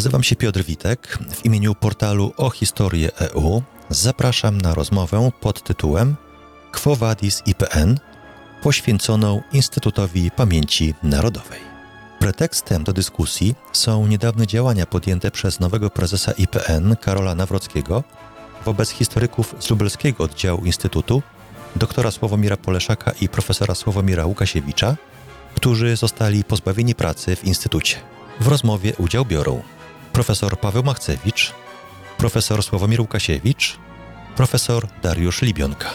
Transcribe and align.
Nazywam 0.02 0.23
się 0.23 0.37
Piotr 0.37 0.65
Witek. 0.65 1.19
W 1.30 1.45
imieniu 1.45 1.74
portalu 1.74 2.33
o 2.37 2.51
historię 2.51 3.16
EU 3.16 3.62
zapraszam 3.91 4.61
na 4.61 4.75
rozmowę 4.75 5.30
pod 5.41 5.62
tytułem 5.62 6.16
Quo 6.73 6.97
Vadis 6.97 7.42
IPN 7.47 7.98
poświęconą 8.62 9.42
Instytutowi 9.52 10.30
Pamięci 10.30 10.95
Narodowej. 11.02 11.61
Pretekstem 12.19 12.84
do 12.84 12.92
dyskusji 12.92 13.55
są 13.73 14.06
niedawne 14.06 14.47
działania 14.47 14.87
podjęte 14.87 15.30
przez 15.30 15.61
nowego 15.61 15.91
prezesa 15.91 16.33
IPN 16.33 16.97
Karola 16.97 17.34
Nawrockiego 17.34 18.05
wobec 18.64 18.91
historyków 18.91 19.55
z 19.59 19.70
lubelskiego 19.70 20.25
oddziału 20.25 20.64
Instytutu, 20.64 21.22
doktora 21.77 22.11
Sławomira 22.11 22.56
Poleszaka 22.56 23.12
i 23.20 23.28
profesora 23.28 23.75
Sławomira 23.75 24.27
Łukasiewicza, 24.27 24.97
którzy 25.55 25.97
zostali 25.97 26.44
pozbawieni 26.44 26.94
pracy 26.94 27.37
w 27.37 27.44
Instytucie. 27.44 27.97
W 28.41 28.48
rozmowie 28.48 28.92
udział 28.98 29.25
biorą 29.25 29.62
profesor 30.13 30.61
Paweł 30.61 30.83
Machcewicz, 30.83 31.53
profesor 32.19 32.63
Sławomir 32.63 33.01
Łukasiewicz, 33.01 33.79
profesor 34.37 34.89
Dariusz 35.03 35.43
Libionka. 35.43 35.91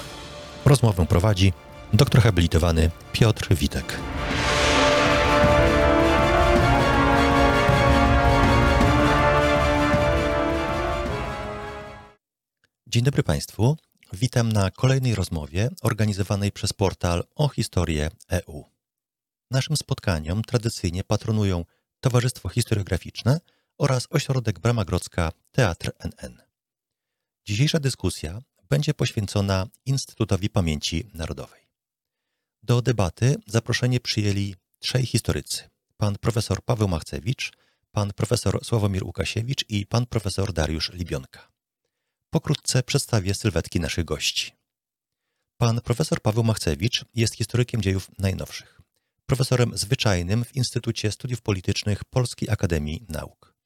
Rozmowę 0.65 1.05
prowadzi 1.05 1.53
doktor 1.93 2.21
habilitowany 2.21 2.91
Piotr 3.11 3.55
Witek. 3.55 3.99
Dzień 12.87 13.03
dobry 13.03 13.23
Państwu. 13.23 13.77
Witam 14.13 14.51
na 14.51 14.71
kolejnej 14.71 15.15
rozmowie 15.15 15.69
organizowanej 15.81 16.51
przez 16.51 16.73
portal 16.73 17.23
o 17.35 17.49
historię 17.49 18.09
EU. 18.29 18.63
Naszym 19.51 19.77
spotkaniom 19.77 20.41
tradycyjnie 20.41 21.03
patronują 21.03 21.65
Towarzystwo 21.99 22.49
Historiograficzne– 22.49 23.39
oraz 23.77 24.07
ośrodek 24.09 24.59
Brama 24.59 24.85
Grodzka 24.85 25.31
Teatr 25.51 25.91
NN. 25.99 26.41
Dzisiejsza 27.45 27.79
dyskusja 27.79 28.41
będzie 28.69 28.93
poświęcona 28.93 29.67
Instytutowi 29.85 30.49
Pamięci 30.49 31.09
Narodowej. 31.13 31.67
Do 32.63 32.81
debaty 32.81 33.35
zaproszenie 33.47 33.99
przyjęli 33.99 34.55
trzej 34.79 35.05
historycy: 35.05 35.69
pan 35.97 36.15
profesor 36.15 36.63
Paweł 36.63 36.87
Machcewicz, 36.87 37.51
pan 37.91 38.13
profesor 38.13 38.65
Sławomir 38.65 39.03
Łukasiewicz 39.03 39.65
i 39.69 39.85
pan 39.85 40.05
profesor 40.05 40.53
Dariusz 40.53 40.93
Libionka. 40.93 41.51
Pokrótce 42.29 42.83
przedstawię 42.83 43.33
sylwetki 43.33 43.79
naszych 43.79 44.05
gości. 44.05 44.51
Pan 45.57 45.81
profesor 45.81 46.21
Paweł 46.21 46.43
Machcewicz 46.43 47.05
jest 47.15 47.35
historykiem 47.35 47.81
dziejów 47.81 48.11
najnowszych, 48.19 48.81
profesorem 49.25 49.77
zwyczajnym 49.77 50.45
w 50.45 50.55
Instytucie 50.55 51.11
Studiów 51.11 51.41
Politycznych 51.41 52.03
Polskiej 52.03 52.49
Akademii 52.49 53.05
Nauk. 53.09 53.56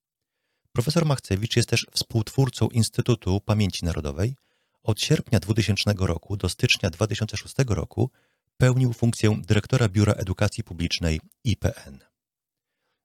Profesor 0.73 1.05
Machcewicz 1.05 1.55
jest 1.55 1.69
też 1.69 1.87
współtwórcą 1.91 2.67
Instytutu 2.67 3.41
Pamięci 3.41 3.85
Narodowej. 3.85 4.35
Od 4.83 5.01
sierpnia 5.01 5.39
2000 5.39 5.93
roku 5.99 6.37
do 6.37 6.49
stycznia 6.49 6.89
2006 6.89 7.55
roku 7.67 8.09
pełnił 8.57 8.93
funkcję 8.93 9.41
dyrektora 9.47 9.89
Biura 9.89 10.13
Edukacji 10.13 10.63
Publicznej 10.63 11.21
IPN. 11.43 11.99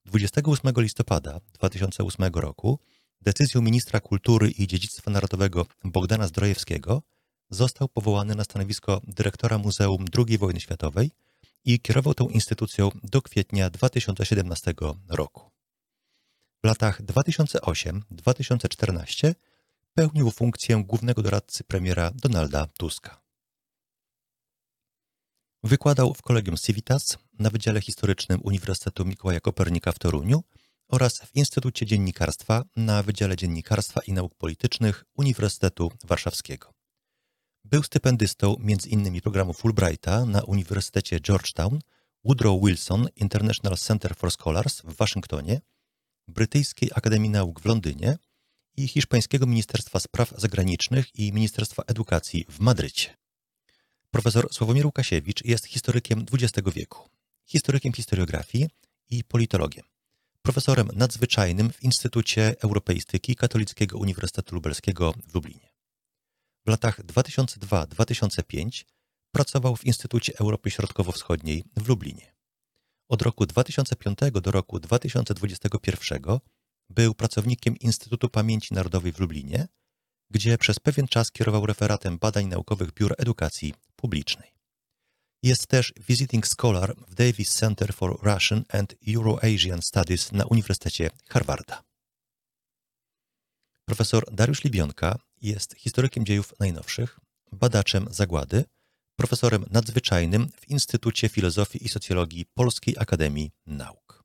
28 0.04 0.72
listopada 0.76 1.40
2008 1.52 2.34
roku 2.34 2.78
decyzją 3.20 3.62
ministra 3.62 4.00
kultury 4.00 4.50
i 4.50 4.66
dziedzictwa 4.66 5.10
narodowego 5.10 5.66
Bogdana 5.84 6.28
Zdrojewskiego 6.28 7.02
został 7.50 7.88
powołany 7.88 8.34
na 8.34 8.44
stanowisko 8.44 9.00
dyrektora 9.04 9.58
Muzeum 9.58 10.04
II 10.18 10.38
wojny 10.38 10.60
światowej 10.60 11.10
i 11.64 11.80
kierował 11.80 12.14
tą 12.14 12.28
instytucją 12.28 12.90
do 13.02 13.22
kwietnia 13.22 13.70
2017 13.70 14.74
roku. 15.08 15.55
W 16.66 16.68
latach 16.68 17.02
2008-2014 17.02 19.34
pełnił 19.94 20.30
funkcję 20.30 20.84
głównego 20.86 21.22
doradcy 21.22 21.64
premiera 21.64 22.10
Donalda 22.14 22.66
Tuska. 22.66 23.20
Wykładał 25.62 26.14
w 26.14 26.22
Kolegium 26.22 26.56
Civitas 26.56 27.18
na 27.38 27.50
Wydziale 27.50 27.80
Historycznym 27.80 28.40
Uniwersytetu 28.42 29.04
Mikołaja 29.04 29.40
Kopernika 29.40 29.92
w 29.92 29.98
Toruniu 29.98 30.44
oraz 30.88 31.20
w 31.20 31.36
Instytucie 31.36 31.86
Dziennikarstwa 31.86 32.64
na 32.76 33.02
Wydziale 33.02 33.36
Dziennikarstwa 33.36 34.00
i 34.06 34.12
Nauk 34.12 34.34
Politycznych 34.34 35.04
Uniwersytetu 35.16 35.92
Warszawskiego. 36.04 36.74
Był 37.64 37.82
stypendystą 37.82 38.56
m.in. 38.58 39.20
programu 39.20 39.52
Fulbrighta 39.52 40.24
na 40.24 40.42
Uniwersytecie 40.42 41.20
Georgetown, 41.20 41.78
Woodrow 42.24 42.62
Wilson 42.62 43.08
International 43.16 43.78
Center 43.78 44.16
for 44.16 44.30
Scholars 44.30 44.80
w 44.80 44.96
Waszyngtonie– 44.96 45.60
Brytyjskiej 46.28 46.90
Akademii 46.94 47.30
Nauk 47.30 47.60
w 47.60 47.64
Londynie 47.64 48.18
i 48.76 48.88
Hiszpańskiego 48.88 49.46
Ministerstwa 49.46 50.00
Spraw 50.00 50.32
Zagranicznych 50.36 51.18
i 51.18 51.32
Ministerstwa 51.32 51.82
Edukacji 51.86 52.44
w 52.48 52.60
Madrycie. 52.60 53.16
Profesor 54.10 54.54
Sławomir 54.54 54.86
Łukasiewicz 54.86 55.44
jest 55.44 55.66
historykiem 55.66 56.26
XX 56.32 56.68
wieku, 56.74 57.08
historykiem 57.44 57.92
historiografii 57.92 58.68
i 59.10 59.24
politologiem, 59.24 59.84
profesorem 60.42 60.88
nadzwyczajnym 60.94 61.72
w 61.72 61.82
Instytucie 61.82 62.56
Europeistyki 62.60 63.36
Katolickiego 63.36 63.98
Uniwersytetu 63.98 64.54
Lubelskiego 64.54 65.14
w 65.26 65.34
Lublinie. 65.34 65.72
W 66.66 66.68
latach 66.68 67.00
2002-2005 67.04 68.84
pracował 69.32 69.76
w 69.76 69.84
Instytucie 69.84 70.38
Europy 70.38 70.70
Środkowo-Wschodniej 70.70 71.64
w 71.76 71.88
Lublinie. 71.88 72.35
Od 73.08 73.22
roku 73.22 73.46
2005 73.46 74.18
do 74.42 74.50
roku 74.50 74.80
2021 74.80 76.38
był 76.90 77.14
pracownikiem 77.14 77.76
Instytutu 77.76 78.28
Pamięci 78.28 78.74
Narodowej 78.74 79.12
w 79.12 79.18
Lublinie, 79.18 79.68
gdzie 80.30 80.58
przez 80.58 80.78
pewien 80.78 81.08
czas 81.08 81.32
kierował 81.32 81.66
referatem 81.66 82.18
badań 82.18 82.46
naukowych 82.46 82.92
Biura 82.92 83.14
Edukacji 83.18 83.74
Publicznej. 83.96 84.52
Jest 85.42 85.66
też 85.66 85.92
visiting 86.08 86.46
scholar 86.46 86.96
w 87.08 87.14
Davis 87.14 87.54
Center 87.54 87.94
for 87.94 88.18
Russian 88.22 88.64
and 88.68 88.94
Euro-Asian 89.08 89.82
Studies 89.82 90.32
na 90.32 90.44
Uniwersytecie 90.44 91.10
Harvarda. 91.28 91.82
Profesor 93.84 94.24
Dariusz 94.32 94.64
Libionka 94.64 95.18
jest 95.42 95.74
historykiem 95.74 96.26
dziejów 96.26 96.54
najnowszych, 96.60 97.20
badaczem 97.52 98.06
zagłady– 98.10 98.64
profesorem 99.16 99.64
nadzwyczajnym 99.70 100.48
w 100.60 100.68
Instytucie 100.68 101.28
Filozofii 101.28 101.84
i 101.84 101.88
Socjologii 101.88 102.46
Polskiej 102.54 102.94
Akademii 102.98 103.52
Nauk. 103.66 104.24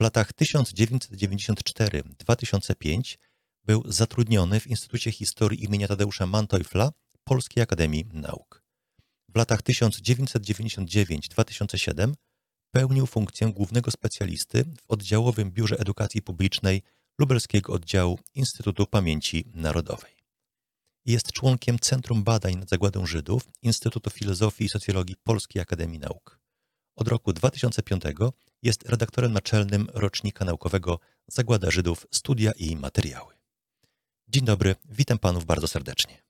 W 0.00 0.02
latach 0.02 0.32
1994-2005 0.32 3.18
był 3.64 3.92
zatrudniony 3.92 4.60
w 4.60 4.66
Instytucie 4.66 5.12
Historii 5.12 5.64
imienia 5.64 5.88
Tadeusza 5.88 6.26
Manteuffla 6.26 6.92
Polskiej 7.24 7.62
Akademii 7.62 8.04
Nauk. 8.12 8.62
W 9.28 9.36
latach 9.36 9.62
1999-2007 9.62 12.12
pełnił 12.70 13.06
funkcję 13.06 13.52
głównego 13.52 13.90
specjalisty 13.90 14.64
w 14.64 14.84
oddziałowym 14.88 15.50
Biurze 15.50 15.78
Edukacji 15.78 16.22
Publicznej 16.22 16.82
Lubelskiego 17.18 17.72
Oddziału 17.72 18.18
Instytutu 18.34 18.86
Pamięci 18.86 19.44
Narodowej. 19.54 20.21
Jest 21.06 21.32
członkiem 21.32 21.78
Centrum 21.78 22.24
Badań 22.24 22.56
nad 22.56 22.68
Zagładą 22.68 23.06
Żydów 23.06 23.42
Instytutu 23.62 24.10
Filozofii 24.10 24.64
i 24.64 24.68
Socjologii 24.68 25.16
Polskiej 25.24 25.62
Akademii 25.62 25.98
Nauk. 25.98 26.40
Od 26.96 27.08
roku 27.08 27.32
2005 27.32 28.02
jest 28.62 28.88
redaktorem 28.88 29.32
naczelnym 29.32 29.86
rocznika 29.94 30.44
naukowego 30.44 30.98
Zagłada 31.26 31.70
Żydów 31.70 32.06
Studia 32.10 32.52
i 32.56 32.76
Materiały. 32.76 33.34
Dzień 34.28 34.44
dobry, 34.44 34.74
witam 34.90 35.18
panów 35.18 35.44
bardzo 35.44 35.68
serdecznie. 35.68 36.22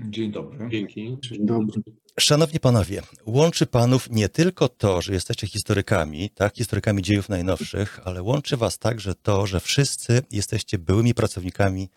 Dzień 0.00 0.32
dobry. 0.32 0.68
Dzięki. 0.70 1.18
Dzień 1.22 1.46
dobry. 1.46 1.82
Szanowni 2.20 2.60
panowie, 2.60 3.02
łączy 3.26 3.66
panów 3.66 4.10
nie 4.10 4.28
tylko 4.28 4.68
to, 4.68 5.02
że 5.02 5.12
jesteście 5.12 5.46
historykami, 5.46 6.30
tak, 6.30 6.56
historykami 6.56 7.02
dziejów 7.02 7.28
najnowszych, 7.28 8.00
ale 8.04 8.22
łączy 8.22 8.56
was 8.56 8.78
także 8.78 9.14
to, 9.14 9.46
że 9.46 9.60
wszyscy 9.60 10.22
jesteście 10.30 10.78
byłymi 10.78 11.14
pracownikami 11.14 11.88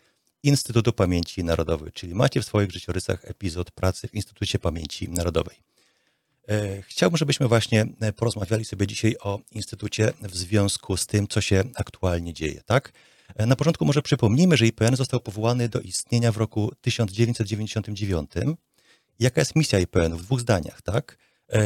Instytutu 0.43 0.93
Pamięci 0.93 1.43
Narodowej, 1.43 1.91
czyli 1.91 2.15
macie 2.15 2.41
w 2.41 2.45
swoich 2.45 2.71
życiorysach 2.71 3.25
epizod 3.25 3.71
pracy 3.71 4.07
w 4.07 4.13
Instytucie 4.13 4.59
Pamięci 4.59 5.09
Narodowej. 5.09 5.57
E, 6.49 6.81
chciałbym, 6.81 7.17
żebyśmy 7.17 7.47
właśnie 7.47 7.85
e, 7.99 8.13
porozmawiali 8.13 8.65
sobie 8.65 8.87
dzisiaj 8.87 9.15
o 9.19 9.39
Instytucie 9.51 10.13
w 10.21 10.37
związku 10.37 10.97
z 10.97 11.05
tym, 11.05 11.27
co 11.27 11.41
się 11.41 11.63
aktualnie 11.75 12.33
dzieje, 12.33 12.61
tak? 12.65 12.93
E, 13.35 13.45
na 13.45 13.55
początku 13.55 13.85
może 13.85 14.01
przypomnijmy, 14.01 14.57
że 14.57 14.67
IPN 14.67 14.95
został 14.95 15.19
powołany 15.19 15.69
do 15.69 15.79
istnienia 15.79 16.31
w 16.31 16.37
roku 16.37 16.71
1999. 16.81 18.31
Jaka 19.19 19.41
jest 19.41 19.55
misja 19.55 19.79
IPN-u? 19.79 20.17
W 20.17 20.23
dwóch 20.23 20.39
zdaniach, 20.39 20.81
tak? 20.81 21.17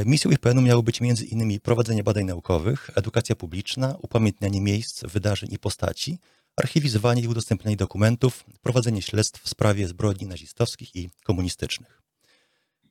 Misją 0.05 0.31
IPN-u 0.31 0.61
miało 0.61 0.83
być 0.83 1.01
innymi 1.29 1.59
prowadzenie 1.59 2.03
badań 2.03 2.25
naukowych, 2.25 2.89
edukacja 2.95 3.35
publiczna, 3.35 3.95
upamiętnianie 4.01 4.61
miejsc, 4.61 5.03
wydarzeń 5.03 5.49
i 5.51 5.59
postaci, 5.59 6.17
archiwizowanie 6.57 7.21
i 7.21 7.27
udostępnianie 7.27 7.77
dokumentów, 7.77 8.43
prowadzenie 8.61 9.01
śledztw 9.01 9.43
w 9.43 9.49
sprawie 9.49 9.87
zbrodni 9.87 10.27
nazistowskich 10.27 10.95
i 10.95 11.09
komunistycznych. 11.23 12.01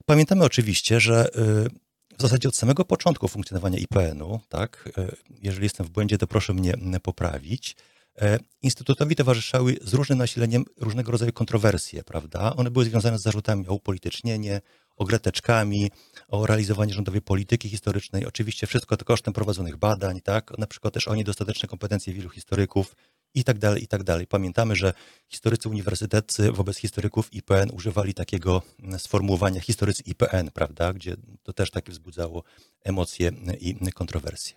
Pamiętamy 0.06 0.44
oczywiście, 0.44 1.00
że 1.00 1.28
y, 1.28 1.70
w 2.18 2.22
zasadzie 2.22 2.48
od 2.48 2.56
samego 2.56 2.84
początku 2.84 3.28
funkcjonowania 3.28 3.78
IPN-u, 3.78 4.40
tak, 4.48 4.88
y, 4.98 5.16
jeżeli 5.42 5.64
jestem 5.64 5.86
w 5.86 5.90
błędzie, 5.90 6.18
to 6.18 6.26
proszę 6.26 6.54
mnie 6.54 6.74
poprawić, 7.02 7.76
y, 8.22 8.38
Instytutowi 8.62 9.16
towarzyszały 9.16 9.76
z 9.82 9.94
różnym 9.94 10.18
nasileniem 10.18 10.64
różnego 10.76 11.12
rodzaju 11.12 11.32
kontrowersje, 11.32 12.04
prawda? 12.04 12.56
One 12.56 12.70
były 12.70 12.84
związane 12.84 13.18
z 13.18 13.22
zarzutami 13.22 13.68
o 13.68 13.74
upolitycznienie, 13.74 14.60
o 14.96 15.04
greteczkami, 15.04 15.90
o 16.28 16.46
realizowanie 16.46 16.94
rządowej 16.94 17.22
polityki 17.22 17.68
historycznej. 17.68 18.26
Oczywiście 18.26 18.66
wszystko 18.66 18.96
to 18.96 19.04
kosztem 19.04 19.34
prowadzonych 19.34 19.76
badań, 19.76 20.20
tak? 20.20 20.58
Na 20.58 20.66
przykład 20.66 20.94
też 20.94 21.08
o 21.08 21.14
niedostateczne 21.14 21.68
kompetencje 21.68 22.14
wielu 22.14 22.30
historyków, 22.30 22.94
i 23.36 23.44
tak 23.44 23.58
dalej, 23.58 23.82
i 23.82 23.86
tak 23.86 24.02
dalej. 24.02 24.26
Pamiętamy, 24.26 24.76
że 24.76 24.92
historycy 25.28 25.68
uniwersyteccy 25.68 26.52
wobec 26.52 26.76
historyków 26.78 27.34
IPN 27.34 27.70
używali 27.72 28.14
takiego 28.14 28.62
sformułowania 28.98 29.60
historycy 29.60 30.02
IPN, 30.06 30.50
prawda, 30.50 30.92
gdzie 30.92 31.16
to 31.42 31.52
też 31.52 31.70
takie 31.70 31.92
wzbudzało 31.92 32.42
emocje 32.84 33.32
i 33.60 33.92
kontrowersje. 33.92 34.56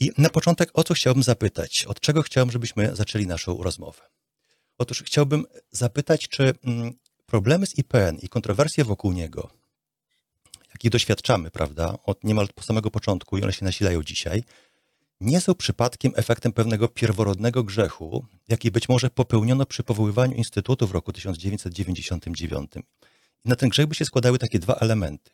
I 0.00 0.10
na 0.18 0.30
początek 0.30 0.70
o 0.74 0.84
co 0.84 0.94
chciałbym 0.94 1.22
zapytać? 1.22 1.84
Od 1.84 2.00
czego 2.00 2.22
chciałbym, 2.22 2.52
żebyśmy 2.52 2.96
zaczęli 2.96 3.26
naszą 3.26 3.62
rozmowę? 3.62 4.02
Otóż 4.78 5.02
chciałbym 5.02 5.44
zapytać, 5.70 6.28
czy 6.28 6.52
mm, 6.64 6.92
problemy 7.26 7.66
z 7.66 7.78
IPN 7.78 8.18
i 8.22 8.28
kontrowersje 8.28 8.84
wokół 8.84 9.12
niego, 9.12 9.50
jakich 10.72 10.90
doświadczamy, 10.90 11.50
prawda, 11.50 11.98
od 12.04 12.24
niemal 12.24 12.48
samego 12.60 12.90
początku 12.90 13.38
i 13.38 13.42
one 13.42 13.52
się 13.52 13.64
nasilają 13.64 14.02
dzisiaj, 14.02 14.44
nie 15.22 15.40
są 15.40 15.54
przypadkiem 15.54 16.12
efektem 16.16 16.52
pewnego 16.52 16.88
pierworodnego 16.88 17.64
grzechu, 17.64 18.26
jaki 18.48 18.70
być 18.70 18.88
może 18.88 19.10
popełniono 19.10 19.66
przy 19.66 19.82
powoływaniu 19.82 20.34
Instytutu 20.34 20.86
w 20.86 20.90
roku 20.90 21.12
1999. 21.12 22.72
I 23.44 23.48
na 23.48 23.56
ten 23.56 23.68
grzech 23.68 23.86
by 23.86 23.94
się 23.94 24.04
składały 24.04 24.38
takie 24.38 24.58
dwa 24.58 24.74
elementy. 24.74 25.30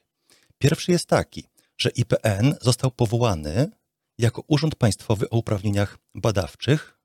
Pierwszy 0.58 0.92
jest 0.92 1.06
taki, 1.06 1.44
że 1.78 1.90
IPN 1.90 2.54
został 2.60 2.90
powołany 2.90 3.70
jako 4.18 4.42
urząd 4.46 4.74
państwowy 4.74 5.30
o 5.30 5.36
uprawnieniach 5.36 5.98
badawczych. 6.14 6.98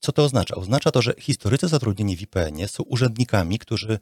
Co 0.00 0.12
to 0.12 0.24
oznacza? 0.24 0.54
Oznacza 0.54 0.90
to, 0.90 1.02
że 1.02 1.14
historycy 1.18 1.68
zatrudnieni 1.68 2.16
w 2.16 2.22
IPN-ie 2.22 2.68
są 2.68 2.82
urzędnikami, 2.82 3.58
którzy 3.58 3.98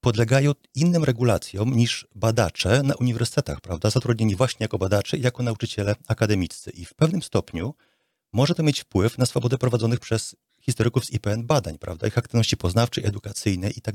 podlegają 0.00 0.52
innym 0.74 1.04
regulacjom 1.04 1.76
niż 1.76 2.06
badacze 2.14 2.82
na 2.82 2.94
uniwersytetach, 2.94 3.60
prawda? 3.60 3.90
Zatrudnieni 3.90 4.36
właśnie 4.36 4.64
jako 4.64 4.78
badacze 4.78 5.16
i 5.16 5.22
jako 5.22 5.42
nauczyciele 5.42 5.94
akademiccy. 6.08 6.70
I 6.70 6.84
w 6.84 6.94
pewnym 6.94 7.22
stopniu 7.22 7.74
może 8.32 8.54
to 8.54 8.62
mieć 8.62 8.80
wpływ 8.80 9.18
na 9.18 9.26
swobodę 9.26 9.58
prowadzonych 9.58 10.00
przez 10.00 10.36
historyków 10.60 11.04
z 11.04 11.10
IPN 11.10 11.46
badań, 11.46 11.78
prawda? 11.78 12.06
Ich 12.06 12.18
aktywności 12.18 12.56
poznawczej, 12.56 13.06
edukacyjnej 13.06 13.78
i 13.78 13.80
tak. 13.80 13.94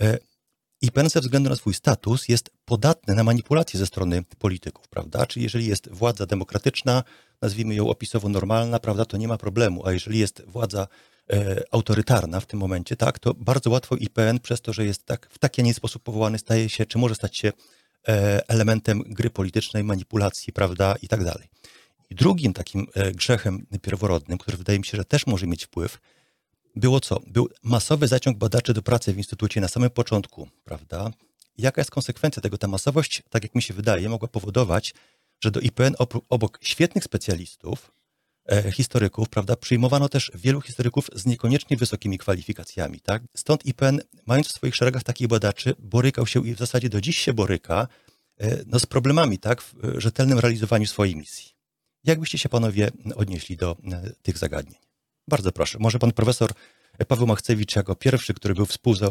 E, 0.00 0.18
IPN 0.80 1.10
ze 1.10 1.20
względu 1.20 1.50
na 1.50 1.56
swój 1.56 1.74
status 1.74 2.28
jest 2.28 2.50
podatny 2.64 3.14
na 3.14 3.24
manipulacje 3.24 3.78
ze 3.78 3.86
strony 3.86 4.22
polityków, 4.38 4.88
prawda? 4.88 5.26
Czyli 5.26 5.44
jeżeli 5.44 5.66
jest 5.66 5.88
władza 5.92 6.26
demokratyczna, 6.26 7.02
nazwijmy 7.42 7.74
ją 7.74 7.88
opisowo 7.88 8.28
normalna, 8.28 8.78
prawda, 8.78 9.04
to 9.04 9.16
nie 9.16 9.28
ma 9.28 9.38
problemu, 9.38 9.86
a 9.86 9.92
jeżeli 9.92 10.18
jest 10.18 10.42
władza 10.46 10.86
autorytarna 11.70 12.40
w 12.40 12.46
tym 12.46 12.60
momencie, 12.60 12.96
tak, 12.96 13.18
to 13.18 13.34
bardzo 13.34 13.70
łatwo 13.70 13.96
IPN 13.96 14.40
przez 14.40 14.60
to, 14.60 14.72
że 14.72 14.84
jest 14.84 15.04
tak, 15.04 15.28
w 15.30 15.38
taki, 15.38 15.62
a 15.62 15.64
nie 15.64 15.74
sposób 15.74 16.02
powołany, 16.02 16.38
staje 16.38 16.68
się, 16.68 16.86
czy 16.86 16.98
może 16.98 17.14
stać 17.14 17.36
się 17.36 17.52
e, 18.08 18.48
elementem 18.48 19.02
gry 19.06 19.30
politycznej, 19.30 19.84
manipulacji, 19.84 20.52
prawda, 20.52 20.94
i 21.02 21.08
tak 21.08 21.24
dalej. 21.24 21.48
I 22.10 22.14
drugim 22.14 22.52
takim 22.52 22.86
e, 22.94 23.12
grzechem 23.12 23.66
pierworodnym, 23.82 24.38
który 24.38 24.56
wydaje 24.56 24.78
mi 24.78 24.84
się, 24.84 24.96
że 24.96 25.04
też 25.04 25.26
może 25.26 25.46
mieć 25.46 25.64
wpływ, 25.64 25.98
było 26.76 27.00
co? 27.00 27.20
Był 27.26 27.48
masowy 27.62 28.08
zaciąg 28.08 28.38
badaczy 28.38 28.74
do 28.74 28.82
pracy 28.82 29.12
w 29.12 29.18
instytucie 29.18 29.60
na 29.60 29.68
samym 29.68 29.90
początku, 29.90 30.48
prawda? 30.64 31.10
Jaka 31.58 31.80
jest 31.80 31.90
konsekwencja 31.90 32.42
tego? 32.42 32.58
Ta 32.58 32.68
masowość, 32.68 33.22
tak 33.30 33.42
jak 33.42 33.54
mi 33.54 33.62
się 33.62 33.74
wydaje, 33.74 34.08
mogła 34.08 34.28
powodować, 34.28 34.94
że 35.40 35.50
do 35.50 35.60
IPN 35.60 35.94
obok 36.28 36.58
świetnych 36.62 37.04
specjalistów, 37.04 37.90
E, 37.90 38.03
historyków, 38.72 39.28
prawda, 39.28 39.56
przyjmowano 39.56 40.08
też 40.08 40.30
wielu 40.34 40.60
historyków 40.60 41.10
z 41.14 41.26
niekoniecznie 41.26 41.76
wysokimi 41.76 42.18
kwalifikacjami, 42.18 43.00
tak? 43.00 43.22
Stąd 43.36 43.66
IPN, 43.66 44.00
mając 44.26 44.48
w 44.48 44.52
swoich 44.52 44.76
szeregach 44.76 45.02
takich 45.02 45.28
badaczy, 45.28 45.74
borykał 45.78 46.26
się 46.26 46.46
i 46.46 46.54
w 46.54 46.58
zasadzie 46.58 46.88
do 46.88 47.00
dziś 47.00 47.18
się 47.18 47.32
boryka 47.32 47.88
e, 48.38 48.64
no, 48.66 48.78
z 48.78 48.86
problemami, 48.86 49.38
tak, 49.38 49.62
w 49.62 49.74
rzetelnym 49.96 50.38
realizowaniu 50.38 50.86
swojej 50.86 51.16
misji. 51.16 51.50
Jak 52.04 52.20
byście 52.20 52.38
się 52.38 52.48
panowie 52.48 52.90
odnieśli 53.14 53.56
do 53.56 53.76
e, 53.92 54.12
tych 54.22 54.38
zagadnień? 54.38 54.78
Bardzo 55.28 55.52
proszę. 55.52 55.78
Może 55.80 55.98
pan 55.98 56.12
profesor 56.12 56.50
Paweł 57.08 57.26
Machcewicz 57.26 57.76
jako 57.76 57.94
pierwszy, 57.94 58.34
który 58.34 58.54
był 58.54 58.66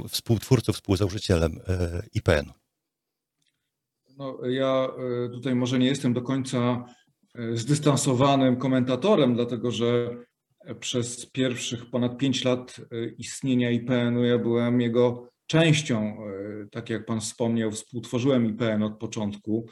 współtwórcą, 0.10 0.74
współzałożycielem 0.74 1.60
IPN-u. 2.14 2.54
No, 4.18 4.38
ja 4.46 4.88
tutaj 5.32 5.56
może 5.56 5.80
nie 5.80 5.88
jestem 5.88 6.14
do 6.14 6.22
końca 6.22 6.86
E, 7.03 7.03
zdystansowanym 7.54 8.56
komentatorem, 8.56 9.36
dlatego 9.36 9.72
że 9.72 10.18
przez 10.80 11.26
pierwszych 11.26 11.90
ponad 11.90 12.18
pięć 12.18 12.44
lat 12.44 12.80
e, 12.80 13.06
istnienia 13.06 13.72
IPN-u 13.72 14.24
ja 14.24 14.38
byłem 14.38 14.82
jego 14.82 15.30
częścią. 15.48 16.00
E, 16.02 16.68
tak 16.72 16.90
jak 16.90 17.06
Pan 17.06 17.22
wspomniał, 17.22 17.72
współtworzyłem 17.72 18.46
IPN 18.46 18.84
od 18.84 18.98
początku. 18.98 19.68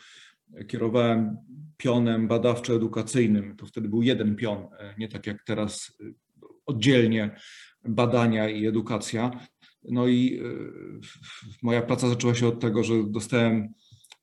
Kierowałem 0.67 1.37
pionem 1.77 2.27
badawczo-edukacyjnym. 2.27 3.55
To 3.55 3.65
wtedy 3.65 3.89
był 3.89 4.01
jeden 4.01 4.35
pion, 4.35 4.67
nie 4.97 5.07
tak 5.07 5.27
jak 5.27 5.43
teraz 5.43 5.97
oddzielnie 6.65 7.35
badania 7.85 8.49
i 8.49 8.65
edukacja. 8.65 9.31
No 9.83 10.07
i 10.07 10.41
moja 11.61 11.81
praca 11.81 12.09
zaczęła 12.09 12.35
się 12.35 12.47
od 12.47 12.59
tego, 12.59 12.83
że 12.83 12.93
dostałem, 13.07 13.73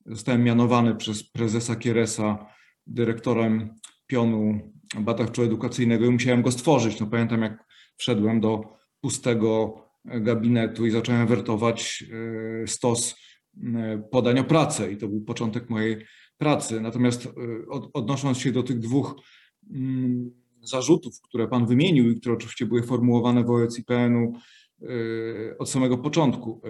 zostałem 0.05 0.43
mianowany 0.43 0.95
przez 0.95 1.29
prezesa 1.31 1.75
Kieresa 1.75 2.45
dyrektorem 2.89 3.69
pionu 4.07 4.59
badawczo-edukacyjnego 4.95 6.05
i 6.05 6.09
musiałem 6.09 6.41
go 6.41 6.51
stworzyć. 6.51 6.99
No 6.99 7.07
pamiętam, 7.07 7.41
jak 7.41 7.65
wszedłem 7.97 8.41
do 8.41 8.61
pustego 9.01 9.81
gabinetu 10.05 10.85
i 10.85 10.91
zacząłem 10.91 11.27
wertować 11.27 12.03
e, 12.63 12.67
stos 12.67 13.15
e, 13.63 14.03
podań 14.11 14.39
o 14.39 14.43
pracę 14.43 14.91
i 14.91 14.97
to 14.97 15.07
był 15.07 15.21
początek 15.21 15.69
mojej 15.69 16.05
pracy. 16.37 16.81
Natomiast 16.81 17.25
e, 17.25 17.31
odnosząc 17.93 18.37
się 18.37 18.51
do 18.51 18.63
tych 18.63 18.79
dwóch 18.79 19.15
mm, 19.73 20.31
zarzutów, 20.61 21.21
które 21.21 21.47
Pan 21.47 21.67
wymienił 21.67 22.11
i 22.11 22.19
które 22.19 22.35
oczywiście 22.35 22.65
były 22.65 22.83
formułowane 22.83 23.43
wobec 23.43 23.79
IPN-u 23.79 24.33
od 25.59 25.69
samego 25.69 25.97
początku. 25.97 26.61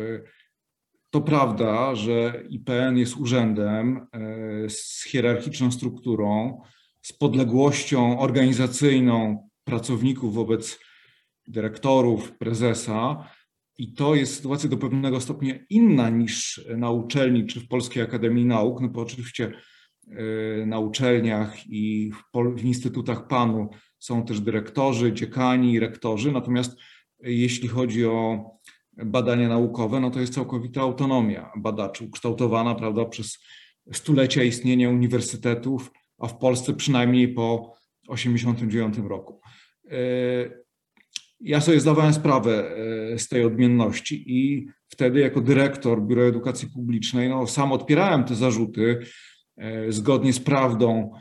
To 1.09 1.21
prawda, 1.21 1.95
że 1.95 2.43
IPN 2.49 2.97
jest 2.97 3.17
urzędem 3.17 3.97
e, 3.97 4.69
z 4.69 5.03
hierarchiczną 5.03 5.71
strukturą, 5.71 6.61
z 7.01 7.13
podległością 7.13 8.19
organizacyjną 8.19 9.49
pracowników 9.63 10.33
wobec 10.33 10.79
dyrektorów, 11.47 12.31
prezesa. 12.31 13.29
I 13.77 13.93
to 13.93 14.15
jest 14.15 14.35
sytuacja 14.35 14.69
do 14.69 14.77
pewnego 14.77 15.21
stopnia 15.21 15.55
inna 15.69 16.09
niż 16.09 16.65
na 16.77 16.91
uczelni 16.91 17.45
czy 17.45 17.59
w 17.59 17.67
Polskiej 17.67 18.03
Akademii 18.03 18.45
Nauk, 18.45 18.81
no 18.81 18.89
bo 18.89 19.01
oczywiście 19.01 19.51
e, 20.07 20.65
na 20.65 20.79
uczelniach 20.79 21.67
i 21.67 22.11
w, 22.55 22.63
instytutach 22.65 23.27
PANU 23.27 23.69
są 23.99 24.25
też 24.25 24.41
dyrektorzy, 24.41 25.13
dziekani, 25.13 25.79
rektorzy. 25.79 26.31
Natomiast 26.31 26.79
jeśli 27.19 27.67
chodzi 27.67 28.05
o 28.05 28.45
badania 29.05 29.49
naukowe, 29.49 29.99
no 29.99 30.11
to 30.11 30.19
jest 30.19 30.33
całkowita 30.33 30.81
autonomia 30.81 31.51
badaczy, 31.57 32.03
ukształtowana 32.03 32.75
prawda, 32.75 33.05
przez 33.05 33.39
stulecia 33.93 34.43
istnienia 34.43 34.89
uniwersytetów, 34.89 35.91
a 36.17 36.27
w 36.27 36.37
Polsce 36.37 36.73
przynajmniej 36.73 37.27
po 37.27 37.73
1989 38.09 39.09
roku. 39.09 39.41
E, 39.91 39.95
ja 41.39 41.61
sobie 41.61 41.79
zdawałem 41.79 42.13
sprawę 42.13 42.71
z 43.17 43.27
tej 43.27 43.43
odmienności 43.43 44.23
i 44.27 44.67
wtedy 44.89 45.19
jako 45.19 45.41
dyrektor 45.41 46.01
Biura 46.01 46.23
Edukacji 46.23 46.67
Publicznej 46.73 47.29
no, 47.29 47.47
sam 47.47 47.71
odpierałem 47.71 48.23
te 48.23 48.35
zarzuty 48.35 48.99
zgodnie 49.89 50.33
z 50.33 50.39
prawdą, 50.39 51.11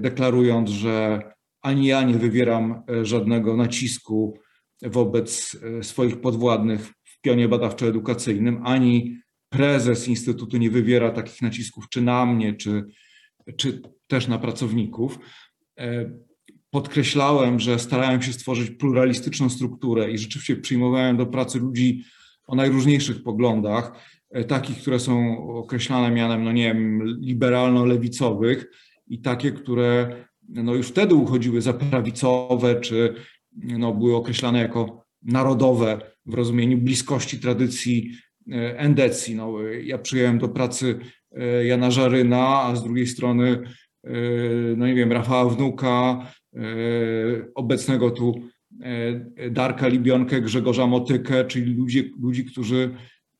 deklarując, 0.00 0.70
że 0.70 1.22
ani 1.62 1.86
ja 1.86 2.02
nie 2.02 2.14
wywieram 2.14 2.82
żadnego 3.02 3.56
nacisku 3.56 4.38
wobec 4.82 5.56
swoich 5.82 6.20
podwładnych 6.20 6.92
w 7.04 7.20
pionie 7.20 7.48
badawczo-edukacyjnym, 7.48 8.60
ani 8.64 9.20
prezes 9.48 10.08
Instytutu 10.08 10.56
nie 10.56 10.70
wywiera 10.70 11.10
takich 11.10 11.42
nacisków 11.42 11.88
czy 11.88 12.02
na 12.02 12.26
mnie, 12.26 12.54
czy, 12.54 12.84
czy 13.56 13.82
też 14.06 14.28
na 14.28 14.38
pracowników. 14.38 15.18
E, 15.78 16.10
podkreślałem, 16.70 17.60
że 17.60 17.78
starałem 17.78 18.22
się 18.22 18.32
stworzyć 18.32 18.70
pluralistyczną 18.70 19.50
strukturę 19.50 20.10
i 20.10 20.18
rzeczywiście 20.18 20.56
przyjmowałem 20.56 21.16
do 21.16 21.26
pracy 21.26 21.58
ludzi 21.58 22.04
o 22.46 22.54
najróżniejszych 22.54 23.22
poglądach, 23.22 23.92
e, 24.30 24.44
takich, 24.44 24.78
które 24.78 25.00
są 25.00 25.38
określane 25.48 26.10
mianem, 26.10 26.44
no 26.44 26.52
nie 26.52 26.64
wiem, 26.64 27.02
liberalno-lewicowych 27.20 28.64
i 29.06 29.20
takie, 29.20 29.52
które 29.52 30.16
no 30.48 30.74
już 30.74 30.88
wtedy 30.88 31.14
uchodziły 31.14 31.62
za 31.62 31.72
prawicowe, 31.72 32.80
czy 32.80 33.14
no 33.62 33.94
były 33.94 34.16
określane 34.16 34.58
jako 34.58 35.04
narodowe 35.22 36.00
w 36.26 36.34
rozumieniu 36.34 36.78
bliskości 36.78 37.38
tradycji 37.38 38.12
e, 38.52 38.78
endecji. 38.78 39.34
No, 39.34 39.62
ja 39.62 39.98
przyjąłem 39.98 40.38
do 40.38 40.48
pracy 40.48 40.98
e, 41.32 41.66
Jana 41.66 41.90
Żaryna, 41.90 42.62
a 42.62 42.76
z 42.76 42.84
drugiej 42.84 43.06
strony, 43.06 43.62
e, 44.04 44.10
no 44.76 44.86
nie 44.86 44.94
wiem, 44.94 45.12
Rafała 45.12 45.50
Wnuka, 45.50 46.26
obecnego 47.54 48.10
tu 48.10 48.34
Darka 49.50 49.88
Libionkę, 49.88 50.40
Grzegorza 50.40 50.86
Motykę, 50.86 51.44
czyli 51.44 51.74
ludzi, 51.74 52.12
ludzi 52.22 52.44
którzy 52.44 52.90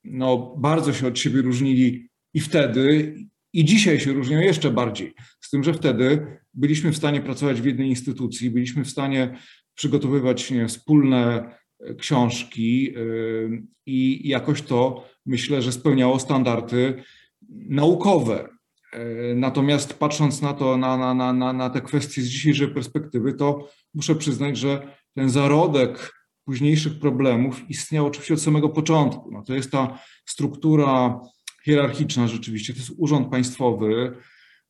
no, 0.05 0.55
bardzo 0.59 0.93
się 0.93 1.07
od 1.07 1.19
siebie 1.19 1.43
różnili 1.43 2.09
i 2.35 2.41
wtedy, 2.41 3.15
i 3.53 3.65
dzisiaj 3.65 4.01
się 4.01 4.13
różnią 4.13 4.39
jeszcze 4.39 4.71
bardziej. 4.71 5.15
Z 5.41 5.51
tym, 5.51 5.65
że 5.65 5.75
wtedy 5.75 6.27
byliśmy 6.55 6.93
w 6.93 6.97
stanie 6.97 7.21
pracować 7.21 7.61
w 7.61 7.65
jednej 7.65 7.89
instytucji, 7.89 8.51
byliśmy 8.51 8.85
w 8.85 8.91
stanie 8.91 9.39
przygotowywać 9.81 10.51
nie, 10.51 10.69
wspólne 10.69 11.55
książki 11.99 12.97
y, 12.97 13.63
i 13.87 14.29
jakoś 14.29 14.63
to 14.63 15.05
myślę, 15.27 15.63
że 15.63 15.73
spełniało 15.73 16.19
standardy 16.19 17.03
naukowe. 17.49 18.49
Y, 18.95 19.35
natomiast 19.37 19.95
patrząc 19.95 20.43
na 20.43 20.55
to, 20.55 20.77
na, 20.77 21.15
na, 21.15 21.33
na, 21.33 21.53
na 21.53 21.71
te 21.71 21.81
kwestie 21.81 22.23
z 22.23 22.27
dzisiejszej 22.27 22.69
perspektywy, 22.69 23.35
to 23.35 23.69
muszę 23.95 24.15
przyznać, 24.15 24.57
że 24.57 24.97
ten 25.15 25.31
zarodek 25.31 26.13
późniejszych 26.45 26.99
problemów 26.99 27.71
istniał 27.71 28.07
oczywiście 28.07 28.35
od 28.35 28.41
samego 28.41 28.69
początku. 28.69 29.31
No 29.33 29.43
to 29.43 29.55
jest 29.55 29.71
ta 29.71 29.99
struktura 30.27 31.21
hierarchiczna 31.65 32.29
rzeczywiście, 32.29 32.73
to 32.73 32.79
jest 32.79 32.93
urząd 32.97 33.29
państwowy, 33.29 34.17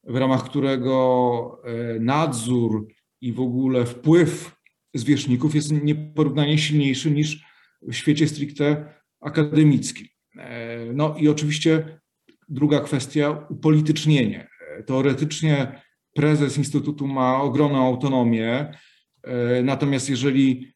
w 0.05 0.17
ramach 0.17 0.45
którego 0.45 1.63
nadzór 2.01 2.87
i 3.21 3.33
w 3.33 3.41
ogóle 3.41 3.87
wpływ 3.87 4.60
zwierzchników 4.95 5.55
jest 5.55 5.73
nieporównanie 5.73 6.59
silniejszy 6.59 7.11
niż 7.11 7.45
w 7.83 7.95
świecie 7.95 8.29
stricte 8.29 8.95
akademickim. 9.21 10.07
E, 10.37 10.93
no 10.93 11.17
i 11.19 11.29
oczywiście 11.29 12.01
druga 12.49 12.81
kwestia, 12.81 13.47
upolitycznienie. 13.51 14.49
E, 14.79 14.83
teoretycznie 14.83 15.83
prezes 16.15 16.59
Instytutu 16.59 17.07
ma 17.07 17.43
ogromną 17.43 17.87
autonomię, 17.87 18.75
e, 19.23 19.63
natomiast 19.63 20.11
jeżeli 20.11 20.73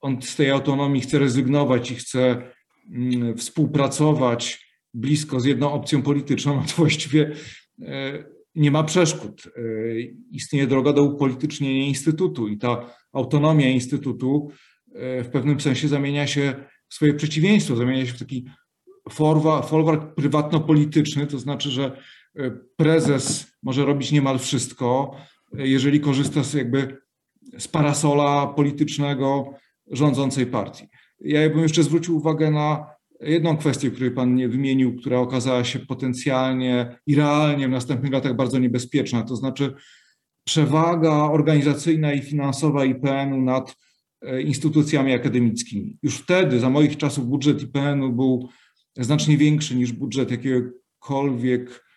on 0.00 0.22
z 0.22 0.36
tej 0.36 0.50
autonomii 0.50 1.00
chce 1.00 1.18
rezygnować 1.18 1.90
i 1.90 1.94
chce 1.94 2.42
mm, 2.90 3.36
współpracować 3.36 4.72
blisko 4.94 5.40
z 5.40 5.44
jedną 5.44 5.72
opcją 5.72 6.02
polityczną, 6.02 6.56
no 6.56 6.62
to 6.62 6.74
właściwie 6.76 7.32
nie 8.54 8.70
ma 8.70 8.84
przeszkód. 8.84 9.42
Istnieje 10.30 10.66
droga 10.66 10.92
do 10.92 11.02
upolitycznienia 11.02 11.86
Instytutu 11.86 12.48
i 12.48 12.58
ta 12.58 12.94
autonomia 13.12 13.70
Instytutu 13.70 14.50
e, 14.94 15.24
w 15.24 15.28
pewnym 15.28 15.60
sensie 15.60 15.88
zamienia 15.88 16.26
się 16.26 16.54
w 16.88 16.94
swoje 16.94 17.14
przeciwieństwo, 17.14 17.76
zamienia 17.76 18.06
się 18.06 18.12
w 18.12 18.18
taki 18.18 18.46
folwark 19.10 20.14
prywatno-polityczny, 20.14 21.26
to 21.26 21.38
znaczy, 21.38 21.70
że 21.70 21.96
e, 22.36 22.50
prezes 22.76 23.46
może 23.62 23.84
robić 23.84 24.12
niemal 24.12 24.38
wszystko, 24.38 25.16
e, 25.58 25.66
jeżeli 25.68 26.00
korzysta 26.00 26.44
z 26.44 26.54
jakby 26.54 26.98
z 27.58 27.68
parasola 27.68 28.46
politycznego 28.46 29.54
rządzącej 29.90 30.46
partii. 30.46 30.88
Ja 31.20 31.50
bym 31.50 31.62
jeszcze 31.62 31.82
zwrócił 31.82 32.16
uwagę 32.16 32.50
na 32.50 32.86
jedną 33.20 33.56
kwestię, 33.56 33.90
której 33.90 34.10
Pan 34.10 34.34
nie 34.34 34.48
wymienił, 34.48 34.96
która 34.96 35.18
okazała 35.18 35.64
się 35.64 35.78
potencjalnie 35.78 36.98
i 37.06 37.14
realnie 37.14 37.68
w 37.68 37.70
następnych 37.70 38.12
latach 38.12 38.36
bardzo 38.36 38.58
niebezpieczna, 38.58 39.22
to 39.22 39.36
znaczy 39.36 39.74
przewaga 40.44 41.12
organizacyjna 41.12 42.12
i 42.12 42.22
finansowa 42.22 42.84
IPN-u 42.84 43.42
nad 43.42 43.76
e, 44.22 44.42
instytucjami 44.42 45.12
akademickimi. 45.12 45.98
Już 46.02 46.18
wtedy, 46.18 46.60
za 46.60 46.70
moich 46.70 46.96
czasów, 46.96 47.26
budżet 47.26 47.62
IPN-u 47.62 48.12
był 48.12 48.48
znacznie 48.96 49.36
większy 49.36 49.76
niż 49.76 49.92
budżet 49.92 50.30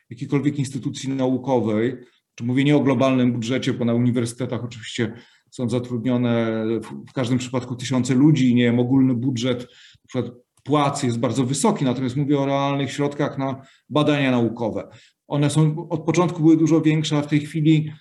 jakiejkolwiek 0.10 0.60
instytucji 0.60 1.10
naukowej. 1.10 1.98
Czy 2.36 2.44
mówię 2.44 2.64
nie 2.64 2.76
o 2.76 2.80
globalnym 2.80 3.34
budżecie, 3.34 3.74
bo 3.74 3.86
na 3.86 3.94
uniwersytetach 3.94 4.64
oczywiście 4.64 5.14
są 5.52 5.70
zatrudnione 5.70 6.64
w 7.10 7.14
każdym 7.14 7.38
przypadku 7.38 7.76
tysiące 7.76 8.16
ludzi 8.16 8.52
i 8.52 8.56
nie 8.56 8.64
wiem, 8.64 8.80
ogólny 8.80 9.14
budżet 9.14 9.68
na 10.16 10.24
płac 10.64 11.04
jest 11.04 11.20
bardzo 11.20 11.46
wysoki, 11.46 11.86
natomiast 11.86 12.16
mówię 12.16 12.40
o 12.40 12.46
realnych 12.46 12.92
środkach 12.92 13.38
na 13.38 13.62
badania 13.90 14.32
naukowe. 14.32 14.88
One 15.28 15.50
są 15.50 15.90
od 15.90 16.04
początku 16.04 16.42
były 16.44 16.58
dużo 16.58 16.82
większe, 16.82 17.18
a 17.18 17.22
w 17.22 17.28
tej 17.28 17.40
chwili 17.40 17.92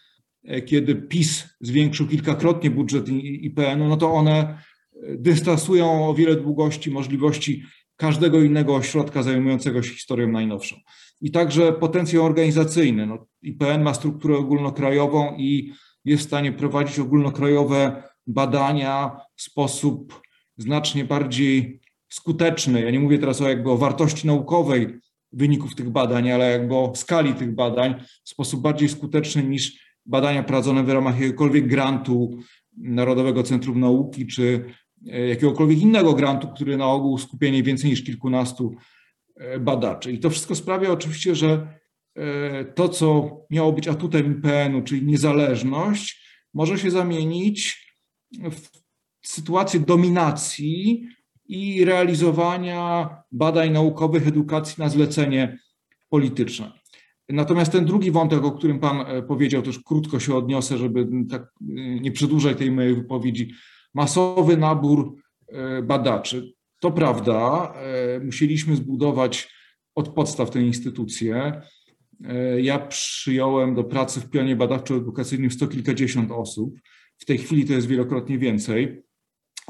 kiedy 0.66 0.94
PiS 0.94 1.44
zwiększył 1.60 2.06
kilkakrotnie 2.06 2.70
budżet 2.70 3.08
IPN-u, 3.08 3.88
no 3.88 3.96
to 3.96 4.12
one 4.12 4.38
e, 4.38 5.16
dystansują 5.16 6.08
o 6.08 6.14
wiele 6.14 6.36
długości 6.36 6.90
możliwości 6.90 7.62
każdego 7.96 8.42
innego 8.42 8.74
ośrodka 8.74 9.22
zajmującego 9.22 9.82
się 9.82 9.94
historią 9.94 10.28
najnowszą. 10.28 10.76
I 11.20 11.30
także 11.30 11.72
potencjał 11.72 12.24
organizacyjny. 12.24 13.06
No, 13.06 13.26
IPN 13.42 13.82
ma 13.82 13.94
strukturę 13.94 14.36
ogólnokrajową 14.36 15.36
i 15.36 15.72
jest 16.04 16.22
w 16.22 16.26
stanie 16.26 16.52
prowadzić 16.52 16.98
ogólnokrajowe 16.98 18.02
badania 18.26 19.16
w 19.36 19.42
sposób 19.42 20.22
znacznie 20.56 21.04
bardziej 21.04 21.80
skuteczny. 22.08 22.80
Ja 22.80 22.90
nie 22.90 23.00
mówię 23.00 23.18
teraz 23.18 23.40
o 23.40 23.48
jakby 23.48 23.70
o 23.70 23.76
wartości 23.76 24.26
naukowej 24.26 24.98
wyników 25.32 25.74
tych 25.74 25.90
badań, 25.90 26.30
ale 26.30 26.50
jakby 26.50 26.74
o 26.74 26.92
skali 26.96 27.34
tych 27.34 27.54
badań 27.54 27.94
w 28.24 28.28
sposób 28.28 28.60
bardziej 28.60 28.88
skuteczny 28.88 29.42
niż 29.42 29.83
badania 30.06 30.42
prowadzone 30.42 30.84
w 30.84 30.88
ramach 30.88 31.14
jakiegokolwiek 31.14 31.66
grantu 31.66 32.38
Narodowego 32.76 33.42
Centrum 33.42 33.80
Nauki, 33.80 34.26
czy 34.26 34.64
e, 35.12 35.28
jakiegokolwiek 35.28 35.78
innego 35.78 36.14
grantu, 36.14 36.48
który 36.48 36.76
na 36.76 36.86
ogół 36.86 37.18
skupia 37.18 37.50
nie 37.50 37.62
więcej 37.62 37.90
niż 37.90 38.04
kilkunastu 38.04 38.74
e, 39.36 39.58
badaczy. 39.58 40.12
I 40.12 40.18
to 40.18 40.30
wszystko 40.30 40.54
sprawia 40.54 40.90
oczywiście, 40.90 41.34
że 41.34 41.78
e, 42.14 42.64
to, 42.64 42.88
co 42.88 43.36
miało 43.50 43.72
być 43.72 43.88
atutem 43.88 44.38
IPN-u, 44.38 44.82
czyli 44.82 45.06
niezależność, 45.06 46.24
może 46.54 46.78
się 46.78 46.90
zamienić 46.90 47.84
w 48.50 48.68
sytuację 49.28 49.80
dominacji 49.80 51.06
i 51.46 51.84
realizowania 51.84 53.10
badań 53.32 53.70
naukowych, 53.70 54.28
edukacji 54.28 54.74
na 54.78 54.88
zlecenie 54.88 55.58
polityczne. 56.08 56.83
Natomiast 57.28 57.72
ten 57.72 57.84
drugi 57.84 58.10
wątek, 58.10 58.44
o 58.44 58.52
którym 58.52 58.80
Pan 58.80 59.00
e, 59.00 59.22
powiedział, 59.22 59.62
też 59.62 59.78
krótko 59.78 60.20
się 60.20 60.34
odniosę, 60.34 60.78
żeby 60.78 61.08
tak 61.30 61.42
e, 61.42 61.50
nie 62.00 62.12
przedłużać 62.12 62.58
tej 62.58 62.70
mojej 62.70 62.94
wypowiedzi. 62.94 63.52
Masowy 63.94 64.56
nabór 64.56 65.14
e, 65.48 65.82
badaczy. 65.82 66.52
To 66.80 66.90
prawda, 66.90 67.72
musieliśmy 68.24 68.76
zbudować 68.76 69.54
od 69.94 70.08
podstaw 70.08 70.50
tę 70.50 70.62
instytucję. 70.62 71.62
Ja 72.62 72.78
przyjąłem 72.78 73.74
do 73.74 73.84
pracy 73.84 74.20
w 74.20 74.30
pionie 74.30 74.56
badawczo-edukacyjnym 74.56 75.50
sto 75.50 75.66
kilkadziesiąt 75.66 76.30
osób. 76.30 76.74
W 77.18 77.24
tej 77.24 77.38
chwili 77.38 77.64
to 77.64 77.72
jest 77.72 77.86
wielokrotnie 77.86 78.38
więcej. 78.38 79.02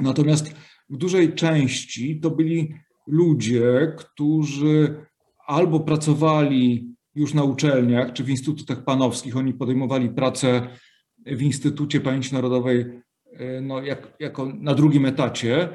Natomiast 0.00 0.54
w 0.90 0.96
dużej 0.96 1.32
części 1.32 2.20
to 2.20 2.30
byli 2.30 2.74
ludzie, 3.06 3.92
którzy 3.98 5.06
albo 5.46 5.80
pracowali 5.80 6.93
już 7.14 7.34
na 7.34 7.42
uczelniach 7.42 8.12
czy 8.12 8.24
w 8.24 8.30
instytutach 8.30 8.84
panowskich. 8.84 9.36
Oni 9.36 9.54
podejmowali 9.54 10.08
pracę 10.08 10.68
w 11.26 11.42
Instytucie 11.42 12.00
Pamięci 12.00 12.34
Narodowej 12.34 12.80
e, 13.32 13.60
no, 13.60 13.82
jak, 13.82 14.16
jako 14.20 14.46
na 14.46 14.74
drugim 14.74 15.06
etacie, 15.06 15.68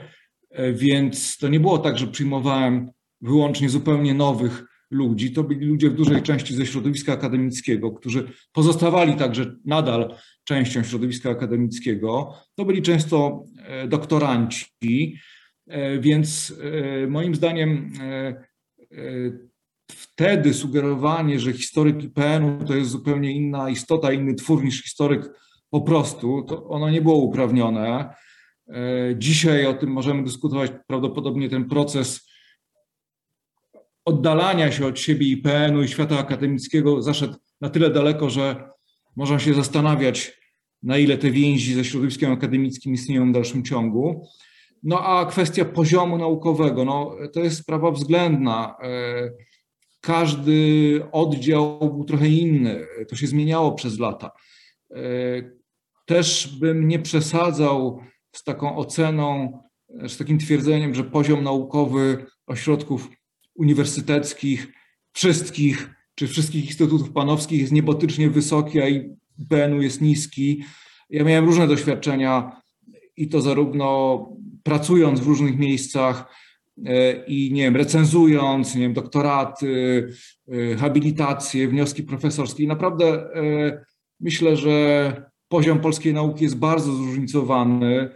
e, 0.49 0.73
więc 0.73 1.37
to 1.37 1.47
nie 1.47 1.59
było 1.59 1.77
tak, 1.77 1.97
że 1.97 2.07
przyjmowałem 2.07 2.91
wyłącznie 3.21 3.69
zupełnie 3.69 4.13
nowych 4.13 4.65
ludzi 4.91 5.31
to 5.31 5.43
byli 5.43 5.65
ludzie 5.65 5.89
w 5.89 5.93
dużej 5.93 6.21
części 6.21 6.55
ze 6.55 6.65
środowiska 6.65 7.13
akademickiego, 7.13 7.91
którzy 7.91 8.31
pozostawali 8.51 9.15
także 9.15 9.55
nadal 9.65 10.15
częścią 10.43 10.83
środowiska 10.83 11.29
akademickiego. 11.29 12.33
To 12.55 12.65
byli 12.65 12.81
często 12.81 13.45
e, 13.57 13.87
doktoranci, 13.87 15.15
więc 15.99 16.53
moim 17.07 17.35
zdaniem 17.35 17.93
wtedy 19.91 20.53
sugerowanie, 20.53 21.39
że 21.39 21.53
historyk 21.53 22.03
IPN-u 22.03 22.65
to 22.65 22.75
jest 22.75 22.89
zupełnie 22.89 23.31
inna 23.31 23.69
istota, 23.69 24.11
inny 24.11 24.35
twór 24.35 24.63
niż 24.63 24.83
historyk 24.83 25.29
po 25.69 25.81
prostu, 25.81 26.43
to 26.43 26.67
ono 26.67 26.89
nie 26.89 27.01
było 27.01 27.15
uprawnione. 27.15 28.15
Dzisiaj 29.17 29.65
o 29.65 29.73
tym 29.73 29.89
możemy 29.89 30.23
dyskutować. 30.23 30.71
Prawdopodobnie 30.87 31.49
ten 31.49 31.65
proces 31.65 32.29
oddalania 34.05 34.71
się 34.71 34.85
od 34.85 34.99
siebie 34.99 35.27
IPN-u 35.27 35.83
i 35.83 35.87
świata 35.87 36.19
akademickiego 36.19 37.01
zaszedł 37.01 37.35
na 37.61 37.69
tyle 37.69 37.89
daleko, 37.89 38.29
że 38.29 38.69
można 39.15 39.39
się 39.39 39.53
zastanawiać, 39.53 40.39
na 40.83 40.97
ile 40.97 41.17
te 41.17 41.31
więzi 41.31 41.73
ze 41.73 41.85
środowiskiem 41.85 42.31
akademickim 42.31 42.93
istnieją 42.93 43.29
w 43.29 43.33
dalszym 43.33 43.63
ciągu. 43.63 44.27
No 44.83 44.99
a 45.05 45.25
kwestia 45.25 45.65
poziomu 45.65 46.17
naukowego, 46.17 46.85
no, 46.85 47.15
to 47.33 47.39
jest 47.39 47.57
sprawa 47.57 47.91
względna. 47.91 48.75
E, 48.83 49.31
każdy 50.01 51.01
oddział 51.11 51.79
był 51.79 52.03
trochę 52.03 52.29
inny, 52.29 52.85
to 53.09 53.15
się 53.15 53.27
zmieniało 53.27 53.71
przez 53.71 53.99
lata. 53.99 54.31
E, 54.91 55.01
też 56.05 56.57
bym 56.59 56.87
nie 56.87 56.99
przesadzał 56.99 58.01
z 58.35 58.43
taką 58.43 58.75
oceną, 58.75 59.59
z 60.07 60.17
takim 60.17 60.39
twierdzeniem, 60.39 60.95
że 60.95 61.03
poziom 61.03 61.43
naukowy 61.43 62.25
ośrodków 62.47 63.09
uniwersyteckich, 63.55 64.67
wszystkich, 65.13 65.89
czy 66.15 66.27
wszystkich 66.27 66.65
instytutów 66.65 67.11
panowskich 67.11 67.61
jest 67.61 67.73
niebotycznie 67.73 68.29
wysoki, 68.29 68.81
a 68.81 68.87
IPN-u 68.87 69.81
jest 69.81 70.01
niski. 70.01 70.63
Ja 71.09 71.23
miałem 71.23 71.45
różne 71.45 71.67
doświadczenia 71.67 72.61
i 73.17 73.29
to 73.29 73.41
zarówno 73.41 74.25
pracując 74.63 75.19
w 75.19 75.27
różnych 75.27 75.57
miejscach 75.57 76.35
i 77.27 77.53
nie 77.53 77.63
wiem, 77.63 77.75
recenzując, 77.75 78.75
nie 78.75 78.81
wiem, 78.81 78.93
doktoraty, 78.93 80.07
e, 80.51 80.75
habilitacje, 80.75 81.67
wnioski 81.67 82.03
profesorskie. 82.03 82.63
I 82.63 82.67
naprawdę 82.67 83.05
e, 83.05 83.85
myślę, 84.19 84.57
że 84.57 85.13
poziom 85.47 85.79
polskiej 85.79 86.13
nauki 86.13 86.43
jest 86.43 86.57
bardzo 86.57 86.93
zróżnicowany 86.93 88.09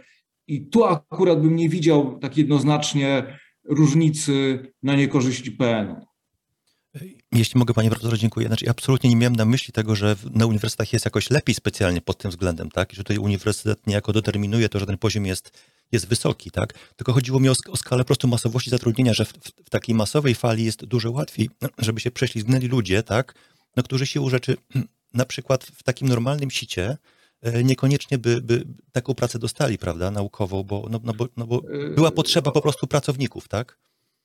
i 0.46 0.66
tu 0.66 0.84
akurat 0.84 1.40
bym 1.40 1.56
nie 1.56 1.68
widział 1.68 2.18
tak 2.18 2.36
jednoznacznie 2.36 3.38
różnicy 3.64 4.58
na 4.82 4.96
niekorzyść 4.96 5.46
IPN-u. 5.46 6.14
Jeśli 7.32 7.58
mogę, 7.58 7.74
panie 7.74 7.90
profesorze, 7.90 8.18
dziękuję. 8.18 8.46
Znaczy, 8.46 8.70
absolutnie 8.70 9.10
nie 9.10 9.16
miałem 9.16 9.36
na 9.36 9.44
myśli 9.44 9.72
tego, 9.72 9.96
że 9.96 10.16
na 10.34 10.46
uniwersytetach 10.46 10.92
jest 10.92 11.04
jakoś 11.04 11.30
lepiej 11.30 11.54
specjalnie 11.54 12.00
pod 12.00 12.18
tym 12.18 12.30
względem, 12.30 12.70
tak? 12.70 12.92
I 12.92 12.96
że 12.96 13.04
tutaj 13.04 13.18
uniwersytet 13.18 13.86
niejako 13.86 14.12
determinuje 14.12 14.68
to, 14.68 14.78
że 14.78 14.86
ten 14.86 14.98
poziom 14.98 15.26
jest, 15.26 15.58
jest 15.92 16.08
wysoki, 16.08 16.50
tak? 16.50 16.74
Tylko 16.96 17.12
chodziło 17.12 17.40
mi 17.40 17.48
o, 17.48 17.52
o 17.68 17.76
skalę 17.76 18.02
po 18.02 18.06
prostu 18.06 18.28
masowości 18.28 18.70
zatrudnienia, 18.70 19.14
że 19.14 19.24
w, 19.24 19.32
w, 19.64 19.70
takiej 19.70 19.94
masowej 19.94 20.34
fali 20.34 20.64
jest 20.64 20.84
dużo 20.84 21.10
łatwiej, 21.10 21.50
żeby 21.78 22.00
się 22.00 22.10
prześlizgnęli 22.10 22.68
ludzie, 22.68 23.02
tak? 23.02 23.34
No, 23.76 23.82
którzy 23.82 24.06
siłą 24.06 24.30
rzeczy 24.30 24.56
na 25.14 25.24
przykład 25.24 25.64
w 25.64 25.82
takim 25.82 26.08
normalnym 26.08 26.50
sicie 26.50 26.96
e, 27.42 27.64
niekoniecznie 27.64 28.18
by, 28.18 28.40
by 28.42 28.64
taką 28.92 29.14
pracę 29.14 29.38
dostali, 29.38 29.78
prawda, 29.78 30.10
naukową, 30.10 30.62
bo, 30.62 30.86
no, 30.90 31.00
no, 31.04 31.14
bo, 31.14 31.28
no 31.36 31.46
bo 31.46 31.62
była 31.94 32.10
potrzeba 32.10 32.50
po 32.50 32.60
prostu 32.60 32.86
pracowników, 32.86 33.48
tak? 33.48 33.78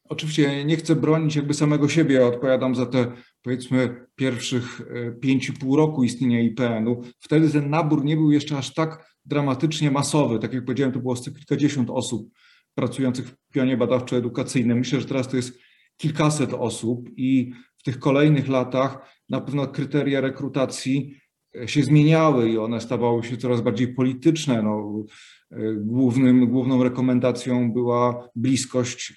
Oczywiście 0.10 0.66
nie 0.66 0.78
chcę 0.78 0.96
bronić 0.96 1.36
jakby 1.36 1.54
samego 1.54 1.90
siebie, 1.90 2.16
ja 2.16 2.28
odpowiadam 2.28 2.76
za 2.76 2.86
te 2.86 3.12
powiedzmy 3.42 4.06
pierwszych 4.16 4.82
5,5 5.24 5.74
e, 5.74 5.78
roku 5.78 6.04
istnienia 6.04 6.42
IPN-u. 6.42 7.04
Wtedy 7.20 7.50
ten 7.50 7.70
nabór 7.70 8.06
nie 8.06 8.16
był 8.16 8.32
jeszcze 8.32 8.58
aż 8.58 8.74
tak 8.74 9.19
dramatycznie 9.30 9.92
masowy. 9.92 10.40
Tak 10.40 10.54
jak 10.54 10.66
powiedziałem, 10.66 10.94
to 10.94 11.00
było 11.00 11.16
kilkadziesiąt 11.16 11.90
osób 11.90 12.32
pracujących 12.76 13.28
w 13.28 13.36
pionie 13.54 13.78
badawczo-edukacyjnym. 13.78 14.78
Myślę, 14.78 15.00
że 15.00 15.08
teraz 15.08 15.28
to 15.28 15.36
jest 15.36 15.60
kilkaset 15.98 16.54
osób 16.54 17.10
i 17.18 17.54
w 17.78 17.84
tych 17.84 18.00
kolejnych 18.00 18.48
latach 18.48 19.20
na 19.30 19.42
pewno 19.42 19.68
kryteria 19.68 20.22
rekrutacji 20.22 21.16
e, 21.56 21.68
się 21.68 21.84
zmieniały 21.84 22.50
i 22.50 22.58
one 22.58 22.82
stawały 22.82 23.24
się 23.24 23.38
coraz 23.38 23.62
bardziej 23.62 23.94
polityczne. 23.94 24.64
No, 24.64 25.06
e, 25.52 25.74
głównym, 25.74 26.48
główną 26.48 26.84
rekomendacją 26.84 27.74
była 27.74 28.30
bliskość 28.36 29.14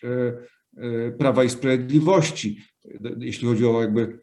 E, 0.77 1.13
Prawa 1.13 1.45
i 1.45 1.51
Sprawiedliwości, 1.51 2.59
jeśli 3.19 3.49
chodzi 3.49 3.67
o 3.67 3.83
jakby 3.83 4.19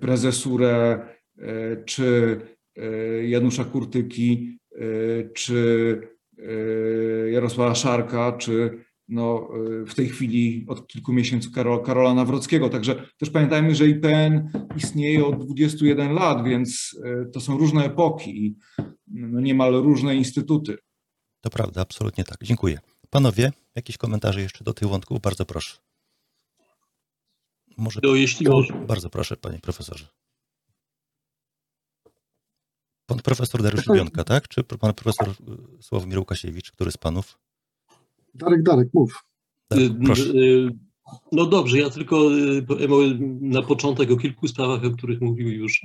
prezesurę 0.00 1.06
czy 1.84 2.40
Janusza 3.22 3.64
Kurtyki, 3.64 4.58
czy 5.34 6.00
Jarosława 7.32 7.74
Szarka, 7.74 8.32
czy 8.32 8.84
no, 9.08 9.48
w 9.86 9.94
tej 9.94 10.08
chwili 10.08 10.64
od 10.68 10.86
kilku 10.86 11.12
miesięcy 11.12 11.52
Karola, 11.52 11.82
Karola 11.82 12.14
Nawrockiego. 12.14 12.68
Także 12.68 13.06
też 13.18 13.30
pamiętajmy, 13.30 13.74
że 13.74 13.88
IPN 13.88 14.50
istnieje 14.76 15.26
od 15.26 15.44
21 15.44 16.12
lat, 16.12 16.44
więc 16.44 17.00
to 17.32 17.40
są 17.40 17.58
różne 17.58 17.84
epoki 17.84 18.46
i 18.46 18.56
no, 19.06 19.40
niemal 19.40 19.72
różne 19.72 20.16
instytuty. 20.16 20.78
To 21.40 21.50
prawda, 21.50 21.80
absolutnie 21.80 22.24
tak. 22.24 22.38
Dziękuję. 22.42 22.78
Panowie, 23.10 23.52
jakieś 23.74 23.96
komentarze 23.96 24.40
jeszcze 24.40 24.64
do 24.64 24.74
tych 24.74 24.88
wątków? 24.88 25.20
Bardzo 25.20 25.46
proszę. 25.46 25.78
Może... 27.76 28.00
To 28.00 28.14
jeśli. 28.14 28.46
Bardzo 28.86 29.10
proszę, 29.10 29.36
panie 29.36 29.58
profesorze. 29.58 30.06
Pan 33.06 33.18
profesor 33.18 33.62
Dariusz 33.62 33.86
Bionka, 33.94 34.24
tak? 34.24 34.48
Czy 34.48 34.62
pan 34.62 34.94
profesor 34.94 35.28
y, 35.28 35.82
Sławomir 35.82 36.18
Łukasiewicz, 36.18 36.72
który 36.72 36.90
z 36.90 36.96
panów? 36.96 37.38
Darek, 38.34 38.62
Darek, 38.62 38.88
mów. 38.94 39.24
Darek, 39.70 39.92
proszę. 40.04 40.22
Y, 40.22 40.70
no 41.32 41.46
dobrze, 41.46 41.78
ja 41.78 41.90
tylko 41.90 42.30
na 43.40 43.62
początek 43.62 44.10
o 44.10 44.16
kilku 44.16 44.48
sprawach, 44.48 44.84
o 44.84 44.90
których 44.90 45.20
mówił 45.20 45.48
już 45.48 45.80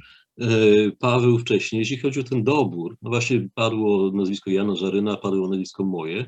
Paweł 1.00 1.40
wcześniej. 1.40 1.80
Jeśli 1.80 1.98
chodzi 1.98 2.20
o 2.20 2.24
ten 2.24 2.44
dobór, 2.44 2.98
no 3.02 3.10
właśnie 3.10 3.50
padło 3.54 4.12
nazwisko 4.12 4.52
Jana 4.52 4.76
Żaryna, 4.76 5.18
padło 5.18 5.48
nazwisko 5.48 5.84
moje. 5.84 6.26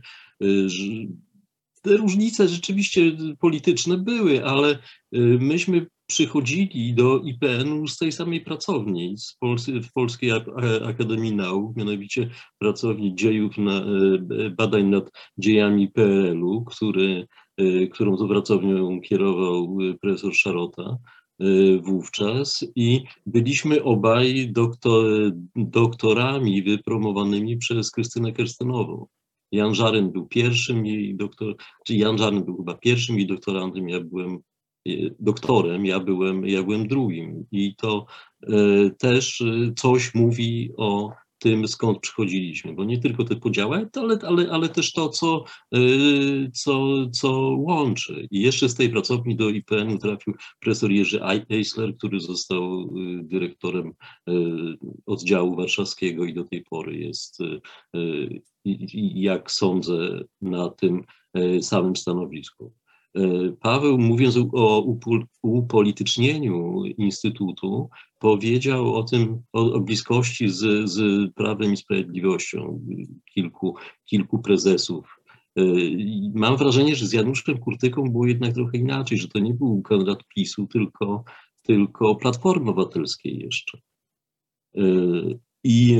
Te 1.81 1.97
różnice 1.97 2.47
rzeczywiście 2.47 3.01
polityczne 3.39 3.97
były, 3.97 4.45
ale 4.45 4.79
myśmy 5.39 5.87
przychodzili 6.07 6.93
do 6.93 7.19
IPN-u 7.19 7.87
z 7.87 7.97
tej 7.97 8.11
samej 8.11 8.41
pracowni, 8.41 9.15
z 9.17 9.37
w 9.87 9.93
Polskiej 9.93 10.31
Akademii 10.85 11.35
Nauk, 11.35 11.75
mianowicie 11.75 12.29
pracowni 12.57 13.15
dziejów 13.15 13.57
na, 13.57 13.81
badań 14.57 14.85
nad 14.85 15.11
dziejami 15.37 15.87
PRL-u, 15.87 16.65
który, 16.65 17.27
którą 17.93 18.17
to 18.17 18.27
pracownią 18.27 19.01
kierował 19.01 19.77
profesor 20.01 20.35
Szarota 20.35 20.97
wówczas 21.81 22.65
i 22.75 23.03
byliśmy 23.25 23.83
obaj 23.83 24.51
doktor, 24.51 25.31
doktorami 25.55 26.63
wypromowanymi 26.63 27.57
przez 27.57 27.91
Krystynę 27.91 28.31
Kerstenową. 28.31 29.07
Jan 29.51 29.75
Żaryn 29.75 30.11
był 30.11 30.27
pierwszym 30.27 30.85
jej 30.85 31.15
doktor, 31.15 31.55
czy 31.85 31.95
Jan 31.95 32.17
Żaryn 32.17 32.43
był 32.43 32.57
chyba 32.57 32.73
pierwszym 32.73 33.17
jej 33.17 33.27
doktorantem, 33.27 33.89
ja 33.89 33.99
byłem 33.99 34.39
e, 34.87 34.91
doktorem, 35.19 35.85
ja 35.85 35.99
byłem, 35.99 36.45
ja 36.45 36.63
byłem 36.63 36.87
drugim. 36.87 37.45
I 37.51 37.75
to 37.75 38.05
e, 38.43 38.49
też 38.89 39.41
e, 39.41 39.73
coś 39.75 40.15
mówi 40.15 40.71
o 40.77 41.11
tym, 41.39 41.67
skąd 41.67 41.99
przychodziliśmy, 41.99 42.73
bo 42.73 42.83
nie 42.83 42.97
tylko 42.97 43.23
te 43.23 43.35
podziały, 43.35 43.89
ale, 43.95 44.19
ale, 44.27 44.51
ale 44.51 44.69
też 44.69 44.93
to, 44.93 45.09
co, 45.09 45.43
y, 45.75 46.51
co, 46.53 47.09
co 47.11 47.31
łączy. 47.57 48.27
I 48.31 48.41
jeszcze 48.41 48.69
z 48.69 48.75
tej 48.75 48.89
pracowni 48.89 49.35
do 49.35 49.49
IPN-u 49.49 49.97
trafił 49.97 50.33
profesor 50.59 50.91
Jerzy 50.91 51.21
Eisler, 51.49 51.97
który 51.97 52.19
został 52.19 52.81
y, 52.81 52.87
dyrektorem 53.23 53.87
y, 53.87 54.33
oddziału 55.05 55.55
warszawskiego 55.55 56.25
i 56.25 56.33
do 56.33 56.43
tej 56.43 56.63
pory 56.63 56.97
jest, 56.97 57.37
jak 59.15 59.51
sądzę, 59.51 60.23
na 60.41 60.69
tym 60.69 61.03
samym 61.61 61.95
stanowisku. 61.95 62.73
E, 63.15 63.21
Paweł, 63.59 63.97
mówiąc 63.97 64.37
o 64.53 64.85
upolitycznieniu 65.41 66.85
Instytutu, 66.85 67.89
powiedział 68.19 68.95
o 68.95 69.03
tym, 69.03 69.41
o, 69.53 69.73
o 69.73 69.79
bliskości 69.79 70.49
z, 70.49 70.89
z 70.89 70.99
Prawem 71.33 71.73
i 71.73 71.77
Sprawiedliwością 71.77 72.85
kilku, 73.33 73.75
kilku 74.05 74.39
prezesów. 74.39 75.21
E, 75.57 75.63
mam 76.33 76.57
wrażenie, 76.57 76.95
że 76.95 77.07
z 77.07 77.13
Januszem 77.13 77.57
Kurtyką 77.57 78.03
było 78.03 78.27
jednak 78.27 78.53
trochę 78.53 78.77
inaczej, 78.77 79.17
że 79.17 79.27
to 79.27 79.39
nie 79.39 79.53
był 79.53 79.81
kandydat 79.81 80.23
PiSu, 80.35 80.67
tylko, 80.67 81.23
tylko 81.63 82.15
Platformy 82.15 82.71
Obywatelskiej 82.71 83.39
jeszcze. 83.39 83.77
E, 84.77 84.81
I 85.63 85.99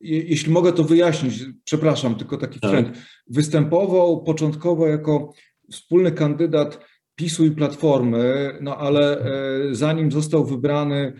jeśli 0.00 0.52
mogę 0.52 0.72
to 0.72 0.84
wyjaśnić, 0.84 1.44
przepraszam, 1.64 2.14
tylko 2.14 2.36
taki 2.36 2.60
tak. 2.60 2.70
trend. 2.70 2.98
Występował 3.26 4.22
początkowo 4.24 4.86
jako 4.86 5.32
wspólny 5.70 6.12
kandydat 6.12 6.84
PiSu 7.14 7.44
i 7.44 7.50
Platformy, 7.50 8.58
no 8.60 8.76
ale 8.76 9.24
zanim 9.72 10.12
został 10.12 10.44
wybrany 10.44 11.12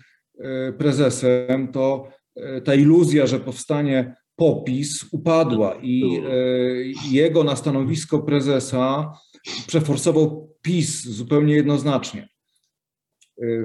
prezesem, 0.78 1.72
to 1.72 2.08
ta 2.64 2.74
iluzja, 2.74 3.26
że 3.26 3.40
powstanie 3.40 4.16
popis 4.36 5.06
upadła 5.12 5.74
i 5.82 6.22
jego 7.10 7.44
na 7.44 7.56
stanowisko 7.56 8.18
prezesa 8.18 9.12
przeforsował 9.66 10.54
PiS 10.62 11.04
zupełnie 11.04 11.54
jednoznacznie. 11.54 12.28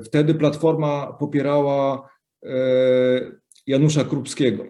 Wtedy 0.06 0.34
Platforma 0.34 1.14
popierała 1.20 2.10
Janusza 3.68 4.04
Krupskiego. 4.04 4.66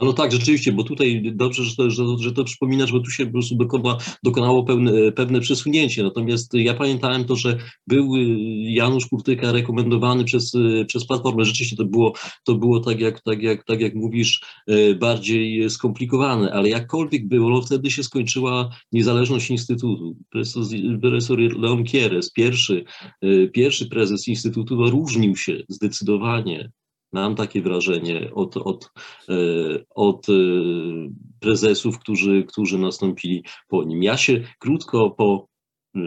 No 0.00 0.12
tak, 0.12 0.32
rzeczywiście, 0.32 0.72
bo 0.72 0.84
tutaj 0.84 1.32
dobrze, 1.34 1.64
że 1.64 1.76
to, 1.76 1.90
że, 1.90 2.04
że 2.18 2.32
to 2.32 2.44
przypominasz, 2.44 2.92
bo 2.92 3.00
tu 3.00 3.10
się 3.10 3.26
po 3.26 3.32
prostu 3.32 3.56
dokona, 3.56 3.96
dokonało 4.22 4.64
pewne, 4.64 5.12
pewne 5.12 5.40
przesunięcie. 5.40 6.02
Natomiast 6.02 6.54
ja 6.54 6.74
pamiętałem 6.74 7.24
to, 7.24 7.36
że 7.36 7.58
był 7.86 8.16
Janusz 8.62 9.06
Kurtyka 9.06 9.52
rekomendowany 9.52 10.24
przez, 10.24 10.52
przez 10.86 11.06
Platformę. 11.06 11.44
Rzeczywiście 11.44 11.76
to 11.76 11.84
było, 11.84 12.12
to 12.44 12.54
było 12.54 12.80
tak, 12.80 13.00
jak, 13.00 13.20
tak, 13.20 13.42
jak, 13.42 13.64
tak 13.64 13.80
jak 13.80 13.94
mówisz, 13.94 14.40
e, 14.68 14.94
bardziej 14.94 15.70
skomplikowane, 15.70 16.52
ale 16.52 16.68
jakkolwiek 16.68 17.28
było, 17.28 17.50
no 17.50 17.62
wtedy 17.62 17.90
się 17.90 18.02
skończyła 18.02 18.70
niezależność 18.92 19.50
Instytutu. 19.50 20.16
Profesor, 20.30 20.64
profesor 21.00 21.38
Leon 21.38 21.84
Kieres, 21.84 22.32
pierwszy, 22.32 22.84
pierwszy 23.52 23.86
prezes 23.86 24.28
Instytutu, 24.28 24.76
no, 24.76 24.90
różnił 24.90 25.36
się 25.36 25.62
zdecydowanie 25.68 26.70
Mam 27.12 27.34
takie 27.34 27.62
wrażenie 27.62 28.30
od, 28.34 28.56
od, 28.56 28.90
e, 29.28 29.34
od 29.90 30.28
e, 30.28 30.32
prezesów, 31.40 31.98
którzy, 31.98 32.44
którzy 32.48 32.78
nastąpili 32.78 33.44
po 33.68 33.84
nim. 33.84 34.02
Ja 34.02 34.16
się 34.16 34.44
krótko 34.58 35.10
po 35.10 35.48
e, 35.96 36.00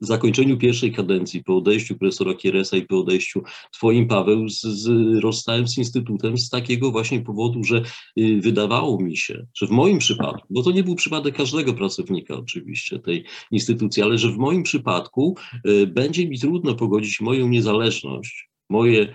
zakończeniu 0.00 0.58
pierwszej 0.58 0.92
kadencji, 0.92 1.44
po 1.44 1.56
odejściu 1.56 1.98
profesora 1.98 2.34
Kieresa 2.34 2.76
i 2.76 2.82
po 2.82 3.00
odejściu 3.00 3.42
twoim, 3.72 4.08
Paweł, 4.08 4.48
z, 4.48 4.60
z, 4.60 4.88
rozstałem 5.22 5.68
z 5.68 5.78
Instytutem 5.78 6.38
z 6.38 6.50
takiego 6.50 6.90
właśnie 6.90 7.20
powodu, 7.20 7.64
że 7.64 7.82
y, 8.18 8.40
wydawało 8.40 9.02
mi 9.02 9.16
się, 9.16 9.46
że 9.54 9.66
w 9.66 9.70
moim 9.70 9.98
przypadku, 9.98 10.46
bo 10.50 10.62
to 10.62 10.70
nie 10.70 10.84
był 10.84 10.94
przypadek 10.94 11.36
każdego 11.36 11.74
pracownika 11.74 12.34
oczywiście 12.34 12.98
tej 12.98 13.24
instytucji, 13.50 14.02
ale 14.02 14.18
że 14.18 14.30
w 14.30 14.36
moim 14.36 14.62
przypadku 14.62 15.36
y, 15.66 15.86
będzie 15.86 16.28
mi 16.28 16.38
trudno 16.38 16.74
pogodzić 16.74 17.20
moją 17.20 17.48
niezależność, 17.48 18.50
moje 18.70 19.12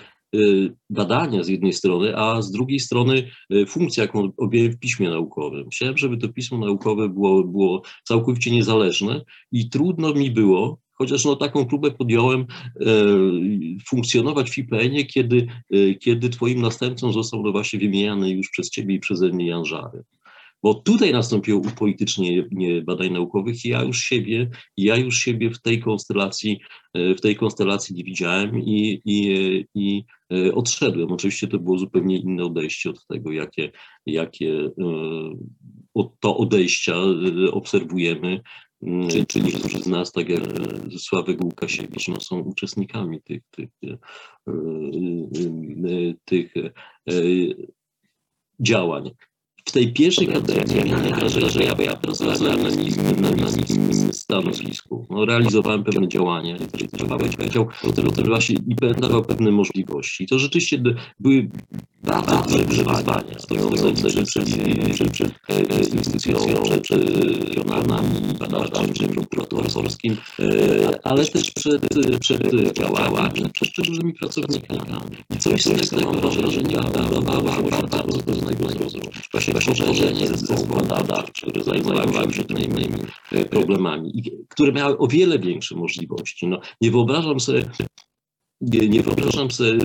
badania 0.90 1.44
z 1.44 1.48
jednej 1.48 1.74
strony, 1.74 2.18
a 2.18 2.42
z 2.42 2.52
drugiej 2.52 2.80
strony 2.80 3.28
y, 3.54 3.66
funkcja, 3.66 4.04
jaką 4.04 4.32
objąłem 4.38 4.72
w 4.72 4.80
piśmie 4.80 5.10
naukowym. 5.10 5.70
Chciałem, 5.70 5.98
żeby 5.98 6.18
to 6.18 6.30
pismo 6.30 6.58
naukowe 6.58 7.10
było, 7.10 7.44
było 7.44 7.82
całkowicie 8.04 8.52
niezależne 8.52 9.22
i 9.52 9.70
trudno 9.70 10.14
mi 10.14 10.32
było, 10.32 10.80
chociaż 10.94 11.26
no, 11.26 11.36
taką 11.36 11.66
próbę 11.66 11.92
podjąłem, 11.92 12.42
e, 12.42 12.46
funkcjonować 13.88 14.52
w 14.52 14.58
IPN-ie, 14.58 15.06
kiedy, 15.06 15.48
kiedy 16.00 16.30
twoim 16.30 16.62
następcą 16.62 17.12
został 17.12 17.44
no 17.44 17.52
właśnie 17.52 17.80
wymieniany 17.80 18.30
już 18.30 18.50
przez 18.50 18.70
ciebie 18.70 18.96
i 18.96 19.00
przeze 19.00 19.30
mnie 19.30 19.48
Jan 19.48 19.66
Żary. 19.66 20.04
Bo 20.64 20.74
tutaj 20.74 21.12
nastąpiło 21.12 21.60
upolitycznienie 21.60 22.48
badań 22.84 23.12
naukowych 23.12 23.66
i 23.66 23.70
ja 23.70 23.84
już 23.84 24.00
siebie, 24.00 24.50
ja 24.78 24.98
już 24.98 25.18
siebie 25.18 25.50
w 25.50 25.62
tej 25.62 25.80
konstelacji, 25.80 26.60
e, 26.94 27.16
w 27.16 27.22
tej 27.22 27.36
konstelacji 27.36 27.96
nie 27.96 28.04
widziałem 28.04 28.60
i, 28.60 29.02
i, 29.06 29.66
i 29.76 30.04
e, 30.34 30.54
odszedłem. 30.54 31.12
Oczywiście 31.12 31.48
to 31.48 31.60
było 31.60 31.78
zupełnie 31.78 32.18
inne 32.18 32.44
odejście 32.44 32.90
od 32.90 33.08
tego, 33.08 33.32
jakie, 33.32 33.72
jakie 34.06 34.70
e, 35.96 36.12
to 36.20 36.38
odejścia 36.38 36.96
obserwujemy 37.52 38.42
Czyli, 39.10 39.26
czyli 39.26 39.46
niektórzy 39.46 39.82
z 39.82 39.88
nas, 39.88 40.12
tak 40.12 40.30
jak 40.30 40.42
Sławek 40.98 41.44
Łukasiewicz, 41.44 42.08
no, 42.08 42.20
są 42.20 42.40
uczestnikami 42.40 43.22
tych, 43.22 43.42
tych, 43.52 43.70
tych 46.26 46.54
działań 48.60 49.12
w 49.66 49.72
tej 49.72 49.94
pierwszej 49.94 50.28
kadencji 50.28 50.84
miałem 50.86 51.16
wrażenie, 51.16 51.50
że 51.50 51.64
ja, 51.64 51.76
ja 51.80 51.96
pracowałem 51.96 52.64
na 52.64 52.70
niskim, 52.70 53.22
na 53.22 53.30
niskim 53.30 54.14
stanowisku. 54.14 55.08
No, 55.10 55.26
realizowałem 55.26 55.84
pewne 55.84 56.08
działania, 56.08 56.58
jak 56.58 57.10
Paweł 57.10 57.30
powiedział, 57.38 57.68
to 58.16 58.24
właśnie 58.24 58.56
IPN 58.68 59.02
dawał 59.02 59.24
pewne 59.24 59.52
możliwości. 59.52 60.28
To 60.28 60.40
rzeczywiście 60.40 60.84
były 61.20 61.50
bardzo 62.04 62.58
duże 62.58 62.64
wyzwania 62.64 63.40
stojące 63.40 63.94
przed, 65.12 65.94
instytucją, 65.94 66.64
przed 66.82 67.02
regionalnymi 67.56 68.34
badaczami, 68.40 68.94
przed 68.94 69.12
prokuratorskim, 69.30 70.18
ale 71.04 71.26
też 71.26 71.52
przed, 71.52 71.82
przed 72.20 72.42
działaczami, 72.78 73.50
przed 73.54 73.70
szczególnymi 73.70 74.14
pracownikami. 74.14 74.82
I 75.36 75.38
coś 75.38 75.64
z 75.64 75.90
tego 75.90 76.14
mam 76.14 76.22
wrażenie, 76.22 76.78
dawało 76.94 77.72
się 77.72 77.88
bardzo 77.88 78.24
pewnego 78.24 78.70
zrozumienia 78.70 79.22
poszerzenie 79.54 80.28
zespołu 80.28 80.86
badawczych, 80.90 81.50
które 81.50 81.64
zajmowały 81.64 82.34
się 82.34 82.44
tymi 82.44 82.88
problemami, 83.50 84.24
które 84.50 84.72
miały 84.72 84.98
o 84.98 85.08
wiele 85.08 85.40
większe 85.40 85.76
możliwości. 85.76 86.48
No, 86.48 86.62
nie 86.82 86.92
wyobrażam 86.92 87.40
sobie 87.40 87.64
nie, 88.62 88.90
nie 88.90 89.02
wyobrażam 89.02 89.52
sobie 89.52 89.78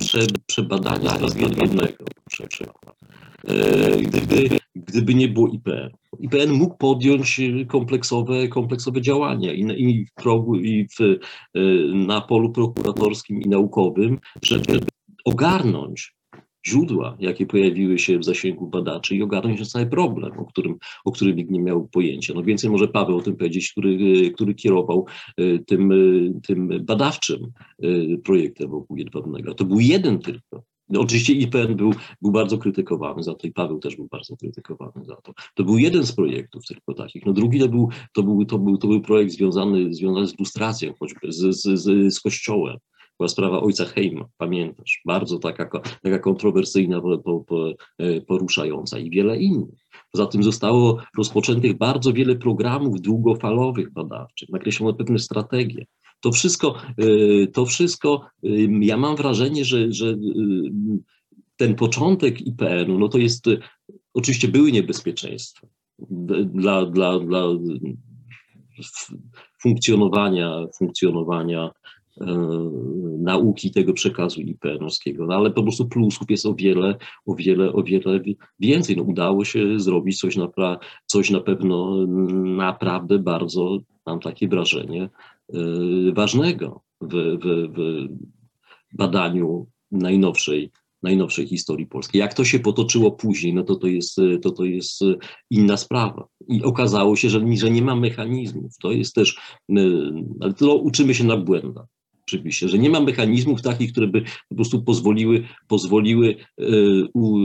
prze, 0.00 0.26
przebadania 0.46 1.18
jednego 1.60 2.04
przykład. 2.48 2.96
E, 3.48 3.96
gdyby, 3.96 4.48
gdyby 4.74 5.14
nie 5.14 5.28
było 5.28 5.48
IPN. 5.48 5.90
IPN 6.20 6.52
mógł 6.52 6.76
podjąć 6.76 7.40
kompleksowe, 7.68 8.48
kompleksowe 8.48 9.00
działania 9.00 9.52
i, 9.52 9.60
i, 9.60 10.06
w 10.06 10.14
progu, 10.14 10.56
i 10.56 10.88
w, 10.88 11.00
e, 11.00 11.18
na 11.94 12.20
polu 12.20 12.52
prokuratorskim 12.52 13.42
i 13.42 13.48
naukowym, 13.48 14.18
żeby 14.42 14.80
ogarnąć 15.24 16.14
źródła, 16.66 17.16
jakie 17.20 17.46
pojawiły 17.46 17.98
się 17.98 18.18
w 18.18 18.24
zasięgu 18.24 18.66
badaczy 18.66 19.16
i 19.16 19.22
ogarnąć 19.22 19.72
cały 19.72 19.86
problem, 19.86 20.32
o 20.38 20.44
którym, 20.44 20.76
o 21.04 21.12
którym 21.12 21.36
nikt 21.36 21.50
nie 21.50 21.62
miał 21.62 21.88
pojęcia. 21.88 22.34
No 22.34 22.42
więcej 22.42 22.70
może 22.70 22.88
Paweł 22.88 23.16
o 23.16 23.22
tym 23.22 23.36
powiedzieć, 23.36 23.72
który, 23.72 24.30
który 24.30 24.54
kierował 24.54 25.06
e, 25.36 25.58
tym, 25.58 25.92
e, 25.92 26.40
tym 26.40 26.84
badawczym 26.84 27.52
e, 27.82 28.18
projektem 28.18 28.70
wokół 28.70 28.96
jedwabnego. 28.96 29.54
To 29.54 29.64
był 29.64 29.80
jeden 29.80 30.18
tylko. 30.18 30.62
No, 30.88 31.00
oczywiście 31.00 31.32
IPN 31.32 31.76
był, 31.76 31.94
był 32.22 32.32
bardzo 32.32 32.58
krytykowany 32.58 33.22
za 33.22 33.34
to 33.34 33.46
i 33.46 33.52
Paweł 33.52 33.78
też 33.78 33.96
był 33.96 34.08
bardzo 34.10 34.36
krytykowany 34.36 35.04
za 35.04 35.16
to. 35.16 35.32
To 35.54 35.64
był 35.64 35.78
jeden 35.78 36.06
z 36.06 36.12
projektów 36.12 36.66
tylko 36.66 36.94
takich. 36.94 37.26
No 37.26 37.32
drugi 37.32 37.60
to 37.60 37.68
był, 37.68 37.88
to 38.14 38.22
był, 38.22 38.44
to 38.44 38.58
był, 38.58 38.78
to 38.78 38.88
był 38.88 39.00
projekt 39.00 39.32
związany, 39.32 39.94
związany 39.94 40.26
z 40.26 40.38
lustracją, 40.38 40.94
choćby 41.00 41.32
z, 41.32 41.56
z, 41.56 41.80
z, 41.80 42.14
z 42.14 42.20
kościołem 42.20 42.76
była 43.20 43.28
sprawa 43.28 43.60
ojca 43.60 43.84
Heima, 43.84 44.28
pamiętasz, 44.38 45.00
bardzo 45.06 45.38
taka, 45.38 45.80
taka 46.02 46.18
kontrowersyjna, 46.18 47.00
e, 47.98 48.20
poruszająca 48.20 48.98
i 48.98 49.10
wiele 49.10 49.38
innych. 49.38 49.86
Poza 50.12 50.26
tym 50.26 50.42
zostało 50.42 51.02
rozpoczętych 51.16 51.78
bardzo 51.78 52.12
wiele 52.12 52.36
programów 52.36 53.00
długofalowych 53.00 53.92
badawczych, 53.92 54.48
nakreślono 54.48 54.94
pewne 54.94 55.18
strategie. 55.18 55.86
To 56.20 56.32
wszystko, 56.32 56.74
e, 56.98 57.46
to 57.46 57.66
wszystko, 57.66 58.26
ja 58.80 58.96
mam 58.96 59.16
wrażenie, 59.16 59.64
że, 59.64 59.92
że 59.92 60.16
ten 61.56 61.74
początek 61.74 62.40
IPN-u, 62.46 62.98
no 62.98 63.08
to 63.08 63.18
jest, 63.18 63.44
oczywiście 64.14 64.48
były 64.48 64.72
niebezpieczeństwa 64.72 65.66
dla, 66.44 66.86
dla, 66.86 67.18
dla 67.18 67.48
funkcjonowania, 69.62 70.66
funkcjonowania 70.78 71.70
E, 71.79 71.79
nauki 73.20 73.70
tego 73.70 73.92
przekazu 73.92 74.40
IPN-owskiego, 74.40 75.26
no 75.26 75.34
ale 75.34 75.50
po 75.50 75.62
prostu 75.62 75.88
plusów 75.88 76.30
jest 76.30 76.46
o 76.46 76.54
wiele, 76.54 76.96
o 77.26 77.34
wiele, 77.34 77.72
o 77.72 77.82
wiele 77.82 78.20
więcej. 78.60 78.96
No, 78.96 79.02
udało 79.02 79.44
się 79.44 79.80
zrobić 79.80 80.20
coś 80.20 80.36
na, 80.36 80.48
coś 81.06 81.30
na 81.30 81.40
pewno 81.40 82.06
naprawdę 82.44 83.18
bardzo, 83.18 83.78
mam 84.06 84.20
takie 84.20 84.48
wrażenie, 84.48 85.10
e, 85.54 85.58
ważnego 86.12 86.82
w, 87.00 87.14
w, 87.14 87.68
w 87.74 88.96
badaniu 88.96 89.66
najnowszej 89.90 90.70
najnowszej 91.02 91.46
historii 91.46 91.86
polskiej. 91.86 92.18
Jak 92.18 92.34
to 92.34 92.44
się 92.44 92.58
potoczyło 92.58 93.12
później, 93.12 93.54
no 93.54 93.62
to 93.62 93.76
to 93.76 93.86
jest, 93.86 94.16
to 94.42 94.50
to 94.50 94.64
jest 94.64 95.00
inna 95.50 95.76
sprawa. 95.76 96.26
I 96.48 96.62
okazało 96.62 97.16
się, 97.16 97.30
że, 97.30 97.40
że 97.56 97.70
nie 97.70 97.82
ma 97.82 97.96
mechanizmów. 97.96 98.72
To 98.82 98.92
jest 98.92 99.14
też, 99.14 99.38
e, 99.70 99.82
ale 100.40 100.54
to 100.54 100.76
uczymy 100.76 101.14
się 101.14 101.24
na 101.24 101.36
błędach 101.36 101.86
oczywiście, 102.30 102.68
że 102.68 102.78
nie 102.78 102.90
ma 102.90 103.00
mechanizmów 103.00 103.62
takich, 103.62 103.92
które 103.92 104.06
by 104.06 104.24
po 104.48 104.54
prostu 104.54 104.82
pozwoliły, 104.82 105.44
pozwoliły 105.68 106.36
u, 107.14 107.38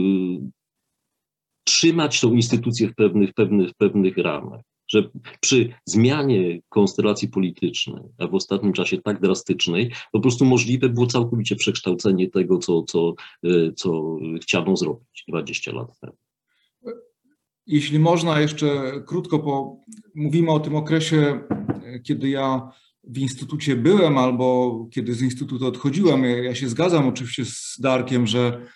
trzymać 1.64 2.20
tą 2.20 2.32
instytucję 2.32 2.88
w 2.88 2.94
pewnych, 2.94 3.32
pewnych, 3.34 3.74
pewnych 3.74 4.16
ramach. 4.16 4.60
Że 4.88 5.10
przy 5.40 5.72
zmianie 5.84 6.60
konstelacji 6.68 7.28
politycznej, 7.28 8.02
a 8.18 8.26
w 8.26 8.34
ostatnim 8.34 8.72
czasie 8.72 9.02
tak 9.02 9.20
drastycznej, 9.20 9.92
po 10.12 10.20
prostu 10.20 10.44
możliwe 10.44 10.88
było 10.88 11.06
całkowicie 11.06 11.56
przekształcenie 11.56 12.30
tego, 12.30 12.58
co, 12.58 12.82
co, 12.82 13.14
y, 13.46 13.72
co 13.76 14.18
chciano 14.42 14.76
zrobić 14.76 15.24
20 15.28 15.72
lat 15.72 16.00
temu. 16.00 16.16
Jeśli 17.66 17.98
można 17.98 18.40
jeszcze 18.40 18.92
krótko, 19.06 19.38
po, 19.38 19.80
mówimy 20.14 20.50
o 20.50 20.60
tym 20.60 20.76
okresie 20.76 21.40
kiedy 22.02 22.28
ja 22.28 22.72
w 23.06 23.18
instytucie 23.18 23.76
byłem 23.76 24.18
albo 24.18 24.88
kiedy 24.90 25.14
z 25.14 25.22
instytutu 25.22 25.66
odchodziłem, 25.66 26.24
ja, 26.24 26.42
ja 26.42 26.54
się 26.54 26.68
zgadzam 26.68 27.08
oczywiście 27.08 27.44
z 27.44 27.76
Darkiem, 27.80 28.26
że 28.26 28.66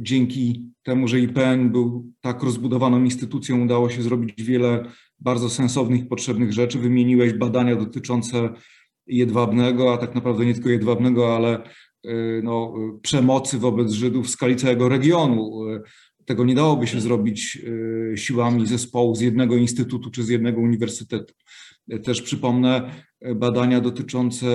dzięki 0.00 0.70
temu, 0.82 1.08
że 1.08 1.20
IPN 1.20 1.70
był 1.70 2.12
tak 2.20 2.42
rozbudowaną 2.42 3.04
instytucją, 3.04 3.62
udało 3.62 3.90
się 3.90 4.02
zrobić 4.02 4.42
wiele 4.42 4.84
bardzo 5.20 5.50
sensownych, 5.50 6.08
potrzebnych 6.08 6.52
rzeczy. 6.52 6.78
Wymieniłeś 6.78 7.32
badania 7.32 7.76
dotyczące 7.76 8.48
jedwabnego, 9.06 9.94
a 9.94 9.98
tak 9.98 10.14
naprawdę 10.14 10.46
nie 10.46 10.54
tylko 10.54 10.68
jedwabnego, 10.68 11.36
ale 11.36 11.62
y, 12.06 12.40
no, 12.44 12.74
przemocy 13.02 13.58
wobec 13.58 13.92
Żydów 13.92 14.26
w 14.26 14.30
skali 14.30 14.56
całego 14.56 14.88
regionu. 14.88 15.50
Tego 16.24 16.44
nie 16.44 16.54
dałoby 16.54 16.86
się 16.86 17.00
zrobić 17.00 17.58
y, 17.64 18.14
siłami 18.16 18.66
zespołu 18.66 19.14
z 19.14 19.20
jednego 19.20 19.56
instytutu 19.56 20.10
czy 20.10 20.22
z 20.22 20.28
jednego 20.28 20.60
uniwersytetu. 20.60 21.34
Też 22.04 22.22
przypomnę 22.22 22.90
badania 23.34 23.80
dotyczące 23.80 24.46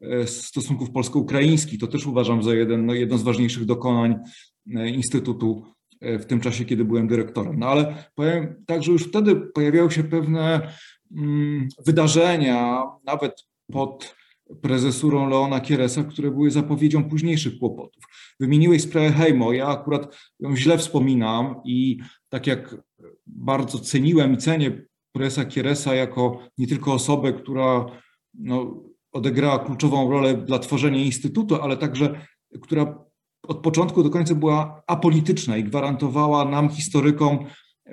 e, 0.00 0.26
stosunków 0.26 0.90
polsko-ukraińskich. 0.90 1.80
To 1.80 1.86
też 1.86 2.06
uważam 2.06 2.42
za 2.42 2.54
jeden, 2.54 2.86
no, 2.86 2.94
jedno 2.94 3.18
z 3.18 3.22
ważniejszych 3.22 3.64
dokonań 3.64 4.16
e, 4.76 4.90
Instytutu 4.90 5.64
e, 6.00 6.18
w 6.18 6.26
tym 6.26 6.40
czasie, 6.40 6.64
kiedy 6.64 6.84
byłem 6.84 7.08
dyrektorem. 7.08 7.58
No 7.58 7.66
ale 7.66 8.04
powiem 8.14 8.64
tak, 8.66 8.82
że 8.82 8.92
już 8.92 9.04
wtedy 9.04 9.36
pojawiały 9.36 9.90
się 9.90 10.04
pewne 10.04 10.74
mm, 11.16 11.68
wydarzenia, 11.86 12.82
nawet 13.04 13.46
pod 13.72 14.14
prezesurą 14.62 15.28
Leona 15.28 15.60
Kieresa, 15.60 16.04
które 16.04 16.30
były 16.30 16.50
zapowiedzią 16.50 17.04
późniejszych 17.04 17.58
kłopotów. 17.58 18.04
Wymieniłeś 18.40 18.82
sprawę 18.82 19.12
Hejmo, 19.12 19.52
ja 19.52 19.66
akurat 19.66 20.16
ją 20.40 20.56
źle 20.56 20.78
wspominam 20.78 21.54
i 21.64 21.98
tak 22.28 22.46
jak 22.46 22.76
bardzo 23.26 23.78
ceniłem 23.78 24.34
i 24.34 24.36
cenię 24.36 24.82
prezesa 25.12 25.44
Kieresa 25.44 25.94
jako 25.94 26.38
nie 26.58 26.66
tylko 26.66 26.92
osobę, 26.92 27.32
która 27.32 27.86
no, 28.34 28.82
odegrała 29.12 29.58
kluczową 29.58 30.10
rolę 30.10 30.34
dla 30.34 30.58
tworzenia 30.58 30.98
instytutu, 30.98 31.62
ale 31.62 31.76
także 31.76 32.20
która 32.62 33.04
od 33.42 33.58
początku 33.58 34.02
do 34.02 34.10
końca 34.10 34.34
była 34.34 34.82
apolityczna 34.86 35.56
i 35.56 35.64
gwarantowała 35.64 36.44
nam, 36.44 36.68
historykom, 36.68 37.38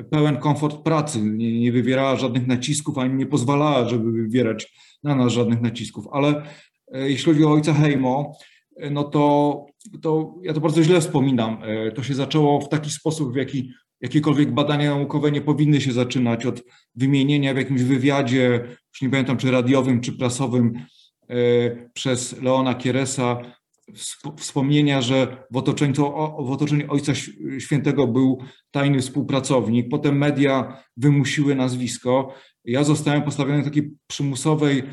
pełen 0.09 0.37
komfort 0.37 0.83
pracy. 0.83 1.21
Nie, 1.21 1.59
nie 1.59 1.71
wywierała 1.71 2.15
żadnych 2.15 2.47
nacisków, 2.47 2.97
ani 2.97 3.13
nie 3.13 3.25
pozwalała, 3.25 3.89
żeby 3.89 4.11
wywierać 4.11 4.73
na 5.03 5.15
nas 5.15 5.33
żadnych 5.33 5.61
nacisków. 5.61 6.05
Ale 6.11 6.43
e, 6.91 7.09
jeśli 7.09 7.25
chodzi 7.25 7.45
o 7.45 7.51
ojca 7.51 7.73
Hejmo, 7.73 8.37
e, 8.77 8.89
no 8.89 9.03
to, 9.03 9.65
to 10.01 10.35
ja 10.43 10.53
to 10.53 10.61
bardzo 10.61 10.83
źle 10.83 11.01
wspominam. 11.01 11.57
E, 11.63 11.91
to 11.91 12.03
się 12.03 12.13
zaczęło 12.13 12.61
w 12.61 12.69
taki 12.69 12.89
sposób, 12.89 13.33
w 13.33 13.35
jaki 13.35 13.71
jakiekolwiek 14.01 14.51
badania 14.51 14.95
naukowe 14.95 15.31
nie 15.31 15.41
powinny 15.41 15.81
się 15.81 15.91
zaczynać 15.91 16.45
od 16.45 16.63
wymienienia 16.95 17.53
w 17.53 17.57
jakimś 17.57 17.81
wywiadzie, 17.81 18.61
już 18.93 19.01
nie 19.01 19.09
pamiętam 19.09 19.37
czy 19.37 19.51
radiowym, 19.51 20.01
czy 20.01 20.11
prasowym, 20.11 20.73
przez 21.93 22.41
Leona 22.41 22.75
Kieresa, 22.75 23.41
wspomnienia, 24.37 25.01
że 25.01 25.43
w 25.51 25.57
otoczeniu, 25.57 25.93
w 26.39 26.51
otoczeniu 26.51 26.91
Ojca 26.91 27.13
Świętego 27.59 28.07
był 28.07 28.39
tajny 28.71 28.99
współpracownik. 28.99 29.89
Potem 29.89 30.17
media 30.17 30.83
wymusiły 30.97 31.55
nazwisko. 31.55 32.33
Ja 32.65 32.83
zostałem 32.83 33.21
postawiony 33.21 33.61
w 33.61 33.65
takiej 33.65 33.91
przymusowej 34.07 34.83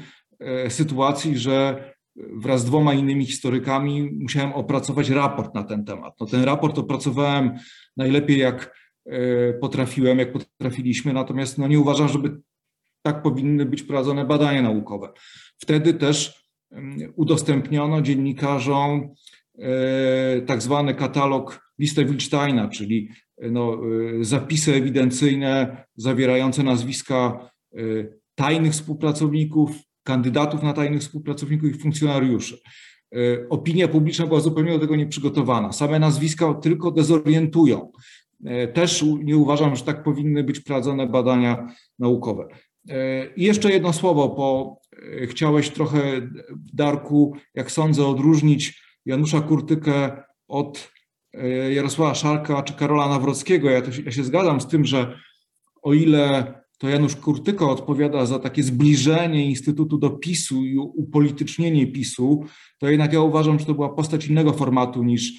e, 0.40 0.70
sytuacji, 0.70 1.38
że 1.38 1.90
wraz 2.16 2.60
z 2.60 2.64
dwoma 2.64 2.94
innymi 2.94 3.26
historykami 3.26 4.10
musiałem 4.20 4.52
opracować 4.52 5.10
raport 5.10 5.54
na 5.54 5.64
ten 5.64 5.84
temat. 5.84 6.14
No, 6.20 6.26
ten 6.26 6.44
raport 6.44 6.78
opracowałem 6.78 7.58
najlepiej 7.96 8.38
jak 8.38 8.64
e, 8.64 8.83
potrafiłem, 9.60 10.18
jak 10.18 10.32
potrafiliśmy, 10.32 11.12
natomiast 11.12 11.58
no, 11.58 11.68
nie 11.68 11.80
uważam, 11.80 12.08
żeby 12.08 12.40
tak 13.02 13.22
powinny 13.22 13.66
być 13.66 13.82
prowadzone 13.82 14.24
badania 14.24 14.62
naukowe. 14.62 15.12
Wtedy 15.58 15.94
też 15.94 16.44
udostępniono 17.16 18.02
dziennikarzom 18.02 19.14
e, 19.58 20.40
tak 20.40 20.62
zwany 20.62 20.94
katalog 20.94 21.70
listę 21.78 22.04
Wilsteina, 22.04 22.68
czyli 22.68 23.08
no, 23.50 23.80
zapisy 24.20 24.74
ewidencyjne 24.74 25.84
zawierające 25.96 26.62
nazwiska 26.62 27.50
tajnych 28.34 28.72
współpracowników, 28.72 29.70
kandydatów 30.02 30.62
na 30.62 30.72
tajnych 30.72 31.00
współpracowników 31.00 31.70
i 31.70 31.78
funkcjonariuszy. 31.78 32.58
Opinia 33.50 33.88
publiczna 33.88 34.26
była 34.26 34.40
zupełnie 34.40 34.72
do 34.72 34.78
tego 34.78 34.96
nieprzygotowana. 34.96 35.72
Same 35.72 35.98
nazwiska 35.98 36.54
tylko 36.54 36.90
dezorientują. 36.90 37.92
Y, 38.40 38.72
też 38.72 39.04
nie 39.22 39.36
uważam, 39.36 39.76
że 39.76 39.84
tak 39.84 40.02
powinny 40.02 40.44
być 40.44 40.60
prowadzone 40.60 41.06
badania 41.06 41.68
naukowe. 41.98 42.48
I 43.36 43.44
jeszcze 43.44 43.72
jedno 43.72 43.92
słowo, 43.92 44.28
bo 44.28 44.76
chciałeś 45.26 45.70
trochę, 45.70 46.00
Darku, 46.72 47.36
jak 47.54 47.70
sądzę, 47.70 48.06
odróżnić 48.06 48.82
Janusza 49.06 49.40
Kurtykę 49.40 50.22
od 50.48 50.92
Jarosława 51.70 52.14
Szarka 52.14 52.62
czy 52.62 52.74
Karola 52.74 53.08
Nawrockiego. 53.08 53.70
Ja, 53.70 53.82
to, 53.82 53.90
ja 54.04 54.12
się 54.12 54.24
zgadzam 54.24 54.60
z 54.60 54.66
tym, 54.66 54.84
że 54.84 55.18
o 55.82 55.94
ile 55.94 56.54
to 56.78 56.88
Janusz 56.88 57.16
Kurtyko 57.16 57.70
odpowiada 57.70 58.26
za 58.26 58.38
takie 58.38 58.62
zbliżenie 58.62 59.46
Instytutu 59.46 59.98
do 59.98 60.10
PiSu 60.10 60.64
i 60.64 60.78
upolitycznienie 60.78 61.86
PiSu, 61.86 62.44
to 62.78 62.88
jednak 62.88 63.12
ja 63.12 63.20
uważam, 63.20 63.58
że 63.58 63.66
to 63.66 63.74
była 63.74 63.88
postać 63.88 64.26
innego 64.26 64.52
formatu 64.52 65.04
niż 65.04 65.32
e, 65.32 65.36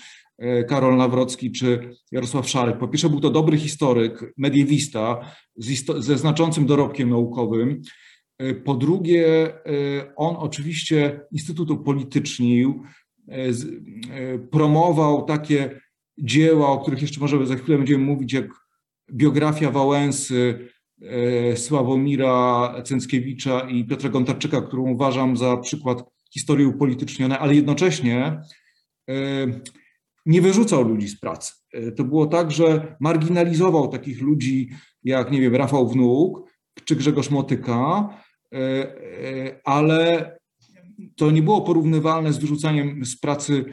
Karol 0.67 0.97
Nawrocki 0.97 1.51
czy 1.51 1.95
Jarosław 2.11 2.49
Szarek. 2.49 2.77
Po 2.77 2.87
pierwsze 2.87 3.09
był 3.09 3.19
to 3.19 3.29
dobry 3.29 3.57
historyk, 3.57 4.33
mediewista 4.37 5.31
ze 5.97 6.17
znaczącym 6.17 6.65
dorobkiem 6.65 7.09
naukowym. 7.09 7.81
E, 8.37 8.53
po 8.53 8.73
drugie, 8.73 9.47
e, 9.47 10.15
on 10.15 10.35
oczywiście 10.35 11.19
Instytut 11.31 11.71
upolitycznił, 11.71 12.83
promował 14.51 15.25
takie 15.25 15.81
dzieła, 16.17 16.67
o 16.67 16.79
których 16.79 17.01
jeszcze 17.01 17.19
może 17.19 17.47
za 17.47 17.55
chwilę 17.55 17.77
będziemy 17.77 18.03
mówić, 18.03 18.33
jak 18.33 18.47
biografia 19.11 19.71
Wałęsy, 19.71 20.67
E, 21.01 21.57
Sławomira 21.57 22.73
Cęckiewicza 22.83 23.59
i 23.59 23.85
Piotra 23.85 24.09
Gontarczyka, 24.09 24.61
którą 24.61 24.83
uważam 24.83 25.37
za 25.37 25.57
przykład 25.57 26.03
historii 26.33 26.65
upolitycznionej, 26.65 27.37
ale 27.41 27.55
jednocześnie 27.55 28.41
e, 29.09 29.13
nie 30.25 30.41
wyrzucał 30.41 30.87
ludzi 30.87 31.07
z 31.07 31.19
pracy. 31.19 31.53
E, 31.73 31.91
to 31.91 32.03
było 32.03 32.25
tak, 32.25 32.51
że 32.51 32.95
marginalizował 32.99 33.87
takich 33.87 34.21
ludzi 34.21 34.69
jak, 35.03 35.31
nie 35.31 35.41
wiem, 35.41 35.55
Rafał 35.55 35.89
Wnuk 35.89 36.49
czy 36.85 36.95
Grzegorz 36.95 37.29
Motyka, 37.29 38.09
ale 39.63 40.31
to 41.15 41.31
nie 41.31 41.41
było 41.41 41.61
porównywalne 41.61 42.33
z 42.33 42.37
wyrzucaniem 42.37 43.05
z 43.05 43.19
pracy 43.19 43.65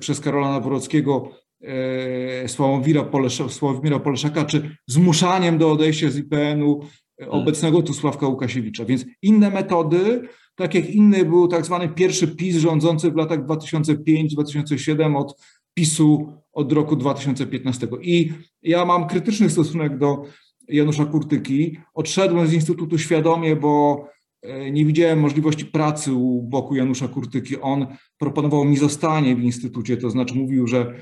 przez 0.00 0.20
Karola 0.20 0.50
Nawrockiego 0.50 1.30
E, 1.62 2.48
Sławomira, 2.48 3.04
Polesza, 3.04 3.48
Sławomira 3.48 3.98
Poleszaka, 3.98 4.44
czy 4.44 4.76
zmuszaniem 4.86 5.58
do 5.58 5.72
odejścia 5.72 6.10
z 6.10 6.16
IPN-u 6.16 6.80
e, 7.22 7.30
obecnego 7.30 7.82
tu 7.82 7.94
Sławka 7.94 8.26
Łukasiewicza. 8.26 8.84
Więc 8.84 9.04
inne 9.22 9.50
metody, 9.50 10.28
tak 10.54 10.74
jak 10.74 10.90
inny 10.90 11.24
był 11.24 11.48
tak 11.48 11.66
zwany 11.66 11.88
pierwszy 11.88 12.28
PiS 12.28 12.56
rządzący 12.56 13.10
w 13.10 13.16
latach 13.16 13.46
2005-2007 13.46 15.16
od 15.16 15.40
PiSu 15.78 16.32
od 16.52 16.72
roku 16.72 16.96
2015. 16.96 17.86
I 18.02 18.32
ja 18.62 18.84
mam 18.84 19.06
krytyczny 19.06 19.50
stosunek 19.50 19.98
do 19.98 20.24
Janusza 20.68 21.04
Kurtyki. 21.04 21.78
Odszedłem 21.94 22.46
z 22.46 22.52
Instytutu 22.52 22.98
świadomie, 22.98 23.56
bo 23.56 24.04
e, 24.42 24.70
nie 24.70 24.84
widziałem 24.84 25.20
możliwości 25.20 25.64
pracy 25.64 26.12
u 26.12 26.42
boku 26.42 26.74
Janusza 26.74 27.08
Kurtyki. 27.08 27.60
On 27.60 27.86
proponował 28.18 28.64
mi 28.64 28.76
zostanie 28.76 29.36
w 29.36 29.40
instytucie, 29.40 29.96
to 29.96 30.10
znaczy 30.10 30.34
mówił, 30.34 30.66
że 30.66 30.94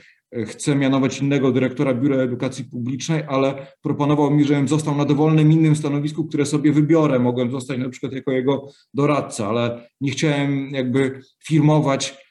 chce 0.47 0.77
mianować 0.77 1.21
innego 1.21 1.53
dyrektora 1.53 1.95
Biura 1.95 2.17
Edukacji 2.17 2.65
Publicznej, 2.65 3.23
ale 3.29 3.67
proponował 3.83 4.31
mi, 4.31 4.45
żebym 4.45 4.69
został 4.69 4.97
na 4.97 5.05
dowolnym 5.05 5.53
innym 5.53 5.77
stanowisku, 5.77 6.25
które 6.25 6.47
sobie 6.47 6.73
wybiorę. 6.73 7.19
Mogłem 7.19 7.51
zostać 7.51 7.79
na 7.79 7.89
przykład 7.89 8.13
jako 8.13 8.33
jego 8.33 8.69
doradca, 8.95 9.49
ale 9.49 9.89
nie 10.01 10.11
chciałem 10.11 10.71
jakby 10.71 11.21
firmować 11.45 12.11
e, 12.11 12.26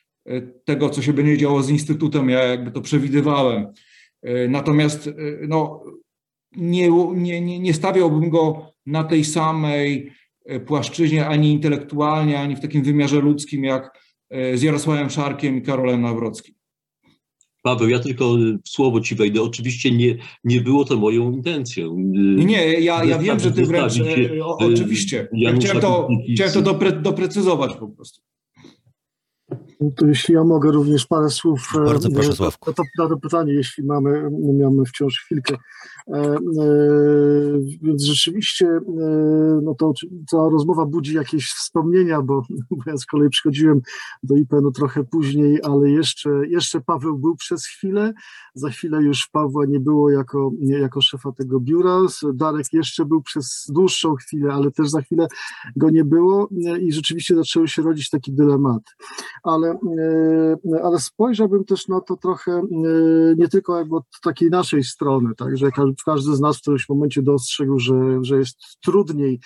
tego, 0.66 0.90
co 0.90 1.02
się 1.02 1.14
będzie 1.14 1.38
działo 1.38 1.64
z 1.64 1.70
Instytutem, 1.70 2.30
ja 2.30 2.44
jakby 2.44 2.72
to 2.72 2.82
przewidywałem. 2.82 3.68
E, 4.22 4.48
natomiast 4.48 5.08
e, 5.08 5.14
no, 5.48 5.84
nie, 6.58 6.90
nie, 7.42 7.60
nie 7.60 7.74
stawiałbym 7.74 8.30
go 8.30 8.72
na 8.86 9.04
tej 9.04 9.26
samej 9.26 10.12
płaszczyźnie 10.66 11.28
ani 11.28 11.52
intelektualnie, 11.52 12.40
ani 12.40 12.56
w 12.56 12.60
takim 12.60 12.84
wymiarze 12.84 13.20
ludzkim, 13.20 13.64
jak 13.64 14.00
z 14.54 14.62
Jarosławem 14.62 15.10
Szarkiem 15.10 15.58
i 15.58 15.62
Karolem 15.62 16.02
Nawrockim. 16.02 16.56
Paweł, 17.66 17.90
ja 17.90 18.00
tylko 18.00 18.34
w 18.66 18.70
słowo 18.70 19.02
ci 19.02 19.16
wejdę. 19.16 19.42
Oczywiście 19.42 19.92
nie, 19.92 20.18
nie 20.44 20.62
było 20.62 20.86
to 20.86 20.98
moją 20.98 21.32
intencją. 21.32 21.96
Nie, 21.98 22.46
nie 22.46 22.80
ja, 22.80 23.04
ja 23.04 23.20
wiem, 23.20 23.40
że 23.40 23.52
ty 23.52 23.66
wręcz. 23.66 24.00
E, 24.00 24.46
oczywiście. 24.46 25.28
Ja 25.34 25.54
chciałem 25.54 25.82
to, 25.82 26.08
chciałem 26.34 26.54
to 26.54 26.62
dopre, 26.62 26.92
doprecyzować 26.92 27.76
po 27.76 27.88
prostu. 27.88 28.22
To 29.96 30.08
jeśli 30.08 30.34
ja 30.34 30.44
mogę 30.44 30.72
również 30.72 31.06
parę 31.06 31.30
słów. 31.30 31.70
Bardzo 31.86 32.10
proszę, 32.10 32.34
Sławku. 32.34 32.70
Na 32.70 32.74
to, 32.74 32.84
na 32.98 33.10
to 33.10 33.18
pytanie, 33.18 33.54
jeśli 33.54 33.84
mamy, 33.84 34.30
mamy 34.62 34.86
wciąż 34.86 35.20
chwilkę. 35.20 35.58
E, 36.08 36.18
e, 36.18 36.38
więc 37.82 38.04
rzeczywiście 38.04 38.68
e, 38.68 38.82
no 39.64 39.76
to 39.76 39.94
cała 40.28 40.50
rozmowa 40.50 40.86
budzi 40.86 41.16
jakieś 41.16 41.52
wspomnienia, 41.52 42.22
bo, 42.22 42.42
bo 42.72 42.78
ja 42.86 42.98
z 42.98 43.06
kolei 43.06 43.30
przychodziłem 43.30 43.82
do 44.24 44.36
IPN-u 44.36 44.72
trochę 44.72 45.04
później, 45.04 45.60
ale 45.64 45.90
jeszcze, 45.90 46.30
jeszcze 46.48 46.82
Paweł 46.82 47.18
był 47.18 47.36
przez 47.36 47.66
chwilę, 47.66 48.14
za 48.54 48.70
chwilę 48.70 49.02
już 49.02 49.28
Pawła 49.28 49.66
nie 49.66 49.80
było 49.80 50.10
jako, 50.10 50.52
jako 50.62 51.02
szefa 51.02 51.32
tego 51.32 51.60
biura, 51.60 52.02
Darek 52.34 52.74
jeszcze 52.74 53.06
był 53.06 53.22
przez 53.22 53.66
dłuższą 53.70 54.16
chwilę, 54.16 54.54
ale 54.54 54.72
też 54.72 54.90
za 54.90 55.02
chwilę 55.02 55.28
go 55.76 55.90
nie 55.90 56.04
było 56.04 56.50
i 56.82 56.92
rzeczywiście 56.92 57.36
zaczęły 57.36 57.68
się 57.68 57.82
rodzić 57.82 58.10
takie 58.10 58.32
dylematy. 58.32 58.92
Ale, 59.44 59.78
ale 60.84 61.00
spojrzałbym 61.00 61.66
też 61.66 61.88
na 61.88 62.02
to 62.02 62.18
trochę 62.18 62.62
nie 63.38 63.48
tylko 63.48 63.78
jakby 63.78 63.96
od 63.96 64.06
takiej 64.24 64.50
naszej 64.50 64.84
strony, 64.84 65.36
tak, 65.38 65.58
że 65.58 65.66
każdy 66.04 66.36
z 66.36 66.40
nas 66.40 66.58
w 66.58 66.62
którymś 66.62 66.90
momencie 66.90 67.22
dostrzegł, 67.22 67.80
że, 67.80 68.20
że 68.22 68.38
jest 68.38 68.58
trudniej 68.84 69.40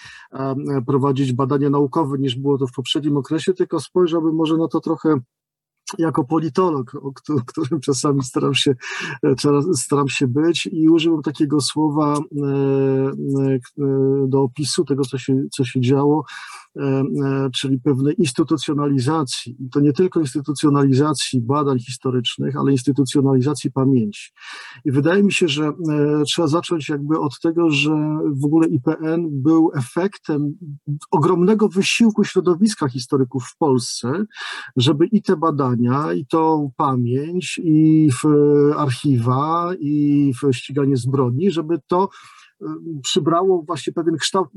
prowadzić 0.88 1.33
badania 1.33 1.69
naukowe 1.69 2.17
niż 2.17 2.35
było 2.35 2.57
to 2.57 2.67
w 2.67 2.71
poprzednim 2.71 3.17
okresie, 3.17 3.53
tylko 3.53 3.79
spojrzałbym 3.79 4.35
może 4.35 4.57
na 4.57 4.67
to 4.67 4.79
trochę 4.79 5.19
jako 5.97 6.23
politolog, 6.23 6.95
o 6.95 7.12
którym 7.47 7.81
czasami 7.81 8.23
staram 8.23 8.53
się, 8.53 8.75
staram 9.73 10.07
się 10.07 10.27
być 10.27 10.69
i 10.71 10.89
użyłem 10.89 11.21
takiego 11.21 11.62
słowa 11.62 12.17
e, 12.17 12.19
e, 12.19 13.59
do 14.27 14.41
opisu 14.41 14.85
tego, 14.85 15.05
co 15.05 15.17
się, 15.17 15.43
co 15.51 15.65
się 15.65 15.81
działo, 15.81 16.25
E, 16.68 16.68
e, 16.68 16.68
czyli 17.55 17.79
pewnej 17.79 18.15
instytucjonalizacji. 18.17 19.55
I 19.60 19.69
to 19.69 19.79
nie 19.79 19.93
tylko 19.93 20.19
instytucjonalizacji 20.19 21.41
badań 21.41 21.79
historycznych, 21.79 22.55
ale 22.55 22.71
instytucjonalizacji 22.71 23.71
pamięci. 23.71 24.32
I 24.86 24.91
wydaje 24.91 25.23
mi 25.23 25.32
się, 25.32 25.47
że 25.47 25.65
e, 25.65 25.73
trzeba 26.25 26.47
zacząć 26.47 26.89
jakby 26.89 27.19
od 27.19 27.39
tego, 27.39 27.69
że 27.69 27.91
w 28.41 28.45
ogóle 28.45 28.67
IPN 28.67 29.27
był 29.32 29.71
efektem 29.75 30.58
ogromnego 31.12 31.69
wysiłku 31.69 32.23
środowiska 32.23 32.89
historyków 32.89 33.43
w 33.43 33.58
Polsce, 33.58 34.25
żeby 34.77 35.05
i 35.05 35.21
te 35.21 35.38
badania, 35.38 36.13
i 36.13 36.25
tą 36.25 36.71
pamięć, 36.77 37.62
i 37.63 38.10
w 38.12 38.25
archiwa, 38.77 39.71
i 39.79 40.34
w 40.41 40.53
ściganie 40.53 40.97
zbrodni, 40.97 41.51
żeby 41.51 41.79
to 41.88 42.10
przybrało 43.04 43.63
właśnie 43.67 43.93
pewien 43.93 44.17
kształt 44.17 44.50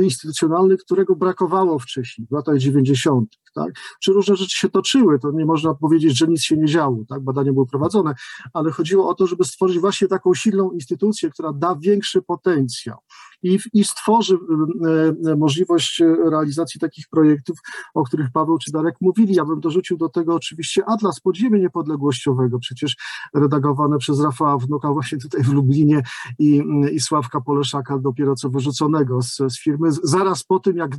instytucjonalny, 0.00 0.76
którego 0.76 1.16
brakowało 1.16 1.78
wcześniej, 1.78 2.26
w 2.30 2.32
latach 2.32 2.58
90. 2.58 3.28
Tak? 3.54 3.72
Czy 4.00 4.12
różne 4.12 4.36
rzeczy 4.36 4.58
się 4.58 4.68
toczyły, 4.68 5.18
to 5.18 5.30
nie 5.30 5.44
można 5.44 5.74
powiedzieć, 5.74 6.18
że 6.18 6.26
nic 6.26 6.42
się 6.42 6.56
nie 6.56 6.66
działo, 6.66 7.04
tak? 7.08 7.20
badania 7.20 7.52
były 7.52 7.66
prowadzone, 7.66 8.14
ale 8.52 8.70
chodziło 8.70 9.08
o 9.08 9.14
to, 9.14 9.26
żeby 9.26 9.44
stworzyć 9.44 9.78
właśnie 9.78 10.08
taką 10.08 10.34
silną 10.34 10.70
instytucję, 10.70 11.30
która 11.30 11.52
da 11.52 11.76
większy 11.76 12.22
potencjał 12.22 12.98
i, 13.42 13.58
i 13.72 13.84
stworzy 13.84 14.34
e, 14.34 15.30
e, 15.30 15.36
możliwość 15.36 16.02
realizacji 16.30 16.80
takich 16.80 17.08
projektów, 17.08 17.58
o 17.94 18.04
których 18.04 18.30
Paweł 18.32 18.58
czy 18.58 18.72
Darek 18.72 18.94
mówili. 19.00 19.34
Ja 19.34 19.44
bym 19.44 19.60
dorzucił 19.60 19.96
do 19.96 20.08
tego 20.08 20.34
oczywiście 20.34 20.84
Atlas 20.86 21.20
Podziemia 21.20 21.58
Niepodległościowego, 21.58 22.58
przecież 22.58 22.96
redagowane 23.34 23.98
przez 23.98 24.20
Rafała 24.20 24.58
Wnuka 24.58 24.92
właśnie 24.92 25.18
tutaj 25.18 25.42
w 25.42 25.52
Lublinie 25.52 26.02
i, 26.38 26.62
i 26.92 27.00
Sławka 27.00 27.40
Poleszaka 27.40 27.98
dopiero 27.98 28.34
co 28.34 28.50
wyrzuconego 28.50 29.22
z, 29.22 29.36
z 29.36 29.60
firmy, 29.60 29.88
zaraz 30.02 30.44
po 30.44 30.60
tym, 30.60 30.76
jak 30.76 30.96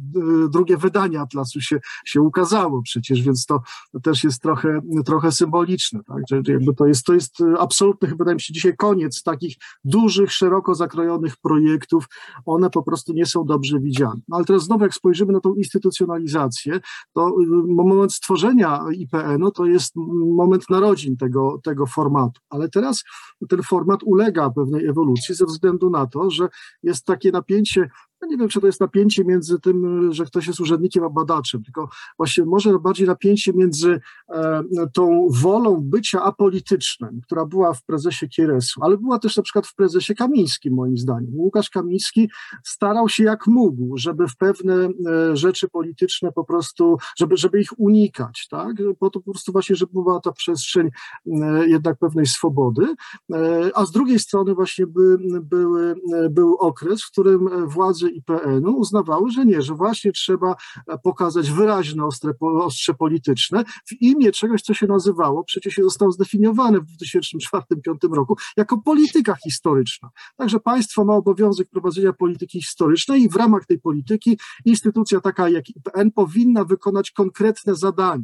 drugie 0.50 0.78
wydanie 0.78 1.22
Atlasu 1.22 1.62
się, 1.62 1.80
się 2.06 2.22
ukazało 2.22 2.82
przecież, 2.82 3.22
więc 3.22 3.46
to 3.46 3.62
też 4.04 4.24
jest 4.24 4.42
trochę, 4.42 4.82
trochę 5.06 5.32
symboliczne, 5.32 6.00
tak? 6.04 6.48
jakby 6.48 6.74
to 6.74 6.86
jest, 6.86 7.06
to 7.06 7.14
jest 7.14 7.38
absolutny, 7.60 8.16
wydaje 8.18 8.36
mi 8.36 8.42
się 8.42 8.54
dzisiaj 8.54 8.76
koniec 8.78 9.24
takich 9.24 9.56
dużych, 9.84 10.32
szeroko 10.32 10.76
zakrojonych 10.76 11.38
projektów, 11.38 12.08
one 12.46 12.70
po 12.70 12.84
prostu 12.84 13.14
nie 13.14 13.26
są 13.26 13.46
dobrze 13.46 13.80
widziane. 13.80 14.22
No 14.28 14.38
ale 14.38 14.46
teraz 14.46 14.64
znowu, 14.64 14.84
jak 14.84 14.94
spojrzymy 14.94 15.34
na 15.34 15.40
tą 15.40 15.54
instytucjonalizację, 15.54 16.80
to 17.14 17.28
y, 17.28 17.34
moment 17.68 18.14
stworzenia 18.14 18.86
IPN-u 18.92 19.52
to 19.52 19.66
jest 19.66 19.96
moment 20.36 20.70
narodzin 20.70 21.18
tego, 21.18 21.60
tego 21.64 21.86
formatu, 21.86 22.42
ale 22.50 22.70
teraz 22.70 23.04
ten 23.50 23.64
format 23.64 24.04
ulega 24.04 24.50
pewnej 24.50 24.88
ewolucji 24.88 25.36
ze 25.36 25.46
względu 25.46 25.90
na 25.90 26.08
to, 26.08 26.30
że 26.30 26.48
jest 26.84 27.06
takie 27.06 27.32
napięcie 27.32 27.90
nie 28.30 28.38
wiem, 28.38 28.48
czy 28.48 28.62
to 28.62 28.68
jest 28.68 28.80
napięcie 28.80 29.26
między 29.26 29.60
tym, 29.60 30.10
że 30.14 30.26
ktoś 30.26 30.48
jest 30.48 30.60
urzędnikiem 30.60 31.04
a 31.04 31.10
badaczem, 31.10 31.64
tylko 31.64 31.90
właśnie 32.18 32.46
może 32.46 32.80
bardziej 32.80 33.08
napięcie 33.08 33.54
między 33.54 34.00
e, 34.30 34.64
tą 34.94 35.28
wolą 35.32 35.82
bycia 35.82 36.24
apolitycznym, 36.24 37.22
która 37.24 37.46
była 37.46 37.74
w 37.74 37.84
prezesie 37.84 38.28
Kieresu, 38.28 38.84
ale 38.84 38.98
była 38.98 39.20
też 39.20 39.38
na 39.38 39.44
przykład 39.44 39.68
w 39.68 39.76
prezesie 39.76 40.16
Kamińskim, 40.16 40.74
moim 40.74 40.98
zdaniem. 40.98 41.32
Łukasz 41.36 41.70
Kamiński 41.70 42.30
starał 42.64 43.10
się 43.10 43.24
jak 43.24 43.48
mógł, 43.48 43.98
żeby 43.98 44.28
w 44.28 44.38
pewne 44.38 44.74
e, 44.76 45.38
rzeczy 45.38 45.70
polityczne 45.70 46.32
po 46.32 46.44
prostu, 46.44 46.98
żeby, 47.18 47.38
żeby 47.38 47.62
ich 47.62 47.80
unikać, 47.80 48.48
tak? 48.50 48.78
Po 49.00 49.10
to 49.10 49.20
po 49.20 49.32
prostu 49.32 49.52
właśnie, 49.52 49.76
żeby 49.76 49.92
była 49.94 50.20
ta 50.20 50.32
przestrzeń 50.32 50.90
e, 51.26 51.68
jednak 51.68 51.98
pewnej 51.98 52.26
swobody, 52.26 52.96
e, 53.34 53.72
a 53.76 53.86
z 53.86 53.92
drugiej 53.92 54.20
strony 54.20 54.54
właśnie 54.54 54.88
by, 54.88 55.18
były, 55.42 55.96
e, 56.14 56.30
był 56.30 56.56
okres, 56.56 57.04
w 57.04 57.12
którym 57.12 57.68
władze 57.68 58.10
IPN-u 58.14 58.78
uznawały, 58.78 59.32
że 59.32 59.46
nie, 59.46 59.62
że 59.62 59.74
właśnie 59.74 60.12
trzeba 60.12 60.56
pokazać 61.04 61.52
wyraźne 61.52 62.06
ostre, 62.06 62.34
ostrze 62.40 62.94
polityczne 62.94 63.64
w 63.86 64.02
imię 64.02 64.32
czegoś, 64.32 64.62
co 64.62 64.74
się 64.74 64.88
nazywało, 64.88 65.44
przecież 65.44 65.76
zostało 65.76 66.12
zdefiniowane 66.12 66.80
w 66.80 66.86
2004-2005 66.86 68.14
roku 68.14 68.38
jako 68.58 68.78
polityka 68.78 69.36
historyczna. 69.36 70.10
Także 70.36 70.60
państwo 70.60 71.06
ma 71.06 71.16
obowiązek 71.16 71.70
prowadzenia 71.70 72.14
polityki 72.14 72.62
historycznej 72.62 73.22
i 73.22 73.30
w 73.30 73.36
ramach 73.36 73.66
tej 73.66 73.80
polityki 73.80 74.40
instytucja 74.66 75.20
taka 75.22 75.50
jak 75.50 75.70
IPN 75.70 76.12
powinna 76.12 76.64
wykonać 76.64 77.12
konkretne 77.12 77.76
zadania. 77.76 78.24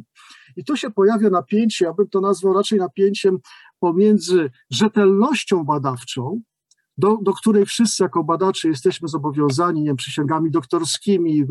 I 0.56 0.64
tu 0.64 0.76
się 0.76 0.90
pojawia 0.90 1.30
napięcie, 1.30 1.84
ja 1.84 1.92
bym 1.92 2.08
to 2.08 2.20
nazwał 2.20 2.54
raczej 2.54 2.78
napięciem 2.78 3.38
pomiędzy 3.78 4.50
rzetelnością 4.70 5.64
badawczą, 5.64 6.40
do, 7.00 7.18
do 7.22 7.32
której 7.32 7.66
wszyscy 7.66 8.02
jako 8.02 8.24
badacze 8.24 8.68
jesteśmy 8.68 9.08
zobowiązani, 9.08 9.82
nie 9.82 9.94
przysięgami 9.94 10.50
doktorskimi, 10.50 11.44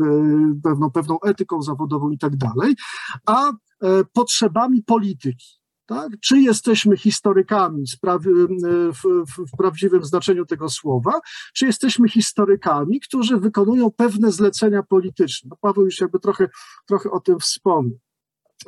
pewną, 0.64 0.90
pewną 0.90 1.20
etyką 1.20 1.62
zawodową 1.62 2.10
i 2.10 2.18
tak 2.18 2.36
dalej, 2.36 2.74
a 3.26 3.50
e, 3.50 3.54
potrzebami 4.12 4.82
polityki. 4.82 5.60
Tak? 5.86 6.12
Czy 6.20 6.40
jesteśmy 6.40 6.96
historykami 6.96 7.84
e, 8.04 8.18
w, 8.92 9.02
w, 9.02 9.46
w, 9.52 9.56
prawdziwym 9.58 10.04
znaczeniu 10.04 10.46
tego 10.46 10.68
słowa, 10.68 11.20
czy 11.54 11.66
jesteśmy 11.66 12.08
historykami, 12.08 13.00
którzy 13.00 13.36
wykonują 13.36 13.90
pewne 13.90 14.32
zlecenia 14.32 14.82
polityczne. 14.82 15.48
No, 15.50 15.56
Paweł 15.60 15.84
już 15.84 16.00
jakby 16.00 16.18
trochę, 16.18 16.48
trochę 16.86 17.10
o 17.10 17.20
tym 17.20 17.38
wspomniał. 17.38 17.98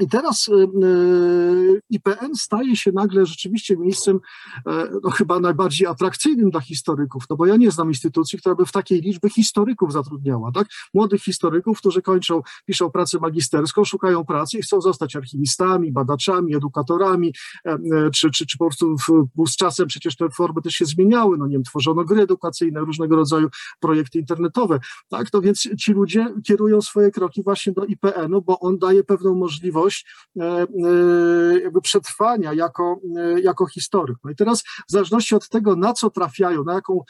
I 0.01 0.09
teraz 0.09 0.49
y, 0.49 0.53
y, 0.85 1.81
IPN 1.91 2.35
staje 2.35 2.77
się 2.77 2.93
nagle 2.93 3.27
rzeczywiście 3.27 3.77
miejscem 3.77 4.21
e, 4.67 4.89
no, 5.03 5.11
chyba 5.11 5.41
najbardziej 5.41 5.87
atrakcyjnym 5.87 6.51
dla 6.51 6.61
historyków, 6.61 7.25
no 7.31 7.37
bo 7.37 7.47
ja 7.47 7.57
nie 7.57 7.71
znam 7.71 7.89
instytucji, 7.89 8.39
która 8.39 8.55
by 8.55 8.67
w 8.67 8.73
takiej 8.73 9.01
liczbie 9.01 9.31
historyków 9.31 9.93
zatrudniała, 9.93 10.53
tak? 10.53 10.67
Młodych 10.95 11.23
historyków, 11.23 11.79
którzy 11.79 12.03
kończą, 12.03 12.43
piszą 12.65 12.91
pracę 12.91 13.19
magisterską, 13.19 13.85
szukają 13.85 14.25
pracy 14.25 14.59
i 14.59 14.63
chcą 14.63 14.81
zostać 14.81 15.17
archiwistami, 15.17 15.93
badaczami, 15.93 16.57
edukatorami, 16.57 17.33
e, 17.67 17.71
e, 17.71 17.79
czy, 18.11 18.31
czy, 18.31 18.47
czy 18.47 18.59
po 18.59 18.65
prostu 18.65 18.97
w, 18.97 19.49
z 19.49 19.57
czasem 19.57 19.87
przecież 19.87 20.17
te 20.17 20.31
formy 20.31 20.63
też 20.63 20.73
się 20.73 20.85
zmieniały, 20.85 21.39
no 21.39 21.47
nie 21.47 21.53
wiem, 21.53 21.65
tworzono 21.65 22.05
gry 22.05 22.23
edukacyjne, 22.23 22.81
różnego 22.81 23.17
rodzaju 23.17 23.49
projekty 23.81 24.19
internetowe, 24.19 24.81
tak? 25.09 25.27
No 25.33 25.41
więc 25.41 25.69
ci 25.79 25.93
ludzie 25.93 26.35
kierują 26.45 26.83
swoje 26.83 27.11
kroki 27.11 27.43
właśnie 27.43 27.73
do 27.73 27.85
IPN-u, 27.85 28.43
bo 28.43 28.61
on 28.61 28.79
daje 28.79 29.05
pewną 29.05 29.35
możliwość 29.35 29.82
możliwość 29.83 30.07
e, 30.41 30.43
e, 30.43 31.61
jakby 31.61 31.81
przetrwania 31.81 32.53
jako, 32.53 33.01
e, 33.17 33.41
jako 33.41 33.67
historyk. 33.67 34.17
No 34.25 34.31
i 34.31 34.37
teraz 34.37 34.63
w 34.63 34.93
zależności 34.93 35.35
od 35.35 35.49
tego, 35.49 35.77
na 35.77 35.93
co 35.93 36.11
trafiają, 36.11 36.65
na 36.65 36.75
jaką 36.75 37.05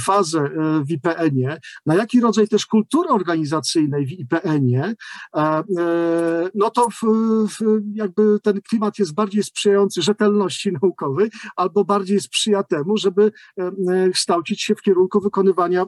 fazę 0.00 0.50
w 0.86 0.90
IPN-ie, 0.90 1.60
na 1.86 1.94
jaki 1.94 2.20
rodzaj 2.20 2.48
też 2.48 2.66
kultury 2.66 3.08
organizacyjnej 3.08 4.06
w 4.06 4.12
IPN-ie, 4.12 4.94
no 6.54 6.70
to 6.70 6.88
w, 6.90 7.00
w 7.48 7.80
jakby 7.94 8.38
ten 8.42 8.60
klimat 8.60 8.98
jest 8.98 9.14
bardziej 9.14 9.42
sprzyjający 9.42 10.02
rzetelności 10.02 10.72
naukowej 10.82 11.30
albo 11.56 11.84
bardziej 11.84 12.20
sprzyja 12.20 12.62
temu, 12.62 12.96
żeby 12.96 13.32
kształcić 14.12 14.62
się 14.62 14.74
w 14.74 14.82
kierunku 14.82 15.20
wykonywania 15.20 15.86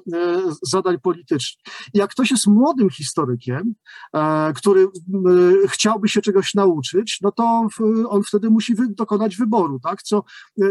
zadań 0.62 0.98
politycznych. 0.98 1.64
Jak 1.94 2.11
ktoś 2.11 2.30
jest 2.30 2.46
młodym 2.46 2.90
historykiem, 2.90 3.74
który 4.54 4.88
chciałby 5.68 6.08
się 6.11 6.21
czegoś 6.21 6.54
nauczyć, 6.54 7.19
no 7.23 7.33
to 7.33 7.69
on 8.08 8.23
wtedy 8.23 8.50
musi 8.50 8.75
dokonać 8.88 9.37
wyboru, 9.37 9.81
tak? 9.81 10.02
Co, 10.02 10.25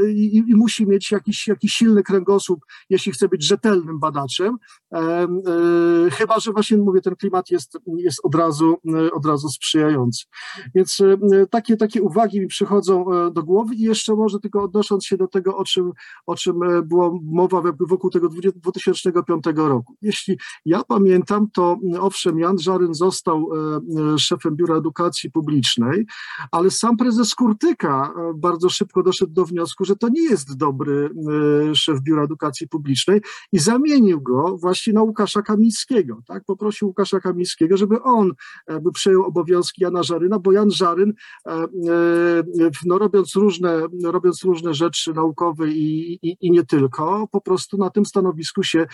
i, 0.09 0.43
i, 0.47 0.55
musi 0.55 0.87
mieć 0.87 1.11
jakiś, 1.11 1.47
jakiś 1.47 1.73
silny 1.73 2.03
kręgosłup, 2.03 2.65
jeśli 2.89 3.11
chce 3.11 3.27
być 3.27 3.43
rzetelnym 3.43 3.99
badaczem. 3.99 4.57
E, 4.93 4.97
e, 4.97 5.27
chyba, 6.11 6.39
że 6.39 6.51
właśnie 6.51 6.77
mówię, 6.77 7.01
ten 7.01 7.15
klimat 7.15 7.51
jest, 7.51 7.77
jest 7.97 8.19
od, 8.23 8.35
razu, 8.35 8.77
od 9.13 9.25
razu 9.25 9.49
sprzyjający. 9.49 10.25
Więc 10.75 11.01
e, 11.01 11.47
takie, 11.47 11.77
takie 11.77 12.01
uwagi 12.01 12.39
mi 12.39 12.47
przychodzą 12.47 13.13
e, 13.13 13.31
do 13.31 13.43
głowy 13.43 13.75
i 13.75 13.81
jeszcze 13.81 14.15
może 14.15 14.39
tylko 14.39 14.63
odnosząc 14.63 15.05
się 15.05 15.17
do 15.17 15.27
tego, 15.27 15.57
o 15.57 15.63
czym, 15.63 15.91
o 16.25 16.35
czym 16.35 16.63
e, 16.63 16.81
było 16.81 17.19
mowa 17.23 17.61
wokół 17.79 18.09
tego 18.09 18.29
2005 18.55 19.43
roku. 19.55 19.95
Jeśli 20.01 20.37
ja 20.65 20.83
pamiętam, 20.83 21.47
to 21.53 21.77
owszem, 21.99 22.39
Jan 22.39 22.57
Żaryn 22.57 22.93
został 22.93 23.49
szefem 24.17 24.55
Biura 24.55 24.75
Edukacji 24.75 25.28
Publicznej, 25.29 26.05
ale 26.51 26.71
sam 26.71 26.97
prezes 26.97 27.35
Kurtyka 27.35 28.13
bardzo 28.35 28.69
szybko 28.69 29.03
doszedł 29.03 29.33
do 29.33 29.45
wniosku, 29.45 29.85
że 29.85 29.95
to 29.95 30.09
nie 30.09 30.21
jest 30.21 30.57
dobry 30.57 31.09
szef 31.73 32.01
Biura 32.01 32.23
Edukacji 32.23 32.67
Publicznej 32.67 33.21
i 33.51 33.59
zamienił 33.59 34.21
go 34.21 34.57
właśnie 34.57 34.93
na 34.93 35.01
Łukasza 35.01 35.41
Kamińskiego. 35.41 36.21
Tak? 36.27 36.43
Poprosił 36.45 36.87
Łukasza 36.87 37.19
Kamińskiego, 37.19 37.77
żeby 37.77 38.01
on 38.01 38.31
by 38.81 38.91
przejął 38.91 39.23
obowiązki 39.23 39.83
Jana 39.83 40.03
Żaryna, 40.03 40.39
bo 40.39 40.51
Jan 40.51 40.71
Żaryn, 40.71 41.13
no, 42.85 42.97
robiąc, 42.97 43.35
różne, 43.35 43.87
robiąc 44.03 44.43
różne 44.43 44.73
rzeczy 44.73 45.13
naukowe 45.13 45.69
i, 45.69 46.19
i, 46.21 46.37
i 46.41 46.51
nie 46.51 46.65
tylko, 46.65 47.27
po 47.31 47.41
prostu 47.41 47.77
na 47.77 47.89
tym 47.89 48.05
stanowisku 48.05 48.63
się 48.63 48.87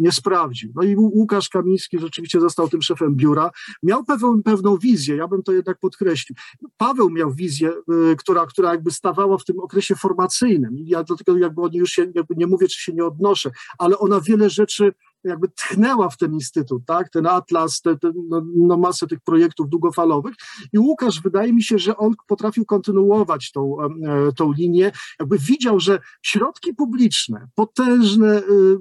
nie 0.00 0.12
sprawdził. 0.12 0.72
No 0.74 0.82
i 0.82 0.96
Łukasz 0.96 1.48
Kamiński 1.48 1.98
rzeczywiście 1.98 2.40
został 2.40 2.68
tym 2.68 2.82
szefem 2.82 3.14
biura. 3.14 3.50
Miał 3.82 4.04
pewną, 4.04 4.42
pewną 4.42 4.76
wizję, 4.76 5.16
ja 5.16 5.28
bym 5.28 5.42
to 5.42 5.52
jednak 5.56 5.78
podkreślił. 5.78 6.36
Paweł 6.76 7.10
miał 7.10 7.32
wizję, 7.32 7.72
która, 8.18 8.46
która 8.46 8.70
jakby 8.70 8.90
stawała 8.90 9.38
w 9.38 9.44
tym 9.44 9.60
okresie 9.60 9.94
formacyjnym. 9.94 10.74
Ja 10.78 11.02
do 11.04 11.16
tego 11.16 11.38
jakby 11.38 11.62
już 11.72 11.90
się, 11.90 12.12
nie 12.36 12.46
mówię, 12.46 12.68
czy 12.68 12.82
się 12.82 12.92
nie 12.92 13.04
odnoszę, 13.04 13.50
ale 13.78 13.98
ona 13.98 14.20
wiele 14.20 14.50
rzeczy 14.50 14.92
jakby 15.26 15.48
tchnęła 15.48 16.08
w 16.08 16.16
ten 16.16 16.34
instytut, 16.34 16.82
tak? 16.86 17.10
ten 17.10 17.26
atlas, 17.26 17.80
te, 17.80 17.98
te, 17.98 18.12
no, 18.28 18.42
no, 18.56 18.76
masę 18.76 19.06
tych 19.06 19.20
projektów 19.20 19.68
długofalowych. 19.68 20.34
I 20.72 20.78
Łukasz, 20.78 21.20
wydaje 21.20 21.52
mi 21.52 21.62
się, 21.62 21.78
że 21.78 21.96
on 21.96 22.14
potrafił 22.26 22.64
kontynuować 22.64 23.52
tą, 23.52 23.76
e, 23.80 24.32
tą 24.32 24.52
linię, 24.52 24.92
jakby 25.20 25.38
widział, 25.38 25.80
że 25.80 25.98
środki 26.22 26.74
publiczne, 26.74 27.48
potężne, 27.54 28.38
y, 28.38 28.78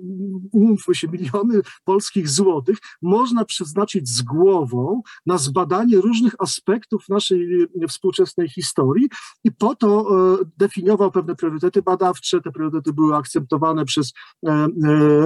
umówmy 0.51 0.95
się, 0.95 1.07
miliony 1.07 1.61
polskich 1.83 2.29
złotych 2.29 2.77
można 3.01 3.45
przeznaczyć 3.45 4.09
z 4.09 4.21
głową 4.21 5.01
na 5.25 5.37
zbadanie 5.37 5.97
różnych 5.97 6.35
aspektów 6.39 7.09
naszej 7.09 7.63
y, 7.83 7.87
współczesnej 7.87 8.49
historii 8.49 9.09
i 9.43 9.51
po 9.51 9.75
to 9.75 10.07
e, 10.41 10.45
definiował 10.57 11.11
pewne 11.11 11.35
priorytety 11.35 11.81
badawcze, 11.81 12.41
te 12.41 12.51
priorytety 12.51 12.93
były 12.93 13.15
akceptowane 13.15 13.85
przez 13.85 14.13
e, 14.47 14.67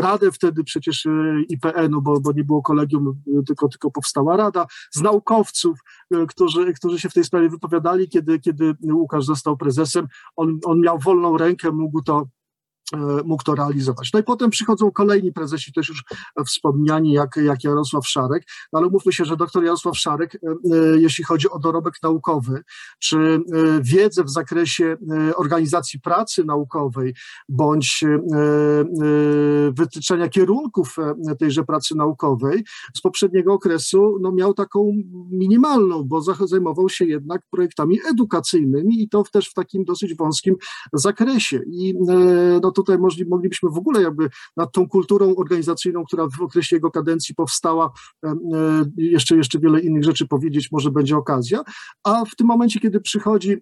Radę. 0.01 0.31
Wtedy 0.31 0.63
przecież 0.63 1.07
IPN-u, 1.49 2.01
bo, 2.01 2.19
bo 2.19 2.31
nie 2.31 2.43
było 2.43 2.61
kolegium, 2.61 3.21
tylko, 3.47 3.67
tylko 3.67 3.91
powstała 3.91 4.37
rada, 4.37 4.67
z 4.91 5.01
naukowców, 5.01 5.79
e, 6.11 6.25
którzy, 6.25 6.73
którzy 6.73 6.99
się 6.99 7.09
w 7.09 7.13
tej 7.13 7.23
sprawie 7.23 7.49
wypowiadali, 7.49 8.09
kiedy, 8.09 8.39
kiedy 8.39 8.75
Łukasz 8.83 9.25
został 9.25 9.57
prezesem, 9.57 10.07
on, 10.35 10.59
on 10.65 10.79
miał 10.79 10.99
wolną 10.99 11.37
rękę, 11.37 11.71
mógł 11.71 12.01
to 12.01 12.27
mógł 13.25 13.43
to 13.43 13.55
realizować. 13.55 14.13
No 14.13 14.19
i 14.19 14.23
potem 14.23 14.49
przychodzą 14.49 14.91
kolejni 14.91 15.33
prezesi, 15.33 15.73
też 15.73 15.89
już 15.89 16.03
wspomniani, 16.45 17.11
jak, 17.11 17.35
jak 17.35 17.63
Jarosław 17.63 18.07
Szarek, 18.07 18.43
no 18.73 18.79
ale 18.79 18.89
mówmy 18.89 19.13
się, 19.13 19.25
że 19.25 19.37
doktor 19.37 19.63
Jarosław 19.63 19.97
Szarek, 19.97 20.35
e, 20.35 20.37
e, 20.47 20.99
jeśli 20.99 21.23
chodzi 21.23 21.49
o 21.49 21.59
dorobek 21.59 21.93
naukowy, 22.03 22.63
czy 22.99 23.39
wiedzę 23.81 24.23
w 24.23 24.29
zakresie 24.29 24.97
organizacji 25.35 25.99
pracy 25.99 26.43
naukowej, 26.43 27.15
bądź 27.49 28.03
wytyczenia 29.71 30.29
kierunków 30.29 30.95
tejże 31.39 31.63
pracy 31.63 31.95
naukowej 31.95 32.63
z 32.95 33.01
poprzedniego 33.01 33.53
okresu, 33.53 34.17
no 34.21 34.31
miał 34.31 34.53
taką 34.53 34.91
minimalną, 35.31 36.03
bo 36.03 36.21
zajmował 36.21 36.89
się 36.89 37.05
jednak 37.05 37.41
projektami 37.51 37.99
edukacyjnymi 38.11 39.03
i 39.03 39.09
to 39.09 39.23
też 39.31 39.49
w 39.49 39.53
takim 39.53 39.83
dosyć 39.83 40.15
wąskim 40.15 40.55
zakresie. 40.93 41.61
I 41.71 41.93
no 42.61 42.71
tutaj 42.79 42.97
moglibyśmy 43.27 43.69
w 43.69 43.77
ogóle 43.77 44.01
jakby 44.01 44.29
nad 44.57 44.71
tą 44.71 44.87
kulturą 44.87 45.35
organizacyjną, 45.35 46.03
która 46.05 46.27
w 46.27 46.41
okresie 46.41 46.75
jego 46.75 46.91
kadencji 46.91 47.35
powstała, 47.35 47.91
e, 48.25 48.35
jeszcze, 48.97 49.37
jeszcze 49.37 49.59
wiele 49.59 49.79
innych 49.79 50.03
rzeczy 50.03 50.27
powiedzieć, 50.27 50.71
może 50.71 50.91
będzie 50.91 51.17
okazja. 51.17 51.63
A 52.03 52.25
w 52.25 52.35
tym 52.35 52.47
momencie, 52.47 52.79
kiedy 52.79 53.01
przychodzi 53.01 53.53
e, 53.53 53.57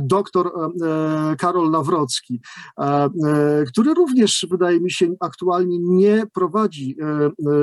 doktor 0.00 0.46
e, 0.46 1.36
Karol 1.36 1.70
Nawrocki, 1.70 2.40
który 3.66 3.94
również, 3.94 4.46
wydaje 4.50 4.80
mi 4.80 4.90
się, 4.90 5.14
aktualnie 5.20 5.78
nie 5.78 6.26
prowadzi 6.34 6.96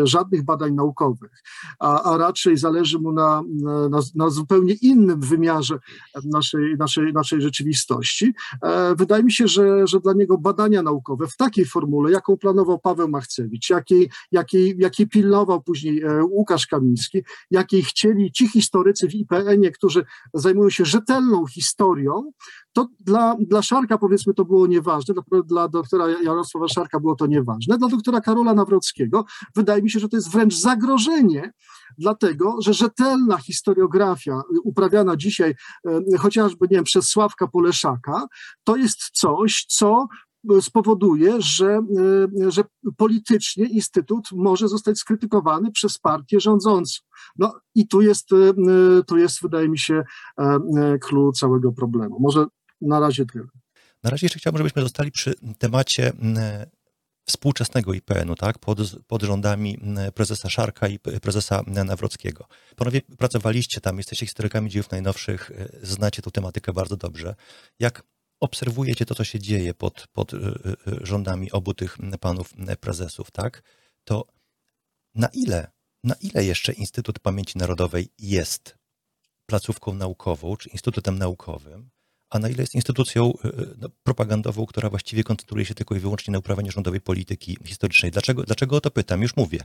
żadnych 0.04 0.46
badań 0.46 0.74
naukowych, 0.74 1.32
a, 1.80 2.04
a 2.04 2.18
raczej 2.18 2.58
zależy 2.58 3.00
mu 3.00 3.12
na, 3.12 3.44
na, 3.90 4.00
na 4.16 4.30
zupełnie 4.30 4.74
innym 4.74 5.22
wymiarze 5.22 5.80
naszej, 6.26 6.76
naszej, 6.78 7.14
naszej 7.14 7.42
rzeczywistości. 7.42 8.34
Wydaje 8.96 9.24
mi 9.24 9.32
się, 9.32 9.48
że, 9.48 9.88
że 9.88 10.00
dla 10.00 10.14
niego 10.14 10.38
badania 10.38 10.84
naukowe 10.90 11.28
w 11.28 11.38
takiej 11.38 11.66
formule, 11.66 12.12
jaką 12.12 12.38
planował 12.38 12.80
Paweł 12.80 13.10
Machcewicz, 13.10 13.70
jakiej, 13.70 14.10
jakiej, 14.32 14.76
jakiej 14.78 15.08
pilnował 15.08 15.64
później 15.64 16.04
e, 16.04 16.24
Łukasz 16.24 16.68
Kamiński, 16.68 17.24
jakiej 17.52 17.84
chcieli 17.84 18.32
ci 18.32 18.48
historycy 18.48 19.08
w 19.08 19.16
IPN-ie, 19.16 19.72
którzy 19.72 20.06
zajmują 20.34 20.70
się 20.70 20.86
rzetelną 20.86 21.48
historią, 21.48 22.32
to 22.74 22.88
dla, 23.00 23.36
dla 23.40 23.62
Szarka 23.62 23.98
powiedzmy 23.98 24.34
to 24.34 24.46
było 24.46 24.68
nieważne, 24.68 25.14
dla, 25.14 25.44
dla 25.44 25.68
doktora 25.68 26.10
Jarosława 26.10 26.68
Szarka 26.68 27.00
było 27.00 27.16
to 27.16 27.28
nieważne, 27.28 27.78
dla 27.78 27.88
doktora 27.88 28.22
Karola 28.22 28.54
Nawrockiego 28.54 29.26
wydaje 29.56 29.82
mi 29.82 29.90
się, 29.92 30.00
że 30.00 30.10
to 30.10 30.18
jest 30.18 30.32
wręcz 30.32 30.56
zagrożenie, 30.56 31.52
dlatego, 31.98 32.56
że 32.62 32.74
rzetelna 32.74 33.38
historiografia 33.38 34.42
uprawiana 34.64 35.16
dzisiaj 35.16 35.56
chociażby, 36.20 36.68
nie 36.72 36.76
wiem, 36.76 36.84
przez 36.84 37.10
Sławka 37.10 37.48
Poleszaka, 37.48 38.28
to 38.64 38.76
jest 38.76 39.00
coś, 39.14 39.66
co 39.70 40.08
spowoduje, 40.62 41.42
że, 41.42 41.82
e, 42.46 42.52
że 42.52 42.64
politycznie 42.98 43.66
Instytut 43.66 44.32
może 44.32 44.68
zostać 44.68 45.00
skrytykowany 45.00 45.72
przez 45.72 45.98
partię 45.98 46.40
rządzącą. 46.40 47.00
No 47.38 47.60
i 47.76 47.88
tu 47.88 48.02
jest, 48.02 48.34
e, 48.34 48.54
tu 49.04 49.18
jest 49.18 49.42
wydaje 49.42 49.70
mi 49.70 49.80
się, 49.80 50.04
klucz 51.02 51.40
całego 51.40 51.72
problemu. 51.72 52.18
Może 52.20 52.46
na 52.82 53.00
razie 53.00 53.26
tyle. 53.26 53.46
Na 54.04 54.10
razie 54.10 54.26
jeszcze 54.26 54.40
chciałbym, 54.40 54.58
żebyśmy 54.58 54.82
zostali 54.82 55.12
przy 55.12 55.34
temacie 55.58 56.14
współczesnego 57.30 57.94
IPN-u, 57.94 58.36
tak, 58.36 58.60
pod, 58.60 58.80
pod 59.08 59.24
rządami 59.24 59.80
prezesa 60.14 60.50
Szarka 60.50 60.88
i 60.88 61.00
prezesa 61.00 61.64
Nawrockiego. 61.68 62.46
Panowie 62.76 63.02
pracowaliście 63.18 63.82
tam, 63.82 63.98
jesteście 63.98 64.26
historykami 64.26 64.70
dziejów 64.70 64.92
najnowszych, 64.92 65.52
e, 65.52 65.70
znacie 65.84 66.22
tę 66.22 66.32
tematykę 66.32 66.74
bardzo 66.74 66.98
dobrze. 66.98 67.36
Jak 67.80 68.04
obserwujecie 68.40 69.06
to, 69.06 69.16
co 69.16 69.24
się 69.24 69.40
dzieje 69.40 69.74
pod, 69.74 70.08
pod 70.14 70.34
e, 70.34 70.38
e, 70.38 70.56
rządami 71.02 71.52
obu 71.52 71.74
tych 71.74 71.98
panów 72.20 72.54
prezesów, 72.80 73.32
tak, 73.32 73.64
to 74.04 74.28
na 75.16 75.28
ile, 75.34 75.72
na 76.04 76.16
ile 76.22 76.46
jeszcze 76.46 76.74
Instytut 76.74 77.20
Pamięci 77.20 77.58
Narodowej 77.58 78.10
jest 78.20 78.78
placówką 79.46 79.94
naukową, 79.94 80.58
czy 80.58 80.70
instytutem 80.70 81.18
naukowym, 81.18 81.90
a 82.30 82.40
na 82.40 82.50
ile 82.50 82.64
jest 82.64 82.76
instytucją 82.76 83.34
no, 83.78 83.90
propagandową, 84.04 84.66
która 84.66 84.90
właściwie 84.90 85.24
koncentruje 85.24 85.66
się 85.66 85.76
tylko 85.76 85.96
i 85.96 86.00
wyłącznie 86.00 86.32
na 86.32 86.40
uprawianiu 86.40 86.72
rządowej 86.72 87.02
polityki 87.02 87.58
historycznej. 87.66 88.12
Dlaczego, 88.12 88.44
dlaczego 88.44 88.76
o 88.76 88.82
to 88.82 88.92
pytam? 88.92 89.22
Już 89.22 89.36
mówię. 89.36 89.60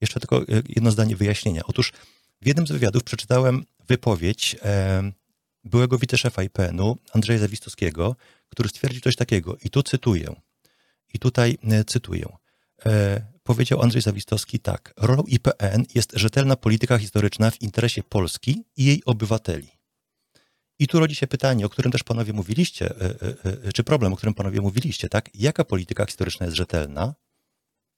Jeszcze 0.00 0.20
tylko 0.20 0.42
jedno 0.68 0.90
zdanie 0.90 1.16
wyjaśnienia. 1.16 1.62
Otóż 1.66 1.92
w 2.42 2.46
jednym 2.46 2.66
z 2.66 2.72
wywiadów 2.72 3.04
przeczytałem 3.04 3.64
wypowiedź 3.88 4.56
e, 4.62 5.12
byłego 5.68 5.98
wiceszefa 5.98 6.42
IPN-u, 6.42 6.98
Andrzeja 7.12 7.38
Zawistowskiego, 7.38 8.16
który 8.48 8.68
stwierdził 8.68 9.00
coś 9.00 9.16
takiego, 9.16 9.56
i 9.64 9.70
tu 9.70 9.82
cytuję, 9.82 10.34
i 11.14 11.18
tutaj 11.18 11.58
e, 11.70 11.84
cytuję. 11.84 12.26
E, 12.86 13.26
powiedział 13.42 13.82
Andrzej 13.82 14.02
Zawistowski 14.02 14.60
tak. 14.60 14.94
Rolą 14.96 15.22
IPN 15.22 15.84
jest 15.94 16.12
rzetelna 16.14 16.56
polityka 16.56 16.98
historyczna 16.98 17.50
w 17.50 17.62
interesie 17.62 18.02
Polski 18.02 18.64
i 18.76 18.84
jej 18.84 19.02
obywateli. 19.04 19.78
I 20.78 20.86
tu 20.86 21.00
rodzi 21.00 21.14
się 21.14 21.26
pytanie, 21.26 21.66
o 21.66 21.68
którym 21.68 21.92
też 21.92 22.02
panowie 22.02 22.32
mówiliście, 22.32 22.90
e, 23.00 23.14
e, 23.66 23.72
czy 23.72 23.84
problem, 23.84 24.12
o 24.12 24.16
którym 24.16 24.34
panowie 24.34 24.60
mówiliście, 24.60 25.08
tak? 25.08 25.30
Jaka 25.34 25.64
polityka 25.64 26.06
historyczna 26.06 26.46
jest 26.46 26.56
rzetelna, 26.56 27.14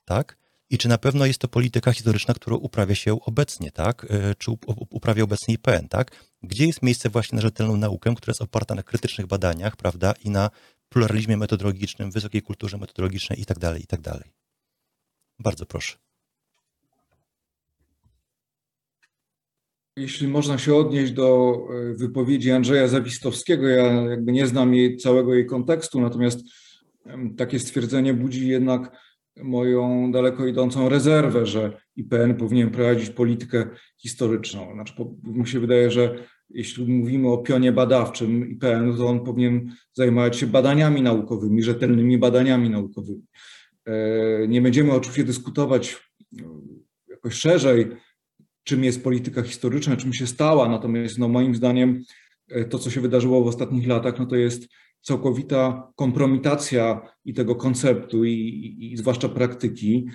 tak? 0.05 0.39
I 0.71 0.79
czy 0.79 0.89
na 0.89 0.99
pewno 0.99 1.27
jest 1.27 1.39
to 1.39 1.49
polityka 1.49 1.93
historyczna, 1.93 2.35
którą 2.35 2.57
uprawia 2.57 2.95
się 2.95 3.21
obecnie, 3.21 3.71
tak? 3.71 4.07
Czy 4.39 4.51
uprawia 4.91 5.25
obecnie 5.25 5.55
IPN, 5.55 5.89
tak? 5.89 6.11
Gdzie 6.43 6.66
jest 6.66 6.83
miejsce 6.83 7.09
właśnie 7.09 7.37
na 7.37 7.43
rzetelną 7.43 7.77
naukę, 7.77 8.14
która 8.16 8.31
jest 8.31 8.43
oparta 8.43 8.75
na 8.75 8.83
krytycznych 8.83 9.27
badaniach, 9.27 9.77
prawda? 9.77 10.14
I 10.25 10.31
na 10.31 10.51
pluralizmie 10.89 11.37
metodologicznym, 11.37 12.11
wysokiej 12.11 12.43
kulturze 12.43 12.79
metodologicznej 12.79 13.41
i 13.41 13.45
tak 13.45 13.59
dalej, 13.59 13.83
i 13.83 13.87
tak 13.87 14.01
dalej. 14.01 14.31
Bardzo 15.39 15.66
proszę. 15.66 15.97
jeśli 19.97 20.29
można 20.29 20.59
się 20.59 20.75
odnieść 20.75 21.12
do 21.12 21.57
e, 21.71 21.95
wypowiedzi 21.95 22.51
Andrzeja 22.51 22.89
Zawistowskiego, 22.89 23.68
ja 23.68 23.85
jakby 23.87 24.33
nie 24.33 24.47
znam 24.47 24.75
jej, 24.75 24.97
całego 24.97 25.35
jej 25.35 25.47
kontekstu, 25.47 26.01
natomiast 26.01 26.41
takie 27.37 27.59
stwierdzenie 27.59 28.14
budzi 28.14 28.49
jednak 28.49 28.93
moją 29.37 30.12
daleko 30.12 30.47
idącą 30.47 30.89
rezerwę, 30.89 31.47
że 31.47 31.81
IPN 31.97 32.35
powinien 32.35 32.70
prowadzić 32.70 33.11
politykę 33.11 33.66
historyczną. 33.97 34.72
Znaczy, 34.74 34.95
mi 35.24 35.49
się 35.49 35.61
wydaje, 35.61 35.91
że 35.91 36.14
jeśli 36.51 36.93
mówimy 36.93 37.28
o 37.28 37.39
pionie 37.39 37.72
badawczym 37.72 38.51
IPN, 38.51 38.97
to 38.97 39.07
on 39.07 39.24
powinien 39.24 39.72
zajmować 39.93 40.37
się 40.37 40.47
badaniami 40.47 41.03
naukowymi, 41.03 41.62
rzetelnymi 41.62 42.18
badaniami 42.18 42.70
naukowymi. 42.70 43.22
E, 43.87 44.49
nie 44.49 44.62
będziemy 44.62 44.93
oczywiście 44.93 45.24
dyskutować 45.24 46.11
no, 46.33 46.61
jakoś 47.09 47.35
szerzej, 47.35 47.89
czym 48.64 48.85
jest 48.85 49.05
polityka 49.05 49.43
historyczna, 49.43 49.97
czym 49.97 50.12
się 50.12 50.26
stała, 50.26 50.68
natomiast 50.68 51.18
no, 51.18 51.28
moim 51.28 51.55
zdaniem 51.55 52.03
e, 52.49 52.64
to, 52.64 52.78
co 52.78 52.91
się 52.91 53.01
wydarzyło 53.01 53.45
w 53.45 53.47
ostatnich 53.47 53.87
latach, 53.87 54.18
no 54.18 54.26
to 54.26 54.37
jest 54.37 54.68
całkowita 55.03 55.92
kompromitacja 55.96 57.01
i 57.24 57.34
tego 57.34 57.57
konceptu, 57.57 58.24
i, 58.24 58.32
i, 58.32 58.92
i 58.92 58.96
zwłaszcza 58.96 59.28
praktyki. 59.28 60.07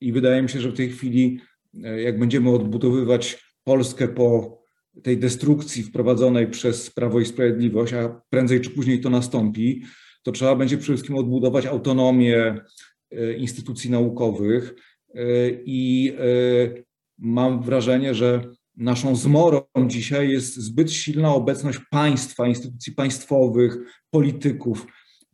I 0.00 0.12
wydaje 0.12 0.42
mi 0.42 0.48
się, 0.48 0.60
że 0.60 0.70
w 0.70 0.76
tej 0.76 0.90
chwili, 0.90 1.40
e, 1.84 2.02
jak 2.02 2.18
będziemy 2.18 2.50
odbudowywać 2.50 3.52
Polskę 3.64 4.08
po 4.08 4.58
tej 5.02 5.18
destrukcji 5.18 5.82
wprowadzonej 5.82 6.46
przez 6.50 6.90
Prawo 6.90 7.20
i 7.20 7.26
Sprawiedliwość, 7.26 7.92
a 7.92 8.20
prędzej 8.30 8.60
czy 8.60 8.70
później 8.70 9.00
to 9.00 9.10
nastąpi, 9.10 9.82
to 10.22 10.32
trzeba 10.32 10.56
będzie 10.56 10.78
przede 10.78 10.92
wszystkim 10.92 11.16
odbudować 11.16 11.66
autonomię 11.66 12.64
e, 13.10 13.32
instytucji 13.32 13.90
naukowych 13.90 14.74
e, 15.14 15.24
i 15.64 16.12
mam 17.18 17.62
wrażenie, 17.62 18.14
że 18.14 18.40
naszą 18.76 19.16
zmorą 19.16 19.62
dzisiaj 19.86 20.30
jest 20.30 20.56
zbyt 20.56 20.92
silna 20.92 21.34
obecność 21.34 21.78
państwa, 21.90 22.46
instytucji 22.46 22.92
państwowych, 22.92 23.78
polityków 24.10 24.86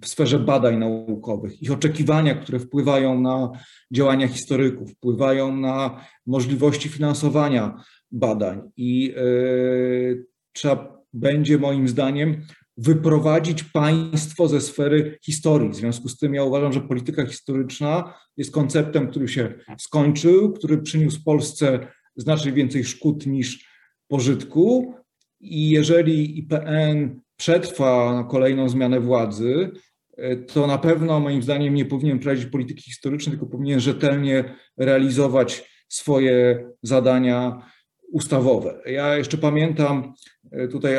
w 0.03 0.09
sferze 0.09 0.39
badań 0.39 0.79
naukowych, 0.79 1.63
ich 1.63 1.73
oczekiwania, 1.73 2.35
które 2.35 2.59
wpływają 2.59 3.21
na 3.21 3.51
działania 3.93 4.29
historyków, 4.29 4.93
wpływają 4.93 5.57
na 5.57 6.05
możliwości 6.27 6.89
finansowania 6.89 7.83
badań. 8.11 8.71
I 8.77 9.05
yy, 9.05 10.27
trzeba 10.53 11.03
będzie, 11.13 11.59
moim 11.59 11.89
zdaniem, 11.89 12.43
wyprowadzić 12.77 13.65
państwo 13.65 14.49
ze 14.49 14.61
sfery 14.61 15.19
historii. 15.25 15.71
W 15.71 15.75
związku 15.75 16.09
z 16.09 16.19
tym 16.19 16.35
ja 16.35 16.45
uważam, 16.45 16.73
że 16.73 16.81
polityka 16.81 17.27
historyczna 17.27 18.15
jest 18.37 18.53
konceptem, 18.53 19.09
który 19.09 19.29
się 19.29 19.55
skończył, 19.79 20.53
który 20.53 20.79
przyniósł 20.79 21.25
Polsce 21.25 21.87
znacznie 22.19 22.53
więcej 22.53 22.85
szkód 22.85 23.27
niż 23.27 23.69
pożytku. 24.09 24.95
I 25.41 25.71
jeżeli 25.71 26.39
IPN 26.39 27.21
przetrwa 27.37 28.25
kolejną 28.31 28.69
zmianę 28.69 29.01
władzy, 29.01 29.71
to 30.47 30.67
na 30.67 30.79
pewno 30.79 31.21
moim 31.21 31.43
zdaniem 31.43 31.75
nie 31.75 31.85
powinien 31.85 32.19
prowadzić 32.19 32.47
polityki 32.47 32.83
historycznej, 32.83 33.33
tylko 33.33 33.47
powinien 33.47 33.81
rzetelnie 33.81 34.55
realizować 34.77 35.71
swoje 35.89 36.67
zadania 36.83 37.63
ustawowe. 38.13 38.83
Ja 38.87 39.17
jeszcze 39.17 39.39
pamiętam 39.39 40.15
e, 40.51 40.69
tutaj, 40.69 40.95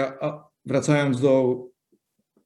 wracając 0.66 1.22
do 1.22 1.64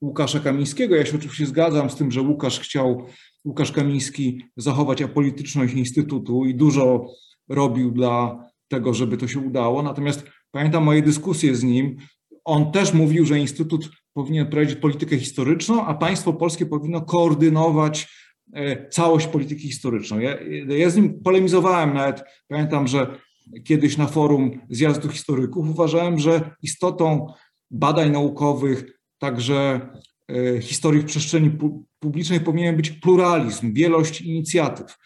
Łukasza 0.01 0.39
Kamińskiego, 0.39 0.95
ja 0.95 1.05
się 1.05 1.15
oczywiście 1.15 1.45
zgadzam 1.45 1.89
z 1.89 1.95
tym, 1.95 2.11
że 2.11 2.21
Łukasz 2.21 2.59
chciał, 2.59 3.05
Łukasz 3.45 3.71
Kamiński 3.71 4.45
zachować 4.57 5.01
apolityczność 5.01 5.74
Instytutu 5.74 6.45
i 6.45 6.55
dużo 6.55 7.05
robił 7.49 7.91
dla 7.91 8.45
tego, 8.74 8.93
żeby 8.93 9.17
to 9.17 9.28
się 9.28 9.39
udało. 9.39 9.84
Natomiast 9.84 10.24
pamiętam 10.51 10.84
moje 10.84 11.01
dyskusje 11.01 11.55
z 11.55 11.63
nim. 11.63 11.97
On 12.45 12.71
też 12.71 12.93
mówił, 12.93 13.26
że 13.26 13.39
Instytut 13.39 13.89
powinien 14.13 14.47
prowadzić 14.47 14.76
politykę 14.76 15.17
historyczną, 15.17 15.86
a 15.86 15.93
państwo 15.93 16.34
polskie 16.34 16.65
powinno 16.65 17.01
koordynować 17.01 18.07
e, 18.53 18.89
całość 18.89 19.28
polityki 19.28 19.67
historyczną. 19.67 20.19
Ja, 20.19 20.38
ja 20.67 20.89
z 20.89 20.95
nim 20.95 21.24
polemizowałem 21.24 21.93
nawet. 21.93 22.24
Pamiętam, 22.47 22.88
że 22.88 23.19
kiedyś 23.63 23.97
na 23.97 24.07
forum 24.07 24.59
zjazdu 24.69 25.09
historyków 25.09 25.69
uważałem, 25.69 26.19
że 26.19 26.55
istotą 26.61 27.34
badań 27.71 28.11
naukowych, 28.11 28.99
także 29.17 29.89
e, 30.32 30.61
historii 30.61 31.01
w 31.01 31.05
przestrzeni 31.05 31.51
publicznej 31.99 32.39
powinien 32.39 32.76
być 32.76 32.89
pluralizm, 32.91 33.74
wielość 33.74 34.21
inicjatyw. 34.21 34.97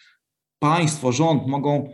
Państwo, 0.59 1.11
rząd 1.11 1.47
mogą 1.47 1.89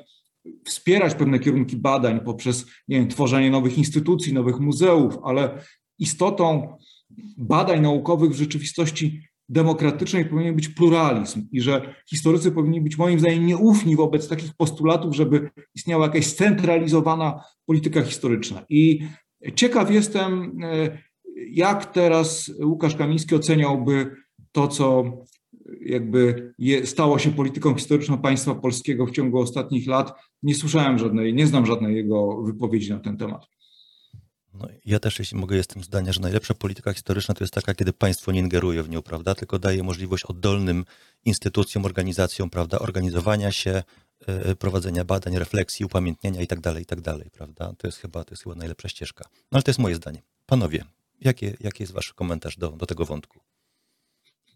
wspierać 0.66 1.16
pewne 1.16 1.40
kierunki 1.40 1.78
badań 1.78 2.20
poprzez 2.20 2.66
nie 2.88 3.00
wiem, 3.00 3.08
tworzenie 3.08 3.52
nowych 3.52 3.78
instytucji, 3.78 4.34
nowych 4.34 4.60
muzeów, 4.60 5.18
ale 5.24 5.64
istotą 6.00 6.78
badań 7.38 7.82
naukowych 7.82 8.32
w 8.32 8.38
rzeczywistości 8.38 9.22
demokratycznej 9.50 10.26
powinien 10.26 10.56
być 10.56 10.70
pluralizm 10.70 11.48
i 11.52 11.62
że 11.62 11.96
historycy 12.10 12.52
powinni 12.52 12.82
być 12.82 12.98
moim 12.98 13.20
zdaniem 13.20 13.46
nieufni 13.46 13.96
wobec 13.96 14.28
takich 14.28 14.54
postulatów, 14.58 15.16
żeby 15.16 15.50
istniała 15.76 16.06
jakaś 16.06 16.26
scentralizowana 16.26 17.44
polityka 17.66 18.02
historyczna. 18.02 18.66
I 18.70 19.08
ciekaw 19.56 19.92
jestem, 19.92 20.58
e, 20.64 20.98
jak 21.50 21.86
teraz 21.86 22.52
Łukasz 22.64 22.96
Kamiński 22.96 23.36
oceniałby 23.36 24.16
to, 24.52 24.68
co 24.68 25.04
jakby 25.82 26.54
je, 26.60 26.88
stało 26.88 27.20
się 27.20 27.32
polityką 27.32 27.76
historyczną 27.76 28.18
państwa 28.18 28.56
polskiego 28.56 29.06
w 29.06 29.12
ciągu 29.12 29.40
ostatnich 29.40 29.88
lat. 29.88 30.14
Nie 30.44 30.56
słyszałem 30.56 31.00
żadnej, 31.00 31.34
nie 31.34 31.48
znam 31.48 31.66
żadnej 31.66 31.96
jego 31.96 32.44
wypowiedzi 32.44 32.90
na 32.90 33.00
ten 33.00 33.18
temat. 33.18 33.48
No, 34.54 34.68
ja 34.86 35.00
też, 35.00 35.20
jeśli 35.20 35.38
mogę, 35.38 35.56
jestem 35.56 35.84
zdania, 35.84 36.14
że 36.14 36.22
najlepsza 36.22 36.54
polityka 36.54 36.94
historyczna 36.94 37.34
to 37.34 37.44
jest 37.44 37.54
taka, 37.54 37.74
kiedy 37.74 37.94
państwo 37.94 38.32
nie 38.32 38.40
ingeruje 38.40 38.84
w 38.84 38.90
nią, 38.90 39.02
prawda, 39.02 39.36
tylko 39.36 39.60
daje 39.60 39.84
możliwość 39.84 40.26
oddolnym 40.26 40.86
instytucjom, 41.26 41.86
organizacjom, 41.86 42.50
prawda, 42.50 42.80
organizowania 42.80 43.52
się, 43.52 43.84
yy, 44.28 44.56
prowadzenia 44.56 45.04
badań, 45.04 45.38
refleksji, 45.38 45.86
upamiętnienia 45.86 46.42
i 46.42 46.48
tak 46.48 46.60
dalej, 46.60 46.84
i 46.84 46.86
tak 46.86 47.02
dalej, 47.02 47.30
prawda. 47.32 47.74
To 47.78 47.88
jest 47.88 47.98
chyba, 47.98 48.24
to 48.24 48.32
jest 48.32 48.44
chyba 48.44 48.56
najlepsza 48.56 48.90
ścieżka. 48.90 49.26
No 49.34 49.56
ale 49.56 49.64
to 49.64 49.70
jest 49.70 49.80
moje 49.80 49.96
zdanie. 49.96 50.22
Panowie, 50.46 50.86
jaki 51.22 51.46
jaki 51.60 51.84
jest 51.84 51.94
wasz 51.94 52.14
komentarz 52.14 52.58
do, 52.58 52.70
do 52.70 52.86
tego 52.86 53.06
wątku? 53.06 53.40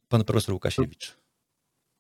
Pan 0.10 0.24
profesor 0.24 0.54
Łukasiewicz. 0.54 1.18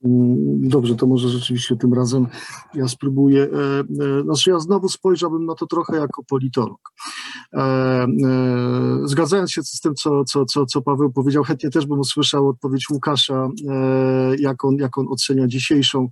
Mm, 0.05 0.69
dobrze, 0.69 0.95
to 0.95 1.07
może 1.07 1.29
rzeczywiście 1.29 1.75
tym 1.75 1.93
razem 1.93 2.27
ja 2.73 2.87
spróbuję. 2.87 3.43
E, 3.43 3.79
e, 3.79 4.23
znaczy, 4.23 4.49
ja 4.49 4.59
znowu 4.59 4.89
spojrzałbym 4.89 5.45
na 5.45 5.55
to 5.55 5.67
trochę 5.67 5.97
jako 5.97 6.23
politolog. 6.23 6.91
E, 7.53 8.07
zgadzając 9.03 9.51
się 9.51 9.63
z 9.63 9.79
tym, 9.79 9.95
co, 9.95 10.23
co, 10.23 10.45
co, 10.45 10.65
co 10.65 10.81
Paweł 10.81 11.11
powiedział, 11.11 11.43
chętnie 11.43 11.69
też 11.69 11.85
bym 11.85 11.99
usłyszał 11.99 12.47
odpowiedź 12.47 12.89
Łukasza, 12.89 13.49
jak 14.39 14.65
on, 14.65 14.75
jak 14.75 14.97
on 14.97 15.05
ocenia 15.09 15.47
dzisiejszą 15.47 16.09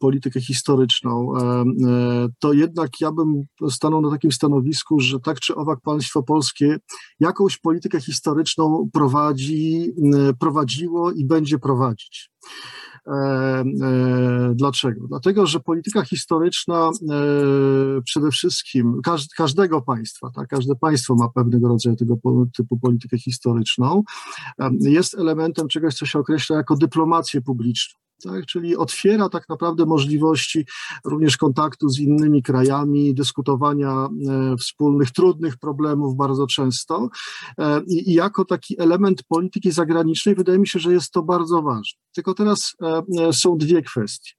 politykę 0.00 0.40
historyczną. 0.40 1.32
To 2.38 2.52
jednak 2.52 3.00
ja 3.00 3.12
bym 3.12 3.42
stanął 3.70 4.00
na 4.00 4.10
takim 4.10 4.32
stanowisku, 4.32 5.00
że 5.00 5.20
tak 5.20 5.40
czy 5.40 5.54
owak 5.54 5.80
państwo 5.80 6.22
polskie 6.22 6.76
jakąś 7.20 7.58
politykę 7.58 8.00
historyczną 8.00 8.88
prowadzi, 8.92 9.92
prowadziło 10.38 11.12
i 11.12 11.24
będzie 11.24 11.58
prowadzić. 11.58 12.30
E, 13.06 13.12
e, 13.12 13.64
dlaczego? 14.54 15.08
Dlatego, 15.08 15.46
że 15.46 15.60
polityka 15.60 16.04
historyczna 16.04 16.90
e, 16.90 18.02
przede 18.04 18.30
wszystkim 18.30 19.00
każdego 19.36 19.82
państwa, 19.82 20.30
tak, 20.30 20.48
każde 20.48 20.74
państwo 20.74 21.14
ma 21.14 21.28
pewnego 21.28 21.68
rodzaju 21.68 21.96
tego 21.96 22.16
typu 22.56 22.78
politykę 22.78 23.18
historyczną, 23.18 24.02
jest 24.80 25.14
elementem 25.18 25.68
czegoś, 25.68 25.94
co 25.94 26.06
się 26.06 26.18
określa 26.18 26.56
jako 26.56 26.76
dyplomację 26.76 27.42
publiczną 27.42 28.05
tak? 28.24 28.46
czyli 28.46 28.76
otwiera 28.76 29.28
tak 29.28 29.48
naprawdę 29.48 29.86
możliwości 29.86 30.66
również 31.04 31.36
kontaktu 31.36 31.88
z 31.88 31.98
innymi 31.98 32.42
krajami, 32.42 33.14
dyskutowania 33.14 34.08
e, 34.28 34.56
wspólnych, 34.56 35.10
trudnych 35.10 35.56
problemów 35.56 36.16
bardzo 36.16 36.46
często. 36.46 37.08
E, 37.58 37.80
I, 37.86 38.10
I, 38.10 38.14
jako 38.14 38.44
taki 38.44 38.80
element 38.80 39.22
polityki 39.28 39.72
zagranicznej 39.72 40.34
wydaje 40.34 40.58
mi 40.58 40.68
się, 40.68 40.78
że 40.78 40.92
jest 40.92 41.10
to 41.10 41.22
bardzo 41.22 41.62
ważne. 41.62 42.00
Tylko 42.14 42.34
teraz 42.34 42.74
e, 43.18 43.32
są 43.32 43.56
dwie 43.56 43.82
kwestie. 43.82 44.30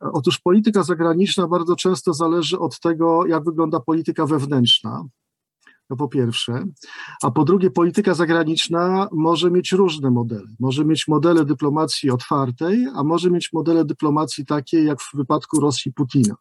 Otóż 0.00 0.40
polityka 0.40 0.82
zagraniczna 0.82 1.48
bardzo 1.48 1.76
często 1.76 2.14
zależy 2.14 2.58
od 2.58 2.80
tego, 2.80 3.26
jak 3.26 3.44
wygląda 3.44 3.80
polityka 3.80 4.26
wewnętrzna 4.26 5.04
to 5.88 5.96
po 5.96 6.08
pierwsze. 6.08 6.64
A 7.22 7.30
po 7.30 7.44
drugie, 7.44 7.70
polityka 7.70 8.14
zagraniczna 8.14 9.08
może 9.12 9.50
mieć 9.50 9.72
różne 9.72 10.10
modele. 10.10 10.48
Może 10.60 10.84
mieć 10.84 11.08
modele 11.08 11.44
dyplomacji 11.44 12.10
otwartej, 12.10 12.86
a 12.94 13.04
może 13.04 13.30
mieć 13.30 13.52
modele 13.52 13.84
dyplomacji 13.84 14.46
takie 14.46 14.84
jak 14.84 15.00
w 15.00 15.16
wypadku 15.16 15.60
Rosji 15.60 15.92
Putina. 15.92 16.34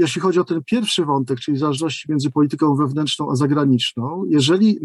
Jeśli 0.00 0.20
chodzi 0.20 0.40
o 0.40 0.44
ten 0.44 0.60
pierwszy 0.66 1.04
wątek, 1.04 1.40
czyli 1.40 1.58
zależności 1.58 2.06
między 2.08 2.30
polityką 2.30 2.76
wewnętrzną 2.76 3.30
a 3.30 3.36
zagraniczną, 3.36 4.24
jeżeli 4.28 4.78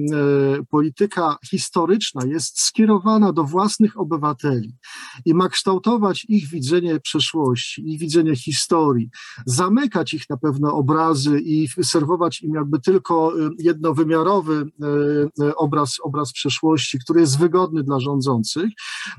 polityka 0.69 1.37
historyczna 1.49 2.25
jest 2.25 2.61
skierowana 2.61 3.33
do 3.33 3.43
własnych 3.43 3.99
obywateli 3.99 4.75
i 5.25 5.33
ma 5.33 5.49
kształtować 5.49 6.25
ich 6.29 6.49
widzenie 6.49 6.99
przeszłości, 6.99 7.91
ich 7.91 7.99
widzenie 7.99 8.35
historii, 8.35 9.09
zamykać 9.45 10.13
ich 10.13 10.29
na 10.29 10.37
pewne 10.37 10.71
obrazy 10.71 11.39
i 11.39 11.67
serwować 11.83 12.41
im 12.41 12.53
jakby 12.53 12.79
tylko 12.79 13.33
jednowymiarowy 13.59 14.65
obraz, 15.55 15.95
obraz 16.03 16.33
przeszłości, 16.33 16.99
który 16.99 17.19
jest 17.19 17.39
wygodny 17.39 17.83
dla 17.83 17.99
rządzących, 17.99 18.69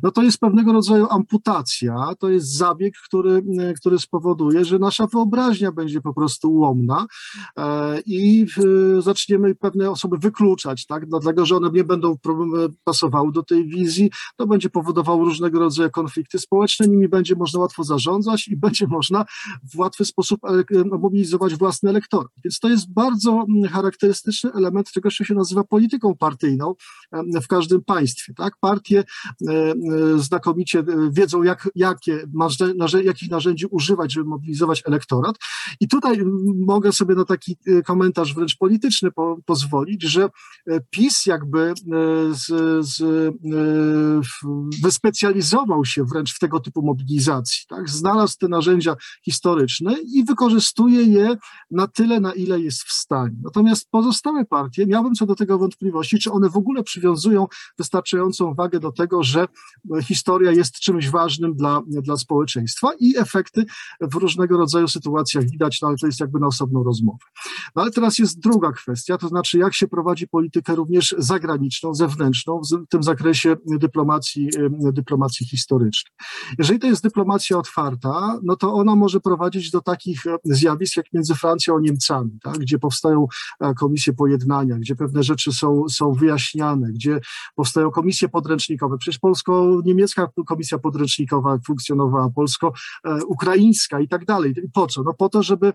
no 0.03 0.11
to 0.11 0.23
jest 0.23 0.39
pewnego 0.39 0.73
rodzaju 0.73 1.07
amputacja, 1.11 1.97
to 2.19 2.29
jest 2.29 2.57
zabieg, 2.57 2.95
który, 3.05 3.43
który 3.81 3.88
spowoduje, 3.99 4.65
że 4.65 4.79
nasza 4.79 5.07
wyobraźnia 5.07 5.73
będzie 5.73 6.01
po 6.01 6.15
prostu 6.15 6.53
ułomna 6.53 7.07
e, 7.59 8.01
i 8.07 8.47
zaczniemy 8.99 9.55
pewne 9.55 9.91
osoby 9.91 10.19
wykluczać, 10.19 10.87
tak, 10.87 11.07
dlatego, 11.07 11.47
że 11.47 11.57
one 11.57 11.71
nie 11.71 11.85
będą 11.85 12.17
pasowały 12.85 13.33
do 13.33 13.43
tej 13.43 13.69
wizji, 13.69 14.11
to 14.37 14.47
będzie 14.47 14.71
powodowało 14.71 15.25
różnego 15.25 15.59
rodzaju 15.59 15.91
konflikty 15.91 16.39
społeczne, 16.39 16.89
nimi 16.89 17.09
będzie 17.09 17.35
można 17.37 17.61
łatwo 17.61 17.85
zarządzać 17.85 18.49
i 18.49 18.57
będzie 18.57 18.87
można 18.87 19.25
w 19.75 19.79
łatwy 19.79 20.05
sposób 20.05 20.41
e, 20.45 20.85
mobilizować 20.85 21.55
własny 21.55 21.91
elektorat. 21.91 22.33
Więc 22.45 22.59
to 22.59 22.69
jest 22.69 22.93
bardzo 22.93 23.47
charakterystyczny 23.71 24.53
element 24.53 24.93
tego, 24.93 25.11
co 25.11 25.25
się 25.25 25.35
nazywa 25.35 25.65
polityką 25.65 26.17
partyjną 26.17 26.75
w 27.43 27.47
każdym 27.47 27.85
państwie. 27.85 28.35
Tak? 28.35 28.55
Partie 28.61 29.05
znakomicie 30.17 30.85
wiedzą, 31.11 31.43
jak, 31.43 31.69
jakie, 31.75 32.25
jakich 33.05 33.31
narzędzi 33.31 33.67
używać, 33.79 34.13
żeby 34.13 34.29
mobilizować 34.29 34.83
elektorat. 34.87 35.37
I 35.81 35.89
tutaj 35.89 36.23
mogę 36.67 36.93
sobie 36.93 37.15
na 37.15 37.25
taki 37.25 37.57
komentarz 37.85 38.35
wręcz 38.35 38.57
polityczny 38.57 39.11
po, 39.13 39.37
pozwolić, 39.47 40.03
że 40.03 40.29
PiS 40.91 41.27
jakby 41.27 41.75
z, 42.31 42.47
z, 42.87 43.03
wyspecjalizował 44.83 45.85
się 45.85 46.05
wręcz 46.05 46.35
w 46.35 46.39
tego 46.39 46.61
typu 46.61 46.83
mobilizacji. 46.83 47.67
Tak? 47.69 47.89
Znalazł 47.89 48.39
te 48.41 48.49
narzędzia 48.49 48.97
historyczne 49.25 49.97
i 50.15 50.25
wykorzystuje 50.25 51.03
je 51.03 51.37
na 51.71 51.87
tyle, 51.87 52.21
na 52.21 52.33
ile 52.33 52.61
jest 52.61 52.83
w 52.83 52.93
stanie. 52.93 53.37
Natomiast 53.43 53.89
pozostałe 53.91 54.45
partie, 54.45 54.87
miałbym 54.87 55.15
co 55.15 55.27
do 55.27 55.35
tego 55.35 55.59
wątpliwości, 55.59 56.19
czy 56.19 56.33
one 56.33 56.49
w 56.51 56.57
ogóle 56.57 56.83
przywiązują 56.83 57.47
wystarczającą 57.79 58.55
wagę 58.55 58.81
do 58.81 58.93
tego, 58.93 59.23
że 59.23 59.49
historia 60.03 60.53
jest 60.53 60.75
czymś 60.81 61.11
ważnym 61.11 61.55
dla, 61.55 61.83
dla 61.87 62.17
społeczeństwa 62.17 62.89
i 63.01 63.17
efekty 63.17 63.65
w 64.01 64.15
różnego 64.15 64.59
rodzaju 64.59 64.89
sytuacjach 64.89 65.45
widać, 65.45 65.79
no 65.83 65.89
ale 65.89 65.97
to 65.97 66.07
jest 66.07 66.21
jakby 66.21 66.39
na 66.41 66.47
osobną 66.47 66.85
rozmowę. 66.85 67.19
No 67.77 67.83
ale 67.83 67.91
teraz 67.91 68.19
jest 68.19 68.41
druga 68.41 68.73
kwestia, 68.73 69.19
to 69.19 69.29
znaczy 69.29 69.59
jak 69.59 69.75
się 69.75 69.89
prowadzi 69.89 70.29
politykę 70.29 70.75
również 70.75 71.15
zagraniczną, 71.19 71.95
zewnętrzną, 71.95 72.61
w 72.87 72.89
tym 72.89 73.03
zakresie 73.03 73.57
dyplomacji, 73.67 74.49
dyplomacji 74.93 75.47
historycznej. 75.47 76.13
Jeżeli 76.59 76.79
to 76.79 76.87
jest 76.87 77.03
dyplomacja 77.03 77.59
otwarta, 77.59 78.39
no 78.43 78.57
to 78.57 78.73
ona 78.73 78.97
może 78.97 79.21
prowadzić 79.21 79.71
do 79.71 79.81
takich 79.81 80.23
zjawisk 80.45 80.97
jak 80.97 81.07
między 81.13 81.35
Francją 81.35 81.77
a 81.77 81.81
Niemcami, 81.81 82.39
tak, 82.43 82.59
gdzie 82.59 82.79
powstają 82.79 83.27
e, 83.61 83.75
komisje 83.75 84.13
pojednania, 84.13 84.79
gdzie 84.79 84.97
pewne 84.97 85.23
rzeczy 85.23 85.53
są, 85.53 85.89
są 85.89 86.13
wyjaśniane, 86.13 86.93
gdzie 86.93 87.21
powstają 87.55 87.91
komisje 87.91 88.29
podręcznikowe. 88.29 88.99
Przecież 88.99 89.19
polsko-niemiecka 89.19 90.29
komisja 90.47 90.79
podręcznikowa 90.79 91.59
funkcjonowała, 91.67 92.31
polsko-ukraińska 92.31 93.58
i 94.03 94.09
tak 94.09 94.25
dalej. 94.25 94.55
Po 94.73 94.87
co? 94.87 95.03
No 95.03 95.15
po 95.15 95.29
to, 95.29 95.43
żeby 95.43 95.67
e, 95.67 95.73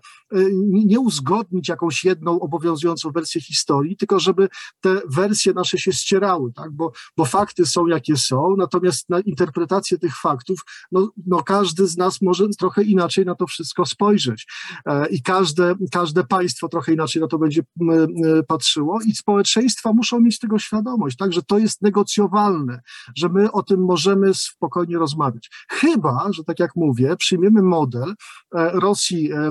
nie 0.70 1.00
uzgodnić 1.00 1.68
jakąś 1.68 2.04
jedną 2.04 2.40
obowiązującą 2.40 3.10
wersję 3.10 3.40
historii, 3.40 3.96
tylko 3.96 4.20
żeby 4.20 4.48
te 4.80 5.00
wersje 5.10 5.52
nasze 5.52 5.78
się 5.78 5.92
ścierały, 5.92 6.52
tak? 6.52 6.72
bo, 6.72 6.92
bo 7.16 7.24
fakty 7.24 7.66
są 7.66 7.86
jakie 7.86 8.16
są, 8.16 8.54
natomiast 8.58 9.10
na 9.10 9.20
interpretację 9.20 9.98
tych 9.98 10.16
faktów, 10.16 10.60
no, 10.92 11.08
no 11.26 11.42
każdy 11.42 11.86
z 11.86 11.96
nas 11.96 12.22
może 12.22 12.48
trochę 12.58 12.82
inaczej 12.82 13.24
na 13.24 13.34
to 13.34 13.46
wszystko 13.46 13.86
spojrzeć 13.86 14.46
e, 14.86 15.08
i 15.08 15.22
każde, 15.22 15.74
każde 15.92 16.24
państwo 16.24 16.68
trochę 16.68 16.92
inaczej 16.92 17.22
na 17.22 17.28
to 17.28 17.38
będzie 17.38 17.62
patrzyło 18.48 18.98
i 19.06 19.12
społeczeństwa 19.12 19.92
muszą 19.92 20.20
mieć 20.20 20.38
tego 20.38 20.58
świadomość, 20.58 21.16
tak, 21.16 21.32
że 21.32 21.42
to 21.42 21.58
jest 21.58 21.82
negocjowalne, 21.82 22.80
że 23.16 23.28
my 23.28 23.52
o 23.52 23.62
tym 23.62 23.80
możemy 23.84 24.34
spokojnie 24.34 24.98
rozmawiać. 24.98 25.50
Chyba, 25.70 26.28
że 26.32 26.44
tak 26.44 26.60
jak 26.60 26.76
mówię, 26.76 27.16
przyjmiemy 27.16 27.62
model 27.74 28.08
e, 28.10 28.70
Rosji 28.80 29.32
e, 29.32 29.50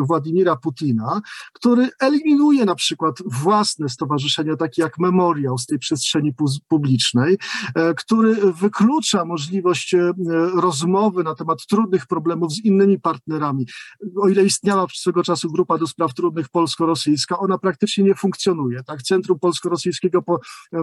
Władimira 0.00 0.56
Putina, 0.56 1.20
który 1.52 1.88
eliminuje 2.00 2.64
na 2.64 2.74
przykład 2.74 3.14
własne 3.26 3.88
stowarzyszenia, 3.88 4.56
takie 4.56 4.82
jak 4.82 4.98
Memoriał 4.98 5.58
z 5.58 5.66
tej 5.66 5.78
przestrzeni 5.78 6.34
publicznej, 6.68 7.38
który 7.96 8.34
wyklucza 8.52 9.24
możliwość 9.24 9.94
rozmowy 10.54 11.24
na 11.24 11.34
temat 11.34 11.66
trudnych 11.66 12.06
problemów 12.06 12.52
z 12.52 12.64
innymi 12.64 13.00
partnerami. 13.00 13.66
O 14.22 14.28
ile 14.28 14.44
istniała 14.44 14.86
swego 14.94 15.22
czasu 15.22 15.52
grupa 15.52 15.78
do 15.78 15.86
spraw 15.86 16.14
trudnych 16.14 16.48
polsko-rosyjska, 16.48 17.38
ona 17.38 17.58
praktycznie 17.58 18.04
nie 18.04 18.14
funkcjonuje. 18.14 18.82
Tak? 18.82 19.02
Centrum 19.02 19.38
polsko-rosyjskiego 19.38 20.22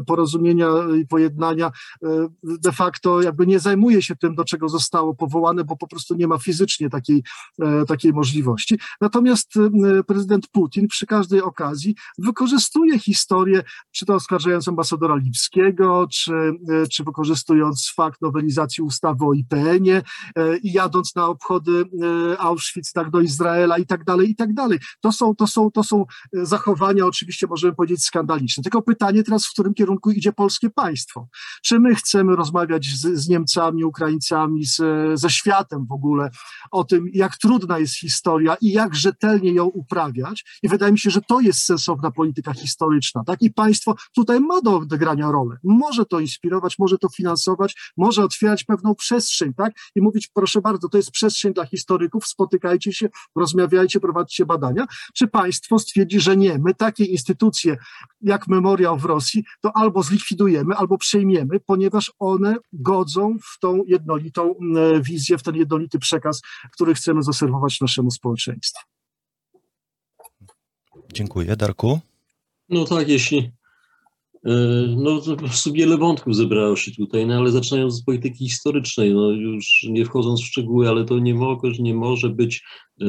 porozumienia 0.07 0.67
i 1.01 1.07
pojednania 1.07 1.71
e, 2.03 2.27
de 2.43 2.71
facto 2.71 3.21
jakby 3.21 3.47
nie 3.47 3.59
zajmuje 3.59 4.01
się 4.01 4.15
tym, 4.15 4.35
do 4.35 4.43
czego 4.43 4.69
zostało 4.69 5.15
powołane, 5.15 5.63
bo 5.63 5.77
po 5.77 5.87
prostu 5.87 6.15
nie 6.15 6.27
ma 6.27 6.37
fizycznie 6.37 6.74
takiej, 6.89 7.23
e, 7.61 7.85
takiej 7.85 8.13
możliwości. 8.13 8.79
Natomiast 9.01 9.57
e, 9.57 10.03
prezydent 10.03 10.47
Putin 10.47 10.87
przy 10.87 11.05
każdej 11.05 11.41
okazji 11.41 11.95
wykorzystuje 12.17 12.99
historię, 12.99 13.63
czy 13.91 14.05
to 14.05 14.15
oskarżając 14.15 14.67
ambasadora 14.67 15.15
Lipskiego, 15.15 16.07
czy, 16.11 16.31
czy 16.91 17.03
wykorzystując 17.03 17.93
fakt 17.95 18.21
nowelizacji 18.21 18.83
ustawy 18.83 19.25
o 19.25 19.33
IPN-ie 19.33 20.01
i 20.63 20.71
jadąc 20.71 21.15
na 21.15 21.27
obchody 21.27 21.83
Auschwitz 22.39 22.93
tak 22.93 23.09
do 23.09 23.21
Izraela 23.21 23.77
i 23.77 23.85
tak 23.85 24.03
dalej, 24.03 24.29
i 24.29 24.35
tak 24.35 24.53
dalej. 24.53 24.79
To 25.01 25.11
są, 25.11 25.35
to 25.35 25.47
są, 25.47 25.71
to 25.71 25.83
są 25.83 26.05
zachowania 26.33 27.05
oczywiście 27.05 27.47
możemy 27.47 27.75
powiedzieć 27.75 28.03
skandaliczne. 28.03 28.63
Tylko 28.63 28.81
pytanie 28.81 29.23
teraz, 29.23 29.45
w 29.45 29.51
którym 29.51 29.73
kierunku 29.73 30.11
idzie 30.11 30.33
polskie 30.33 30.69
państwo. 30.69 31.27
Czy 31.63 31.79
my 31.79 31.95
chcemy 31.95 32.35
rozmawiać 32.35 32.85
z, 32.85 33.01
z 33.01 33.27
Niemcami, 33.27 33.83
Ukraińcami, 33.83 34.65
z, 34.65 34.81
ze 35.19 35.29
światem 35.29 35.85
w 35.85 35.91
ogóle 35.91 36.29
o 36.71 36.83
tym, 36.83 37.09
jak 37.13 37.37
trudna 37.37 37.79
jest 37.79 37.99
historia 37.99 38.57
i 38.61 38.71
jak 38.71 38.95
rzetelnie 38.95 39.53
ją 39.53 39.65
uprawiać. 39.65 40.59
I 40.63 40.69
wydaje 40.69 40.91
mi 40.91 40.99
się, 40.99 41.09
że 41.09 41.21
to 41.21 41.39
jest 41.39 41.59
sensowna 41.59 42.11
polityka 42.11 42.53
historyczna. 42.53 43.23
Tak? 43.23 43.41
I 43.41 43.51
państwo 43.51 43.95
tutaj 44.15 44.39
ma 44.39 44.61
do 44.61 44.77
odegrania 44.77 45.31
rolę. 45.31 45.57
Może 45.63 46.05
to 46.05 46.19
inspirować, 46.19 46.79
może 46.79 46.97
to 46.97 47.09
finansować, 47.09 47.93
może 47.97 48.23
otwierać 48.23 48.63
pewną 48.63 48.95
przestrzeń, 48.95 49.53
tak? 49.53 49.73
I 49.95 50.01
mówić, 50.01 50.27
proszę 50.33 50.61
bardzo, 50.61 50.89
to 50.89 50.97
jest 50.97 51.11
przestrzeń 51.11 51.53
dla 51.53 51.65
historyków, 51.65 52.27
spotykajcie 52.27 52.93
się, 52.93 53.09
rozmawiajcie, 53.35 53.99
prowadźcie 53.99 54.45
badania. 54.45 54.85
Czy 55.13 55.27
państwo 55.27 55.79
stwierdzi, 55.79 56.19
że 56.19 56.37
nie, 56.37 56.59
my 56.59 56.73
takie 56.73 57.05
instytucje 57.05 57.77
jak 58.21 58.47
memoriał 58.47 58.97
w 58.97 59.05
Rosji, 59.05 59.43
to 59.61 59.77
albo 59.77 60.03
zlikwidujemy, 60.03 60.75
albo 60.75 60.97
przejmiemy, 60.97 61.59
ponieważ 61.59 62.11
one 62.19 62.55
godzą 62.73 63.37
w 63.43 63.59
tą 63.59 63.83
jednolitą 63.87 64.55
mm, 64.61 65.01
wizję, 65.01 65.37
w 65.37 65.43
ten 65.43 65.55
jednolity 65.55 65.99
przekaz, 65.99 66.41
który 66.71 66.93
chcemy 66.93 67.23
zaserwować 67.23 67.81
naszemu 67.81 68.11
społeczeństwu. 68.11 68.83
Dziękuję. 71.13 71.55
Darku? 71.55 71.99
No 72.69 72.85
tak, 72.85 73.09
jeśli 73.09 73.37
e, 74.45 74.51
no, 74.87 75.21
wiele 75.73 75.97
wątków 75.97 76.35
zebrało 76.35 76.75
się 76.75 76.91
tutaj, 76.91 77.25
no 77.25 77.35
ale 77.35 77.51
zaczynając 77.51 77.93
z 77.93 78.03
polityki 78.03 78.49
historycznej, 78.49 79.13
no 79.13 79.29
już 79.29 79.85
nie 79.89 80.05
wchodząc 80.05 80.41
w 80.41 80.45
szczegóły, 80.45 80.89
ale 80.89 81.05
to 81.05 81.19
nie, 81.19 81.33
mogę, 81.33 81.71
nie 81.79 81.93
może 81.93 82.29
być 82.29 82.63
e, 83.01 83.05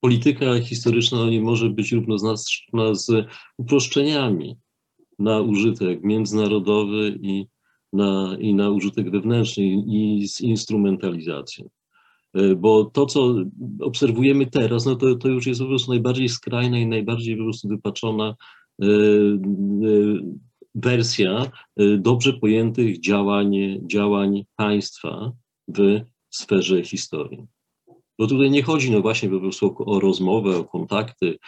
polityka 0.00 0.60
historyczna 0.60 1.30
nie 1.30 1.40
może 1.40 1.70
być 1.70 1.92
równoznaczna 1.92 2.94
z 2.94 3.26
uproszczeniami 3.58 4.56
na 5.18 5.40
użytek 5.40 6.02
międzynarodowy 6.02 7.18
i 7.22 7.46
na, 7.96 8.36
i 8.40 8.54
na 8.54 8.70
użytek 8.70 9.10
wewnętrzny 9.10 9.64
i 9.86 10.28
z 10.28 10.40
instrumentalizacją. 10.40 11.68
E, 12.36 12.54
bo 12.54 12.84
to, 12.84 13.06
co 13.06 13.34
obserwujemy 13.80 14.46
teraz, 14.46 14.86
no 14.86 14.96
to, 14.96 15.14
to 15.14 15.28
już 15.28 15.46
jest 15.46 15.60
po 15.60 15.66
prostu 15.66 15.90
najbardziej 15.90 16.28
skrajna 16.28 16.78
i 16.78 16.86
najbardziej 16.86 17.36
po 17.36 17.42
prostu 17.42 17.68
wypaczona 17.68 18.34
e, 18.82 18.86
e, 18.86 18.88
wersja 20.74 21.50
dobrze 21.98 22.32
pojętych 22.32 23.00
działań, 23.00 23.56
działań 23.86 24.44
państwa 24.56 25.32
w 25.68 26.00
sferze 26.30 26.84
historii. 26.84 27.46
Bo 28.18 28.26
tutaj 28.26 28.50
nie 28.50 28.62
chodzi 28.62 28.90
no 28.90 29.00
właśnie 29.00 29.28
po 29.28 29.40
prostu 29.40 29.74
o, 29.78 30.00
rozmowę, 30.00 30.56
o 30.56 30.64
kontakty 30.64 31.38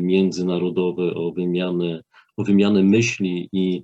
międzynarodowe, 0.00 1.14
o 1.14 1.32
wymianę, 1.32 2.02
o 2.36 2.44
wymianę 2.44 2.82
myśli 2.82 3.48
i 3.52 3.82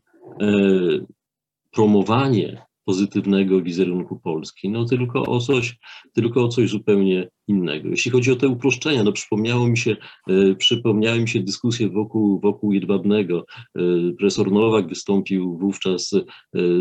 promowanie 1.77 2.66
pozytywnego 2.85 3.62
wizerunku 3.62 4.20
Polski, 4.20 4.70
no 4.70 4.85
tylko 4.85 5.22
o 5.22 5.41
coś, 5.41 5.79
tylko 6.12 6.45
o 6.45 6.49
coś 6.49 6.70
zupełnie 6.70 7.29
innego. 7.49 7.89
Jeśli 7.89 8.11
chodzi 8.11 8.33
o 8.33 8.37
te 8.37 8.49
uproszczenia, 8.49 9.05
no 9.05 9.12
przypomniało 9.12 9.68
mi 9.68 9.79
się, 9.79 9.97
e, 10.29 10.55
przypomniały 10.55 11.20
mi 11.20 11.29
się 11.29 11.41
dyskusje 11.41 11.89
wokół, 11.89 12.41
wokół 12.41 12.72
Jedwabnego. 12.72 13.45
E, 13.79 13.83
profesor 14.18 14.53
Nowak 14.53 14.89
wystąpił 14.89 15.59
wówczas 15.59 16.12
e, 16.12 16.22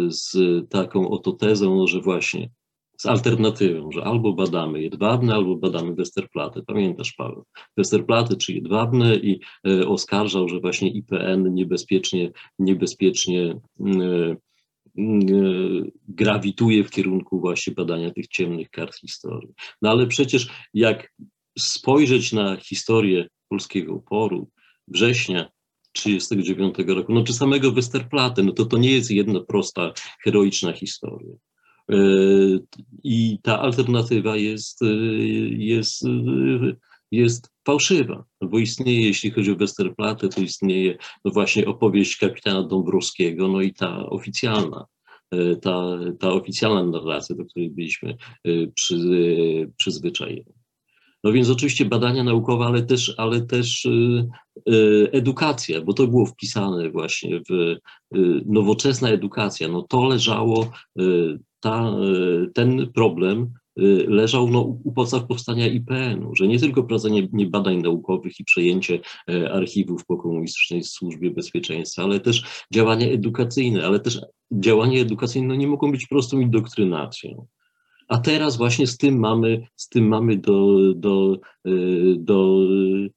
z 0.08 0.38
taką 0.70 1.10
oto 1.10 1.32
tezą, 1.32 1.76
no, 1.76 1.88
że 1.88 2.02
właśnie 2.02 2.50
z 2.98 3.06
alternatywą, 3.06 3.91
że 3.91 4.04
albo 4.04 4.34
badamy 4.34 4.82
jedwabne, 4.82 5.34
albo 5.34 5.56
badamy 5.56 5.96
Westerplatte. 5.96 6.62
Pamiętasz, 6.62 7.14
Paweł? 7.14 7.46
Westerplatte 7.78 8.36
czy 8.36 8.54
jedwabne 8.54 9.16
i 9.16 9.39
e, 9.68 9.88
oskarżał, 9.88 10.50
że 10.50 10.60
właśnie 10.60 10.89
IPN 10.89 11.54
niebezpiecznie, 11.54 12.32
niebezpiecznie 12.60 13.60
e, 13.80 14.36
grawituje 16.08 16.84
w 16.84 16.89
kierunku 16.89 17.39
właśnie 17.39 17.74
badania 17.74 18.12
tych 18.12 18.28
ciemnych 18.28 18.70
kart 18.70 18.96
historii. 18.96 19.54
No 19.82 19.89
ale 19.89 20.08
przecież 20.08 20.48
jak 20.74 21.14
spojrzeć 21.60 22.34
na 22.34 22.58
historię 22.58 23.28
polskiego 23.50 23.93
oporu 23.93 24.50
września 24.88 25.50
1939 25.93 26.98
roku, 26.98 27.14
no 27.14 27.24
czy 27.24 27.34
samego 27.34 27.72
Westerplatte, 27.72 28.43
no 28.43 28.52
to 28.52 28.66
to 28.66 28.78
nie 28.78 28.91
jest 28.91 29.12
jedna 29.12 29.39
prosta, 29.39 29.93
heroiczna 30.24 30.74
historia. 30.74 31.36
E, 31.91 31.98
I 33.04 33.39
ta 33.43 33.60
alternatywa 33.60 34.36
jest, 34.36 34.82
e, 34.82 34.86
jest, 35.58 36.06
e, 36.06 36.10
jest 37.16 37.51
fałszywa, 37.68 38.24
bo 38.41 38.59
istnieje, 38.59 39.01
jeśli 39.01 39.32
chodzi 39.32 39.51
o 39.51 39.55
Westerplatte, 39.55 40.30
to 40.30 40.41
istnieje 40.41 40.97
no 41.26 41.32
właśnie 41.32 41.66
opowieść 41.66 42.18
kapitana 42.18 42.63
Dąbrowskiego, 42.63 43.47
no 43.47 43.61
i 43.61 43.74
ta 43.74 44.05
oficjalna, 44.05 44.86
ta, 45.61 45.99
ta 46.20 46.32
oficjalna 46.32 46.84
narracja, 46.84 47.36
do 47.36 47.45
której 47.45 47.70
byliśmy 47.70 48.18
przy, 48.76 48.95
przyzwyczajeni. 49.78 50.53
No 51.24 51.32
więc 51.32 51.49
oczywiście 51.49 51.86
badania 51.86 52.24
naukowe, 52.24 52.66
ale 52.66 52.84
też, 52.84 53.13
ale 53.18 53.41
też 53.41 53.88
edukacja, 55.11 55.82
bo 55.82 55.93
to 55.93 56.07
było 56.07 56.26
wpisane 56.26 56.89
właśnie 56.89 57.41
w 57.49 57.76
nowoczesna 58.45 59.09
edukacja. 59.09 59.68
No 59.68 59.82
to 59.82 60.05
leżało 60.05 60.72
ta, 61.66 61.89
e, 61.89 62.47
ten 62.53 62.91
problem 62.93 63.41
e, 63.43 63.64
leżał 64.07 64.49
no, 64.49 64.61
u 64.84 64.91
podstaw 64.91 65.28
powstania 65.28 65.67
IPN-u, 65.67 66.36
że 66.36 66.47
nie 66.47 66.59
tylko 66.59 66.84
prowadzenie 66.84 67.28
badań 67.47 67.82
naukowych 67.82 68.39
i 68.39 68.43
przejęcie 68.43 68.99
e, 69.30 69.53
archiwów 69.53 70.05
po 70.05 70.17
komunistycznej 70.17 70.84
służbie 70.84 71.32
bezpieczeństwa, 71.32 72.03
ale 72.03 72.19
też 72.19 72.65
działania 72.73 73.07
edukacyjne, 73.07 73.86
ale 73.86 73.99
też 73.99 74.21
działania 74.51 75.01
edukacyjne 75.01 75.47
no, 75.47 75.55
nie 75.55 75.67
mogą 75.67 75.91
być 75.91 76.07
prostą 76.07 76.39
indoktrynacją. 76.39 77.45
A 78.07 78.17
teraz 78.17 78.57
właśnie 78.57 78.88
z 78.88 78.97
tym 78.97 79.19
mamy, 79.19 79.67
z 79.76 79.89
tym 79.89 80.07
mamy 80.07 80.38
do, 80.38 80.78
do, 80.95 81.39
do 82.17 82.59
Y, 83.05 83.11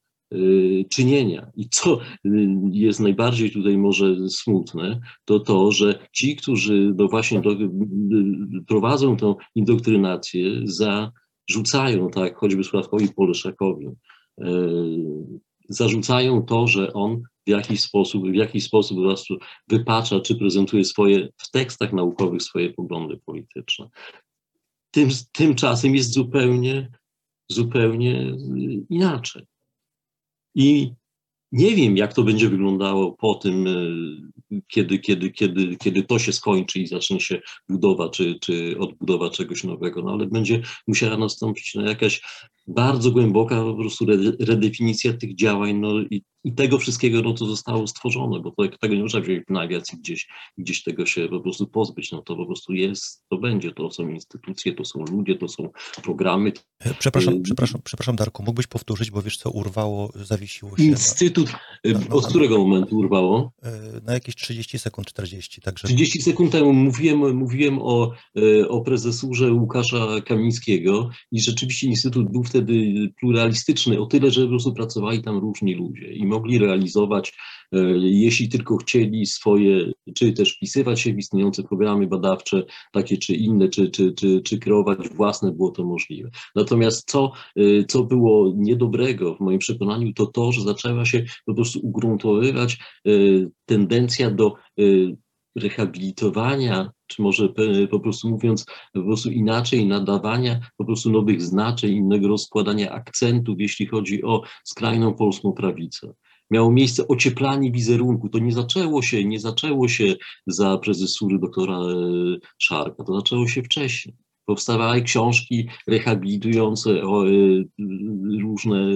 czynienia. 0.89 1.51
I 1.55 1.69
co 1.69 1.99
y, 2.25 2.47
jest 2.71 2.99
najbardziej 2.99 3.51
tutaj 3.51 3.77
może 3.77 4.29
smutne, 4.29 4.99
to 5.25 5.39
to, 5.39 5.71
że 5.71 6.07
ci, 6.13 6.35
którzy 6.35 6.91
do 6.93 7.07
właśnie 7.07 7.41
do, 7.41 7.51
y, 7.51 7.69
prowadzą 8.67 9.17
tą 9.17 9.35
indoktrynację, 9.55 10.61
zarzucają, 10.63 12.09
tak, 12.09 12.37
choćby 12.37 12.63
Sławkowi 12.63 13.07
Poleszakowi, 13.15 13.87
zarzucają 15.69 16.41
to, 16.41 16.67
że 16.67 16.93
on 16.93 17.21
w 17.47 17.49
jakiś 17.49 17.81
sposób, 17.81 18.31
w 18.31 18.35
jakiś 18.35 18.63
sposób 18.63 18.97
po 18.97 19.03
prostu 19.03 19.37
wypacza 19.67 20.19
czy 20.19 20.35
prezentuje 20.35 20.85
swoje, 20.85 21.29
w 21.37 21.51
tekstach 21.51 21.93
naukowych 21.93 22.41
swoje 22.41 22.73
poglądy 22.73 23.19
polityczne. 23.25 23.89
Tym, 24.91 25.09
tymczasem 25.31 25.95
jest 25.95 26.13
zupełnie, 26.13 26.91
zupełnie 27.49 28.37
inaczej. 28.89 29.45
I 30.59 30.93
nie 31.51 31.75
wiem, 31.75 31.97
jak 31.97 32.13
to 32.13 32.23
będzie 32.23 32.49
wyglądało 32.49 33.11
po 33.11 33.35
tym, 33.35 33.67
e, 33.67 34.61
kiedy, 34.67 34.99
kiedy, 34.99 35.31
kiedy, 35.31 35.77
kiedy 35.77 36.03
to 36.03 36.19
się 36.19 36.33
skończy 36.33 36.79
i 36.79 36.87
zacznie 36.87 37.19
się 37.19 37.41
budowa 37.69 38.09
czy, 38.09 38.39
czy 38.41 38.75
odbudowa 38.79 39.29
czegoś 39.29 39.63
nowego, 39.63 40.01
no 40.01 40.11
ale 40.11 40.27
będzie 40.27 40.61
musiała 40.87 41.17
nastąpić 41.17 41.75
no, 41.75 41.81
jakaś 41.81 42.21
bardzo 42.69 43.11
głęboka 43.11 43.63
po 43.63 43.75
prostu 43.75 44.05
redefinicja 44.39 45.13
tych 45.13 45.35
działań 45.35 45.75
no, 45.75 45.99
i, 46.01 46.23
i 46.43 46.53
tego 46.53 46.77
wszystkiego, 46.77 47.21
no, 47.21 47.33
co 47.33 47.45
zostało 47.45 47.87
stworzone, 47.87 48.39
bo 48.39 48.51
to, 48.51 48.77
tego 48.77 48.95
nie 48.95 49.01
można 49.01 49.21
wziąć 49.21 49.43
na 49.49 49.61
awiacji 49.61 49.97
gdzieś, 49.99 50.27
gdzieś 50.57 50.83
tego 50.83 51.05
się 51.05 51.27
po 51.29 51.39
prostu 51.39 51.67
pozbyć, 51.67 52.11
no 52.11 52.21
to 52.21 52.35
po 52.35 52.45
prostu 52.45 52.73
jest, 52.73 53.23
to 53.29 53.37
będzie, 53.37 53.71
to 53.71 53.91
są 53.91 54.09
instytucje, 54.09 54.75
to 54.75 54.85
są 54.85 55.03
ludzie, 55.11 55.35
to 55.35 55.47
są 55.47 55.69
programy. 56.03 56.51
E, 56.79 56.93
przepraszam, 56.93 57.33
y 57.33 57.41
przepraszam, 57.41 57.81
przepraszam 57.83 58.15
Darku, 58.15 58.43
mógłbyś 58.43 58.67
powtórzyć, 58.67 59.11
bo 59.11 59.21
wiesz 59.21 59.37
co, 59.37 59.49
urwało, 59.49 60.11
zawiesiło 60.15 60.77
się. 60.77 60.83
Instytut, 60.83 61.51
na, 61.85 61.99
na, 61.99 62.07
od 62.09 62.27
którego 62.27 62.57
momentu 62.57 62.97
urwało? 62.97 63.51
E, 63.63 64.01
na 64.03 64.13
jakieś 64.13 64.35
30 64.35 64.79
sekund, 64.79 65.07
40, 65.07 65.61
także. 65.61 65.87
30 65.87 66.21
sekund 66.21 66.51
temu 66.51 66.73
mówiłem, 66.73 67.37
mówiłem 67.37 67.79
o, 67.81 68.11
o 68.69 68.81
prezesurze 68.81 69.53
Łukasza 69.53 70.21
Kamińskiego 70.25 71.09
i 71.31 71.41
rzeczywiście 71.41 71.87
Instytut 71.87 72.31
był 72.31 72.43
wtedy 72.43 72.58
wtedy 72.59 73.09
pluralistyczny 73.19 73.99
o 73.99 74.05
tyle, 74.05 74.31
że 74.31 74.41
po 74.41 74.49
prostu 74.49 74.73
pracowali 74.73 75.21
tam 75.23 75.37
różni 75.37 75.75
ludzie 75.75 76.13
i 76.13 76.25
mogli 76.25 76.57
realizować, 76.57 77.33
e, 77.71 77.79
jeśli 77.97 78.49
tylko 78.49 78.77
chcieli 78.77 79.25
swoje, 79.25 79.91
czy 80.15 80.33
też 80.33 80.55
wpisywać 80.55 81.01
się 81.01 81.13
w 81.13 81.17
istniejące 81.17 81.63
programy 81.63 82.07
badawcze, 82.07 82.63
takie 82.91 83.17
czy 83.17 83.33
inne, 83.33 83.69
czy, 83.69 83.89
czy, 83.89 84.13
czy, 84.13 84.41
czy 84.41 84.57
kreować 84.57 85.09
własne, 85.09 85.51
było 85.51 85.71
to 85.71 85.85
możliwe. 85.85 86.29
Natomiast 86.55 87.09
co, 87.11 87.31
e, 87.55 87.61
co 87.87 88.03
było 88.03 88.53
niedobrego 88.55 89.35
w 89.35 89.39
moim 89.39 89.59
przekonaniu, 89.59 90.13
to 90.13 90.25
to, 90.25 90.51
że 90.51 90.61
zaczęła 90.61 91.05
się 91.05 91.25
po 91.45 91.53
prostu 91.53 91.79
ugruntowywać 91.83 92.73
e, 92.73 93.11
tendencja 93.65 94.31
do 94.31 94.53
rehabilitowania, 95.59 96.91
czy 97.07 97.21
może 97.21 97.49
po 97.91 97.99
prostu 97.99 98.29
mówiąc 98.29 98.65
po 98.93 99.03
prostu 99.03 99.29
inaczej, 99.31 99.87
nadawania 99.87 100.59
po 100.77 100.85
prostu 100.85 101.11
nowych 101.11 101.41
znaczeń, 101.41 101.91
innego 101.91 102.27
rozkładania 102.27 102.91
akcentów, 102.91 103.55
jeśli 103.59 103.85
chodzi 103.85 104.23
o 104.23 104.41
skrajną 104.63 105.13
polską 105.13 105.51
prawicę. 105.51 106.13
Miało 106.51 106.71
miejsce 106.71 107.07
ocieplanie 107.07 107.71
wizerunku. 107.71 108.29
To 108.29 108.39
nie 108.39 108.51
zaczęło 108.51 109.01
się, 109.01 109.25
nie 109.25 109.39
zaczęło 109.39 109.87
się 109.87 110.15
za 110.47 110.77
prezesury 110.77 111.39
doktora 111.39 111.77
e, 111.77 111.93
Szarka, 112.57 113.03
to 113.03 113.15
zaczęło 113.15 113.47
się 113.47 113.63
wcześniej. 113.63 114.15
Powstawały 114.45 115.01
książki 115.01 115.67
rehabilitujące 115.87 116.89
e, 116.91 117.03
różne, 118.41 118.91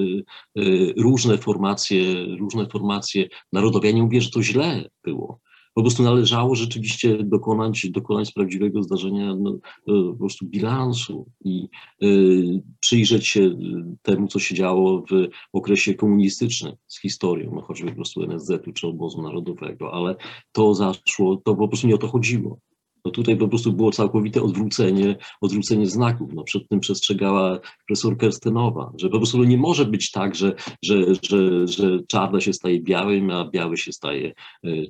e, 0.57 0.61
różne 0.97 1.37
formacje, 1.37 2.25
różne 2.39 2.67
formacje 2.67 3.27
narodowe. 3.51 3.87
Ja 3.87 3.93
nie 3.93 4.03
mówię, 4.03 4.21
że 4.21 4.29
to 4.29 4.43
źle 4.43 4.89
było 5.03 5.39
po 5.73 5.81
prostu 5.81 6.03
należało 6.03 6.55
rzeczywiście 6.55 7.17
dokonać, 7.23 7.89
dokonać 7.89 8.31
prawdziwego 8.31 8.83
zdarzenia, 8.83 9.35
no, 9.35 9.51
e, 9.51 10.11
po 10.11 10.15
prostu 10.19 10.45
bilansu 10.45 11.25
i 11.45 11.69
y, 12.03 12.61
przyjrzeć 12.79 13.27
się 13.27 13.57
temu, 14.01 14.27
co 14.27 14.39
się 14.39 14.55
działo 14.55 15.03
w 15.11 15.27
okresie 15.53 15.93
komunistycznym 15.93 16.73
z 16.87 17.01
historią, 17.01 17.51
no 17.55 17.61
choćby 17.61 17.89
po 17.89 17.95
prostu 17.95 18.23
NSZ-u 18.23 18.73
czy 18.73 18.87
obozu 18.87 19.21
narodowego, 19.21 19.93
ale 19.93 20.15
to 20.51 20.73
zaszło, 20.73 21.41
to 21.45 21.55
po 21.55 21.67
prostu 21.67 21.87
nie 21.87 21.95
o 21.95 21.97
to 21.97 22.07
chodziło. 22.07 22.59
No 23.05 23.11
tutaj 23.11 23.37
po 23.37 23.47
prostu 23.47 23.73
było 23.73 23.91
całkowite 23.91 24.41
odwrócenie, 24.41 25.15
odwrócenie 25.41 25.87
znaków. 25.87 26.33
No 26.33 26.43
przed 26.43 26.69
tym 26.69 26.79
przestrzegała 26.79 27.59
profesor 27.87 28.17
Kerstenowa, 28.17 28.91
że 28.97 29.09
po 29.09 29.17
prostu 29.17 29.43
nie 29.43 29.57
może 29.57 29.85
być 29.85 30.11
tak, 30.11 30.35
że, 30.35 30.53
że, 30.83 31.15
że, 31.29 31.67
że 31.67 31.99
czarne 32.07 32.41
się 32.41 32.53
staje 32.53 32.81
białym, 32.81 33.31
a 33.31 33.49
biały 33.49 33.77
się 33.77 33.91
staje 33.91 34.33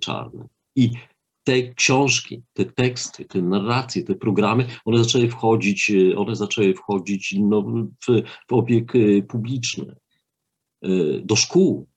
czarnym. 0.01 0.47
I 0.75 0.91
te 1.43 1.73
książki, 1.73 2.43
te 2.53 2.65
teksty, 2.65 3.25
te 3.25 3.41
narracje, 3.41 4.03
te 4.03 4.15
programy, 4.15 4.67
one 4.85 4.97
zaczęły 4.97 5.29
wchodzić, 5.29 5.91
e, 5.91 6.17
one 6.17 6.35
zaczęły 6.35 6.73
wchodzić 6.73 7.35
no, 7.39 7.61
w, 8.07 8.21
w 8.49 8.53
obieg 8.53 8.95
e, 8.95 9.21
publiczny, 9.21 9.95
e, 10.81 10.89
do 11.23 11.35
szkół. 11.35 11.87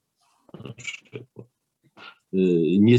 Nie, 2.79 2.99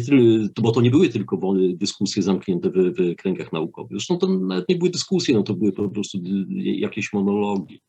bo 0.62 0.72
to 0.72 0.82
nie 0.82 0.92
były 0.92 1.10
tylko 1.10 1.40
dyskusje 1.74 2.24
zamknięte 2.24 2.70
w, 2.70 2.74
w 2.74 3.16
kręgach 3.16 3.54
naukowych. 3.54 3.92
Zresztą 3.92 4.18
to 4.18 4.28
nawet 4.28 4.70
nie 4.70 4.76
były 4.76 4.90
dyskusje, 4.90 5.36
no 5.36 5.44
to 5.44 5.54
były 5.54 5.72
po 5.72 5.90
prostu 5.90 6.18
jakieś 6.56 7.14
monologi, 7.14 7.82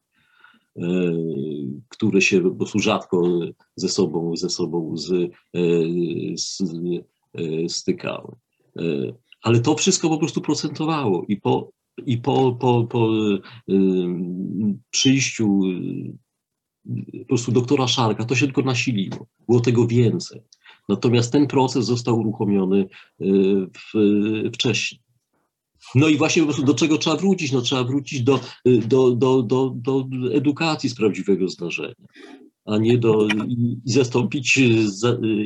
które 1.89 2.20
się 2.20 2.41
po 2.41 2.51
prostu 2.51 2.78
rzadko 2.78 3.41
ze 3.76 3.89
sobą, 3.89 4.36
ze 4.36 4.51
sobą 4.51 4.97
z, 4.97 5.30
z 6.34 6.62
stykały. 7.68 8.37
E, 8.76 8.83
ale 9.43 9.61
to 9.61 9.74
wszystko 9.74 10.09
po 10.09 10.18
prostu 10.18 10.41
procentowało 10.41 11.24
i 11.29 11.37
po, 11.37 11.70
i 12.07 12.18
po, 12.18 12.53
po, 12.61 12.85
po 12.85 13.09
e, 13.68 13.74
przyjściu 14.91 15.61
po 17.20 17.24
prostu 17.29 17.53
doktora 17.53 17.89
Szarka 17.89 18.24
to 18.24 18.35
się 18.35 18.47
tylko 18.47 18.62
nasiliło. 18.62 19.26
Było 19.49 19.61
tego 19.61 19.87
więcej. 19.87 20.41
Natomiast 20.89 21.33
ten 21.33 21.47
proces 21.47 21.85
został 21.85 22.20
uruchomiony 22.20 22.89
w, 23.76 23.93
wcześniej. 24.55 25.01
No 25.95 26.09
i 26.09 26.16
właśnie 26.16 26.43
po 26.43 26.47
prostu 26.47 26.64
do 26.64 26.74
czego 26.74 26.99
trzeba 26.99 27.16
wrócić? 27.16 27.53
No 27.53 27.61
trzeba 27.61 27.85
wrócić 27.85 28.22
do, 28.22 28.41
do, 28.64 29.11
do, 29.11 29.43
do, 29.43 29.74
do 29.74 30.09
edukacji 30.33 30.91
z 30.91 30.95
prawdziwego 30.95 31.49
zdarzenia, 31.49 31.95
a 32.69 32.79
nie 32.79 32.99
do 32.99 33.29
i, 33.49 33.79
zastąpić, 33.85 34.57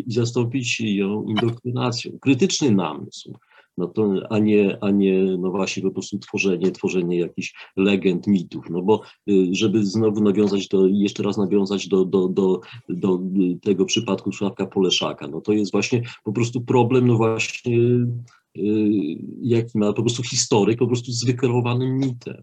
i 0.07 0.13
zastąpić 0.13 0.81
ją 0.81 1.25
indoktrynacją. 1.29 2.19
Krytyczny 2.21 2.71
namysł, 2.71 3.33
no 3.79 3.87
to, 3.89 4.15
a 4.31 4.39
nie, 4.39 4.79
a 4.81 4.91
nie 4.91 5.23
no 5.23 5.51
właśnie 5.51 5.83
po 5.83 5.91
prostu 5.91 6.19
tworzenie, 6.19 6.71
tworzenie 6.71 7.19
jakichś 7.19 7.55
legend, 7.77 8.27
mitów, 8.27 8.65
no 8.71 8.83
bo 8.83 9.01
y, 9.31 9.49
żeby 9.53 9.87
znowu 9.87 10.21
nawiązać 10.21 10.69
do, 10.69 10.87
jeszcze 10.87 11.23
raz 11.23 11.37
nawiązać 11.37 11.89
do, 11.89 12.05
do, 12.05 12.29
do, 12.29 12.61
do 12.89 13.21
tego 13.63 13.85
przypadku 13.85 14.33
Sławka 14.33 14.67
Poleszaka, 14.67 15.29
no 15.29 15.41
to 15.41 15.53
jest 15.53 15.73
właśnie 15.73 16.03
po 16.25 16.33
prostu 16.33 16.61
problem, 16.61 17.07
no 17.07 17.17
właśnie 17.17 17.79
y, 17.79 19.19
jaki 19.43 19.79
ma 19.79 19.93
po 19.93 20.03
prostu 20.03 20.23
historyk, 20.23 20.79
po 20.79 20.87
prostu 20.87 21.13
z 21.13 21.25
wykreowanym 21.25 21.99
mitem. 21.99 22.43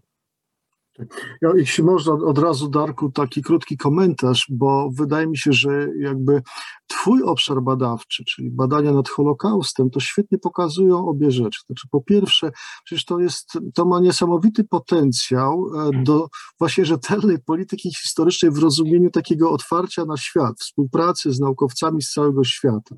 Ja, 1.42 1.50
jeśli 1.54 1.84
można, 1.84 2.12
od 2.12 2.38
razu, 2.38 2.68
Darku, 2.68 3.12
taki 3.12 3.42
krótki 3.42 3.76
komentarz, 3.76 4.46
bo 4.50 4.90
wydaje 4.92 5.26
mi 5.26 5.38
się, 5.38 5.52
że 5.52 5.88
jakby 5.98 6.42
Twój 6.90 7.22
obszar 7.22 7.62
badawczy, 7.62 8.24
czyli 8.24 8.50
badania 8.50 8.92
nad 8.92 9.08
Holokaustem, 9.08 9.90
to 9.90 10.00
świetnie 10.00 10.38
pokazują 10.38 11.08
obie 11.08 11.30
rzeczy. 11.30 11.60
Znaczy, 11.66 11.88
po 11.90 12.00
pierwsze, 12.00 12.50
przecież 12.84 13.04
to 13.04 13.18
jest, 13.18 13.58
to 13.74 13.84
ma 13.84 14.00
niesamowity 14.00 14.64
potencjał 14.64 15.66
e, 15.74 16.02
do 16.02 16.28
właśnie 16.58 16.84
rzetelnej 16.84 17.38
polityki 17.38 17.94
historycznej 17.94 18.50
w 18.50 18.58
rozumieniu 18.58 19.10
takiego 19.10 19.50
otwarcia 19.50 20.04
na 20.04 20.16
świat, 20.16 20.60
współpracy 20.60 21.32
z 21.32 21.40
naukowcami 21.40 22.02
z 22.02 22.10
całego 22.10 22.44
świata. 22.44 22.96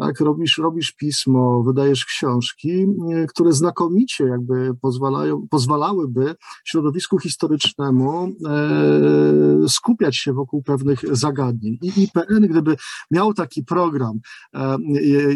Tak, 0.00 0.20
robisz, 0.20 0.58
robisz 0.58 0.92
pismo, 0.92 1.62
wydajesz 1.62 2.04
książki, 2.04 2.86
które 3.28 3.52
znakomicie 3.52 4.24
jakby 4.24 4.74
pozwalają, 4.80 5.46
pozwalałyby 5.50 6.34
środowisku 6.64 7.18
historycznemu 7.18 8.28
e, 8.46 9.68
skupiać 9.68 10.16
się 10.16 10.32
wokół 10.32 10.62
pewnych 10.62 11.16
zagadnień. 11.16 11.78
I 11.82 12.02
IPN, 12.02 12.46
gdyby 12.48 12.76
miał 13.10 13.27
miał 13.28 13.34
taki 13.34 13.64
program, 13.64 14.20
e, 14.54 14.78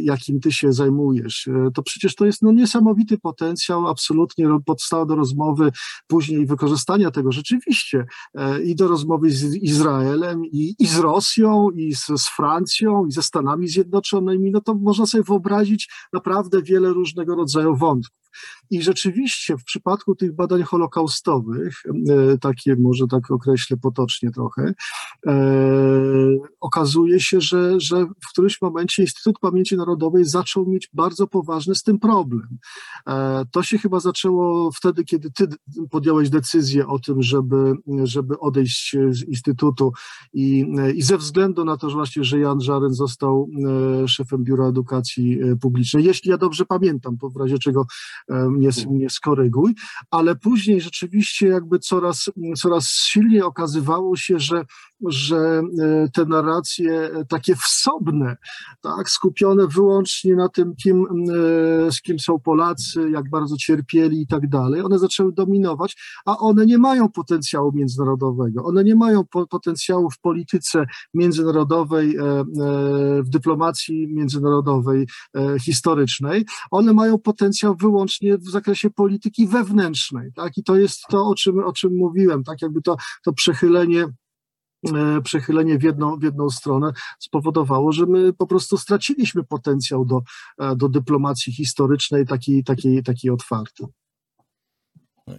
jakim 0.01 0.41
ty 0.41 0.53
się 0.53 0.73
zajmujesz, 0.73 1.49
e, 1.49 1.71
to 1.75 1.83
przecież 1.83 2.15
to 2.15 2.27
jest 2.27 2.43
no, 2.43 2.53
niesamowity 2.53 3.19
potencjał, 3.19 3.89
absolutnie 3.89 4.49
podstawa 4.67 5.07
do 5.07 5.15
rozmowy, 5.15 5.73
później 6.07 6.47
wykorzystania 6.47 7.11
tego 7.11 7.33
rzeczywiście 7.33 8.05
e, 8.35 8.63
i 8.63 8.75
do 8.75 8.89
rozmowy 8.89 9.31
z 9.31 9.55
Izraelem, 9.55 10.45
i, 10.45 10.75
i 10.79 10.87
z 10.87 10.99
Rosją, 10.99 11.71
i 11.71 11.95
z, 11.95 12.07
z 12.07 12.29
Francją, 12.29 13.07
i 13.07 13.13
ze 13.13 13.23
Stanami 13.23 13.69
Zjednoczonymi, 13.69 14.51
no 14.51 14.61
to 14.61 14.75
można 14.75 15.07
sobie 15.07 15.25
wyobrazić 15.25 15.91
naprawdę 16.13 16.63
wiele 16.63 16.93
różnego 16.93 17.35
rodzaju 17.35 17.77
wątków. 17.77 18.23
I 18.73 18.83
rzeczywiście 18.83 19.57
w 19.57 19.65
przypadku 19.65 20.15
tych 20.15 20.35
badań 20.35 20.63
holokaustowych, 20.63 21.83
e, 21.87 22.39
takie 22.39 22.77
może 22.77 23.07
tak 23.07 23.31
określę 23.31 23.77
potocznie 23.77 24.31
trochę, 24.31 24.75
e, 25.27 25.35
okazuje 26.61 27.21
się, 27.21 27.41
że, 27.41 27.81
że 27.81 28.05
w 28.05 28.29
którymś 28.33 28.63
momencie 28.63 29.03
Instytut 29.03 29.39
Pamięci 29.39 29.77
Narodowej 29.77 30.25
zaczął 30.25 30.67
mieć 30.67 30.89
bardzo 30.93 31.27
poważny 31.27 31.75
z 31.75 31.83
tym 31.83 31.99
problem. 31.99 32.59
E, 33.07 33.45
to 33.51 33.63
się 33.63 33.79
chyba 33.79 34.01
zaczęło 34.01 34.71
wtedy, 34.73 35.05
kiedy 35.05 35.31
ty 35.31 35.49
podjąłeś 35.91 36.31
decyzję 36.31 36.87
o 36.87 36.99
tym, 36.99 37.23
żeby, 37.23 37.75
żeby 38.05 38.39
odejść 38.39 38.97
z 39.11 39.23
Instytutu 39.23 39.93
i, 40.33 40.67
i 40.95 41.03
ze 41.03 41.19
względu 41.19 41.65
na 41.65 41.77
to, 41.77 41.91
że 41.91 41.97
właśnie, 41.97 42.25
że 42.25 42.39
Jan 42.39 42.61
Żaren 42.61 42.95
został 42.95 43.49
szefem 44.07 44.45
Biura 44.45 44.67
Edukacji 44.67 45.39
Publicznej, 45.61 46.05
jeśli 46.05 46.31
ja 46.31 46.39
dobrze 46.39 46.67
pamiętam, 46.67 47.17
w 47.35 47.37
razie 47.37 47.59
czego 47.59 47.87
mnie, 48.63 48.87
mnie 48.91 49.11
skoryguj, 49.11 49.75
ale 50.11 50.37
później 50.37 50.81
rzeczywiście 50.81 51.47
jakby 51.47 51.79
coraz, 51.79 52.31
coraz 52.57 52.89
silniej 52.89 53.43
okazywało 53.43 54.17
się, 54.17 54.39
że, 54.39 54.65
że 55.09 55.37
e, 55.37 56.09
te 56.15 56.25
narracje 56.25 57.11
takie 57.29 57.57
wsobne, 57.57 58.37
tak, 58.81 59.11
skupione 59.11 59.67
wyłącznie 59.67 60.37
na 60.37 60.49
tym, 60.49 60.75
kim, 60.77 61.07
e, 61.87 61.93
z 61.93 62.03
kim 62.03 62.19
są 62.19 62.41
Polacy, 62.41 63.11
jak 63.11 63.31
bardzo 63.31 63.57
cierpieli 63.57 64.23
i 64.23 64.27
tak 64.27 64.49
dalej, 64.49 64.83
one 64.83 64.99
zaczęły 64.99 65.33
dominować, 65.33 65.97
a 66.27 66.39
one 66.39 66.67
nie 66.67 66.79
mają 66.79 67.09
potencjału 67.09 67.73
międzynarodowego, 67.73 68.65
one 68.65 68.85
nie 68.85 68.95
mają 68.95 69.25
po, 69.25 69.47
potencjału 69.47 70.11
w 70.11 70.19
polityce 70.19 70.85
międzynarodowej, 71.15 72.17
e, 72.17 72.45
w 73.23 73.29
dyplomacji 73.29 74.09
międzynarodowej, 74.09 75.07
historycznej, 75.61 76.45
one 76.71 76.93
mają 76.93 77.19
potencjał 77.19 77.77
wyłącznie 77.77 78.39
w 78.39 78.51
zakresie 78.51 78.91
polityki 78.91 79.47
wewnętrznej, 79.47 80.33
tak? 80.35 80.59
I 80.59 80.65
to 80.65 80.77
jest 80.77 81.03
to, 81.11 81.27
o 81.27 81.35
czym, 81.35 81.59
o 81.59 81.73
czym 81.73 81.97
mówiłem, 81.97 82.45
tak? 82.45 82.63
Jakby 82.63 82.83
to, 82.83 82.97
to 83.25 83.33
przechylenie 83.33 84.03
e, 84.03 84.09
przechylenie 85.25 85.79
w 85.79 85.83
jedną, 85.83 86.17
w 86.17 86.23
jedną 86.23 86.51
stronę 86.51 86.93
spowodowało, 87.19 87.93
że 87.93 88.07
my 88.07 88.33
po 88.33 88.47
prostu 88.47 88.79
straciliśmy 88.79 89.45
potencjał 89.45 90.05
do, 90.05 90.23
e, 90.59 90.77
do 90.77 90.89
dyplomacji 90.89 91.53
historycznej, 91.53 92.27
takiej, 92.27 92.65
takiej, 92.65 93.03
takiej 93.03 93.31
otwartej. 93.31 93.87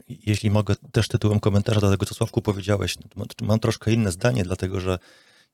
Jeśli 0.08 0.52
mogę 0.52 0.76
też 0.92 1.08
tytułem 1.08 1.40
komentarza 1.40 1.82
do 1.82 1.92
tego, 1.92 2.06
co 2.06 2.16
Sławku 2.16 2.42
powiedziałeś, 2.42 2.98
mam 3.42 3.60
troszkę 3.60 3.92
inne 3.92 4.12
zdanie, 4.12 4.44
dlatego 4.44 4.80
że 4.80 5.00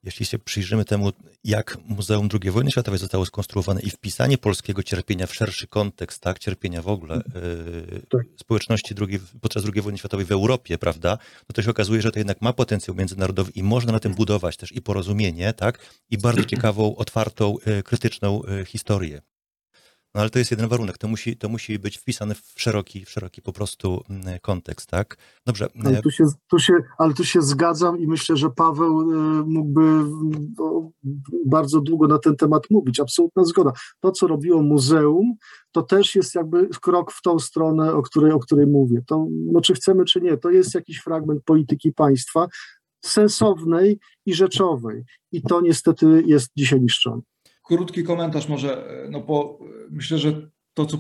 jeśli 0.04 0.26
się 0.26 0.40
przyjrzymy 0.40 0.86
temu, 0.86 1.12
jak 1.44 1.78
Muzeum 1.86 2.30
II 2.44 2.52
wojny 2.52 2.72
światowej 2.72 3.00
zostało 3.00 3.26
skonstruowane 3.26 3.82
i 3.82 3.90
wpisanie 3.90 4.38
polskiego 4.38 4.84
cierpienia 4.84 5.28
w 5.28 5.36
szerszy 5.36 5.68
kontekst, 5.68 6.22
tak, 6.22 6.40
cierpienia 6.40 6.82
w 6.82 6.88
ogóle 6.88 7.22
yy, 8.14 8.24
społeczności 8.40 8.96
drugiej, 8.96 9.20
podczas 9.42 9.64
II 9.74 9.82
wojny 9.82 9.98
światowej 9.98 10.26
w 10.26 10.32
Europie, 10.32 10.78
prawda, 10.78 11.18
no 11.50 11.54
to 11.54 11.62
się 11.62 11.72
okazuje, 11.72 12.02
że 12.02 12.12
to 12.12 12.20
jednak 12.20 12.42
ma 12.42 12.54
potencjał 12.54 12.96
międzynarodowy 12.96 13.52
i 13.56 13.64
można 13.64 13.92
na 13.92 14.00
tym 14.00 14.16
budować 14.16 14.58
też 14.58 14.72
i 14.72 14.82
porozumienie, 14.82 15.54
tak, 15.54 15.80
i 16.10 16.18
bardzo 16.18 16.46
ciekawą, 16.56 16.96
otwartą, 16.96 17.56
yy, 17.66 17.84
krytyczną 17.84 18.42
yy, 18.48 18.66
historię. 18.66 19.22
No 20.16 20.22
ale 20.22 20.30
to 20.30 20.40
jest 20.40 20.52
jeden 20.52 20.68
warunek, 20.68 20.98
to 20.98 21.08
musi, 21.08 21.38
to 21.38 21.50
musi 21.50 21.80
być 21.80 21.98
wpisane 21.98 22.36
w 22.36 22.54
szeroki, 22.56 23.06
w 23.06 23.10
szeroki 23.10 23.42
po 23.42 23.54
prostu 23.54 24.04
mm, 24.10 24.40
kontekst, 24.42 24.90
tak? 24.90 25.18
Dobrze. 25.46 25.68
Ale 25.86 26.02
tu, 26.02 26.12
się, 26.12 26.24
tu 26.48 26.60
się, 26.60 26.74
ale 26.98 27.14
tu 27.14 27.24
się 27.24 27.42
zgadzam 27.42 28.00
i 28.00 28.08
myślę, 28.08 28.38
że 28.38 28.50
Paweł 28.50 29.02
e, 29.02 29.44
mógłby 29.46 29.82
no, 30.58 30.92
bardzo 31.46 31.82
długo 31.82 32.08
na 32.08 32.20
ten 32.20 32.36
temat 32.36 32.64
mówić. 32.70 33.00
Absolutna 33.00 33.44
zgoda. 33.44 33.72
To, 34.00 34.12
co 34.12 34.28
robiło 34.28 34.62
muzeum, 34.62 35.34
to 35.72 35.82
też 35.82 36.16
jest 36.16 36.36
jakby 36.36 36.70
krok 36.82 37.12
w 37.12 37.22
tą 37.22 37.40
stronę, 37.40 37.94
o 37.94 38.02
której, 38.02 38.32
o 38.32 38.40
której 38.40 38.68
mówię. 38.68 39.02
To, 39.08 39.28
no, 39.30 39.62
czy 39.62 39.74
chcemy, 39.74 40.06
czy 40.06 40.22
nie, 40.22 40.38
to 40.38 40.50
jest 40.50 40.76
jakiś 40.76 40.98
fragment 40.98 41.44
polityki 41.44 41.94
państwa 41.94 42.48
sensownej 43.06 44.00
i 44.26 44.34
rzeczowej. 44.34 45.04
I 45.32 45.42
to 45.42 45.62
niestety 45.62 46.24
jest 46.26 46.50
dzisiaj 46.58 46.82
niszczone 46.82 47.22
krótki 47.70 48.04
komentarz 48.04 48.50
może, 48.50 48.88
no 49.10 49.22
bo 49.22 49.60
myślę, 49.90 50.18
że 50.18 50.50
to, 50.74 50.86
co 50.86 50.98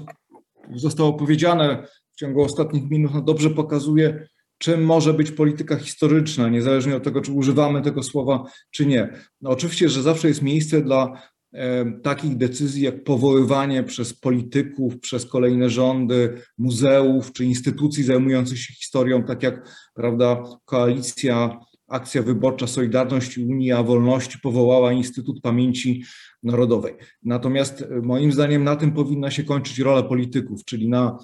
zostało 0.75 1.13
powiedziane 1.13 1.87
w 2.11 2.15
ciągu 2.15 2.41
ostatnich 2.41 2.89
minut, 2.89 3.13
no 3.13 3.21
dobrze 3.21 3.49
pokazuje, 3.49 4.27
czym 4.57 4.85
może 4.85 5.13
być 5.13 5.31
polityka 5.31 5.75
historyczna, 5.75 6.49
niezależnie 6.49 6.95
od 6.95 7.03
tego, 7.03 7.21
czy 7.21 7.31
używamy 7.31 7.81
tego 7.81 8.03
słowa, 8.03 8.43
czy 8.71 8.85
nie. 8.85 9.13
No 9.41 9.49
oczywiście, 9.49 9.89
że 9.89 10.01
zawsze 10.01 10.27
jest 10.27 10.41
miejsce 10.41 10.81
dla 10.81 11.21
e, 11.53 11.91
takich 12.03 12.37
decyzji, 12.37 12.83
jak 12.83 13.03
powoływanie 13.03 13.83
przez 13.83 14.13
polityków, 14.13 14.99
przez 14.99 15.25
kolejne 15.25 15.69
rządy, 15.69 16.41
muzeów 16.57 17.33
czy 17.33 17.45
instytucji 17.45 18.03
zajmujących 18.03 18.59
się 18.59 18.73
historią, 18.73 19.23
tak 19.23 19.43
jak 19.43 19.69
prawda, 19.93 20.43
koalicja 20.65 21.59
akcja 21.89 22.23
wyborcza 22.23 22.67
Solidarność 22.67 23.37
Unia 23.37 23.83
Wolności 23.83 24.39
powołała 24.39 24.91
Instytut 24.91 25.41
Pamięci 25.41 26.03
Narodowej. 26.43 26.93
Natomiast 27.23 27.81
e, 27.81 28.01
moim 28.01 28.31
zdaniem 28.31 28.63
na 28.63 28.75
tym 28.75 28.91
powinna 28.91 29.31
się 29.31 29.43
kończyć 29.43 29.79
rola 29.79 30.03
polityków, 30.03 30.65
czyli 30.65 30.89
na 30.89 31.17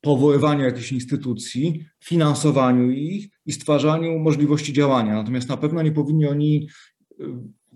powoływaniu 0.00 0.64
jakichś 0.64 0.92
instytucji, 0.92 1.84
finansowaniu 2.04 2.90
ich 2.90 3.28
i 3.46 3.52
stwarzaniu 3.52 4.18
możliwości 4.18 4.72
działania. 4.72 5.14
Natomiast 5.14 5.48
na 5.48 5.56
pewno 5.56 5.82
nie 5.82 5.92
powinni 5.92 6.26
oni 6.26 6.68
e, 7.20 7.24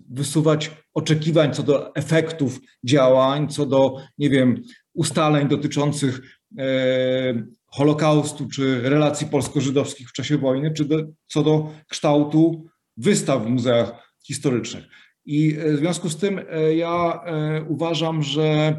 wysuwać 0.09 0.71
oczekiwań 0.93 1.53
co 1.53 1.63
do 1.63 1.95
efektów 1.95 2.59
działań, 2.83 3.47
co 3.49 3.65
do, 3.65 3.97
nie 4.17 4.29
wiem, 4.29 4.61
ustaleń 4.93 5.47
dotyczących 5.47 6.21
e, 6.57 7.43
Holokaustu 7.73 8.47
czy 8.47 8.81
relacji 8.81 9.27
polsko-żydowskich 9.27 10.09
w 10.09 10.13
czasie 10.13 10.37
wojny, 10.37 10.73
czy 10.73 10.85
do, 10.85 10.97
co 11.27 11.43
do 11.43 11.71
kształtu 11.87 12.65
wystaw 12.97 13.43
w 13.43 13.49
muzeach 13.49 14.13
historycznych. 14.27 14.85
I 15.25 15.57
e, 15.59 15.73
w 15.73 15.77
związku 15.77 16.09
z 16.09 16.17
tym 16.17 16.41
e, 16.49 16.75
ja 16.75 17.21
e, 17.25 17.63
uważam, 17.69 18.23
że 18.23 18.75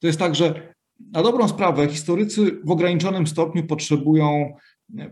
to 0.00 0.06
jest 0.06 0.18
tak, 0.18 0.34
że 0.34 0.74
na 1.12 1.22
dobrą 1.22 1.48
sprawę 1.48 1.88
historycy 1.88 2.58
w 2.64 2.70
ograniczonym 2.70 3.26
stopniu 3.26 3.66
potrzebują 3.66 4.56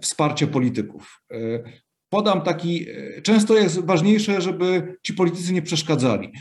wsparcia 0.01 0.47
polityków. 0.47 1.23
Podam 2.09 2.43
taki, 2.43 2.87
często 3.23 3.57
jest 3.57 3.87
ważniejsze, 3.87 4.41
żeby 4.41 4.97
ci 5.03 5.15
politycy 5.15 5.53
nie 5.53 5.63
przeszkadzali. 5.63 6.33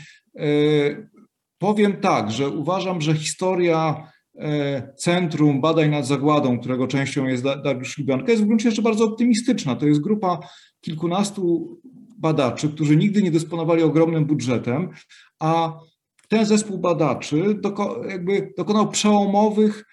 Powiem 1.58 2.00
tak, 2.00 2.30
że 2.30 2.48
uważam, 2.48 3.00
że 3.00 3.14
historia 3.14 4.10
Centrum 4.96 5.60
Badań 5.60 5.90
nad 5.90 6.06
Zagładą, 6.06 6.58
którego 6.58 6.86
częścią 6.86 7.26
jest 7.26 7.44
Dariusz 7.44 7.98
Libianka, 7.98 8.30
jest 8.30 8.42
w 8.42 8.46
gruncie 8.46 8.68
jeszcze 8.68 8.82
bardzo 8.82 9.04
optymistyczna. 9.04 9.76
To 9.76 9.86
jest 9.86 10.00
grupa 10.00 10.38
kilkunastu 10.80 11.76
badaczy, 12.18 12.68
którzy 12.68 12.96
nigdy 12.96 13.22
nie 13.22 13.30
dysponowali 13.30 13.82
ogromnym 13.82 14.24
budżetem, 14.24 14.88
a 15.38 15.80
ten 16.28 16.46
zespół 16.46 16.78
badaczy 16.78 17.54
doko, 17.60 18.04
jakby 18.08 18.52
dokonał 18.56 18.88
przełomowych 18.88 19.84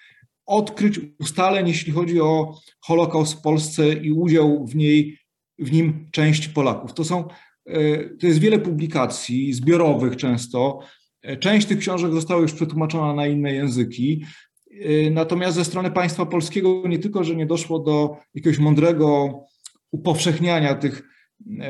odkryć, 0.46 1.00
ustaleń, 1.20 1.68
jeśli 1.68 1.92
chodzi 1.92 2.20
o 2.20 2.60
Holokaust 2.80 3.34
w 3.34 3.40
Polsce 3.40 3.92
i 3.92 4.12
udział 4.12 4.66
w, 4.66 4.76
niej, 4.76 5.18
w 5.58 5.72
nim 5.72 6.08
części 6.12 6.50
Polaków. 6.50 6.94
To, 6.94 7.04
są, 7.04 7.28
e, 7.66 8.04
to 8.08 8.26
jest 8.26 8.38
wiele 8.38 8.58
publikacji, 8.58 9.52
zbiorowych 9.52 10.16
często. 10.16 10.80
E, 11.26 11.36
część 11.36 11.66
tych 11.66 11.78
książek 11.78 12.12
została 12.12 12.40
już 12.40 12.52
przetłumaczona 12.52 13.14
na 13.14 13.26
inne 13.26 13.52
języki. 13.52 14.24
E, 14.70 15.10
natomiast 15.10 15.56
ze 15.56 15.64
strony 15.64 15.90
państwa 15.90 16.26
polskiego 16.26 16.82
nie 16.88 16.98
tylko, 16.98 17.24
że 17.24 17.36
nie 17.36 17.46
doszło 17.46 17.78
do 17.78 18.16
jakiegoś 18.34 18.58
mądrego 18.58 19.40
upowszechniania 19.90 20.74
tych 20.74 21.02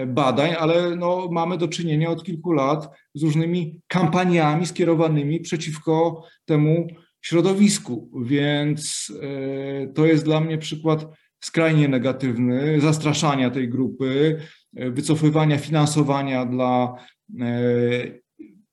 badań, 0.07 0.51
ale 0.59 0.97
no, 0.97 1.29
mamy 1.31 1.59
do 1.59 1.69
czynienia 1.69 2.11
od 2.11 2.25
kilku 2.25 2.53
lat 2.53 2.89
z 3.15 3.23
różnymi 3.23 3.81
kampaniami 3.87 4.67
skierowanymi 4.67 5.41
przeciwko 5.41 6.25
temu 6.45 6.87
środowisku, 7.21 8.11
więc 8.25 9.13
e, 9.23 9.87
to 9.87 10.07
jest 10.07 10.25
dla 10.25 10.41
mnie 10.41 10.59
przykład 10.59 11.07
skrajnie 11.41 11.89
negatywny, 11.89 12.81
zastraszania 12.81 13.51
tej 13.51 13.69
grupy, 13.69 14.41
e, 14.77 14.91
wycofywania 14.91 15.59
finansowania 15.59 16.47
dla 16.47 16.95
e, 17.41 18.26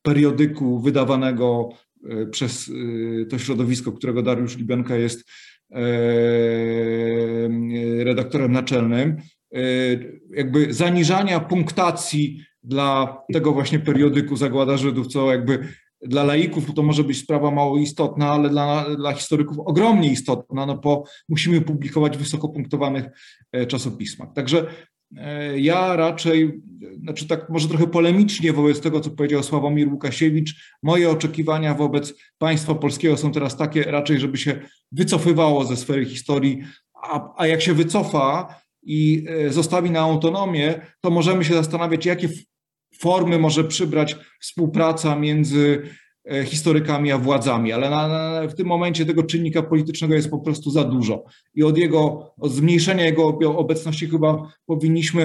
periodyku 0.04 0.80
wydawanego 0.80 1.70
przez 2.32 2.72
to 3.30 3.40
środowisko, 3.40 3.92
którego 3.92 4.22
Dariusz 4.22 4.58
Libianka 4.58 4.96
jest 4.96 5.30
redaktorem 8.04 8.52
naczelnym, 8.52 9.18
jakby 10.30 10.74
zaniżania 10.74 11.40
punktacji 11.40 12.42
dla 12.64 13.18
tego 13.34 13.52
właśnie 13.52 13.80
periodyku 13.80 14.36
Zagłada 14.36 14.78
Żydów, 14.78 15.08
co 15.08 15.32
jakby 15.32 15.68
dla 16.06 16.24
laików 16.24 16.74
to 16.74 16.84
może 16.84 17.04
być 17.04 17.18
sprawa 17.18 17.52
mało 17.52 17.78
istotna, 17.78 18.32
ale 18.32 18.50
dla, 18.50 18.96
dla 18.96 19.14
historyków 19.14 19.60
ogromnie 19.60 20.12
istotna, 20.12 20.66
no 20.66 20.78
bo 20.78 21.04
musimy 21.30 21.62
publikować 21.62 22.18
wysoko 22.18 22.50
punktowanych 22.50 23.06
e, 23.52 23.66
czasopismach. 23.66 24.34
Także 24.34 24.60
e, 24.60 24.66
ja 25.56 25.96
raczej, 25.96 26.62
znaczy 27.04 27.28
tak 27.28 27.50
może 27.50 27.68
trochę 27.68 27.88
polemicznie 27.88 28.54
wobec 28.54 28.82
tego, 28.82 29.00
co 29.00 29.10
powiedział 29.10 29.44
Sławomir 29.44 29.88
Łukasiewicz, 29.88 30.56
moje 30.84 31.10
oczekiwania 31.10 31.74
wobec 31.74 32.14
państwa 32.38 32.76
polskiego 32.76 33.18
są 33.18 33.32
teraz 33.32 33.58
takie 33.58 33.84
raczej, 33.84 34.20
żeby 34.20 34.38
się 34.38 34.60
wycofywało 34.92 35.66
ze 35.66 35.78
sfery 35.78 36.06
historii, 36.06 36.64
a, 37.04 37.34
a 37.38 37.48
jak 37.48 37.62
się 37.62 37.74
wycofa 37.74 38.62
i 38.84 39.26
e, 39.30 39.50
zostawi 39.50 39.92
na 39.92 40.00
autonomię, 40.00 40.82
to 41.02 41.10
możemy 41.10 41.46
się 41.46 41.54
zastanawiać, 41.54 42.06
jakie 42.06 42.30
formy 43.00 43.40
może 43.40 43.64
przybrać 43.64 44.16
współpraca 44.40 45.16
między 45.16 45.82
e, 45.86 46.03
historykami 46.46 47.12
a 47.12 47.18
władzami, 47.18 47.72
ale 47.72 47.90
na, 47.90 48.08
na, 48.08 48.48
w 48.48 48.54
tym 48.54 48.68
momencie 48.68 49.06
tego 49.06 49.24
czynnika 49.24 49.64
politycznego 49.64 50.14
jest 50.14 50.30
po 50.30 50.40
prostu 50.40 50.72
za 50.72 50.84
dużo 50.84 51.24
i 51.56 51.64
od 51.64 51.78
jego, 51.78 52.34
od 52.40 52.52
zmniejszenia 52.52 53.06
jego 53.06 53.28
obecności 53.58 54.08
chyba 54.08 54.54
powinniśmy 54.66 55.22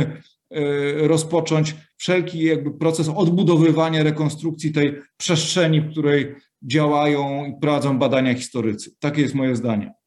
e, 0.50 0.62
rozpocząć 1.08 1.74
wszelki 1.96 2.44
jakby 2.44 2.70
proces 2.70 3.08
odbudowywania, 3.08 4.02
rekonstrukcji 4.02 4.72
tej 4.72 4.94
przestrzeni, 5.16 5.80
w 5.80 5.90
której 5.90 6.34
działają 6.62 7.46
i 7.46 7.60
prowadzą 7.60 7.98
badania 7.98 8.34
historycy. 8.34 8.90
Takie 8.98 9.22
jest 9.22 9.34
moje 9.34 9.56
zdanie. 9.56 9.97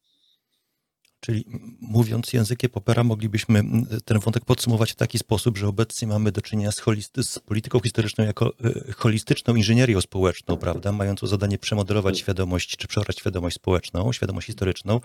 Czyli 1.26 1.44
mówiąc 1.80 2.32
językiem 2.32 2.70
popera, 2.70 3.04
moglibyśmy 3.04 3.62
ten 4.04 4.18
wątek 4.18 4.44
podsumować 4.44 4.92
w 4.92 4.94
taki 4.94 5.18
sposób, 5.18 5.58
że 5.58 5.68
obecnie 5.68 6.08
mamy 6.08 6.32
do 6.32 6.42
czynienia 6.42 6.72
z, 6.72 6.78
holisty, 6.78 7.22
z 7.22 7.38
polityką 7.38 7.80
historyczną 7.80 8.24
jako 8.24 8.52
e, 8.64 8.92
holistyczną 8.92 9.54
inżynierią 9.54 10.00
społeczną, 10.00 10.56
prawda, 10.56 10.92
mającą 10.92 11.26
zadanie 11.26 11.58
przemodelować 11.58 12.18
świadomość, 12.18 12.76
czy 12.76 12.88
przeorać 12.88 13.18
świadomość 13.18 13.56
społeczną, 13.56 14.12
świadomość 14.12 14.46
historyczną. 14.46 15.00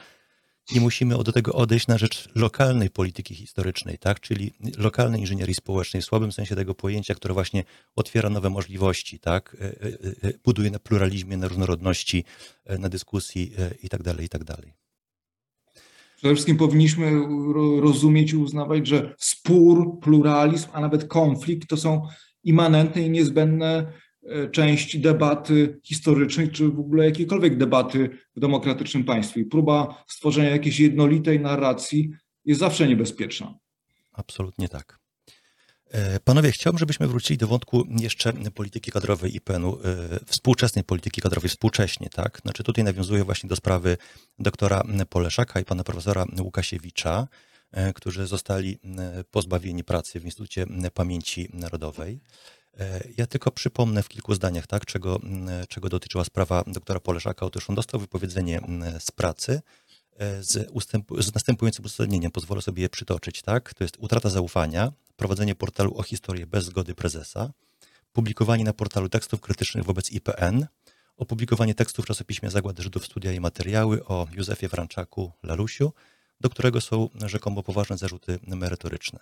I 0.76 0.80
musimy 0.80 1.24
do 1.24 1.32
tego 1.32 1.54
odejść 1.54 1.88
na 1.88 1.98
rzecz 1.98 2.30
lokalnej 2.36 2.90
polityki 2.90 3.36
historycznej, 3.36 3.98
tak? 3.98 4.20
czyli 4.20 4.54
lokalnej 4.78 5.22
inżynierii 5.22 5.56
społecznej, 5.56 6.02
w 6.02 6.06
słabym 6.06 6.32
sensie 6.32 6.56
tego 6.56 6.76
pojęcia, 6.76 7.16
które 7.16 7.34
właśnie 7.34 7.64
otwiera 7.96 8.30
nowe 8.30 8.50
możliwości, 8.50 9.20
tak? 9.20 9.58
E, 9.62 9.66
e, 10.28 10.34
buduje 10.44 10.72
na 10.72 10.80
pluralizmie, 10.80 11.38
na 11.38 11.48
różnorodności, 11.48 12.24
na 12.80 12.90
dyskusji 12.90 13.52
itd., 13.84 14.14
tak 14.14 14.22
itd. 14.22 14.56
Przede 16.18 16.34
wszystkim 16.34 16.58
powinniśmy 16.58 17.12
rozumieć 17.82 18.32
i 18.32 18.38
uznawać, 18.38 18.88
że 18.88 19.16
spór, 19.18 20.00
pluralizm, 20.00 20.68
a 20.74 20.82
nawet 20.82 21.08
konflikt 21.08 21.70
to 21.70 21.78
są 21.78 22.08
immanentne 22.44 23.02
i 23.02 23.10
niezbędne 23.10 23.94
e, 24.24 24.50
części 24.50 25.00
debaty 25.00 25.80
historycznej, 25.84 26.52
czy 26.52 26.70
w 26.70 26.80
ogóle 26.80 27.06
jakiejkolwiek 27.06 27.58
debaty 27.58 28.10
w 28.36 28.40
demokratycznym 28.40 29.04
państwie. 29.04 29.46
Próba 29.46 30.04
stworzenia 30.08 30.50
jakiejś 30.50 30.80
jednolitej 30.80 31.40
narracji 31.40 32.10
jest 32.46 32.60
zawsze 32.60 32.88
niebezpieczna. 32.88 33.56
Absolutnie 34.14 34.70
tak. 34.70 34.97
E, 35.92 36.20
panowie, 36.20 36.52
chciałbym, 36.52 36.80
żebyśmy 36.80 37.08
wrócili 37.08 37.38
do 37.38 37.48
wątku 37.48 37.84
jeszcze 38.00 38.34
polityki 38.34 38.92
kadrowej 38.92 39.36
IPN-u, 39.36 39.80
e, 39.80 39.80
współczesnej 40.26 40.84
polityki 40.84 41.22
kadrowej, 41.22 41.50
współcześnie, 41.50 42.10
tak? 42.10 42.40
Znaczy 42.42 42.64
tutaj 42.64 42.84
nawiązuję 42.84 43.24
właśnie 43.24 43.50
do 43.50 43.56
sprawy 43.56 43.98
doktora 44.40 44.84
Poleszaka 45.10 45.60
i 45.60 45.66
pana 45.66 45.84
profesora 45.84 46.26
Łukasiewicza, 46.42 47.28
e, 47.72 47.94
którzy 47.94 48.28
zostali 48.28 48.80
pozbawieni 49.32 49.84
pracy 49.84 50.20
w 50.20 50.26
Instytucie 50.26 50.66
Pamięci 50.94 51.50
Narodowej. 51.54 52.20
Ja 53.18 53.28
tylko 53.28 53.52
przypomnę 53.52 54.04
w 54.04 54.10
kilku 54.10 54.36
zdaniach, 54.36 54.68
tak, 54.68 54.86
czego, 54.86 55.20
czego 55.70 55.90
dotyczyła 55.90 56.24
sprawa 56.24 56.64
doktora 56.68 57.00
Poleszaka. 57.00 57.46
Otóż 57.46 57.70
on 57.70 57.76
dostał 57.76 58.00
wypowiedzenie 58.00 58.62
z 59.00 59.12
pracy, 59.12 59.62
z, 60.42 60.70
ustępu, 60.72 61.22
z 61.22 61.34
następującym 61.34 61.86
uzasadnieniem. 61.86 62.32
Pozwolę 62.32 62.62
sobie 62.62 62.82
je 62.82 62.90
przytoczyć. 62.90 63.42
Tak? 63.42 63.74
To 63.74 63.84
jest 63.84 63.98
utrata 64.00 64.30
zaufania, 64.30 64.92
prowadzenie 65.18 65.56
portalu 65.56 65.98
o 65.98 66.04
historię 66.04 66.48
bez 66.48 66.66
zgody 66.66 66.96
prezesa, 66.96 67.52
publikowanie 68.14 68.64
na 68.64 68.74
portalu 68.74 69.10
tekstów 69.10 69.42
krytycznych 69.42 69.84
wobec 69.84 70.12
IPN, 70.12 70.66
opublikowanie 71.18 71.76
tekstów 71.76 72.06
w 72.06 72.08
czasopiśmie 72.08 72.50
Zagłady 72.50 72.84
Żydów 72.84 73.06
Studia 73.06 73.32
i 73.34 73.40
Materiały 73.40 74.06
o 74.06 74.28
Józefie 74.32 74.70
Franczaku 74.70 75.32
Lalusiu, 75.44 75.94
do 76.40 76.50
którego 76.50 76.82
są 76.82 77.10
rzekomo 77.26 77.64
poważne 77.64 77.98
zarzuty 77.98 78.40
merytoryczne. 78.48 79.20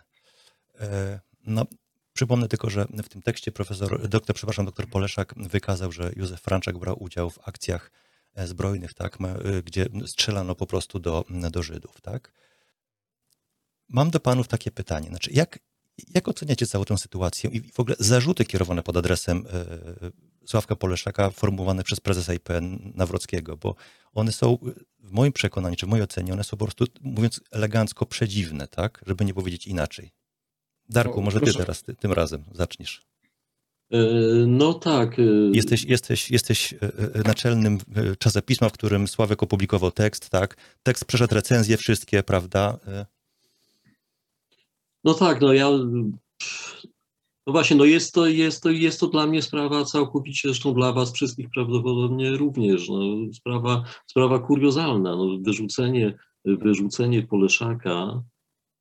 E, 0.79 1.19
no, 1.45 1.65
przypomnę 2.13 2.47
tylko, 2.47 2.69
że 2.69 2.85
w 3.03 3.09
tym 3.09 3.21
tekście 3.21 3.51
profesor, 3.51 4.09
doktor, 4.09 4.35
przepraszam, 4.35 4.65
doktor 4.65 4.89
Poleszak 4.89 5.33
wykazał, 5.37 5.91
że 5.91 6.11
Józef 6.15 6.41
Franczak 6.41 6.77
brał 6.77 7.03
udział 7.03 7.29
w 7.29 7.47
akcjach 7.47 7.91
E, 8.35 8.47
zbrojnych, 8.47 8.93
tak, 8.93 9.17
e, 9.21 9.63
gdzie 9.63 9.85
strzelano 10.05 10.55
po 10.55 10.67
prostu 10.67 10.99
do, 10.99 11.25
do 11.51 11.63
Żydów, 11.63 12.01
tak. 12.01 12.31
Mam 13.89 14.09
do 14.09 14.19
panów 14.19 14.47
takie 14.47 14.71
pytanie, 14.71 15.09
znaczy 15.09 15.31
jak, 15.33 15.59
jak 16.13 16.27
oceniacie 16.27 16.67
całą 16.67 16.85
tę 16.85 16.97
sytuację 16.97 17.49
i 17.49 17.61
w 17.61 17.79
ogóle 17.79 17.95
zarzuty 17.99 18.45
kierowane 18.45 18.83
pod 18.83 18.97
adresem 18.97 19.45
e, 19.53 19.65
Sławka 20.45 20.75
Poleszaka 20.75 21.29
formułowane 21.29 21.83
przez 21.83 21.99
prezesa 21.99 22.33
IPN 22.33 22.91
Nawrockiego, 22.95 23.57
bo 23.57 23.75
one 24.13 24.31
są 24.31 24.57
w 24.99 25.11
moim 25.11 25.33
przekonaniu, 25.33 25.75
czy 25.75 25.85
w 25.85 25.89
mojej 25.89 26.03
ocenie, 26.03 26.33
one 26.33 26.43
są 26.43 26.57
po 26.57 26.65
prostu, 26.65 26.85
mówiąc 27.01 27.41
elegancko, 27.51 28.05
przedziwne, 28.05 28.67
tak, 28.67 29.03
żeby 29.07 29.25
nie 29.25 29.33
powiedzieć 29.33 29.67
inaczej. 29.67 30.11
Darku, 30.89 31.21
może 31.21 31.39
ty 31.39 31.53
teraz 31.53 31.83
ty, 31.83 31.95
tym 31.95 32.13
razem 32.13 32.43
zaczniesz. 32.51 33.01
E, 33.91 33.97
no 34.47 34.73
tak. 34.73 35.19
E, 35.19 35.23
jesteś, 35.53 35.83
jesteś, 35.83 36.31
jesteś 36.31 36.73
naczelnym 37.25 37.77
czasopisma, 38.19 38.69
w 38.69 38.73
którym 38.73 39.07
Sławek 39.07 39.43
opublikował 39.43 39.91
tekst, 39.91 40.29
tak? 40.29 40.57
Tekst 40.83 41.05
przeszedł 41.05 41.35
recenzje 41.35 41.77
wszystkie, 41.77 42.23
prawda? 42.23 42.79
No 45.05 45.13
tak, 45.13 45.41
no 45.41 45.53
ja. 45.53 45.69
No 47.47 47.53
właśnie, 47.53 47.77
no 47.77 47.85
jest 47.85 48.13
to, 48.13 48.27
jest, 48.27 48.63
to, 48.63 48.69
jest 48.69 48.99
to 48.99 49.07
dla 49.07 49.27
mnie 49.27 49.41
sprawa 49.41 49.85
całkowicie, 49.85 50.47
zresztą 50.47 50.73
dla 50.73 50.93
Was 50.93 51.13
wszystkich 51.13 51.49
prawdopodobnie 51.49 52.37
również. 52.37 52.89
No, 52.89 52.99
sprawa, 53.33 53.83
sprawa 54.07 54.39
kuriozalna. 54.39 55.15
No, 55.15 55.37
wyrzucenie, 55.41 56.17
wyrzucenie 56.45 57.23
Poleszaka 57.23 58.23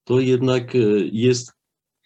to 0.05 0.21
jednak 0.21 0.73
jest 1.13 1.53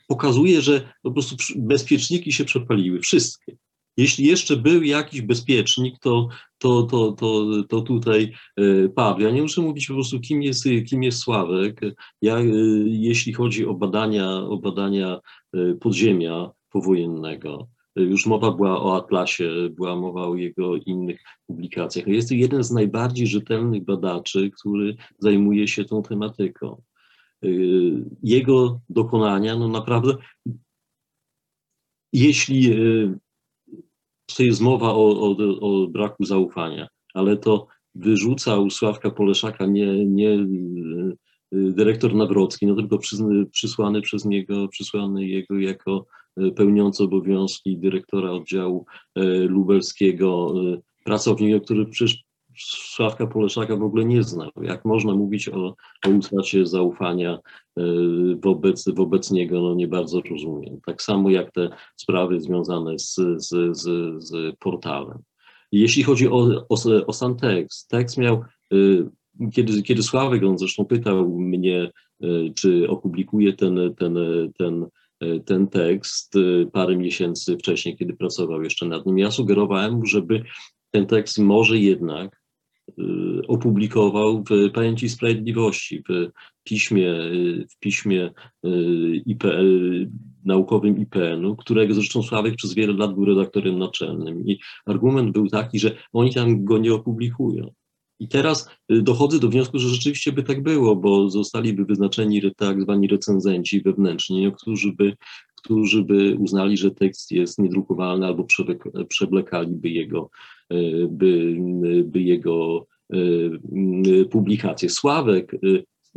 pokazuje, 0.08 0.62
że 0.62 0.92
po 1.02 1.10
prostu 1.10 1.36
bezpieczniki 1.56 2.32
się 2.32 2.44
przepaliły, 2.44 3.00
wszystkie. 3.00 3.56
Jeśli 3.98 4.26
jeszcze 4.26 4.56
był 4.56 4.82
jakiś 4.82 5.22
bezpiecznik, 5.22 5.98
to, 5.98 6.28
to, 6.58 6.82
to, 6.82 7.12
to, 7.12 7.46
to 7.68 7.80
tutaj 7.80 8.32
e, 8.56 8.88
padł. 8.88 9.20
Ja 9.20 9.30
nie 9.30 9.42
muszę 9.42 9.60
mówić 9.60 9.86
po 9.86 9.94
prostu, 9.94 10.20
kim 10.20 10.42
jest, 10.42 10.64
kim 10.88 11.02
jest 11.02 11.18
Sławek. 11.18 11.80
Ja, 12.22 12.36
e, 12.38 12.44
jeśli 12.86 13.32
chodzi 13.32 13.66
o 13.66 13.74
badania, 13.74 14.36
o 14.36 14.56
badania 14.56 15.20
e, 15.54 15.74
podziemia 15.74 16.50
powojennego, 16.70 17.68
już 17.96 18.26
mowa 18.26 18.50
była 18.50 18.82
o 18.82 18.96
Atlasie, 18.96 19.50
była 19.70 19.96
mowa 19.96 20.26
o 20.26 20.34
jego 20.34 20.76
innych 20.76 21.20
publikacjach. 21.46 22.06
Jest 22.06 22.28
to 22.28 22.34
jeden 22.34 22.64
z 22.64 22.70
najbardziej 22.70 23.26
rzetelnych 23.26 23.84
badaczy, 23.84 24.50
który 24.60 24.96
zajmuje 25.18 25.68
się 25.68 25.84
tą 25.84 26.02
tematyką. 26.02 26.82
Jego 28.22 28.80
dokonania, 28.88 29.56
no 29.56 29.68
naprawdę, 29.68 30.16
jeśli 32.12 32.74
to 34.36 34.42
jest 34.42 34.60
mowa 34.60 34.94
o, 34.94 35.20
o, 35.20 35.36
o 35.60 35.86
braku 35.86 36.24
zaufania, 36.24 36.88
ale 37.14 37.36
to 37.36 37.66
wyrzucał 37.94 38.70
Sławka 38.70 39.10
Poleszaka 39.10 39.66
nie, 39.66 40.06
nie 40.06 40.30
y, 40.30 41.16
y, 41.54 41.72
dyrektor 41.72 42.14
Nawrocki, 42.14 42.66
no 42.66 42.74
tylko 42.74 42.98
przysłany 43.52 44.00
przez 44.02 44.24
niego, 44.24 44.68
przysłany 44.68 45.26
jego 45.26 45.58
jako 45.58 46.06
y, 46.40 46.52
pełniący 46.52 47.04
obowiązki 47.04 47.78
dyrektora 47.78 48.30
oddziału 48.30 48.86
lubelskiego 49.48 50.54
pracownik, 51.04 51.64
który 51.64 51.86
przecież 51.86 52.27
Sławka 52.66 53.26
Poleszaka 53.26 53.76
w 53.76 53.82
ogóle 53.82 54.04
nie 54.04 54.22
znał. 54.22 54.50
Jak 54.62 54.84
można 54.84 55.14
mówić 55.14 55.48
o, 55.48 55.74
o 56.06 56.10
utracie 56.10 56.66
zaufania 56.66 57.38
wobec, 58.42 58.88
wobec 58.88 59.30
niego, 59.30 59.60
no 59.60 59.74
nie 59.74 59.88
bardzo 59.88 60.20
rozumiem. 60.30 60.80
Tak 60.86 61.02
samo 61.02 61.30
jak 61.30 61.52
te 61.52 61.70
sprawy 61.96 62.40
związane 62.40 62.98
z, 62.98 63.14
z, 63.36 63.76
z, 63.76 63.84
z 64.24 64.56
portalem. 64.58 65.18
Jeśli 65.72 66.02
chodzi 66.02 66.28
o, 66.28 66.66
o, 66.68 66.76
o 67.06 67.12
sam 67.12 67.36
tekst, 67.36 67.88
tekst 67.88 68.18
miał, 68.18 68.42
y, 68.72 69.06
kiedy, 69.52 69.82
kiedy 69.82 70.02
Sławek, 70.02 70.42
on 70.44 70.58
zresztą 70.58 70.84
pytał 70.84 71.28
mnie, 71.38 71.90
y, 72.24 72.52
czy 72.54 72.88
opublikuje 72.88 73.52
ten, 73.52 73.94
ten, 73.98 74.18
ten, 74.58 74.86
ten 75.44 75.68
tekst 75.68 76.34
parę 76.72 76.96
miesięcy 76.96 77.56
wcześniej, 77.56 77.96
kiedy 77.96 78.16
pracował 78.16 78.62
jeszcze 78.62 78.86
nad 78.86 79.06
nim, 79.06 79.18
ja 79.18 79.30
sugerowałem 79.30 79.94
mu, 79.94 80.06
żeby 80.06 80.44
ten 80.90 81.06
tekst 81.06 81.38
może 81.38 81.78
jednak 81.78 82.42
opublikował 83.48 84.44
w 84.50 84.70
Pamięci 84.72 85.08
Sprawiedliwości, 85.08 86.02
w 86.08 86.30
piśmie, 86.64 87.14
w 87.70 87.78
piśmie 87.78 88.30
IPL, 89.26 90.10
naukowym 90.44 90.98
IPN-u, 90.98 91.56
którego 91.56 91.94
zresztą 91.94 92.22
Sławek 92.22 92.56
przez 92.56 92.74
wiele 92.74 92.92
lat 92.92 93.14
był 93.14 93.24
redaktorem 93.24 93.78
naczelnym. 93.78 94.46
I 94.46 94.58
argument 94.86 95.32
był 95.32 95.48
taki, 95.48 95.78
że 95.78 95.96
oni 96.12 96.34
tam 96.34 96.64
go 96.64 96.78
nie 96.78 96.94
opublikują. 96.94 97.70
I 98.20 98.28
teraz 98.28 98.68
y, 98.92 99.02
dochodzę 99.02 99.38
do 99.38 99.48
wniosku, 99.48 99.78
że 99.78 99.88
rzeczywiście 99.88 100.32
by 100.32 100.42
tak 100.42 100.62
było, 100.62 100.96
bo 100.96 101.30
zostaliby 101.30 101.84
wyznaczeni 101.84 102.42
tak 102.56 102.82
zwani 102.82 103.08
recenzenci 103.08 103.82
wewnętrzni, 103.82 104.52
którzy 104.52 104.92
by, 104.92 105.16
którzy 105.56 106.04
by 106.04 106.36
uznali, 106.38 106.76
że 106.76 106.90
tekst 106.90 107.30
jest 107.30 107.58
niedrukowalny 107.58 108.26
albo 108.26 108.46
przewlekaliby 109.08 109.88
jego, 109.88 110.30
y, 110.30 110.57
by, 111.08 111.56
by 112.04 112.20
jego 112.22 112.86
y, 113.14 114.26
publikację. 114.30 114.88
Sławek 114.88 115.52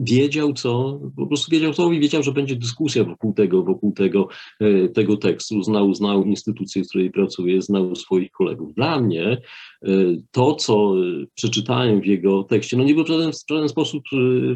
wiedział 0.01 0.53
co, 0.53 0.99
po 1.15 1.27
prostu 1.27 1.51
wiedział 1.51 1.73
co 1.73 1.91
i 1.91 1.99
wiedział, 1.99 2.23
że 2.23 2.31
będzie 2.31 2.55
dyskusja 2.55 3.03
wokół 3.03 3.33
tego, 3.33 3.63
wokół 3.63 3.91
tego, 3.91 4.27
e, 4.59 4.89
tego 4.89 5.17
tekstu, 5.17 5.63
znał, 5.63 5.93
znał 5.93 6.23
instytucję, 6.23 6.83
w 6.83 6.87
której 6.87 7.11
pracuje, 7.11 7.61
znał 7.61 7.95
swoich 7.95 8.31
kolegów. 8.31 8.73
Dla 8.73 9.01
mnie 9.01 9.23
e, 9.23 9.87
to, 10.31 10.55
co 10.55 10.93
przeczytałem 11.35 12.01
w 12.01 12.05
jego 12.05 12.43
tekście, 12.43 12.77
no 12.77 12.83
nie 12.83 12.93
było 12.93 13.05
w 13.05 13.07
żaden, 13.07 13.31
w 13.31 13.49
żaden 13.49 13.69
sposób, 13.69 14.03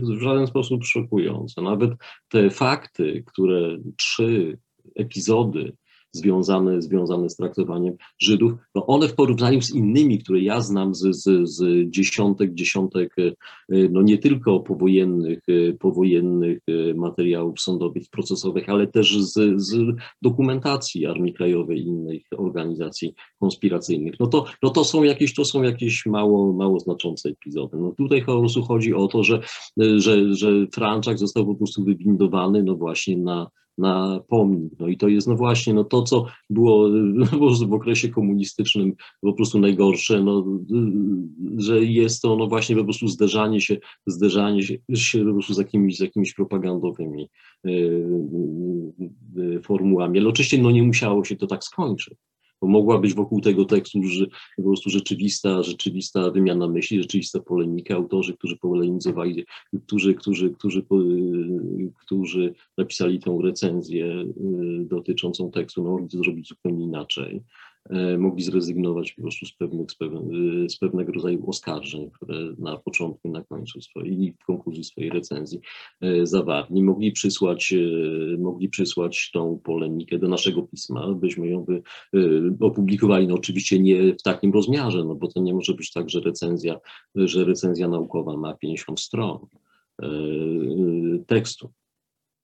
w 0.01 0.21
żaden 0.21 0.47
sposób 0.47 0.85
szokujące. 0.85 1.61
Nawet 1.61 1.91
te 2.29 2.49
fakty, 2.49 3.23
które 3.25 3.77
trzy 3.97 4.57
epizody 4.95 5.73
związane, 6.15 6.81
związane 6.81 7.29
z 7.29 7.35
traktowaniem 7.35 7.93
Żydów, 8.19 8.53
no 8.75 8.85
one 8.85 9.07
w 9.07 9.15
porównaniu 9.15 9.61
z 9.61 9.75
innymi, 9.75 10.19
które 10.19 10.39
ja 10.39 10.61
znam 10.61 10.95
z, 10.95 11.15
z, 11.15 11.49
z 11.49 11.89
dziesiątek, 11.89 12.53
dziesiątek, 12.53 13.15
e, 13.19 13.31
no 13.69 14.01
nie 14.01 14.17
tylko 14.17 14.59
powojennych, 14.59 15.39
e, 15.47 15.73
powojennych 15.73 16.59
e, 16.67 16.93
materiałów 16.93 17.61
sądowych, 17.61 18.03
procesowych, 18.11 18.69
ale 18.69 18.87
też 18.87 19.17
z, 19.17 19.61
z 19.61 19.75
dokumentacji 20.21 21.05
Armii 21.05 21.33
Krajowej 21.33 21.79
i 21.79 21.87
innych 21.87 22.21
organizacji 22.37 23.13
konspiracyjnych. 23.39 24.15
No 24.19 24.27
to, 24.27 24.45
no 24.63 24.69
to 24.69 24.83
są 24.83 25.03
jakieś, 25.03 25.33
to 25.33 25.45
są 25.45 25.63
jakieś 25.63 26.05
mało, 26.05 26.53
mało 26.53 26.79
znaczące 26.79 27.29
epizody. 27.29 27.77
No 27.77 27.91
tutaj 27.91 28.25
po 28.25 28.39
prostu 28.39 28.63
chodzi 28.63 28.93
o 28.93 29.07
to, 29.07 29.23
że, 29.23 29.39
że, 29.77 30.35
że 30.35 30.67
Franczak 30.73 31.19
został 31.19 31.45
po 31.45 31.55
prostu 31.55 31.83
wywindowany 31.83 32.63
no 32.63 32.75
właśnie 32.75 33.17
na 33.17 33.47
na 33.77 34.19
pomnik. 34.27 34.73
No 34.79 34.87
i 34.87 34.97
to 34.97 35.07
jest 35.07 35.27
no 35.27 35.35
właśnie 35.35 35.73
no 35.73 35.83
to, 35.83 36.03
co 36.03 36.25
było 36.49 36.89
w 37.67 37.73
okresie 37.73 38.09
komunistycznym 38.09 38.93
po 39.21 39.33
prostu 39.33 39.59
najgorsze, 39.59 40.23
no, 40.23 40.45
że 41.57 41.83
jest 41.83 42.21
to 42.21 42.35
no 42.35 42.47
właśnie 42.47 42.75
po 42.75 42.83
prostu 42.83 43.07
zderzanie 43.07 43.61
się, 43.61 43.77
zderzanie 44.07 44.63
się, 44.63 45.25
po 45.25 45.33
prostu 45.33 45.53
z 45.53 45.57
jakimiś, 45.57 45.97
z 45.97 45.99
jakimiś 45.99 46.33
propagandowymi 46.33 47.29
yy, 47.63 48.07
yy, 49.35 49.61
formułami. 49.61 50.19
Ale 50.19 50.29
oczywiście 50.29 50.57
no 50.57 50.71
nie 50.71 50.83
musiało 50.83 51.23
się 51.23 51.35
to 51.35 51.47
tak 51.47 51.63
skończyć 51.63 52.17
bo 52.65 52.71
mogła 52.71 52.99
być 52.99 53.13
wokół 53.13 53.41
tego 53.41 53.65
tekstu 53.65 54.03
że 54.03 54.25
po 54.57 54.63
prostu 54.63 54.89
rzeczywista, 54.89 55.63
rzeczywista 55.63 56.31
wymiana 56.31 56.67
myśli, 56.67 57.01
rzeczywista 57.01 57.39
polemika, 57.39 57.95
autorzy, 57.95 58.33
którzy 58.33 58.57
polemizowali, 58.57 59.45
którzy, 59.85 60.13
którzy, 60.13 60.49
którzy, 60.49 60.85
którzy 61.95 62.53
napisali 62.77 63.19
tą 63.19 63.41
recenzję 63.41 64.05
y, 64.05 64.85
dotyczącą 64.85 65.51
tekstu, 65.51 65.83
no, 65.83 65.89
mogli 65.89 66.09
to 66.09 66.17
zrobić 66.17 66.47
zupełnie 66.47 66.85
inaczej. 66.85 67.41
E, 67.89 68.17
mogli 68.17 68.43
zrezygnować 68.43 69.11
po 69.11 69.21
prostu 69.21 69.45
z, 69.45 69.53
pewnych, 69.53 69.91
z, 69.91 69.95
pewnego, 69.95 70.29
z 70.69 70.77
pewnego 70.77 71.11
rodzaju 71.11 71.49
oskarżeń, 71.49 72.11
które 72.11 72.53
na 72.57 72.77
początku 72.77 73.31
na 73.31 73.43
końcu 73.43 73.81
swojej, 73.81 74.35
w 74.41 74.45
konkluzji 74.45 74.83
swojej 74.83 75.09
recenzji 75.09 75.59
e, 76.01 76.25
zawarli. 76.25 76.83
Mogli 76.83 77.11
przysłać, 77.11 77.73
e, 77.73 78.37
mogli 78.37 78.69
przysłać 78.69 79.31
tą 79.33 79.59
polemikę 79.63 80.19
do 80.19 80.27
naszego 80.27 80.63
pisma, 80.63 81.13
byśmy 81.13 81.47
ją 81.47 81.63
by 81.63 81.81
opublikowali, 82.59 83.27
no 83.27 83.35
oczywiście 83.35 83.79
nie 83.79 84.13
w 84.13 84.21
takim 84.21 84.53
rozmiarze, 84.53 85.03
no 85.03 85.15
bo 85.15 85.27
to 85.27 85.39
nie 85.39 85.53
może 85.53 85.73
być 85.73 85.91
tak, 85.91 86.09
że 86.09 86.19
recenzja, 86.19 86.79
że 87.15 87.45
recenzja 87.45 87.87
naukowa 87.87 88.37
ma 88.37 88.53
50 88.53 88.99
stron 88.99 89.39
tekstu. 91.27 91.69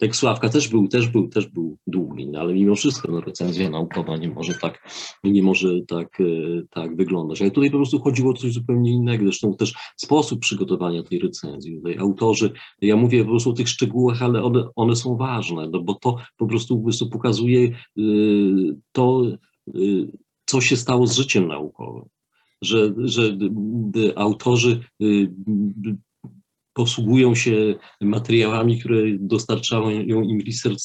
Tekst 0.01 0.19
Sławka 0.19 0.49
też 0.49 0.67
był, 0.67 0.87
też 0.87 1.07
był, 1.07 1.27
też 1.27 1.47
był 1.47 1.77
długi, 1.87 2.27
no 2.27 2.39
ale 2.39 2.53
mimo 2.53 2.75
wszystko 2.75 3.11
no, 3.11 3.21
recenzja 3.21 3.69
naukowa 3.69 4.17
nie 4.17 4.29
może 4.29 4.53
tak, 4.53 4.89
nie 5.23 5.43
może 5.43 5.81
tak, 5.87 6.21
e, 6.21 6.23
tak 6.69 6.95
wyglądać. 6.95 7.41
Ale 7.41 7.51
tutaj 7.51 7.71
po 7.71 7.77
prostu 7.77 7.99
chodziło 7.99 8.31
o 8.31 8.33
coś 8.33 8.53
zupełnie 8.53 8.91
innego. 8.91 9.23
Zresztą 9.23 9.55
też 9.55 9.73
sposób 9.97 10.39
przygotowania 10.39 11.03
tej 11.03 11.19
recenzji. 11.19 11.75
Tutaj 11.75 11.97
autorzy, 11.97 12.51
ja 12.81 12.95
mówię 12.95 13.23
po 13.23 13.29
prostu 13.29 13.49
o 13.49 13.53
tych 13.53 13.69
szczegółach, 13.69 14.21
ale 14.21 14.43
one, 14.43 14.67
one 14.75 14.95
są 14.95 15.17
ważne, 15.17 15.69
no 15.71 15.81
bo 15.81 15.93
to 15.93 16.15
po 16.37 16.47
prostu, 16.47 16.77
po 16.77 16.83
prostu 16.83 17.09
pokazuje 17.09 17.71
y, 17.97 18.75
to, 18.91 19.23
y, 19.75 20.11
co 20.45 20.61
się 20.61 20.77
stało 20.77 21.07
z 21.07 21.15
życiem 21.15 21.47
naukowym. 21.47 22.05
Że, 22.61 22.93
że 22.97 23.37
y, 23.95 24.15
autorzy 24.15 24.79
posługują 26.73 27.35
się 27.35 27.75
materiałami, 28.01 28.79
które 28.79 29.01
dostarczają 29.19 29.89
im 30.21 30.41
research, 30.47 30.79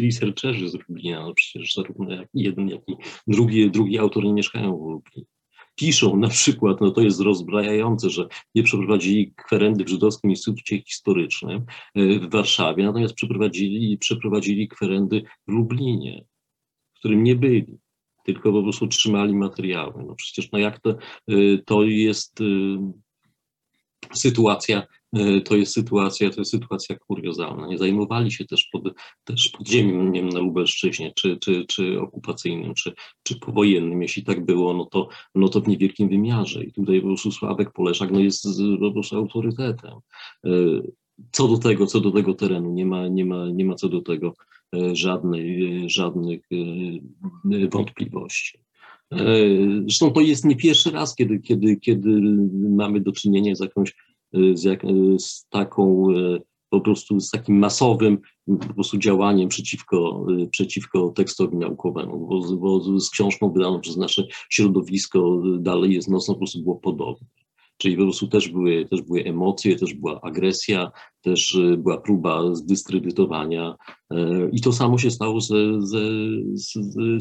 researcherzy 0.00 0.68
z 0.68 0.74
Lublina. 0.74 1.22
No 1.22 1.34
przecież 1.34 1.74
zarówno 1.74 2.10
jak 2.10 2.28
jeden, 2.34 2.68
jak 2.68 2.80
i 2.88 2.94
drugi, 3.26 3.70
drugi 3.70 3.98
autor 3.98 4.24
nie 4.24 4.32
mieszkają 4.32 4.76
w 4.76 4.80
Lublinie. 4.80 5.26
Piszą 5.74 6.16
na 6.16 6.28
przykład, 6.28 6.80
no 6.80 6.90
to 6.90 7.00
jest 7.00 7.20
rozbrajające, 7.20 8.10
że 8.10 8.28
nie 8.54 8.62
przeprowadzili 8.62 9.32
kwerendy 9.36 9.84
w 9.84 9.88
Żydowskim 9.88 10.30
Instytucie 10.30 10.82
Historycznym 10.82 11.64
e, 11.94 12.18
w 12.18 12.30
Warszawie, 12.30 12.84
natomiast 12.84 13.14
przeprowadzili, 13.14 13.98
przeprowadzili 13.98 14.68
kwerendy 14.68 15.22
w 15.48 15.52
Lublinie, 15.52 16.24
w 16.94 16.98
którym 16.98 17.24
nie 17.24 17.36
byli 17.36 17.78
tylko 18.24 18.52
po 18.52 18.62
prostu 18.62 18.86
trzymali 18.86 19.34
materiały. 19.34 20.04
No 20.06 20.14
przecież 20.14 20.52
no 20.52 20.58
jak 20.58 20.80
to, 20.80 20.90
e, 20.90 21.58
to 21.66 21.82
jest 21.82 22.40
e, 22.40 22.44
sytuacja, 24.14 24.82
e, 25.12 25.40
to 25.40 25.56
jest 25.56 25.72
sytuacja, 25.72 26.30
to 26.30 26.40
jest 26.40 26.50
sytuacja 26.50 26.96
kuriozalna. 26.98 27.66
Nie 27.66 27.78
zajmowali 27.78 28.32
się 28.32 28.44
też, 28.44 28.68
pod, 28.72 28.82
też 29.24 29.48
podziemiem 29.48 30.28
na 30.28 30.40
Lubelszczyźnie, 30.40 31.12
czy, 31.16 31.36
czy, 31.36 31.64
czy 31.68 32.00
okupacyjnym, 32.00 32.74
czy, 32.74 32.92
czy 33.22 33.38
powojennym. 33.38 34.02
Jeśli 34.02 34.24
tak 34.24 34.44
było, 34.44 34.74
no 34.74 34.84
to, 34.84 35.08
no 35.34 35.48
to 35.48 35.60
w 35.60 35.68
niewielkim 35.68 36.08
wymiarze. 36.08 36.64
I 36.64 36.72
tutaj 36.72 37.00
po 37.00 37.06
prostu 37.06 37.32
Sławek 37.32 37.72
Poleszak 37.72 38.10
no 38.10 38.20
jest 38.20 38.46
po 38.80 38.92
prostu 38.92 39.16
autorytetem. 39.16 39.94
E, 40.44 40.50
co 41.32 41.48
do 41.48 41.58
tego, 41.58 41.86
co 41.86 42.00
do 42.00 42.10
tego 42.10 42.34
terenu, 42.34 42.72
nie 42.72 42.86
ma, 42.86 43.08
nie 43.08 43.24
ma, 43.24 43.46
nie 43.50 43.64
ma 43.64 43.74
co 43.74 43.88
do 43.88 44.00
tego 44.00 44.34
e, 44.76 44.96
żadnej, 44.96 45.90
żadnych 45.90 46.40
wątpliwości. 47.70 48.58
E, 49.12 49.16
zresztą 49.82 50.10
to 50.10 50.20
jest 50.20 50.44
nie 50.44 50.56
pierwszy 50.56 50.90
raz, 50.90 51.14
kiedy, 51.14 51.38
kiedy, 51.38 51.76
kiedy 51.76 52.20
mamy 52.70 53.00
do 53.00 53.12
czynienia 53.12 53.54
z 53.54 53.60
jakąś, 53.60 53.94
z, 54.54 54.64
jak, 54.64 54.82
z 55.18 55.46
taką 55.48 56.06
po 56.70 56.80
prostu 56.80 57.20
z 57.20 57.30
takim 57.30 57.58
masowym 57.58 58.18
po 58.46 58.74
prostu 58.74 58.98
działaniem 58.98 59.48
przeciwko, 59.48 60.26
przeciwko 60.50 61.08
tekstowi 61.08 61.56
naukowemu, 61.56 62.26
bo, 62.26 62.56
bo 62.56 63.00
z 63.00 63.10
książką 63.10 63.52
wydaną 63.52 63.80
przez 63.80 63.96
nasze 63.96 64.26
środowisko 64.50 65.42
dalej 65.58 65.92
jest 65.92 66.08
mocno 66.08 66.34
po 66.34 66.38
prostu 66.38 66.62
było 66.62 66.76
podobne. 66.76 67.26
Czyli 67.80 67.96
po 67.96 68.02
prostu 68.02 68.28
też 68.28 68.48
były, 68.48 68.86
też 68.86 69.02
były 69.02 69.24
emocje, 69.24 69.76
też 69.76 69.94
była 69.94 70.20
agresja, 70.20 70.90
też 71.22 71.54
e, 71.54 71.76
była 71.76 72.00
próba 72.00 72.54
zdyskredytowania. 72.54 73.76
E, 74.10 74.48
I 74.52 74.60
to 74.60 74.72
samo 74.72 74.98
się 74.98 75.10
stało 75.10 75.40
ze, 75.40 75.56
ze, 75.82 76.00
z, 76.54 76.72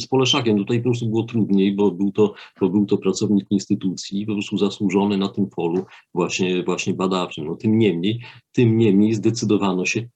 z 0.01 0.07
Poleszakiem. 0.07 0.57
Tutaj 0.57 0.77
po 0.77 0.83
prostu 0.83 1.09
było 1.09 1.23
trudniej, 1.23 1.75
bo 1.75 1.91
był, 1.91 2.11
to, 2.11 2.33
bo 2.61 2.69
był 2.69 2.85
to 2.85 2.97
pracownik 2.97 3.45
instytucji, 3.51 4.25
po 4.25 4.33
prostu 4.33 4.57
zasłużony 4.57 5.17
na 5.17 5.27
tym 5.27 5.47
polu 5.49 5.85
właśnie, 6.13 6.63
właśnie 6.63 6.93
badawczym. 6.93 7.45
No, 7.45 7.55
tym 7.55 7.77
niemniej, 7.77 8.21
tym 8.51 8.77
niemniej 8.77 9.13
zdecydowano 9.13 9.85
się 9.85 10.07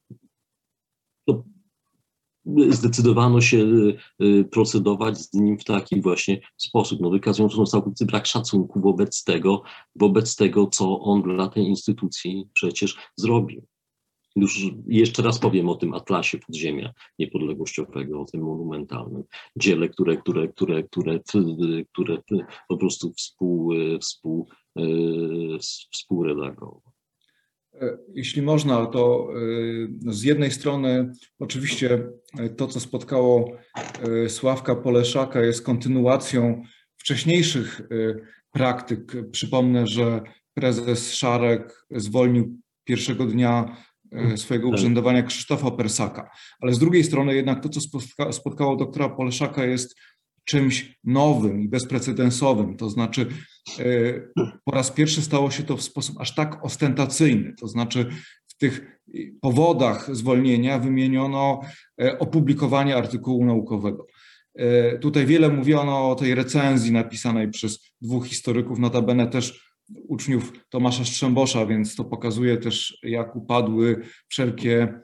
zdecydowano 2.69 3.41
się 3.41 3.57
y, 3.57 3.97
y, 4.25 4.45
procedować 4.51 5.17
z 5.17 5.33
nim 5.33 5.57
w 5.57 5.63
taki 5.63 6.01
właśnie 6.01 6.39
sposób, 6.57 6.99
no 7.01 7.09
wykazując 7.09 7.71
całkowity 7.71 8.05
brak 8.05 8.25
szacunku 8.25 8.81
wobec 8.81 9.23
tego, 9.23 9.63
wobec 9.95 10.35
tego, 10.35 10.67
co 10.67 10.99
on 10.99 11.21
dla 11.21 11.49
tej 11.49 11.63
instytucji 11.63 12.47
przecież 12.53 12.97
zrobił. 13.15 13.65
Już 14.35 14.61
jeszcze 14.87 15.21
raz 15.21 15.39
powiem 15.39 15.69
o 15.69 15.75
tym 15.75 15.93
atlasie 15.93 16.37
podziemia 16.37 16.93
niepodległościowego, 17.19 18.21
o 18.21 18.25
tym 18.25 18.41
monumentalnym 18.41 19.23
dziele, 19.57 19.89
które, 19.89 20.17
które, 20.17 20.47
które, 20.47 20.83
które, 20.83 21.19
które 21.91 22.17
po 22.69 22.77
prostu 22.77 23.13
współ, 23.13 23.73
współ, 23.99 24.47
y, 24.79 25.57
współredagował. 25.91 26.92
E, 27.81 27.97
jeśli 28.13 28.41
można, 28.41 28.85
to 28.85 29.29
e, 30.07 30.13
z 30.13 30.23
jednej 30.23 30.51
strony 30.51 31.11
oczywiście 31.39 32.07
e, 32.39 32.49
to, 32.49 32.67
co 32.67 32.79
spotkało 32.79 33.57
Sławka 34.27 34.75
Poleszaka 34.75 35.41
jest 35.41 35.65
kontynuacją 35.65 36.63
wcześniejszych 36.97 37.81
praktyk. 38.51 39.29
Przypomnę, 39.31 39.87
że 39.87 40.21
prezes 40.53 41.13
Szarek 41.13 41.85
zwolnił 41.91 42.59
pierwszego 42.83 43.25
dnia 43.25 43.77
swojego 44.35 44.67
tak. 44.67 44.79
urzędowania 44.79 45.23
Krzysztofa 45.23 45.71
Persaka. 45.71 46.29
Ale 46.59 46.73
z 46.73 46.79
drugiej 46.79 47.03
strony 47.03 47.35
jednak 47.35 47.63
to, 47.63 47.69
co 47.69 47.79
spotkało 48.31 48.75
doktora 48.75 49.09
Poleszaka 49.09 49.65
jest 49.65 49.95
czymś 50.43 50.99
nowym 51.03 51.61
i 51.61 51.69
bezprecedensowym. 51.69 52.77
To 52.77 52.89
znaczy, 52.89 53.27
po 54.65 54.71
raz 54.71 54.91
pierwszy 54.91 55.21
stało 55.21 55.51
się 55.51 55.63
to 55.63 55.77
w 55.77 55.81
sposób 55.81 56.21
aż 56.21 56.35
tak 56.35 56.65
ostentacyjny. 56.65 57.53
To 57.59 57.67
znaczy, 57.67 58.09
w 58.47 58.57
tych 58.57 58.99
powodach 59.41 60.15
zwolnienia 60.15 60.79
wymieniono 60.79 61.61
e, 62.01 62.19
opublikowanie 62.19 62.95
artykułu 62.95 63.45
naukowego. 63.45 64.07
E, 64.55 64.97
tutaj 64.99 65.25
wiele 65.25 65.49
mówiono 65.49 66.11
o 66.11 66.15
tej 66.15 66.35
recenzji 66.35 66.91
napisanej 66.91 67.49
przez 67.49 67.93
dwóch 68.01 68.27
historyków, 68.27 68.79
notabene 68.79 69.27
też 69.27 69.73
uczniów 70.07 70.53
Tomasza 70.69 71.05
Strzembosza, 71.05 71.65
więc 71.65 71.95
to 71.95 72.03
pokazuje 72.03 72.57
też, 72.57 72.99
jak 73.03 73.35
upadły 73.35 74.01
wszelkie 74.27 74.99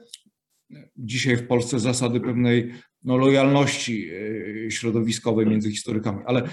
dzisiaj 0.96 1.36
w 1.36 1.46
Polsce 1.46 1.78
zasady 1.78 2.20
pewnej 2.20 2.72
no, 3.02 3.16
lojalności 3.16 4.10
e, 4.66 4.70
środowiskowej 4.70 5.46
między 5.46 5.70
historykami, 5.70 6.18
ale 6.26 6.48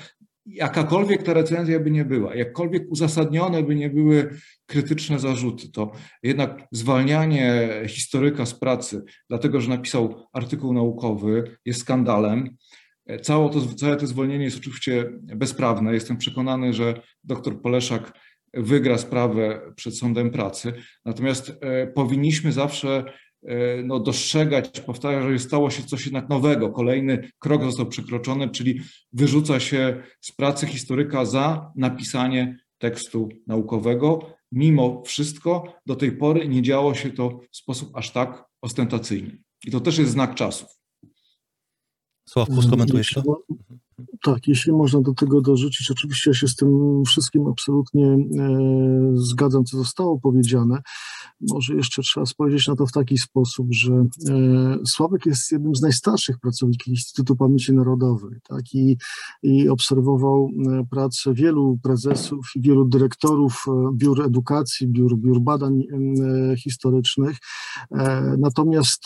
jakakolwiek 0.47 1.23
ta 1.23 1.33
recenzja 1.33 1.79
by 1.79 1.91
nie 1.91 2.05
była, 2.05 2.35
jakkolwiek 2.35 2.83
uzasadnione 2.89 3.63
by 3.63 3.75
nie 3.75 3.89
były 3.89 4.29
krytyczne 4.65 5.19
zarzuty, 5.19 5.71
to 5.71 5.91
jednak 6.23 6.67
zwalnianie 6.71 7.69
historyka 7.87 8.45
z 8.45 8.53
pracy, 8.53 9.03
dlatego 9.29 9.61
że 9.61 9.69
napisał 9.69 10.27
artykuł 10.33 10.73
naukowy, 10.73 11.57
jest 11.65 11.79
skandalem. 11.81 12.57
Całe 13.21 13.49
to, 13.49 13.61
całe 13.61 13.97
to 13.97 14.07
zwolnienie 14.07 14.45
jest 14.45 14.57
oczywiście 14.57 15.09
bezprawne. 15.21 15.93
Jestem 15.93 16.17
przekonany, 16.17 16.73
że 16.73 17.01
dr 17.23 17.61
Poleszak 17.61 18.11
wygra 18.53 18.97
sprawę 18.97 19.61
przed 19.75 19.97
sądem 19.97 20.31
pracy. 20.31 20.73
Natomiast 21.05 21.51
e, 21.61 21.87
powinniśmy 21.87 22.51
zawsze 22.51 23.03
no, 23.83 23.99
dostrzegać, 23.99 24.81
powtarzać, 24.81 25.31
że 25.31 25.39
stało 25.39 25.69
się 25.69 25.83
coś 25.83 26.05
jednak 26.05 26.29
nowego. 26.29 26.69
Kolejny 26.69 27.29
krok 27.39 27.63
został 27.63 27.85
przekroczony, 27.85 28.49
czyli 28.49 28.81
wyrzuca 29.13 29.59
się 29.59 30.03
z 30.21 30.31
pracy 30.31 30.67
historyka 30.67 31.25
za 31.25 31.71
napisanie 31.75 32.57
tekstu 32.77 33.29
naukowego. 33.47 34.33
Mimo 34.51 35.03
wszystko 35.05 35.73
do 35.85 35.95
tej 35.95 36.11
pory 36.11 36.47
nie 36.47 36.61
działo 36.61 36.95
się 36.95 37.11
to 37.11 37.39
w 37.51 37.57
sposób 37.57 37.97
aż 37.97 38.11
tak 38.11 38.43
ostentacyjny. 38.61 39.37
I 39.65 39.71
to 39.71 39.79
też 39.79 39.97
jest 39.97 40.11
znak 40.11 40.35
czasów. 40.35 40.69
Sławku, 42.29 42.61
skomentujesz 42.61 43.13
to? 43.13 43.23
Tak, 44.21 44.47
jeśli 44.47 44.71
można 44.71 45.01
do 45.01 45.13
tego 45.13 45.41
dorzucić, 45.41 45.91
oczywiście 45.91 46.29
ja 46.29 46.33
się 46.33 46.47
z 46.47 46.55
tym 46.55 47.01
wszystkim 47.05 47.47
absolutnie 47.47 48.05
e, 48.07 48.17
zgadzam, 49.13 49.65
co 49.65 49.77
zostało 49.77 50.19
powiedziane. 50.19 50.81
Może 51.41 51.75
jeszcze 51.75 52.01
trzeba 52.01 52.25
spojrzeć 52.25 52.67
na 52.67 52.75
to 52.75 52.85
w 52.85 52.91
taki 52.91 53.17
sposób, 53.17 53.67
że 53.71 53.93
e, 53.93 54.05
Sławek 54.85 55.25
jest 55.25 55.51
jednym 55.51 55.75
z 55.75 55.81
najstarszych 55.81 56.39
pracowników 56.39 56.87
Instytutu 56.87 57.35
Pamięci 57.35 57.73
Narodowej 57.73 58.39
tak? 58.47 58.61
I, 58.73 58.97
i 59.43 59.69
obserwował 59.69 60.49
e, 60.49 60.85
pracę 60.91 61.33
wielu 61.33 61.77
prezesów 61.83 62.51
wielu 62.55 62.85
dyrektorów 62.85 63.65
biur 63.93 64.21
edukacji, 64.25 64.87
biur, 64.87 65.17
biur 65.17 65.41
badań 65.41 65.83
historycznych. 66.57 67.37
Natomiast 68.37 69.03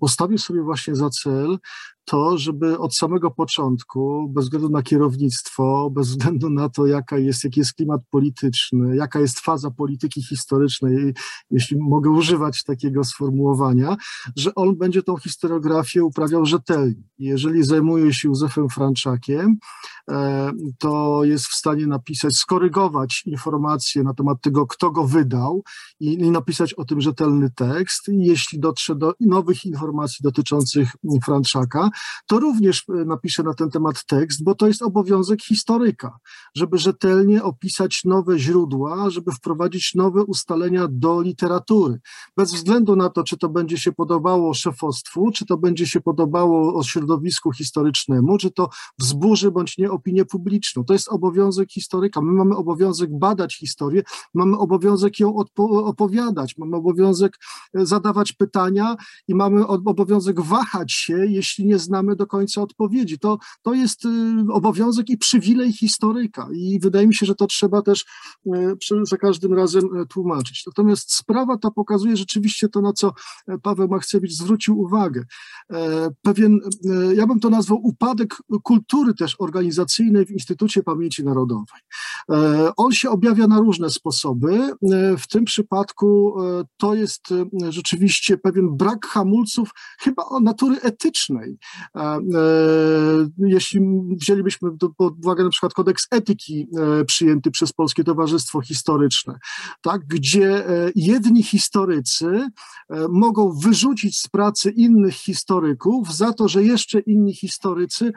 postawił 0.00 0.38
sobie 0.38 0.62
właśnie 0.62 0.94
za 0.94 1.10
cel 1.10 1.58
to, 2.04 2.38
żeby 2.38 2.78
od 2.78 2.96
samego 2.96 3.30
początku, 3.30 4.28
bez 4.28 4.44
względu 4.44 4.68
na 4.68 4.82
kierownictwo, 4.82 5.90
bez 5.90 6.08
względu 6.08 6.50
na 6.50 6.68
to, 6.68 6.86
jaka 6.86 7.18
jest, 7.18 7.44
jaki 7.44 7.60
jest 7.60 7.72
klimat 7.72 8.00
polityczny, 8.10 8.96
jaka 8.96 9.20
jest 9.20 9.40
faza 9.40 9.70
polityki 9.70 10.22
historycznej, 10.22 11.14
jeśli 11.50 11.76
mogę 11.78 12.10
używać 12.10 12.62
takiego 12.62 13.04
sformułowania, 13.04 13.96
że 14.36 14.54
on 14.54 14.76
będzie 14.76 15.02
tą 15.02 15.16
historiografię 15.16 16.04
uprawiał 16.04 16.46
rzetelnie. 16.46 17.02
Jeżeli 17.18 17.62
zajmuje 17.62 18.14
się 18.14 18.28
Józefem 18.28 18.68
Franczakiem, 18.68 19.56
e, 20.10 20.50
to 20.78 21.24
jest 21.24 21.46
w 21.46 21.54
stanie 21.54 21.86
napisać, 21.86 22.36
skorygować 22.36 23.22
informacje 23.26 24.02
na 24.02 24.14
temat 24.14 24.40
tego, 24.40 24.66
kto 24.66 24.90
go 24.90 25.04
wydał 25.04 25.62
i, 26.00 26.30
napisać 26.30 26.74
o 26.74 26.84
tym 26.84 27.00
rzetelny 27.00 27.50
tekst. 27.50 28.02
Jeśli 28.08 28.60
dotrze 28.60 28.94
do 28.94 29.14
nowych 29.20 29.64
informacji 29.64 30.18
dotyczących 30.22 30.88
Franczaka, 31.24 31.90
to 32.26 32.40
również 32.40 32.84
e, 32.88 33.04
napiszę 33.04 33.42
na 33.42 33.54
ten 33.54 33.70
temat 33.70 34.04
tekst, 34.06 34.44
bo 34.44 34.54
to 34.54 34.66
jest 34.66 34.82
obowiązek 34.82 35.42
historyka, 35.42 36.18
żeby 36.54 36.78
rzetelnie 36.78 37.42
opisać 37.42 38.04
nowe 38.04 38.38
źródła, 38.38 39.10
żeby 39.10 39.32
wprowadzić 39.32 39.94
nowe 39.94 40.24
ustalenia 40.24 40.86
do 40.90 41.20
literatury. 41.20 42.00
Bez 42.36 42.54
względu 42.54 42.96
na 42.96 43.08
to, 43.08 43.24
czy 43.24 43.36
to 43.36 43.48
będzie 43.48 43.78
się 43.78 43.92
podobało 43.92 44.54
szefostwu, 44.54 45.30
czy 45.30 45.46
to 45.46 45.56
będzie 45.56 45.86
się 45.86 46.00
podobało 46.00 46.82
środowisku 46.82 47.52
historycznemu, 47.52 48.38
czy 48.38 48.50
to 48.50 48.68
wzburzy 48.98 49.50
bądź 49.50 49.78
nie 49.78 49.90
opinię 49.90 50.24
publiczną. 50.24 50.84
To 50.84 50.92
jest 50.92 51.08
obowiązek 51.08 51.72
historyka. 51.72 52.20
My 52.20 52.32
mamy 52.32 52.56
obowiązek 52.56 53.18
badać 53.18 53.56
historię, 53.56 54.02
mamy 54.34 54.58
obowiązek 54.58 55.20
ją 55.20 55.34
opowiadać, 55.68 56.58
mamy 56.58 56.76
obowiązek 56.76 57.38
e, 57.74 57.86
zadawać 57.86 58.32
pytania 58.32 58.96
i 59.28 59.34
mamy 59.34 59.66
obowiązek 59.66 60.40
wahać 60.40 60.92
się, 60.92 61.26
jeśli 61.26 61.66
nie 61.66 61.78
znamy 61.84 62.16
do 62.16 62.26
końca 62.26 62.62
odpowiedzi. 62.62 63.18
To, 63.18 63.38
to 63.62 63.74
jest 63.74 64.04
y, 64.04 64.08
obowiązek 64.52 65.10
i 65.10 65.18
przywilej 65.18 65.72
historyka 65.72 66.48
i 66.52 66.80
wydaje 66.80 67.06
mi 67.06 67.14
się, 67.14 67.26
że 67.26 67.34
to 67.34 67.46
trzeba 67.46 67.82
też 67.82 68.04
y, 68.46 68.76
za 69.02 69.16
każdym 69.16 69.54
razem 69.54 69.84
y, 69.84 70.06
tłumaczyć. 70.06 70.66
Natomiast 70.66 71.14
sprawa 71.14 71.58
ta 71.58 71.70
pokazuje 71.70 72.16
rzeczywiście 72.16 72.68
to, 72.68 72.80
na 72.80 72.92
co 72.92 73.12
Paweł 73.62 73.88
Machcewicz 73.88 74.32
zwrócił 74.32 74.80
uwagę. 74.80 75.24
E, 75.72 76.10
pewien, 76.22 76.58
ja 77.14 77.26
bym 77.26 77.40
to 77.40 77.50
nazwał 77.50 77.78
upadek 77.82 78.36
kultury 78.62 79.14
też 79.14 79.36
organizacyjnej 79.38 80.26
w 80.26 80.30
Instytucie 80.30 80.82
Pamięci 80.82 81.24
Narodowej. 81.24 81.80
E, 82.30 82.70
on 82.76 82.92
się 82.92 83.10
objawia 83.10 83.46
na 83.46 83.58
różne 83.58 83.90
sposoby. 83.90 84.54
E, 84.54 85.16
w 85.16 85.28
tym 85.28 85.44
przypadku 85.44 86.34
to 86.76 86.94
jest 86.94 87.22
rzeczywiście 87.68 88.38
pewien 88.38 88.76
brak 88.76 89.06
hamulców, 89.06 89.70
chyba 90.00 90.24
o 90.24 90.40
natury 90.40 90.80
etycznej, 90.80 91.58
Jeśli 93.38 93.80
wzięlibyśmy 94.20 94.70
pod 94.96 95.18
uwagę 95.18 95.44
na 95.44 95.50
przykład 95.50 95.74
kodeks 95.74 96.06
etyki 96.10 96.68
przyjęty 97.06 97.50
przez 97.50 97.72
Polskie 97.72 98.04
Towarzystwo 98.04 98.60
Historyczne, 98.60 99.38
tak, 99.82 100.06
gdzie 100.06 100.64
jedni 100.94 101.42
historycy 101.42 102.48
mogą 103.08 103.52
wyrzucić 103.52 104.18
z 104.18 104.28
pracy 104.28 104.70
innych 104.70 105.14
historyków 105.14 106.14
za 106.14 106.32
to, 106.32 106.48
że 106.48 106.62
jeszcze 106.62 107.00
inni 107.00 107.34
historycy 107.34 108.12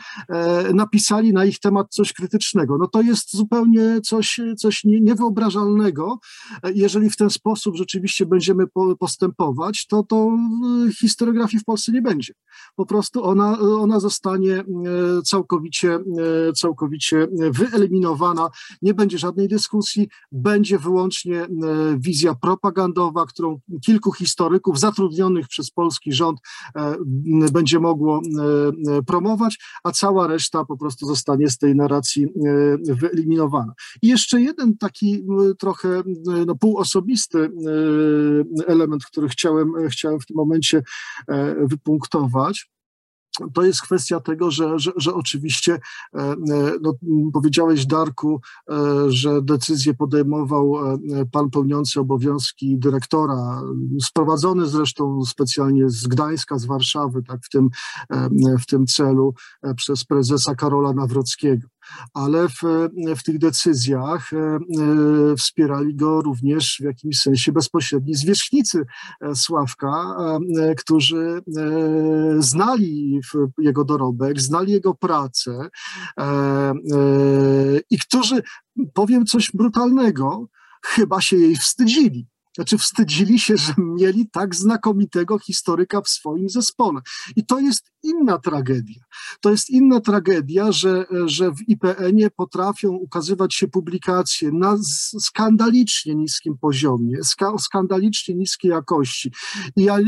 napisali 0.73 1.33
na 1.33 1.45
ich 1.45 1.59
temat 1.59 1.87
coś 1.89 2.13
krytycznego. 2.13 2.77
No 2.77 2.87
to 2.87 3.01
jest 3.01 3.35
zupełnie 3.35 4.01
coś, 4.01 4.39
coś 4.57 4.81
niewyobrażalnego. 4.83 6.19
Jeżeli 6.75 7.09
w 7.09 7.17
ten 7.17 7.29
sposób 7.29 7.75
rzeczywiście 7.75 8.25
będziemy 8.25 8.63
postępować, 8.99 9.87
to, 9.87 10.03
to 10.03 10.37
historiografii 10.99 11.61
w 11.61 11.65
Polsce 11.65 11.91
nie 11.91 12.01
będzie. 12.01 12.33
Po 12.75 12.85
prostu 12.85 13.23
ona, 13.23 13.46
ona 13.59 13.99
zostanie 13.99 14.53
e, 14.53 14.63
całkowicie, 15.23 15.93
e, 15.93 16.53
całkowicie 16.53 17.27
wyeliminowana, 17.51 18.49
nie 18.81 18.93
będzie 18.93 19.17
żadnej 19.17 19.47
dyskusji, 19.47 20.09
będzie 20.31 20.79
wyłącznie 20.79 21.41
e, 21.41 21.47
wizja 21.97 22.35
propagandowa, 22.35 23.25
którą 23.25 23.59
kilku 23.85 24.11
historyków 24.11 24.79
zatrudnionych 24.79 25.47
przez 25.47 25.71
polski 25.71 26.13
rząd 26.13 26.39
będzie 27.51 27.79
mogło 27.79 28.21
promować, 29.07 29.59
a 29.83 29.91
cała 29.91 30.27
reszta 30.27 30.65
po 30.65 30.77
prostu 30.77 31.05
zostanie 31.05 31.49
z 31.49 31.57
tej 31.57 31.75
narracji 31.75 32.27
wyeliminowana. 32.81 33.73
I 34.01 34.07
jeszcze 34.07 34.41
jeden 34.41 34.77
taki 34.77 35.23
trochę 35.59 36.03
no, 36.45 36.55
półosobisty 36.55 37.51
element, 38.67 39.05
który 39.05 39.29
chciałem, 39.29 39.73
chciałem 39.89 40.19
w 40.19 40.25
tym 40.25 40.35
momencie 40.35 40.83
wypunktować 41.57 42.69
to 43.53 43.63
jest 43.63 43.81
kwestia 43.81 44.19
tego, 44.19 44.51
że, 44.51 44.79
że, 44.79 44.91
że 44.97 45.13
oczywiście 45.13 45.79
e, 46.13 46.19
e, 46.19 46.35
no, 46.81 46.93
powiedziałeś, 47.33 47.85
Darku, 47.85 48.41
e, 48.69 48.73
że 49.07 49.41
decyzję 49.41 49.93
podejmował 49.93 50.73
pan 51.31 51.49
pełniący 51.49 51.99
obowiązki 51.99 52.77
dyrektora, 52.77 53.61
sprowadzony 54.01 54.65
zresztą 54.65 55.25
specjalnie 55.25 55.89
z 55.89 56.07
Gdańska, 56.07 56.57
z 56.57 56.65
Warszawy, 56.65 57.23
tak 57.23 57.39
w 57.43 57.49
tym, 57.49 57.69
w 58.59 58.65
tym 58.65 58.85
celu 58.85 59.33
przez 59.75 60.05
prezesa 60.05 60.55
Karola 60.55 60.93
Nawrockiego 60.93 61.67
ale 62.13 62.49
w, 62.49 62.89
w 63.17 63.23
tych 63.23 63.37
decyzjach 63.37 64.33
e, 64.33 64.37
e, 64.37 64.59
wspierali 65.35 65.95
go 65.95 66.21
również 66.21 66.77
w 66.81 66.83
jakimś 66.83 67.19
sensie 67.19 67.51
bezpośredni 67.51 68.15
zwierzchnicy 68.15 68.85
e, 69.21 69.35
Sławka, 69.35 70.17
którzy 70.77 71.41
znali 72.39 73.19
jego 73.57 73.83
dorobek, 73.83 74.41
znali 74.41 74.71
jego 74.71 74.93
pracę 74.93 75.69
i 77.89 77.99
którzy, 77.99 78.41
powiem 78.93 79.25
coś 79.25 79.51
brutalnego, 79.53 80.47
chyba 80.85 81.21
się 81.21 81.37
jej 81.37 81.55
wstydzili. 81.55 82.27
Znaczy 82.57 82.77
wstydzili 82.77 83.39
się, 83.39 83.57
że 83.57 83.73
mieli 83.77 84.29
tak 84.29 84.55
znakomitego 84.55 85.39
historyka 85.39 86.01
w 86.01 86.09
swoim 86.09 86.49
zespole. 86.49 87.01
I 87.35 87.45
to 87.45 87.59
jest 87.59 87.91
inna 88.03 88.37
tragedia. 88.37 89.03
To 89.41 89.49
jest 89.49 89.69
inna 89.69 89.99
tragedia, 89.99 90.71
że, 90.71 91.05
że 91.25 91.51
w 91.51 91.69
IPN-ie 91.69 92.29
potrafią 92.29 92.89
ukazywać 92.89 93.55
się 93.55 93.67
publikacje 93.67 94.51
na 94.51 94.77
skandalicznie 95.19 96.15
niskim 96.15 96.57
poziomie, 96.57 97.23
ska, 97.23 97.57
skandalicznie 97.57 98.35
niskiej 98.35 98.71
jakości. 98.71 99.31
I 99.75 99.83
ja 99.83 99.99
y, 99.99 100.03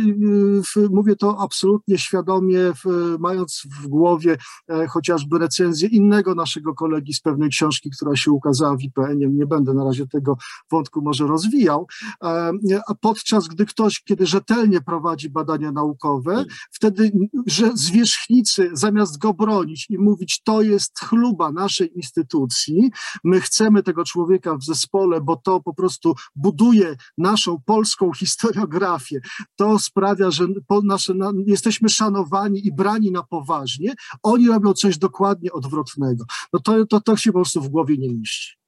w, 0.64 0.90
mówię 0.92 1.16
to 1.16 1.38
absolutnie 1.40 1.98
świadomie, 1.98 2.60
w, 2.60 3.16
mając 3.20 3.64
w 3.82 3.88
głowie 3.88 4.38
e, 4.70 4.88
chociażby 4.88 5.40
recenzję 5.40 5.90
innego 5.90 6.36
naszego 6.36 6.74
kolegi 6.74 7.14
z 7.14 7.22
pewnej 7.22 7.50
książki, 7.50 7.90
która 7.90 8.16
się 8.16 8.32
ukazała 8.32 8.78
w 8.78 8.82
IPN-ie. 8.82 9.30
Nie 9.30 9.46
będę 9.46 9.74
na 9.74 9.84
razie 9.84 10.08
tego 10.08 10.38
wątku 10.72 11.02
może 11.02 11.28
rozwijał. 11.28 11.88
E, 12.24 12.39
podczas 13.02 13.48
gdy 13.48 13.66
ktoś, 13.66 14.04
kiedy 14.04 14.26
rzetelnie 14.26 14.82
prowadzi 14.82 15.30
badania 15.30 15.72
naukowe, 15.72 16.32
hmm. 16.32 16.50
wtedy, 16.72 17.12
że 17.48 17.72
zwierzchnicy 17.78 18.70
zamiast 18.74 19.18
go 19.18 19.34
bronić 19.34 19.86
i 19.90 19.98
mówić, 19.98 20.42
to 20.44 20.62
jest 20.62 21.00
chluba 21.00 21.52
naszej 21.52 21.96
instytucji, 21.96 22.92
my 23.24 23.42
chcemy 23.42 23.84
tego 23.84 24.04
człowieka 24.04 24.58
w 24.58 24.64
zespole, 24.64 25.22
bo 25.22 25.36
to 25.36 25.60
po 25.60 25.74
prostu 25.74 26.16
buduje 26.36 26.96
naszą 27.18 27.62
polską 27.66 28.14
historiografię, 28.14 29.20
to 29.56 29.80
sprawia, 29.80 30.32
że 30.32 30.48
nasze, 30.84 31.14
jesteśmy 31.48 31.90
szanowani 31.90 32.68
i 32.68 32.72
brani 32.72 33.12
na 33.12 33.24
poważnie, 33.24 33.94
oni 34.24 34.48
robią 34.48 34.74
coś 34.74 34.98
dokładnie 34.98 35.52
odwrotnego. 35.52 36.26
No 36.54 36.60
to, 36.60 36.86
to, 36.86 37.02
to 37.02 37.18
się 37.18 37.32
po 37.32 37.38
prostu 37.38 37.62
w 37.62 37.70
głowie 37.70 37.98
nie 37.98 38.14
mieści. 38.14 38.59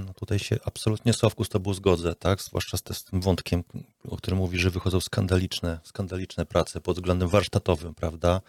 No 0.00 0.14
tutaj 0.14 0.38
się 0.38 0.56
absolutnie 0.64 1.12
Sławku 1.12 1.44
z 1.44 1.48
tobą 1.48 1.74
zgodzę, 1.74 2.14
tak? 2.14 2.42
Zwłaszcza 2.42 2.76
z, 2.76 2.82
z 2.98 3.04
tym 3.04 3.20
wątkiem, 3.20 3.64
o 4.08 4.16
którym 4.16 4.38
mówi, 4.38 4.58
że 4.58 4.70
wychodzą 4.70 5.00
skandaliczne, 5.00 5.80
skandaliczne 5.84 6.46
prace 6.46 6.80
pod 6.80 6.96
względem 6.96 7.28
warsztatowym, 7.28 7.94
prawda? 7.94 8.40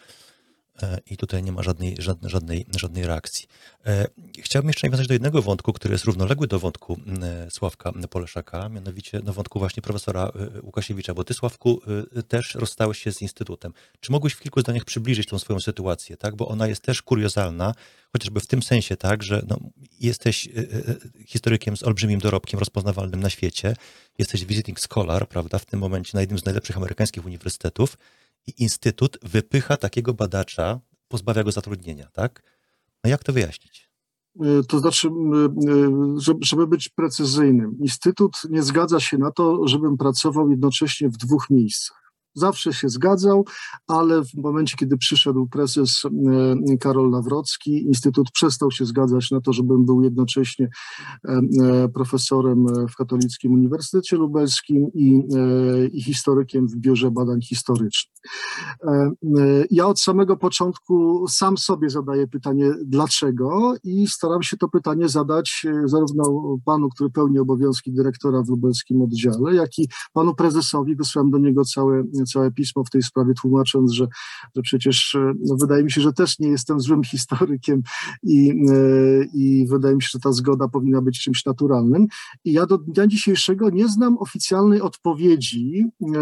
E, 0.81 0.99
I 1.05 1.17
tutaj 1.17 1.43
nie 1.43 1.51
ma 1.51 1.63
żadnej, 1.63 1.95
żadnej, 1.99 2.31
żadnej, 2.31 2.65
żadnej 2.77 3.07
reakcji. 3.07 3.47
E, 3.85 4.07
chciałbym 4.39 4.69
jeszcze 4.69 4.87
nawiązać 4.87 5.07
do 5.07 5.13
jednego 5.13 5.41
wątku, 5.41 5.73
który 5.73 5.91
jest 5.91 6.05
równoległy 6.05 6.47
do 6.47 6.59
wątku 6.59 6.99
e, 7.21 7.51
Sławka 7.51 7.91
Poleszaka, 8.09 8.69
mianowicie 8.69 9.19
do 9.19 9.33
wątku 9.33 9.59
właśnie 9.59 9.81
profesora 9.81 10.31
Łukasiewicza, 10.63 11.13
bo 11.13 11.23
ty, 11.23 11.33
Sławku, 11.33 11.81
też 12.27 12.55
rozstałeś 12.55 12.99
się 13.03 13.11
z 13.11 13.21
Instytutem. 13.21 13.73
Czy 13.99 14.11
mogłeś 14.11 14.33
w 14.33 14.39
kilku 14.39 14.61
zdaniach 14.61 14.85
przybliżyć 14.85 15.27
tą 15.27 15.39
swoją 15.39 15.59
sytuację, 15.59 16.17
tak? 16.17 16.35
Bo 16.35 16.47
ona 16.47 16.67
jest 16.67 16.81
też 16.81 17.01
kuriozalna, 17.01 17.75
chociażby 18.11 18.39
w 18.39 18.47
tym 18.47 18.63
sensie, 18.63 18.97
tak, 18.97 19.23
że 19.23 19.45
no, 19.47 19.59
jesteś 19.99 20.49
historykiem 21.25 21.77
z 21.77 21.83
olbrzymim 21.83 22.19
dorobkiem 22.19 22.59
rozpoznawalnym 22.59 23.19
na 23.19 23.29
świecie, 23.29 23.75
jesteś 24.17 24.45
visiting 24.45 24.79
scholar, 24.79 25.27
prawda, 25.27 25.59
w 25.59 25.65
tym 25.65 25.79
momencie 25.79 26.11
na 26.13 26.21
jednym 26.21 26.39
z 26.39 26.45
najlepszych 26.45 26.77
amerykańskich 26.77 27.25
uniwersytetów, 27.25 27.97
i 28.47 28.63
instytut 28.63 29.17
wypycha 29.21 29.77
takiego 29.77 30.13
badacza, 30.13 30.79
pozbawia 31.07 31.43
go 31.43 31.51
zatrudnienia, 31.51 32.07
tak? 32.13 32.43
No 33.03 33.09
jak 33.09 33.23
to 33.23 33.33
wyjaśnić? 33.33 33.89
Y, 34.45 34.63
to 34.67 34.79
znaczy, 34.79 35.07
y, 35.07 36.35
żeby 36.41 36.67
być 36.67 36.89
precyzyjnym, 36.89 37.77
Instytut 37.79 38.31
nie 38.49 38.63
zgadza 38.63 38.99
się 38.99 39.17
na 39.17 39.31
to, 39.31 39.67
żebym 39.67 39.97
pracował 39.97 40.49
jednocześnie 40.49 41.09
w 41.09 41.17
dwóch 41.17 41.49
miejscach 41.49 42.02
zawsze 42.35 42.73
się 42.73 42.89
zgadzał, 42.89 43.45
ale 43.88 44.23
w 44.23 44.34
momencie, 44.35 44.76
kiedy 44.77 44.97
przyszedł 44.97 45.47
prezes 45.47 46.01
e, 46.05 46.77
Karol 46.77 47.10
Nawrocki, 47.10 47.85
Instytut 47.85 48.31
przestał 48.31 48.72
się 48.72 48.85
zgadzać 48.85 49.31
na 49.31 49.41
to, 49.41 49.53
żebym 49.53 49.85
był 49.85 50.03
jednocześnie 50.03 50.69
e, 51.26 51.41
e, 51.61 51.89
profesorem 51.89 52.65
w 52.89 52.95
Katolickim 52.95 53.53
Uniwersytecie 53.53 54.18
Lubelskim 54.18 54.88
i, 54.93 55.19
i 55.93 56.03
historykiem 56.03 56.68
w 56.68 56.76
Biurze 56.76 57.11
Badań 57.11 57.41
Historycznych. 57.41 58.14
Ja 59.72 59.88
od 59.88 60.01
samego 60.01 60.38
początku 60.38 61.26
sam 61.27 61.57
sobie 61.57 61.89
zadaję 61.89 62.27
pytanie, 62.27 62.72
dlaczego 62.85 63.73
i 63.84 64.07
staram 64.07 64.43
się 64.43 64.57
to 64.57 64.69
pytanie 64.69 65.10
zadać 65.10 65.65
zarówno 65.85 66.23
panu, 66.65 66.89
który 66.89 67.10
pełni 67.10 67.39
obowiązki 67.39 67.93
dyrektora 67.93 68.43
w 68.43 68.49
lubelskim 68.49 69.01
oddziale, 69.01 69.55
jak 69.55 69.80
i 69.80 69.88
panu 70.14 70.35
prezesowi. 70.35 70.95
Wysłałem 70.95 71.31
do 71.31 71.38
niego 71.38 71.65
całe 71.65 72.03
całe 72.25 72.51
pismo 72.51 72.83
w 72.83 72.89
tej 72.89 73.03
sprawie, 73.03 73.33
tłumacząc, 73.33 73.91
że, 73.91 74.07
że 74.55 74.61
przecież 74.61 75.15
e, 75.15 75.33
no, 75.45 75.55
wydaje 75.61 75.83
mi 75.83 75.91
się, 75.91 76.01
że 76.01 76.13
też 76.13 76.39
nie 76.39 76.47
jestem 76.47 76.79
złym 76.79 77.03
historykiem 77.13 77.83
i, 78.23 78.49
e, 78.49 79.23
i 79.33 79.67
wydaje 79.69 79.95
mi 79.95 80.01
się, 80.01 80.09
że 80.11 80.19
ta 80.19 80.31
zgoda 80.31 80.67
powinna 80.67 81.01
być 81.01 81.19
czymś 81.19 81.45
naturalnym. 81.45 82.07
I 82.45 82.53
ja 82.53 82.65
do 82.65 82.77
dnia 82.77 83.07
dzisiejszego 83.07 83.69
nie 83.69 83.87
znam 83.87 84.17
oficjalnej 84.17 84.81
odpowiedzi, 84.81 85.83
e, 86.01 86.17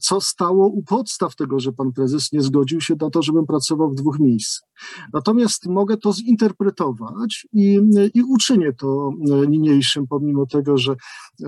co 0.00 0.20
stało 0.20 0.66
u 0.68 0.82
podstaw 0.82 1.36
tego, 1.36 1.60
że 1.60 1.72
pan 1.72 1.92
prezes 1.92 2.32
nie 2.32 2.42
zgodził 2.42 2.80
się 2.80 2.94
na 3.00 3.10
to, 3.10 3.22
żebym 3.22 3.46
pracował 3.46 3.90
w 3.90 3.94
dwóch 3.94 4.18
miejscach. 4.20 4.68
Natomiast 5.12 5.66
mogę 5.66 5.96
to 5.96 6.12
zinterpretować 6.12 7.46
i, 7.52 7.80
i 8.14 8.22
uczynię 8.22 8.72
to 8.72 9.10
niniejszym, 9.48 10.06
pomimo 10.06 10.46
tego, 10.46 10.78
że, 10.78 10.96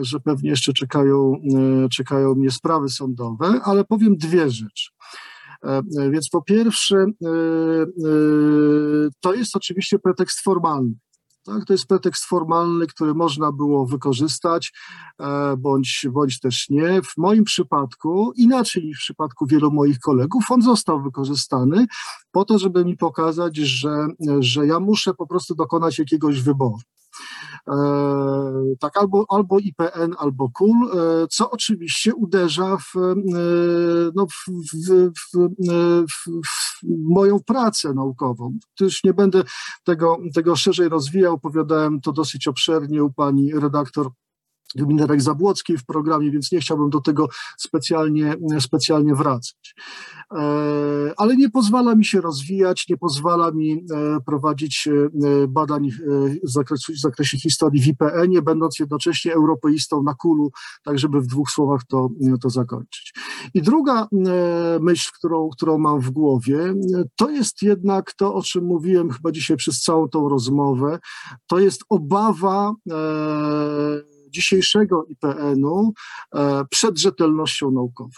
że 0.01 0.21
pewnie 0.21 0.51
jeszcze 0.51 0.73
czekają, 0.73 1.35
czekają 1.91 2.35
mnie 2.35 2.51
sprawy 2.51 2.89
sądowe, 2.89 3.61
ale 3.65 3.85
powiem 3.85 3.98
dwie 3.99 4.51
rzeczy. 4.51 4.91
E, 5.65 5.83
więc 6.11 6.29
po 6.29 6.43
pierwsze, 6.43 6.97
e, 6.97 7.07
e, 7.07 7.87
to 9.21 9.35
jest 9.35 9.57
oczywiście 9.57 9.99
pretekst 9.99 10.41
formalny. 10.41 10.95
Tak, 11.45 11.65
to 11.65 11.73
jest 11.73 11.87
pretekst 11.87 12.25
formalny, 12.25 12.87
który 12.87 13.15
można 13.15 13.53
było 13.53 13.87
wykorzystać, 13.87 14.73
bądź, 15.59 16.07
bądź 16.13 16.41
też 16.41 16.69
nie. 16.69 17.03
W 17.03 17.17
moim 17.17 17.45
przypadku, 17.45 18.33
inaczej 18.37 18.85
niż 18.85 18.99
w 18.99 19.01
przypadku 19.01 19.47
wielu 19.47 19.71
moich 19.71 19.99
kolegów, 19.99 20.51
on 20.51 20.63
został 20.63 21.03
wykorzystany 21.03 21.87
po 22.31 22.45
to, 22.45 22.59
żeby 22.59 22.85
mi 22.85 22.97
pokazać, 22.97 23.57
że, 23.57 24.07
że 24.41 24.67
ja 24.67 24.81
muszę 24.81 25.15
po 25.15 25.27
prostu 25.27 25.55
dokonać 25.55 25.99
jakiegoś 25.99 26.43
wyboru. 26.43 26.79
Tak, 28.81 28.97
albo, 28.97 29.25
albo 29.29 29.59
IPN, 29.59 30.15
albo 30.19 30.51
KUL, 30.51 30.91
co 31.31 31.51
oczywiście 31.51 32.15
uderza 32.15 32.77
w, 32.77 32.95
no, 34.15 34.27
w, 34.27 34.51
w, 34.75 35.39
w, 36.09 36.25
w 36.47 36.83
moją 37.15 37.41
pracę 37.41 37.95
naukową. 37.95 38.59
Już 38.81 39.05
nie 39.05 39.15
będę 39.15 39.43
tego, 39.85 40.19
tego 40.35 40.57
szerzej 40.57 40.89
rozwijał, 40.89 41.35
opowiadałem 41.35 42.01
to 42.01 42.13
dosyć 42.13 42.49
obszernie 42.49 43.05
u 43.05 43.13
pani 43.13 43.53
redaktor 43.53 44.11
Gminerek 44.75 45.23
Zabłockiej 45.23 45.79
w 45.79 45.85
programie, 45.85 46.31
więc 46.31 46.53
nie 46.53 46.61
chciałbym 46.61 46.91
do 46.91 47.01
tego 47.01 47.29
specjalnie, 47.59 48.37
specjalnie 48.61 49.15
wracać. 49.15 49.75
E, 50.35 51.13
ale 51.17 51.37
nie 51.37 51.51
pozwala 51.51 51.95
mi 51.95 52.05
się 52.05 52.21
rozwijać, 52.21 52.89
nie 52.89 52.97
pozwala 52.97 53.51
mi 53.51 53.73
e, 53.73 54.21
prowadzić 54.27 54.89
e, 54.89 55.49
badań 55.49 55.91
w 56.45 56.51
zakresie, 56.51 56.93
w 56.93 56.99
zakresie 56.99 57.39
historii 57.39 57.83
w 57.83 57.87
IPN-ie, 57.87 58.43
będąc 58.43 58.79
jednocześnie 58.79 59.35
europeistą 59.35 60.03
na 60.03 60.15
kulu, 60.15 60.51
tak 60.85 60.99
żeby 60.99 61.21
w 61.21 61.27
dwóch 61.27 61.51
słowach 61.51 61.81
to, 61.89 62.09
to 62.43 62.51
zakończyć. 62.51 63.15
I 63.55 63.63
druga 63.63 64.09
myśl, 64.81 65.11
którą, 65.15 65.49
którą 65.49 65.79
mam 65.79 66.01
w 66.01 66.11
głowie, 66.11 66.75
to 67.17 67.31
jest 67.31 67.63
jednak 67.63 68.13
to, 68.13 68.35
o 68.35 68.43
czym 68.43 68.65
mówiłem 68.65 69.11
chyba 69.11 69.33
dzisiaj 69.33 69.57
przez 69.57 69.81
całą 69.81 70.09
tą 70.09 70.29
rozmowę, 70.29 70.99
to 71.47 71.59
jest 71.59 71.85
obawa 71.89 72.75
dzisiejszego 74.31 75.05
IPN-u 75.05 75.93
e, 76.35 76.65
przed 76.71 76.99
rzetelnością 76.99 77.71
naukową. 77.71 78.11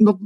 No, 0.00 0.18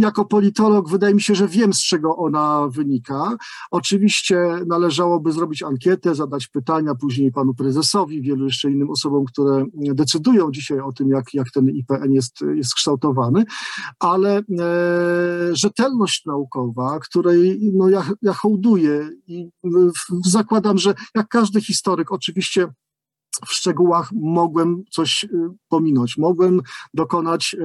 jako 0.00 0.24
politolog 0.24 0.90
wydaje 0.90 1.14
mi 1.14 1.20
się, 1.20 1.34
że 1.34 1.48
wiem, 1.48 1.72
z 1.72 1.80
czego 1.80 2.16
ona 2.16 2.68
wynika. 2.68 3.36
Oczywiście 3.70 4.36
należałoby 4.66 5.32
zrobić 5.32 5.62
ankietę, 5.62 6.14
zadać 6.14 6.46
pytania 6.46 6.94
później 6.94 7.32
panu 7.32 7.54
prezesowi, 7.54 8.22
wielu 8.22 8.44
jeszcze 8.44 8.70
innym 8.70 8.90
osobom, 8.90 9.24
które 9.24 9.64
decydują 9.74 10.50
dzisiaj 10.50 10.80
o 10.80 10.92
tym, 10.92 11.08
jak, 11.08 11.34
jak 11.34 11.50
ten 11.50 11.68
IPN 11.68 12.12
jest, 12.12 12.40
jest 12.54 12.74
kształtowany, 12.74 13.44
ale 13.98 14.38
e, 14.38 14.42
rzetelność 15.52 16.26
naukowa, 16.26 16.98
której 17.00 17.70
no, 17.74 17.88
ja, 17.88 18.10
ja 18.22 18.32
hołduję 18.32 19.08
i 19.26 19.50
zakładam, 20.26 20.78
że 20.78 20.94
jak 21.14 21.28
każdy 21.28 21.60
historyk, 21.60 22.12
oczywiście 22.12 22.68
w 23.46 23.52
szczegółach 23.52 24.10
mogłem 24.12 24.84
coś 24.90 25.24
y, 25.24 25.28
pominąć, 25.68 26.18
mogłem 26.18 26.60
dokonać 26.94 27.54
y, 27.54 27.64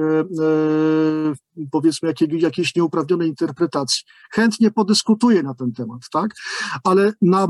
y, 1.60 1.68
powiedzmy 1.70 2.08
jakiej, 2.08 2.40
jakiejś 2.40 2.74
nieuprawnionej 2.76 3.28
interpretacji. 3.28 4.02
Chętnie 4.32 4.70
podyskutuję 4.70 5.42
na 5.42 5.54
ten 5.54 5.72
temat, 5.72 6.00
tak? 6.12 6.30
Ale 6.84 7.12
na 7.22 7.48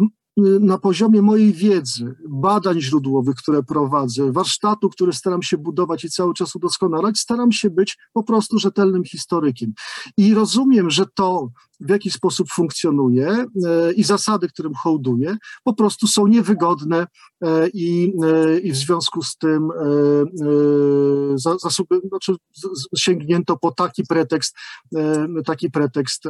na 0.61 0.79
poziomie 0.79 1.23
mojej 1.23 1.53
wiedzy, 1.53 2.15
badań 2.29 2.81
źródłowych, 2.81 3.35
które 3.35 3.63
prowadzę, 3.63 4.33
warsztatu, 4.33 4.89
który 4.89 5.13
staram 5.13 5.43
się 5.43 5.59
budować 5.59 6.05
i 6.05 6.11
cały 6.11 6.35
czas 6.35 6.57
udoskonalać, 6.57 7.19
staram 7.19 7.53
się 7.53 7.71
być 7.71 7.99
po 8.13 8.23
prostu 8.23 8.59
rzetelnym 8.59 9.05
historykiem. 9.05 9.73
I 10.17 10.35
rozumiem, 10.35 10.91
że 10.91 11.07
to, 11.15 11.49
w 11.81 11.91
jaki 11.91 12.11
sposób 12.11 12.49
funkcjonuje 12.53 13.29
e, 13.29 13.93
i 13.93 14.05
zasady, 14.05 14.49
którym 14.49 14.75
hołduję, 14.75 15.37
po 15.65 15.75
prostu 15.75 16.07
są 16.07 16.27
niewygodne 16.27 17.07
e, 17.43 17.69
i, 17.69 18.13
e, 18.25 18.59
i 18.59 18.73
w 18.73 18.77
związku 18.77 19.23
z 19.23 19.37
tym 19.37 19.69
znaczy 22.09 22.35
sięgnięto 22.97 23.57
po 23.57 23.71
taki 23.71 24.03
pretekst, 24.09 24.57
taki 25.45 25.71
pretekst 25.71 26.25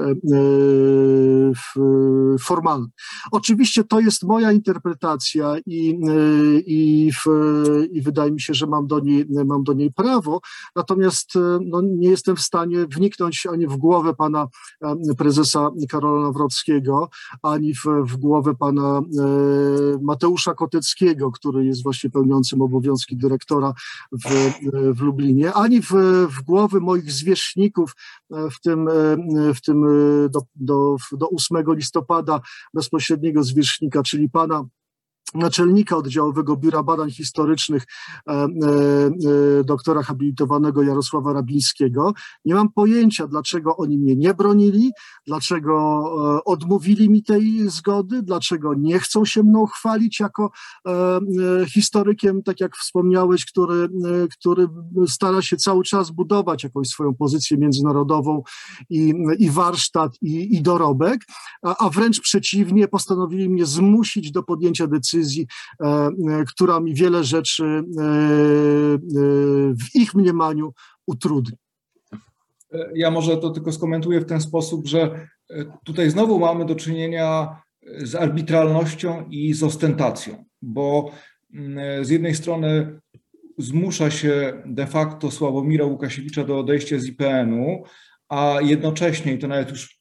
formalny. 2.41 2.87
Oczywiście 3.33 3.85
to 3.85 4.01
jest 4.01 4.23
moja 4.23 4.53
interpretacja 4.53 5.57
i, 5.67 5.99
i, 6.67 7.13
w, 7.13 7.25
i 7.93 8.03
wydaje 8.03 8.33
mi 8.33 8.41
się, 8.41 8.55
że 8.55 8.67
mam 8.67 8.87
do 8.87 9.01
niej, 9.01 9.27
mam 9.47 9.65
do 9.65 9.73
niej 9.73 9.93
prawo, 9.93 10.41
natomiast 10.77 11.33
no, 11.67 11.83
nie 11.83 12.09
jestem 12.09 12.37
w 12.37 12.41
stanie 12.41 12.87
wniknąć 12.87 13.47
ani 13.47 13.67
w 13.67 13.77
głowę 13.77 14.15
pana 14.15 14.47
prezydenta, 15.19 15.36
prezesa 15.37 15.71
Karola 15.89 16.23
Nawrockiego, 16.23 17.09
ani 17.43 17.75
w, 17.75 17.85
w 17.85 18.17
głowę 18.17 18.55
pana 18.55 18.99
e, 18.99 19.03
Mateusza 20.03 20.55
Koteckiego, 20.55 21.31
który 21.31 21.65
jest 21.65 21.83
właśnie 21.83 22.11
pełniącym 22.11 22.63
obowiązki 22.63 23.17
dyrektora 23.17 23.73
w, 24.13 24.53
w 24.95 25.01
Lublinie, 25.01 25.53
ani 25.53 25.83
w, 25.83 25.91
w 26.29 26.43
głowy 26.43 26.81
moich 26.81 27.13
zwierzchników, 27.13 27.93
e, 28.33 28.51
w 28.51 28.61
tym, 28.61 28.89
e, 28.89 29.55
w 29.55 29.61
tym 29.61 29.83
do, 30.31 30.41
do, 30.55 30.97
do 31.13 31.31
8 31.31 31.65
listopada 31.69 32.41
bezpośredniego 32.75 33.43
zwierzchnika, 33.43 34.03
czyli 34.03 34.31
pana 34.31 34.65
naczelnika 35.39 35.97
oddziałowego 35.97 36.57
Biura 36.57 36.83
Badań 36.83 37.11
Historycznych 37.11 37.83
e, 37.83 38.33
e, 38.33 38.47
e, 39.61 39.65
doktora 39.65 40.03
habilitowanego 40.03 40.83
Jarosława 40.83 41.33
Rabińskiego. 41.33 42.13
Nie 42.45 42.55
mam 42.55 42.73
pojęcia, 42.73 43.27
dlaczego 43.27 43.77
oni 43.77 43.99
mnie 43.99 44.17
nie 44.17 44.35
bronili, 44.35 44.91
dlaczego 45.27 45.77
odmówili 46.45 47.11
mi 47.11 47.23
tej 47.23 47.71
zgody, 47.71 48.23
dlaczego 48.23 48.75
nie 48.75 48.99
chcą 48.99 49.25
się 49.25 49.43
mną 49.43 49.67
chwalić 49.67 50.21
jako 50.21 50.51
historykiem, 51.69 52.43
tak 52.43 52.61
jak 52.61 52.77
wspomniałeś, 52.77 53.45
który, 53.45 53.89
który 54.39 54.69
stara 55.07 55.43
się 55.43 55.57
cały 55.57 55.85
czas 55.85 56.11
budować 56.11 56.65
jakąś 56.65 56.89
swoją 56.89 57.15
pozycję 57.15 57.57
międzynarodową 57.57 58.43
i, 58.91 59.15
i 59.39 59.51
warsztat, 59.51 60.13
i, 60.23 60.57
i 60.57 60.63
dorobek, 60.63 61.21
a, 61.63 61.87
a 61.87 61.91
wręcz 61.91 62.21
przeciwnie, 62.21 62.89
postanowili 62.89 63.49
mnie 63.49 63.67
zmusić 63.67 64.33
do 64.33 64.43
podjęcia 64.43 64.87
decyzji, 64.87 65.26
decyzji, 65.27 65.47
e, 65.81 65.87
e, 65.87 66.11
która 66.49 66.81
mi 66.81 66.95
wiele 66.95 67.25
rzeczy 67.25 67.65
e, 67.65 67.83
w 69.75 69.95
ich 69.95 70.15
mniemaniu 70.15 70.73
utrudni. 71.07 71.57
Ja 72.95 73.11
może 73.11 73.37
to 73.37 73.51
tylko 73.51 73.73
skomentuję 73.73 74.21
w 74.21 74.27
ten 74.27 74.41
sposób, 74.41 74.87
że 74.87 75.29
tutaj 75.85 76.11
znowu 76.11 76.39
mamy 76.39 76.65
do 76.65 76.75
czynienia 76.75 77.57
z 77.99 78.15
arbitralnością 78.15 79.29
i 79.31 79.55
z 79.55 79.63
ostentacją, 79.63 80.45
bo 80.63 81.11
mm, 81.55 82.05
z 82.05 82.11
jednej 82.11 82.35
strony 82.35 83.01
zmusza 83.59 84.11
się 84.11 84.63
de 84.67 84.87
facto 84.87 85.31
Sławomira 85.31 85.85
Łukasiewicza 85.85 86.45
do 86.45 86.59
odejścia 86.59 86.99
z 86.99 87.07
IPN-u, 87.07 87.83
a 88.29 88.59
jednocześnie, 88.63 89.33
i 89.35 89.39
to 89.39 89.49
nawet 89.49 89.71
już 89.71 90.01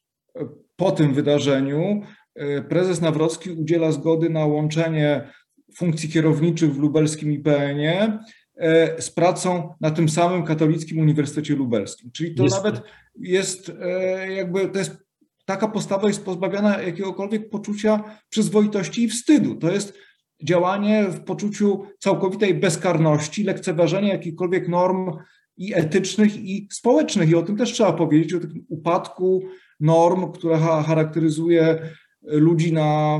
po 0.76 0.92
tym 0.92 1.14
wydarzeniu, 1.14 2.02
E, 2.02 2.25
prezes 2.70 3.02
Nawrocki 3.02 3.52
udziela 3.52 3.92
zgody 3.92 4.30
na 4.30 4.46
łączenie 4.46 5.32
funkcji 5.76 6.10
kierowniczych 6.10 6.74
w 6.74 6.80
lubelskim 6.80 7.32
IPN-ie 7.32 8.20
e, 8.56 9.02
z 9.02 9.12
pracą 9.12 9.74
na 9.82 9.92
tym 9.92 10.10
samym 10.10 10.44
Katolickim 10.44 11.00
Uniwersytecie 11.00 11.56
Lubelskim. 11.56 12.12
Czyli 12.12 12.36
to 12.36 12.44
jest. 12.44 12.56
nawet 12.56 12.82
jest 13.20 13.72
e, 13.82 14.32
jakby, 14.32 14.68
to 14.68 14.80
jest, 14.80 14.98
taka 15.46 15.68
postawa 15.68 16.08
jest 16.08 16.26
pozbawiona 16.26 16.82
jakiegokolwiek 16.82 17.50
poczucia 17.50 18.04
przyzwoitości 18.30 19.04
i 19.04 19.10
wstydu. 19.10 19.56
To 19.56 19.72
jest 19.72 19.98
działanie 20.44 21.06
w 21.10 21.24
poczuciu 21.24 21.84
całkowitej 22.00 22.54
bezkarności, 22.54 23.44
lekceważenia 23.44 24.14
jakichkolwiek 24.14 24.68
norm 24.68 25.12
i 25.58 25.74
etycznych, 25.74 26.36
i 26.38 26.68
społecznych. 26.72 27.30
I 27.30 27.36
o 27.36 27.42
tym 27.42 27.58
też 27.58 27.74
trzeba 27.74 27.94
powiedzieć, 27.94 28.34
o 28.34 28.40
tym 28.40 28.66
upadku 28.70 29.44
norm, 29.80 30.32
która 30.32 30.58
charakteryzuje 30.84 31.80
ludzi 32.28 32.74
na 32.74 33.20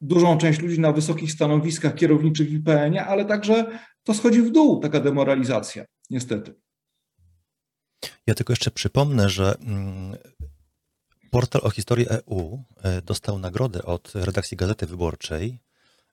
dużą 0.00 0.38
część 0.38 0.60
ludzi 0.60 0.80
na 0.80 0.92
wysokich 0.92 1.32
stanowiskach 1.32 1.94
kierowniczych 1.94 2.48
w 2.48 2.52
IPN-ie, 2.52 3.04
ale 3.04 3.24
także 3.24 3.80
to 4.04 4.14
schodzi 4.14 4.42
w 4.42 4.50
dół, 4.50 4.80
taka 4.80 5.00
demoralizacja, 5.00 5.84
niestety. 6.10 6.54
Ja 8.26 8.34
tylko 8.34 8.52
jeszcze 8.52 8.70
przypomnę, 8.70 9.28
że 9.28 9.54
mm, 9.58 10.16
portal 11.30 11.60
o 11.64 11.70
historii 11.70 12.06
EU 12.08 12.64
e, 12.82 13.02
dostał 13.02 13.38
nagrodę 13.38 13.82
od 13.82 14.12
redakcji 14.14 14.56
Gazety 14.56 14.86
Wyborczej, 14.86 15.60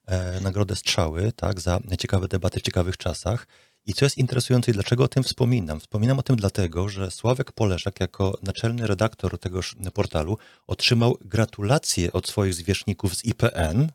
e, 0.06 0.40
nagrodę 0.40 0.76
Strzały, 0.76 1.32
tak, 1.32 1.60
za 1.60 1.80
ciekawe 1.98 2.28
debaty 2.28 2.60
w 2.60 2.62
ciekawych 2.62 2.96
czasach. 2.96 3.46
I 3.88 3.94
co 3.94 4.04
jest 4.04 4.18
interesujące 4.18 4.70
i 4.70 4.74
dlaczego 4.74 5.04
o 5.04 5.08
tym 5.08 5.22
wspominam? 5.22 5.80
Wspominam 5.80 6.18
o 6.18 6.22
tym 6.22 6.36
dlatego, 6.36 6.88
że 6.88 7.10
Sławek 7.10 7.52
Poleszak 7.52 8.00
jako 8.00 8.38
naczelny 8.42 8.86
redaktor 8.86 9.38
tegoż 9.38 9.76
portalu 9.94 10.38
otrzymał 10.66 11.18
gratulacje 11.20 12.12
od 12.12 12.28
swoich 12.28 12.54
zwierzchników 12.54 13.16
z 13.16 13.24
IPN 13.24 13.88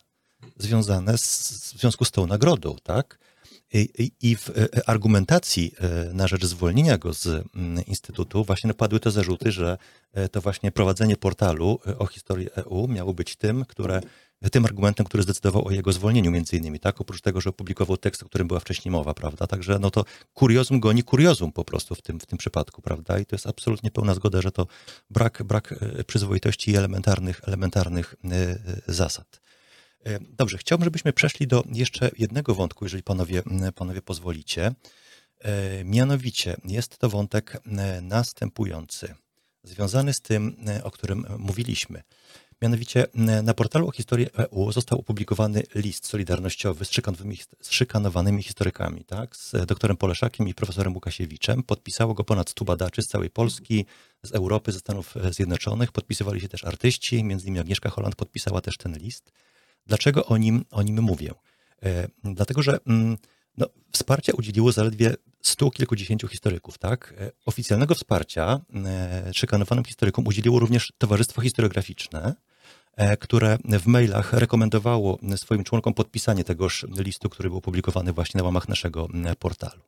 związane 0.57 1.17
z, 1.17 1.49
w 1.73 1.79
związku 1.79 2.05
z 2.05 2.11
tą 2.11 2.27
nagrodą, 2.27 2.75
tak? 2.83 3.19
I, 3.73 4.11
I, 4.21 4.35
w 4.35 4.49
e, 4.49 4.89
argumentacji 4.89 5.73
e, 5.79 6.13
na 6.13 6.27
rzecz 6.27 6.45
zwolnienia 6.45 6.97
go 6.97 7.13
z 7.13 7.27
mm, 7.27 7.85
Instytutu 7.85 8.43
właśnie 8.43 8.73
padły 8.73 8.99
te 8.99 9.11
zarzuty, 9.11 9.51
że 9.51 9.77
e, 10.13 10.29
to 10.29 10.41
właśnie 10.41 10.71
prowadzenie 10.71 11.17
portalu 11.17 11.79
o 11.99 12.05
historii 12.05 12.49
EU 12.55 12.87
miało 12.87 13.13
być 13.13 13.35
tym, 13.35 13.65
które 13.65 14.01
tym 14.49 14.65
argumentem, 14.65 15.05
który 15.05 15.23
zdecydował 15.23 15.67
o 15.67 15.71
jego 15.71 15.91
zwolnieniu 15.93 16.31
między 16.31 16.57
innymi, 16.57 16.79
tak? 16.79 17.01
Oprócz 17.01 17.21
tego, 17.21 17.41
że 17.41 17.49
opublikował 17.49 17.97
tekst, 17.97 18.23
o 18.23 18.25
którym 18.25 18.47
była 18.47 18.59
wcześniej 18.59 18.91
mowa, 18.91 19.13
prawda? 19.13 19.47
Także 19.47 19.79
no 19.79 19.91
to 19.91 20.05
kuriozum 20.33 20.79
goni 20.79 21.03
kuriozum 21.03 21.51
po 21.51 21.65
prostu 21.65 21.95
w 21.95 22.01
tym, 22.01 22.19
w 22.19 22.25
tym 22.25 22.37
przypadku, 22.37 22.81
prawda? 22.81 23.19
I 23.19 23.25
to 23.25 23.35
jest 23.35 23.47
absolutnie 23.47 23.91
pełna 23.91 24.13
zgoda, 24.13 24.41
że 24.41 24.51
to 24.51 24.67
brak, 25.09 25.43
brak 25.43 25.71
e, 25.71 26.03
przyzwoitości 26.03 26.71
i 26.71 26.75
elementarnych, 26.75 27.41
elementarnych 27.43 28.15
e, 28.23 28.35
e, 28.35 28.57
zasad. 28.87 29.43
Dobrze, 30.29 30.57
chciałbym, 30.57 30.83
żebyśmy 30.83 31.13
przeszli 31.13 31.47
do 31.47 31.63
jeszcze 31.71 32.11
jednego 32.17 32.55
wątku, 32.55 32.85
jeżeli 32.85 33.03
panowie, 33.03 33.43
panowie 33.75 34.01
pozwolicie. 34.01 34.73
Mianowicie 35.85 36.55
jest 36.65 36.97
to 36.97 37.09
wątek 37.09 37.61
następujący, 38.01 39.15
związany 39.63 40.13
z 40.13 40.21
tym, 40.21 40.55
o 40.83 40.91
którym 40.91 41.25
mówiliśmy. 41.37 42.03
Mianowicie 42.63 43.07
na 43.43 43.53
portalu 43.53 43.87
o 43.87 43.91
historii 43.91 44.27
EU 44.37 44.71
został 44.71 44.99
opublikowany 44.99 45.63
list 45.75 46.07
solidarnościowy 46.07 46.85
z, 46.85 46.91
z 47.61 47.71
szykanowanymi 47.71 48.43
historykami, 48.43 49.05
tak? 49.05 49.35
z 49.35 49.65
doktorem 49.65 49.97
Poleszakiem 49.97 50.47
i 50.47 50.53
profesorem 50.53 50.93
Łukasiewiczem. 50.93 51.63
Podpisało 51.63 52.13
go 52.13 52.23
ponad 52.23 52.49
100 52.49 52.65
badaczy 52.65 53.01
z 53.01 53.07
całej 53.07 53.29
Polski, 53.29 53.85
z 54.23 54.31
Europy, 54.31 54.71
ze 54.71 54.79
Stanów 54.79 55.15
Zjednoczonych. 55.31 55.91
Podpisywali 55.91 56.41
się 56.41 56.49
też 56.49 56.63
artyści, 56.63 57.23
między 57.23 57.45
innymi 57.45 57.59
Agnieszka 57.59 57.89
Holland 57.89 58.15
podpisała 58.15 58.61
też 58.61 58.77
ten 58.77 58.97
list. 58.97 59.31
Dlaczego 59.87 60.25
o 60.25 60.37
nim, 60.37 60.65
o 60.71 60.81
nim 60.81 61.01
mówię? 61.01 61.31
E, 61.83 62.07
dlatego, 62.23 62.61
że 62.61 62.79
no, 63.57 63.65
wsparcia 63.91 64.33
udzieliło 64.37 64.71
zaledwie 64.71 65.15
stu 65.41 65.71
kilkudziesięciu 65.71 66.27
historyków, 66.27 66.77
tak? 66.77 67.13
E, 67.17 67.31
oficjalnego 67.45 67.95
wsparcia 67.95 68.61
e, 68.85 69.33
szykanowanym 69.33 69.85
historykom 69.85 70.27
udzieliło 70.27 70.59
również 70.59 70.93
Towarzystwo 70.97 71.41
Historiograficzne, 71.41 72.35
E, 72.35 72.52
które 73.19 73.57
w 73.65 73.87
mailach 73.87 74.33
rekomendowało 74.33 75.19
swoim 75.35 75.63
członkom 75.63 75.93
podpisanie 75.93 76.43
tegoż 76.43 76.85
listu, 76.97 77.29
który 77.29 77.49
był 77.49 77.57
opublikowany 77.57 78.13
właśnie 78.13 78.37
na 78.37 78.43
łamach 78.43 78.69
naszego 78.69 79.07
portalu. 79.39 79.81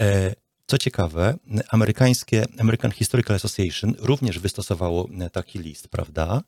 E, 0.00 0.34
co 0.66 0.78
ciekawe, 0.78 1.38
amerykańskie 1.68 2.46
American 2.58 2.90
Historical 2.90 3.36
Association 3.36 3.94
również 3.98 4.38
wystosowało 4.38 5.08
taki 5.32 5.58
list, 5.58 5.88
prawda? 5.88 6.42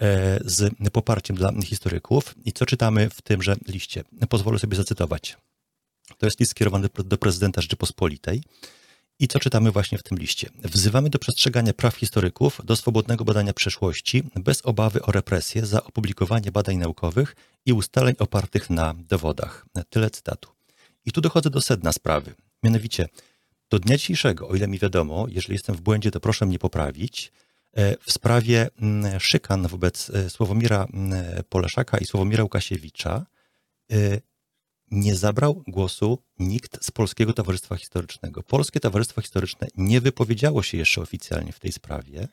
E, 0.00 0.40
z 0.44 0.74
poparciem 0.92 1.36
dla 1.36 1.52
historyków. 1.64 2.34
I 2.44 2.52
co 2.52 2.66
czytamy 2.66 3.10
w 3.10 3.22
tymże 3.22 3.56
liście? 3.68 4.04
Pozwolę 4.28 4.58
sobie 4.58 4.76
zacytować. 4.76 5.36
To 6.18 6.26
jest 6.26 6.40
list 6.40 6.50
skierowany 6.50 6.88
do 7.04 7.18
prezydenta 7.18 7.60
Rzeczypospolitej. 7.60 8.42
I 9.18 9.28
co 9.28 9.38
czytamy 9.38 9.70
właśnie 9.70 9.98
w 9.98 10.02
tym 10.02 10.18
liście? 10.18 10.50
Wzywamy 10.62 11.10
do 11.10 11.18
przestrzegania 11.18 11.72
praw 11.72 11.96
historyków, 11.96 12.60
do 12.64 12.76
swobodnego 12.76 13.24
badania 13.24 13.52
przeszłości, 13.52 14.22
bez 14.36 14.66
obawy 14.66 15.02
o 15.02 15.12
represję 15.12 15.66
za 15.66 15.84
opublikowanie 15.84 16.52
badań 16.52 16.76
naukowych 16.76 17.36
i 17.66 17.72
ustaleń 17.72 18.14
opartych 18.18 18.70
na 18.70 18.94
dowodach. 18.94 19.66
Tyle 19.90 20.10
cytatu. 20.10 20.50
I 21.04 21.12
tu 21.12 21.20
dochodzę 21.20 21.50
do 21.50 21.60
sedna 21.60 21.92
sprawy. 21.92 22.34
Mianowicie, 22.62 23.08
do 23.70 23.78
dnia 23.78 23.96
dzisiejszego, 23.96 24.48
o 24.48 24.54
ile 24.54 24.68
mi 24.68 24.78
wiadomo, 24.78 25.26
jeżeli 25.28 25.52
jestem 25.54 25.74
w 25.74 25.80
błędzie, 25.80 26.10
to 26.10 26.20
proszę 26.20 26.46
mnie 26.46 26.58
poprawić, 26.58 27.32
e, 27.76 27.96
w 27.96 28.12
sprawie 28.12 28.68
mm, 28.80 29.20
szykan 29.20 29.66
wobec 29.66 30.10
e, 30.10 30.30
Sławomira 30.30 30.86
mm, 30.92 31.42
Poleszaka 31.48 31.98
i 31.98 32.04
Sławomira 32.04 32.42
Łukasiewicza 32.42 33.26
e, 33.92 33.96
nie 34.90 35.16
zabrał 35.16 35.62
głosu 35.66 36.18
nikt 36.38 36.84
z 36.84 36.90
Polskiego 36.90 37.32
Towarzystwa 37.32 37.76
Historycznego. 37.76 38.42
Polskie 38.42 38.80
Towarzystwo 38.80 39.20
Historyczne 39.20 39.66
nie 39.76 40.00
wypowiedziało 40.00 40.62
się 40.62 40.78
jeszcze 40.78 41.00
oficjalnie 41.00 41.52
w 41.52 41.60
tej 41.60 41.72
sprawie. 41.72 42.28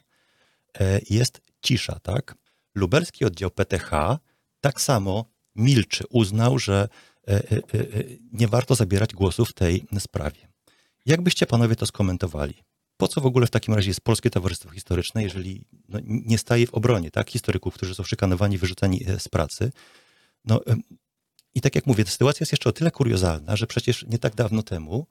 E, 0.80 1.02
jest 1.10 1.42
cisza, 1.62 2.00
tak? 2.00 2.36
Lubelski 2.76 3.26
oddział 3.26 3.52
PTH 3.52 4.20
tak 4.62 4.82
samo 4.82 5.26
milczy, 5.56 6.04
uznał, 6.10 6.60
że 6.60 6.88
e, 7.28 7.34
e, 7.34 7.64
nie 8.34 8.48
warto 8.48 8.76
zabierać 8.76 9.14
głosu 9.14 9.46
w 9.46 9.54
tej 9.54 9.86
sprawie. 10.00 10.48
Jak 11.06 11.22
byście 11.22 11.46
panowie 11.46 11.76
to 11.76 11.86
skomentowali? 11.86 12.54
Po 12.98 13.08
co 13.08 13.22
w 13.22 13.26
ogóle 13.26 13.48
w 13.48 13.52
takim 13.52 13.74
razie 13.74 13.90
jest 13.90 14.02
Polskie 14.02 14.30
Towarzystwo 14.30 14.70
Historyczne, 14.70 15.24
jeżeli 15.24 15.66
no, 15.90 16.00
nie 16.04 16.38
staje 16.38 16.68
w 16.68 16.74
obronie 16.74 17.12
tak, 17.12 17.30
historyków, 17.30 17.74
którzy 17.74 17.96
są 17.96 18.04
szykanowani, 18.04 18.58
wyrzucani 18.58 19.06
z 19.20 19.28
pracy? 19.28 19.72
No, 20.46 20.62
i 21.56 21.62
tak 21.62 21.76
jak 21.76 21.86
mówię, 21.86 22.06
ta 22.06 22.12
sytuacja 22.12 22.44
jest 22.44 22.52
jeszcze 22.52 22.70
o 22.70 22.74
tyle 22.74 22.92
kuriozalna, 22.92 23.56
że 23.56 23.68
przecież 23.68 24.06
nie 24.08 24.20
tak 24.20 24.36
dawno 24.36 24.64
temu 24.64 25.08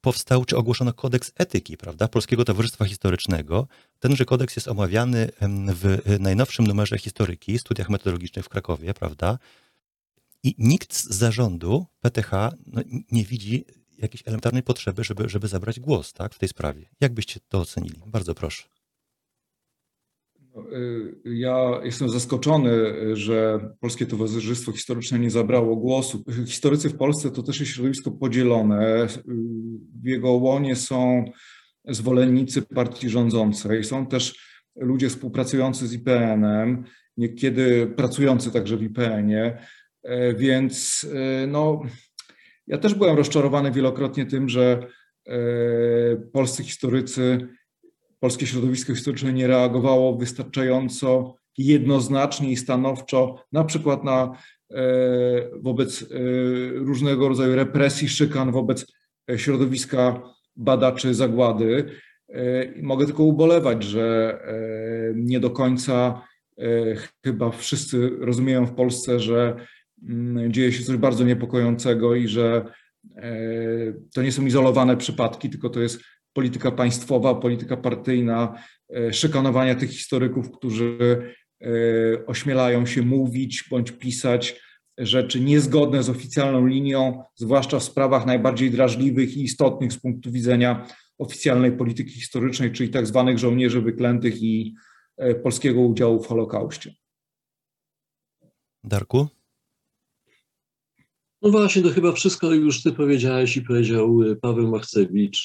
powstał 0.00 0.44
czy 0.44 0.56
ogłoszono 0.56 0.92
kodeks 0.92 1.32
etyki, 1.34 1.76
prawda, 1.76 2.08
Polskiego 2.08 2.44
Towarzystwa 2.44 2.84
Historycznego. 2.84 3.68
Tenże 3.98 4.24
kodeks 4.24 4.56
jest 4.56 4.68
omawiany 4.68 5.28
w 5.68 5.98
najnowszym 6.20 6.66
numerze 6.66 6.98
historyki, 6.98 7.58
studiach 7.58 7.90
metodologicznych 7.90 8.44
w 8.44 8.48
Krakowie, 8.48 8.94
prawda. 8.94 9.38
I 10.42 10.54
nikt 10.58 10.94
z 10.94 11.04
zarządu 11.04 11.86
PTH 12.00 12.30
no, 12.66 12.82
nie 13.12 13.24
widzi 13.24 13.64
jakiejś 13.98 14.22
elementarnej 14.26 14.62
potrzeby, 14.62 15.04
żeby, 15.04 15.28
żeby 15.28 15.48
zabrać 15.48 15.80
głos 15.80 16.12
tak, 16.12 16.34
w 16.34 16.38
tej 16.38 16.48
sprawie. 16.48 16.88
Jak 17.00 17.14
byście 17.14 17.40
to 17.48 17.60
ocenili? 17.60 18.02
Bardzo 18.06 18.34
proszę. 18.34 18.71
Y, 20.72 21.14
ja 21.24 21.80
jestem 21.84 22.08
zaskoczony, 22.08 22.70
że 23.16 23.60
Polskie 23.80 24.06
Towarzystwo 24.06 24.72
Historyczne 24.72 25.18
nie 25.18 25.30
zabrało 25.30 25.76
głosu. 25.76 26.24
Historycy 26.46 26.88
w 26.88 26.96
Polsce 26.96 27.30
to 27.30 27.42
też 27.42 27.60
jest 27.60 27.72
środowisko 27.72 28.10
podzielone. 28.10 29.06
W 30.02 30.06
jego 30.06 30.30
łonie 30.30 30.76
są 30.76 31.24
zwolennicy 31.88 32.62
partii 32.62 33.08
rządzącej, 33.08 33.84
są 33.84 34.06
też 34.06 34.52
ludzie 34.76 35.08
współpracujący 35.08 35.86
z 35.86 35.92
IPN-em, 35.92 36.84
niekiedy 37.16 37.86
pracujący 37.96 38.50
także 38.50 38.76
w 38.76 38.82
IPN-ie, 38.82 39.58
e, 40.02 40.34
więc 40.34 41.06
e, 41.14 41.46
no, 41.46 41.82
ja 42.66 42.78
też 42.78 42.94
byłem 42.94 43.16
rozczarowany 43.16 43.72
wielokrotnie 43.72 44.26
tym, 44.26 44.48
że 44.48 44.86
e, 45.26 45.36
polscy 46.16 46.64
historycy 46.64 47.48
polskie 48.22 48.46
środowisko 48.46 48.94
historyczne 48.94 49.32
nie 49.32 49.46
reagowało 49.46 50.16
wystarczająco 50.16 51.36
jednoznacznie 51.58 52.52
i 52.52 52.56
stanowczo, 52.56 53.44
na 53.52 53.64
przykład 53.64 54.04
na, 54.04 54.38
e, 54.70 54.84
wobec 55.62 56.02
e, 56.02 56.06
różnego 56.74 57.28
rodzaju 57.28 57.56
represji, 57.56 58.08
szykan 58.08 58.52
wobec 58.52 58.86
e, 59.30 59.38
środowiska 59.38 60.22
badaczy 60.56 61.14
zagłady. 61.14 61.84
Mogę 62.82 63.06
tylko 63.06 63.22
ubolewać, 63.22 63.82
że 63.82 64.38
nie 65.14 65.40
do 65.40 65.50
końca 65.50 66.22
chyba 67.24 67.50
wszyscy 67.50 68.10
rozumieją 68.18 68.66
w 68.66 68.74
Polsce, 68.74 69.20
że 69.20 69.56
mm, 70.08 70.52
dzieje 70.52 70.72
się 70.72 70.84
coś 70.84 70.96
bardzo 70.96 71.24
niepokojącego 71.24 72.14
i 72.14 72.28
że 72.28 72.64
to 74.14 74.22
nie 74.22 74.32
są 74.32 74.46
izolowane 74.46 74.96
przypadki, 74.96 75.50
tylko 75.50 75.70
to 75.70 75.80
jest 75.80 76.00
polityka 76.32 76.70
państwowa, 76.70 77.34
polityka 77.34 77.76
partyjna, 77.76 78.62
e, 78.96 79.12
szykanowania 79.12 79.74
tych 79.74 79.90
historyków, 79.90 80.50
którzy 80.50 80.98
e, 81.60 81.66
ośmielają 82.26 82.86
się 82.86 83.02
mówić 83.02 83.64
bądź 83.70 83.90
pisać 83.90 84.60
rzeczy 84.98 85.40
niezgodne 85.40 86.02
z 86.02 86.10
oficjalną 86.10 86.66
linią, 86.66 87.22
zwłaszcza 87.34 87.78
w 87.78 87.82
sprawach 87.82 88.26
najbardziej 88.26 88.70
drażliwych 88.70 89.36
i 89.36 89.42
istotnych 89.42 89.92
z 89.92 90.00
punktu 90.00 90.32
widzenia 90.32 90.86
oficjalnej 91.18 91.72
polityki 91.72 92.10
historycznej, 92.10 92.72
czyli 92.72 92.90
tak 92.90 93.06
zwanych 93.06 93.38
żołnierzy 93.38 93.80
wyklętych 93.80 94.42
i 94.42 94.74
e, 95.16 95.34
polskiego 95.34 95.80
udziału 95.80 96.22
w 96.22 96.26
Holokauście. 96.26 96.94
Darku? 98.84 99.28
No 101.42 101.50
właśnie, 101.50 101.82
to 101.82 101.90
chyba 101.90 102.12
wszystko 102.12 102.54
już 102.54 102.82
ty 102.82 102.92
powiedziałeś 102.92 103.56
i 103.56 103.62
powiedział 103.62 104.18
Paweł 104.42 104.68
Machcewicz 104.68 105.44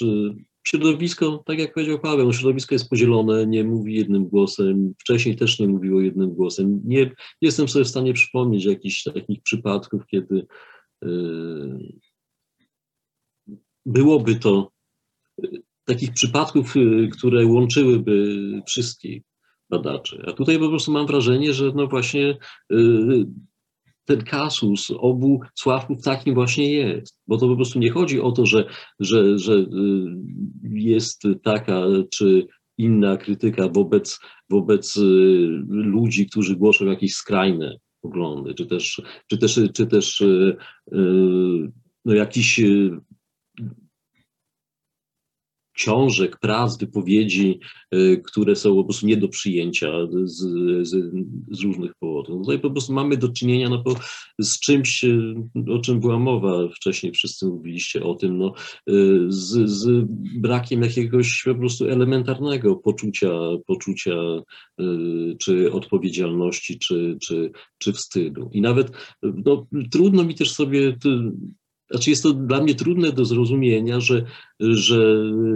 środowisko, 0.67 1.43
tak 1.45 1.59
jak 1.59 1.73
powiedział 1.73 1.99
Paweł, 1.99 2.33
środowisko 2.33 2.75
jest 2.75 2.89
podzielone, 2.89 3.47
nie 3.47 3.63
mówi 3.63 3.95
jednym 3.95 4.27
głosem, 4.27 4.93
wcześniej 4.99 5.35
też 5.35 5.59
nie 5.59 5.67
mówiło 5.67 6.01
jednym 6.01 6.29
głosem. 6.29 6.81
Nie 6.85 7.11
jestem 7.41 7.67
sobie 7.67 7.85
w 7.85 7.87
stanie 7.87 8.13
przypomnieć 8.13 8.65
jakichś 8.65 9.03
takich 9.03 9.43
przypadków, 9.43 10.05
kiedy 10.07 10.47
yy, 11.01 11.79
byłoby 13.85 14.35
to 14.35 14.71
yy, 15.37 15.61
takich 15.85 16.13
przypadków, 16.13 16.75
yy, 16.75 17.09
które 17.09 17.45
łączyłyby 17.45 18.37
wszystkich 18.67 19.23
badaczy. 19.69 20.23
A 20.27 20.33
tutaj 20.33 20.59
po 20.59 20.69
prostu 20.69 20.91
mam 20.91 21.07
wrażenie, 21.07 21.53
że 21.53 21.71
no 21.75 21.87
właśnie 21.87 22.37
ten 24.07 24.23
kasus 24.23 24.91
obu 24.97 25.41
Sławków 25.55 26.03
takim 26.03 26.33
właśnie 26.33 26.73
jest. 26.73 27.19
Bo 27.27 27.37
to 27.37 27.47
po 27.47 27.55
prostu 27.55 27.79
nie 27.79 27.91
chodzi 27.91 28.21
o 28.21 28.31
to, 28.31 28.45
że, 28.45 28.65
że, 28.99 29.37
że 29.37 29.53
y, 29.53 29.65
jest 30.63 31.23
taka 31.43 31.81
czy 32.13 32.47
inna 32.77 33.17
krytyka 33.17 33.67
wobec, 33.69 34.19
wobec 34.49 34.97
y, 34.97 35.01
ludzi, 35.69 36.25
którzy 36.25 36.55
głoszą 36.55 36.85
jakieś 36.85 37.13
skrajne 37.13 37.77
poglądy, 38.01 38.53
czy 38.53 38.65
też, 38.65 39.01
czy 39.27 39.37
też, 39.37 39.59
czy 39.73 39.87
też 39.87 40.21
y, 40.21 40.57
no 42.05 42.13
jakiś 42.13 42.61
książek, 45.77 46.37
prac, 46.39 46.77
wypowiedzi, 46.77 47.59
y, 47.95 48.21
które 48.25 48.55
są 48.55 48.75
po 48.75 48.83
prostu 48.83 49.07
nie 49.07 49.17
do 49.17 49.27
przyjęcia 49.27 49.87
z, 50.23 50.39
z, 50.87 51.19
z 51.51 51.61
różnych 51.61 51.95
powodów. 51.99 52.35
No 52.35 52.41
tutaj 52.41 52.59
po 52.59 52.71
prostu 52.71 52.93
mamy 52.93 53.17
do 53.17 53.29
czynienia 53.29 53.69
no, 53.69 53.83
z 54.39 54.59
czymś, 54.59 55.03
y, 55.03 55.35
o 55.69 55.79
czym 55.79 55.99
była 55.99 56.19
mowa 56.19 56.67
wcześniej, 56.75 57.11
wszyscy 57.11 57.45
mówiliście 57.45 58.03
o 58.03 58.15
tym, 58.15 58.37
no, 58.37 58.53
y, 58.89 59.25
z, 59.29 59.69
z 59.69 60.05
brakiem 60.39 60.81
jakiegoś 60.81 61.43
po 61.43 61.55
prostu 61.55 61.85
elementarnego 61.85 62.75
poczucia, 62.75 63.31
poczucia 63.67 64.15
czy 65.39 65.71
odpowiedzialności, 65.71 66.79
czy, 66.79 67.17
czy, 67.21 67.51
czy 67.77 67.93
wstydu. 67.93 68.49
I 68.53 68.61
nawet 68.61 68.91
no, 69.23 69.67
trudno 69.91 70.23
mi 70.23 70.35
też 70.35 70.51
sobie 70.51 70.97
znaczy 71.91 72.09
jest 72.09 72.23
to 72.23 72.33
dla 72.33 72.61
mnie 72.61 72.75
trudne 72.75 73.11
do 73.11 73.25
zrozumienia, 73.25 73.99
że, 73.99 74.25
że 74.59 75.13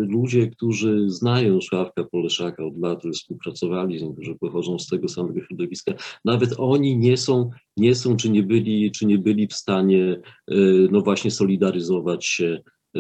ludzie, 0.10 0.48
którzy 0.48 1.10
znają 1.10 1.62
Sławka 1.62 2.04
Poleszaka 2.04 2.66
od 2.66 2.78
lat, 2.78 3.04
współpracowali 3.14 4.00
z 4.00 4.02
nim, 4.02 4.14
którzy 4.14 4.36
pochodzą 4.36 4.80
z 4.80 4.88
tego 4.88 5.08
samego 5.08 5.42
środowiska, 5.42 5.94
nawet 6.26 6.54
oni 6.58 6.98
nie 6.98 7.18
są, 7.18 7.50
nie 7.78 7.96
są 7.96 8.16
czy, 8.16 8.30
nie 8.30 8.44
byli, 8.44 8.92
czy 8.92 9.06
nie 9.06 9.18
byli 9.18 9.48
w 9.48 9.54
stanie 9.54 10.22
e, 10.48 10.56
no 10.92 11.02
właśnie 11.02 11.32
solidaryzować 11.32 12.26
się 12.26 12.62
e, 12.96 13.00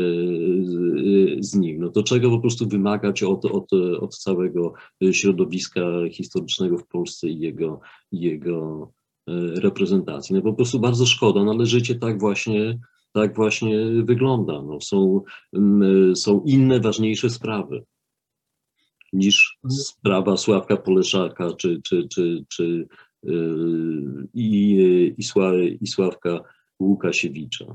z 1.40 1.56
nim. 1.56 1.82
No 1.82 1.90
to 1.90 2.04
czego 2.04 2.30
po 2.30 2.40
prostu 2.40 2.68
wymagać 2.68 3.24
od, 3.24 3.46
od, 3.46 3.74
od 4.00 4.18
całego 4.18 4.74
środowiska 5.12 5.82
historycznego 6.12 6.78
w 6.78 6.88
Polsce 6.88 7.30
i 7.30 7.40
jego, 7.40 7.80
jego 8.12 8.92
e, 9.28 9.32
reprezentacji. 9.62 10.36
No 10.36 10.42
po 10.42 10.54
prostu 10.54 10.80
bardzo 10.80 11.06
szkoda, 11.06 11.44
no 11.44 11.52
ale 11.52 11.66
życie 11.66 11.96
tak 11.96 12.20
właśnie 12.20 12.80
tak 13.14 13.36
właśnie 13.36 13.78
wygląda. 14.04 14.62
No, 14.62 14.82
są, 14.82 15.22
mm, 15.54 16.16
są 16.16 16.44
inne, 16.46 16.80
ważniejsze 16.80 17.30
sprawy 17.30 17.84
niż 19.14 19.60
sprawa 19.70 20.38
Sławka 20.38 20.78
Poleszaka 20.78 21.54
czy, 21.54 21.82
czy, 21.84 22.08
czy, 22.08 22.46
czy 22.50 22.88
yy, 23.24 24.28
i, 24.34 25.14
i, 25.18 25.24
Sła, 25.24 25.52
i 25.82 25.88
Sławka 25.88 26.40
Łukasiewicza. 26.80 27.66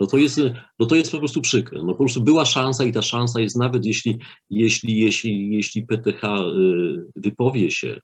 No 0.00 0.06
to, 0.06 0.16
jest, 0.16 0.40
no 0.78 0.86
to 0.86 0.96
jest 0.96 1.12
po 1.12 1.18
prostu 1.18 1.40
przykre. 1.40 1.82
No 1.82 1.92
po 1.92 1.98
prostu 1.98 2.20
była 2.20 2.44
szansa 2.44 2.84
i 2.84 2.92
ta 2.92 3.02
szansa 3.02 3.40
jest 3.40 3.56
nawet 3.56 3.86
jeśli, 3.86 4.18
jeśli, 4.50 4.98
jeśli, 4.98 5.50
jeśli 5.50 5.86
PTH 5.86 6.22
yy, 6.56 7.06
wypowie 7.16 7.70
się, 7.70 8.00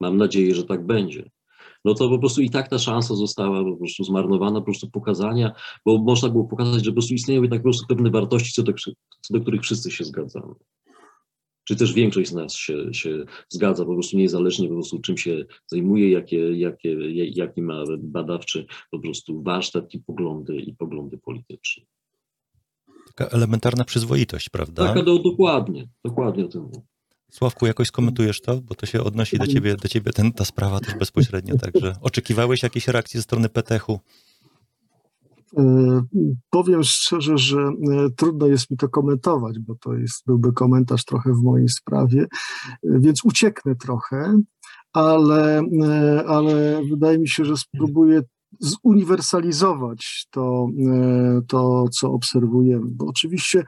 mam 0.00 0.16
nadzieję, 0.16 0.54
że 0.54 0.64
tak 0.64 0.86
będzie, 0.86 1.30
no 1.84 1.94
to 1.94 2.08
po 2.08 2.18
prostu 2.18 2.42
i 2.42 2.50
tak 2.50 2.68
ta 2.68 2.78
szansa 2.78 3.14
została 3.14 3.64
po 3.64 3.76
prostu 3.76 4.04
zmarnowana, 4.04 4.60
po 4.60 4.64
prostu 4.64 4.90
pokazania, 4.90 5.52
bo 5.86 5.98
można 5.98 6.28
było 6.28 6.44
pokazać, 6.44 6.84
że 6.84 6.90
po 6.90 6.94
prostu 6.94 7.14
istnieją 7.14 7.42
tak 7.42 7.58
po 7.58 7.62
prostu 7.62 7.86
pewne 7.86 8.10
wartości, 8.10 8.52
co 8.52 8.62
do, 8.62 8.72
co 9.20 9.34
do 9.34 9.40
których 9.40 9.62
wszyscy 9.62 9.90
się 9.90 10.04
zgadzamy. 10.04 10.54
Czy 11.64 11.76
też 11.76 11.92
większość 11.92 12.30
z 12.30 12.32
nas 12.32 12.54
się, 12.54 12.94
się 12.94 13.24
zgadza, 13.48 13.84
po 13.84 13.94
prostu 13.94 14.16
niezależnie 14.16 14.68
po 14.68 14.74
prostu 14.74 15.00
czym 15.00 15.16
się 15.16 15.44
zajmuje, 15.66 16.10
jakie, 16.10 16.58
jakie, 16.58 16.96
jaki 17.12 17.62
ma 17.62 17.84
badawczy 17.98 18.66
po 18.90 18.98
prostu 18.98 19.42
warsztat 19.42 19.94
i 19.94 19.98
poglądy 19.98 20.56
i 20.56 20.74
poglądy 20.74 21.18
polityczne. 21.18 21.84
Taka 23.14 23.36
elementarna 23.36 23.84
przyzwoitość, 23.84 24.48
prawda? 24.48 24.86
Taka 24.86 25.02
do, 25.02 25.18
dokładnie, 25.18 25.88
dokładnie 26.04 26.44
o 26.44 26.48
tym 26.48 26.62
mówię. 26.62 26.80
Sławku, 27.30 27.66
jakoś 27.66 27.88
skomentujesz 27.88 28.40
to? 28.40 28.60
Bo 28.60 28.74
to 28.74 28.86
się 28.86 29.04
odnosi 29.04 29.38
do 29.38 29.46
ciebie, 29.46 29.76
do 29.76 29.88
ciebie 29.88 30.12
ten, 30.12 30.32
ta 30.32 30.44
sprawa 30.44 30.80
też 30.80 30.94
bezpośrednio. 30.94 31.58
Także 31.58 31.96
oczekiwałeś 32.00 32.62
jakiejś 32.62 32.88
reakcji 32.88 33.18
ze 33.18 33.22
strony 33.22 33.48
PTH-u? 33.48 34.00
E, 35.58 36.02
powiem 36.50 36.82
szczerze, 36.82 37.38
że 37.38 37.58
e, 37.60 38.10
trudno 38.16 38.46
jest 38.46 38.70
mi 38.70 38.76
to 38.76 38.88
komentować, 38.88 39.58
bo 39.58 39.74
to 39.74 39.94
jest, 39.94 40.22
byłby 40.26 40.52
komentarz 40.52 41.04
trochę 41.04 41.32
w 41.32 41.42
mojej 41.42 41.68
sprawie, 41.68 42.22
e, 42.22 42.28
więc 42.82 43.24
ucieknę 43.24 43.74
trochę, 43.76 44.40
ale, 44.92 45.62
ale 46.26 46.82
wydaje 46.90 47.18
mi 47.18 47.28
się, 47.28 47.44
że 47.44 47.56
spróbuję 47.56 48.22
zuniwersalizować 48.58 50.26
to, 50.30 50.68
e, 50.86 51.40
to, 51.48 51.88
co 51.88 52.12
obserwujemy. 52.12 52.86
Bo 52.86 53.06
oczywiście 53.06 53.64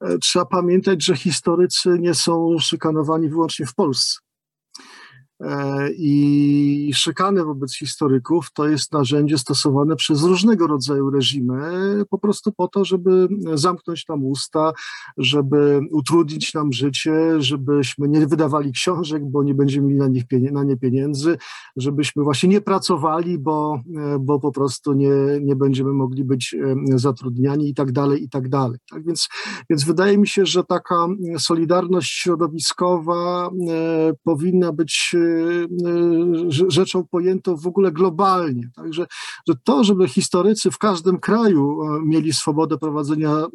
e, 0.00 0.18
trzeba 0.18 0.44
pamiętać, 0.44 1.04
że 1.04 1.16
historycy 1.16 1.96
nie 2.00 2.14
są 2.14 2.56
szykanowani 2.58 3.28
wyłącznie 3.28 3.66
w 3.66 3.74
Polsce. 3.74 4.23
E, 5.40 5.88
I 5.96 6.90
szykany 6.94 7.44
wobec 7.44 7.76
historyków 7.76 8.52
to 8.52 8.68
jest 8.68 8.92
narzędzie 8.92 9.38
stosowane 9.38 9.96
przez 9.96 10.22
różnego 10.22 10.66
rodzaju 10.66 11.10
reżimy, 11.10 11.60
po 12.10 12.18
prostu 12.18 12.52
po 12.52 12.68
to, 12.68 12.84
żeby 12.84 13.28
zamknąć 13.54 14.08
nam 14.08 14.24
usta, 14.24 14.72
żeby 15.16 15.80
utrudnić 15.90 16.54
nam 16.54 16.72
życie, 16.72 17.12
żebyśmy 17.38 18.08
nie 18.08 18.26
wydawali 18.26 18.72
książek, 18.72 19.30
bo 19.30 19.42
nie 19.42 19.54
będziemy 19.54 19.86
mieli 19.86 19.98
na, 19.98 20.08
nich 20.08 20.24
na 20.52 20.64
nie 20.64 20.76
pieniędzy, 20.76 21.38
żebyśmy 21.76 22.22
właśnie 22.22 22.48
nie 22.48 22.60
pracowali, 22.60 23.38
bo, 23.38 23.80
bo 24.20 24.40
po 24.40 24.52
prostu 24.52 24.92
nie, 24.92 25.14
nie 25.40 25.56
będziemy 25.56 25.92
mogli 25.92 26.24
być 26.24 26.54
e, 26.54 26.98
zatrudniani 26.98 27.68
i 27.68 27.74
tak 27.74 27.92
dalej, 27.92 28.24
i 28.24 28.28
tak 28.28 28.48
dalej. 28.48 28.78
Tak 28.90 29.06
więc, 29.06 29.28
więc 29.70 29.84
wydaje 29.84 30.18
mi 30.18 30.28
się, 30.28 30.46
że 30.46 30.64
taka 30.64 31.06
solidarność 31.38 32.12
środowiskowa 32.12 33.50
e, 33.68 34.12
powinna 34.24 34.72
być 34.72 35.16
rzeczą 36.48 37.04
pojętą 37.06 37.56
w 37.56 37.66
ogóle 37.66 37.92
globalnie. 37.92 38.70
Także 38.76 39.06
że 39.48 39.54
to, 39.64 39.84
żeby 39.84 40.08
historycy 40.08 40.70
w 40.70 40.78
każdym 40.78 41.18
kraju 41.18 41.82
e, 41.82 42.00
mieli 42.04 42.32
swobodę 42.32 42.78
prowadzenia 42.78 43.30
e, 43.30 43.46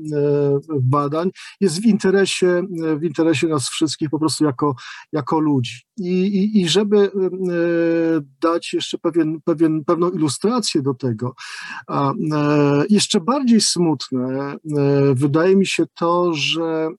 badań, 0.81 1.31
jest 1.59 1.81
w 1.81 1.85
interesie, 1.85 2.47
e, 2.47 2.95
w 2.95 3.03
interesie 3.03 3.47
nas 3.47 3.69
wszystkich 3.69 4.09
po 4.09 4.19
prostu 4.19 4.45
jako, 4.45 4.75
jako 5.11 5.39
ludzi. 5.39 5.81
I, 5.97 6.11
i, 6.11 6.61
i 6.61 6.69
żeby 6.69 7.11
dać 8.41 8.73
jeszcze 8.73 8.97
pewien, 8.97 9.41
pewien, 9.41 9.85
pewną 9.85 10.09
ilustrację 10.09 10.81
do 10.81 10.93
tego, 10.93 11.35
jeszcze 12.89 13.19
bardziej 13.21 13.61
smutne 13.61 14.55
wydaje 15.13 15.55
mi 15.55 15.65
się 15.65 15.85
to, 15.95 16.33
że 16.33 16.89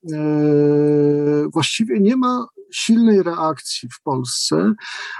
właściwie 1.52 2.00
nie 2.00 2.16
ma 2.16 2.46
silnej 2.72 3.22
reakcji 3.22 3.88
w 3.88 4.02
Polsce, 4.02 4.74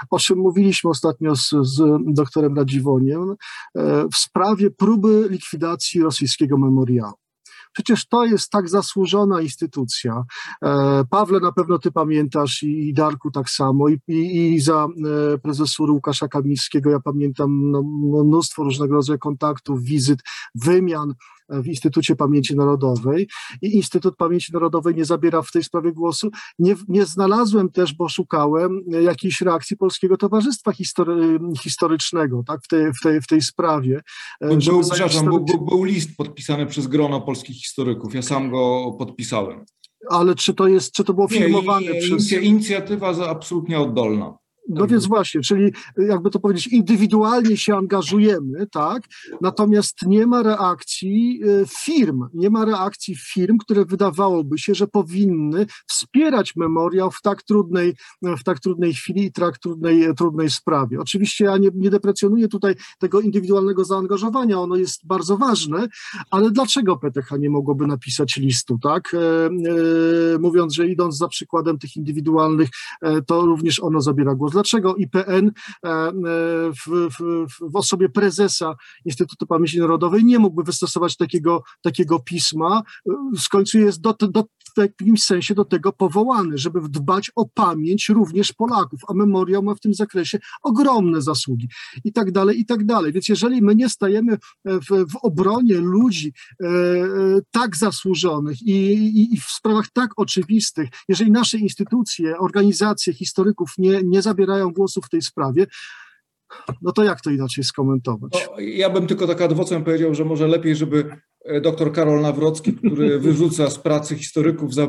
o 0.09 0.19
czym 0.19 0.39
mówiliśmy 0.39 0.89
ostatnio 0.89 1.35
z, 1.35 1.49
z 1.61 1.83
doktorem 2.07 2.57
Radziwoniem, 2.57 3.35
e, 3.75 4.07
w 4.13 4.17
sprawie 4.17 4.71
próby 4.71 5.27
likwidacji 5.29 6.01
rosyjskiego 6.01 6.57
memoriału. 6.57 7.13
Przecież 7.73 8.07
to 8.07 8.25
jest 8.25 8.49
tak 8.49 8.69
zasłużona 8.69 9.41
instytucja. 9.41 10.23
E, 10.63 11.03
Pawle, 11.09 11.39
na 11.39 11.51
pewno 11.51 11.79
ty 11.79 11.91
pamiętasz 11.91 12.63
i 12.63 12.93
Darku 12.93 13.31
tak 13.31 13.49
samo 13.49 13.89
i, 13.89 13.99
i, 14.07 14.53
i 14.53 14.59
za 14.59 14.87
e, 15.33 15.37
prezesury 15.37 15.91
Łukasza 15.91 16.27
Kamińskiego 16.27 16.89
ja 16.89 16.99
pamiętam 16.99 17.71
no, 17.71 17.83
mnóstwo 18.23 18.63
różnego 18.63 18.93
rodzaju 18.93 19.19
kontaktów, 19.19 19.83
wizyt, 19.83 20.19
wymian 20.55 21.13
w 21.51 21.67
Instytucie 21.67 22.15
Pamięci 22.15 22.55
Narodowej 22.55 23.27
i 23.61 23.75
Instytut 23.75 24.15
Pamięci 24.15 24.53
Narodowej 24.53 24.95
nie 24.95 25.05
zabiera 25.05 25.41
w 25.41 25.51
tej 25.51 25.63
sprawie 25.63 25.91
głosu. 25.91 26.29
Nie, 26.59 26.75
nie 26.87 27.05
znalazłem 27.05 27.69
też, 27.69 27.93
bo 27.93 28.09
szukałem 28.09 28.81
jakiejś 28.87 29.41
reakcji 29.41 29.77
Polskiego 29.77 30.17
Towarzystwa 30.17 30.71
History, 30.71 31.39
Historycznego 31.59 32.43
tak, 32.47 32.61
w, 32.63 32.67
tej, 32.67 32.93
w, 32.93 32.99
tej, 33.03 33.21
w 33.21 33.27
tej 33.27 33.41
sprawie. 33.41 34.01
E, 34.41 34.57
był, 34.57 34.81
przepraszam, 34.81 35.25
był, 35.25 35.45
był, 35.45 35.65
był 35.65 35.83
list 35.83 36.17
podpisany 36.17 36.65
przez 36.65 36.87
grono 36.87 37.21
polskich 37.21 37.55
historyków. 37.55 38.13
Ja 38.13 38.21
sam 38.21 38.51
go 38.51 38.95
podpisałem. 38.99 39.65
Ale 40.09 40.35
czy 40.35 40.53
to 40.53 40.67
jest, 40.67 40.91
czy 40.91 41.03
to 41.03 41.13
było 41.13 41.27
filmowane 41.27 41.91
nie, 41.91 42.01
przez... 42.01 42.31
Inicjatywa 42.31 43.29
absolutnie 43.29 43.79
oddolna. 43.79 44.40
No 44.69 44.87
więc 44.87 45.05
właśnie, 45.05 45.41
czyli 45.41 45.73
jakby 45.97 46.29
to 46.29 46.39
powiedzieć, 46.39 46.67
indywidualnie 46.67 47.57
się 47.57 47.75
angażujemy, 47.75 48.67
tak? 48.67 49.03
Natomiast 49.41 50.01
nie 50.05 50.27
ma 50.27 50.43
reakcji 50.43 51.41
y, 51.43 51.65
firm, 51.79 52.27
nie 52.33 52.49
ma 52.49 52.65
reakcji 52.65 53.15
firm, 53.15 53.57
które 53.57 53.85
wydawałoby 53.85 54.57
się, 54.57 54.75
że 54.75 54.87
powinny 54.87 55.65
wspierać 55.87 56.55
memoriał 56.55 57.11
w 57.11 57.21
tak 57.21 57.43
trudnej, 57.43 57.95
w 58.21 58.43
tak 58.43 58.59
trudnej 58.59 58.93
chwili 58.93 59.25
i 59.25 59.31
tak 59.31 59.57
trudnej, 59.57 60.15
trudnej 60.15 60.49
sprawie. 60.49 60.99
Oczywiście 60.99 61.45
ja 61.45 61.57
nie, 61.57 61.69
nie 61.73 61.89
deprecjonuję 61.89 62.47
tutaj 62.47 62.75
tego 62.99 63.21
indywidualnego 63.21 63.85
zaangażowania, 63.85 64.59
ono 64.59 64.75
jest 64.75 65.07
bardzo 65.07 65.37
ważne, 65.37 65.87
ale 66.31 66.51
dlaczego 66.51 66.97
PTH 66.97 67.31
nie 67.39 67.49
mogłoby 67.49 67.87
napisać 67.87 68.37
listu, 68.37 68.79
tak? 68.83 69.13
E, 69.13 69.45
e, 69.45 70.39
mówiąc, 70.39 70.73
że 70.73 70.87
idąc 70.87 71.17
za 71.17 71.27
przykładem 71.27 71.79
tych 71.79 71.95
indywidualnych, 71.95 72.69
e, 73.01 73.21
to 73.21 73.41
również 73.41 73.79
ono 73.79 74.01
zabiera 74.01 74.35
głos 74.35 74.50
Dlaczego 74.51 74.95
IPN 74.95 75.51
w, 76.85 77.09
w, 77.19 77.45
w 77.71 77.75
osobie 77.75 78.09
prezesa 78.09 78.75
Instytutu 79.05 79.47
Pamięci 79.47 79.79
Narodowej 79.79 80.25
nie 80.25 80.39
mógłby 80.39 80.63
wystosować 80.63 81.17
takiego, 81.17 81.63
takiego 81.81 82.19
pisma? 82.19 82.81
W 83.39 83.49
końcu 83.49 83.79
jest 83.79 84.01
do, 84.01 84.13
do, 84.13 84.43
w 84.75 84.77
jakimś 84.77 85.23
sensie 85.23 85.55
do 85.55 85.65
tego 85.65 85.93
powołany, 85.93 86.57
żeby 86.57 86.79
dbać 86.89 87.31
o 87.35 87.45
pamięć 87.53 88.09
również 88.09 88.53
Polaków, 88.53 88.99
a 89.07 89.13
memoriał 89.13 89.63
ma 89.63 89.75
w 89.75 89.79
tym 89.79 89.93
zakresie 89.93 90.39
ogromne 90.63 91.21
zasługi 91.21 91.69
i 92.03 92.13
tak 92.13 92.31
dalej, 92.31 92.59
i 92.59 92.65
tak 92.65 92.85
dalej. 92.85 93.13
Więc 93.13 93.29
jeżeli 93.29 93.61
my 93.61 93.75
nie 93.75 93.89
stajemy 93.89 94.37
w, 94.65 94.87
w 95.11 95.15
obronie 95.21 95.77
ludzi 95.77 96.33
e, 96.63 96.67
e 96.67 97.07
tak 97.51 97.75
zasłużonych 97.75 98.61
i, 98.61 98.71
i, 98.93 99.33
i, 99.33 99.37
w 99.39 99.45
sprawach 99.45 99.87
tak 99.93 100.09
oczywistych, 100.17 100.89
jeżeli 101.07 101.31
nasze 101.31 101.57
instytucje, 101.57 102.37
organizacje 102.37 103.13
historyków 103.13 103.71
nie, 103.77 104.01
nie 104.03 104.21
zabierają 104.41 104.71
głosu 104.71 105.01
w 105.01 105.09
tej 105.09 105.21
sprawie, 105.21 105.65
no 106.81 106.91
to 106.91 107.03
jak 107.03 107.21
to 107.21 107.29
inaczej 107.29 107.63
skomentować? 107.63 108.47
No, 108.51 108.59
ja 108.59 108.89
bym 108.89 109.07
tylko 109.07 109.27
tak 109.27 109.41
adwocem 109.41 109.83
powiedział, 109.83 110.15
że 110.15 110.25
może 110.25 110.47
lepiej, 110.47 110.75
żeby 110.75 111.05
e, 111.45 111.61
dr 111.61 111.93
Karol 111.93 112.21
Nawrocki, 112.21 112.73
który 112.73 113.19
wyrzuca 113.25 113.69
z 113.69 113.79
pracy 113.79 114.15
historyków 114.15 114.73
za 114.73 114.87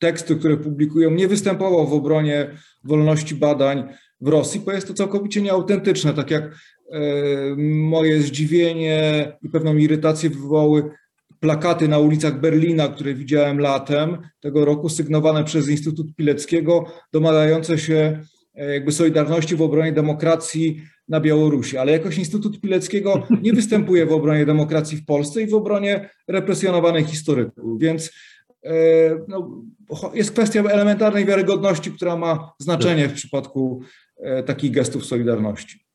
teksty, 0.00 0.36
które 0.36 0.56
publikują, 0.56 1.10
nie 1.10 1.28
występował 1.28 1.86
w 1.86 1.92
obronie 1.92 2.50
wolności 2.84 3.34
badań 3.34 3.84
w 4.20 4.28
Rosji, 4.28 4.60
bo 4.60 4.72
jest 4.72 4.88
to 4.88 4.94
całkowicie 4.94 5.42
nieautentyczne, 5.42 6.14
tak 6.14 6.30
jak 6.30 6.44
e, 6.44 7.00
moje 7.66 8.22
zdziwienie 8.22 9.32
i 9.42 9.48
pewną 9.48 9.76
irytację 9.76 10.30
wywołały 10.30 10.90
plakaty 11.40 11.88
na 11.88 11.98
ulicach 11.98 12.40
Berlina, 12.40 12.88
które 12.88 13.14
widziałem 13.14 13.60
latem 13.60 14.18
tego 14.40 14.64
roku, 14.64 14.88
sygnowane 14.88 15.44
przez 15.44 15.68
Instytut 15.68 16.14
Pileckiego, 16.16 16.84
domagające 17.12 17.78
się 17.78 18.20
jakby 18.54 18.92
solidarności 18.92 19.56
w 19.56 19.62
obronie 19.62 19.92
demokracji 19.92 20.82
na 21.08 21.20
Białorusi, 21.20 21.78
ale 21.78 21.92
jakoś 21.92 22.18
Instytut 22.18 22.60
Pileckiego 22.60 23.26
nie 23.42 23.52
występuje 23.52 24.06
w 24.06 24.12
obronie 24.12 24.46
demokracji 24.46 24.98
w 24.98 25.04
Polsce 25.04 25.42
i 25.42 25.46
w 25.46 25.54
obronie 25.54 26.10
represjonowanych 26.28 27.06
historyków, 27.06 27.80
więc 27.80 28.10
e, 28.64 28.70
no, 29.28 29.62
jest 30.14 30.30
kwestia 30.30 30.62
elementarnej 30.62 31.24
wiarygodności, 31.24 31.90
która 31.90 32.16
ma 32.16 32.52
znaczenie 32.58 33.08
w 33.08 33.12
przypadku 33.12 33.82
e, 34.20 34.42
takich 34.42 34.72
gestów 34.72 35.06
solidarności. 35.06 35.91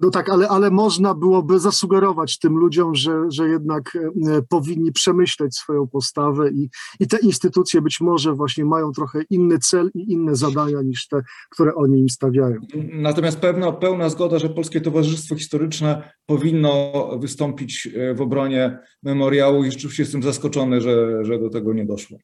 No 0.00 0.10
tak, 0.10 0.28
ale, 0.28 0.48
ale 0.48 0.70
można 0.70 1.14
byłoby 1.14 1.58
zasugerować 1.58 2.38
tym 2.38 2.56
ludziom, 2.56 2.94
że, 2.94 3.24
że 3.28 3.48
jednak 3.48 3.96
e, 3.96 4.42
powinni 4.48 4.92
przemyśleć 4.92 5.56
swoją 5.56 5.86
postawę 5.86 6.50
i, 6.50 6.68
i 7.00 7.06
te 7.06 7.18
instytucje 7.18 7.82
być 7.82 8.00
może 8.00 8.34
właśnie 8.34 8.64
mają 8.64 8.92
trochę 8.92 9.22
inny 9.30 9.58
cel 9.58 9.90
i 9.94 10.12
inne 10.12 10.36
zadania 10.36 10.82
niż 10.82 11.08
te, 11.08 11.20
które 11.50 11.74
oni 11.74 12.00
im 12.00 12.08
stawiają. 12.08 12.56
Natomiast 12.92 13.38
pewna, 13.38 13.72
pełna 13.72 14.08
zgoda, 14.08 14.38
że 14.38 14.48
Polskie 14.48 14.80
Towarzystwo 14.80 15.36
Historyczne 15.36 16.12
powinno 16.26 16.92
wystąpić 17.18 17.88
e, 17.96 18.14
w 18.14 18.20
obronie 18.20 18.78
memoriału 19.02 19.64
i 19.64 19.70
rzeczywiście 19.70 20.02
jestem 20.02 20.22
zaskoczony, 20.22 20.80
że, 20.80 21.24
że 21.24 21.38
do 21.38 21.50
tego 21.50 21.72
nie 21.72 21.86
doszło. 21.86 22.18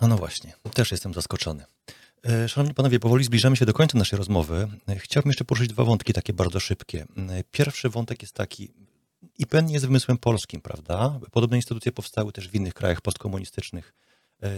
A 0.00 0.08
no 0.08 0.16
właśnie, 0.16 0.52
też 0.74 0.90
jestem 0.90 1.14
zaskoczony. 1.14 1.64
E, 2.24 2.48
szanowni 2.48 2.74
panowie, 2.74 3.00
powoli 3.00 3.24
zbliżamy 3.24 3.56
się 3.56 3.66
do 3.66 3.72
końca 3.72 3.98
naszej 3.98 4.16
rozmowy. 4.16 4.68
E, 4.88 4.98
chciałbym 4.98 5.30
jeszcze 5.30 5.44
poruszyć 5.44 5.68
dwa 5.68 5.84
wątki 5.84 6.12
takie 6.12 6.32
bardzo 6.32 6.60
szybkie. 6.60 7.06
E, 7.28 7.44
pierwszy 7.50 7.88
wątek 7.88 8.22
jest 8.22 8.34
taki, 8.34 8.72
IPN 9.38 9.70
jest 9.70 9.86
wymysłem 9.86 10.18
polskim, 10.18 10.60
prawda? 10.60 11.20
Podobne 11.32 11.56
instytucje 11.56 11.92
powstały 11.92 12.32
też 12.32 12.48
w 12.48 12.54
innych 12.54 12.74
krajach 12.74 13.00
postkomunistycznych, 13.00 13.94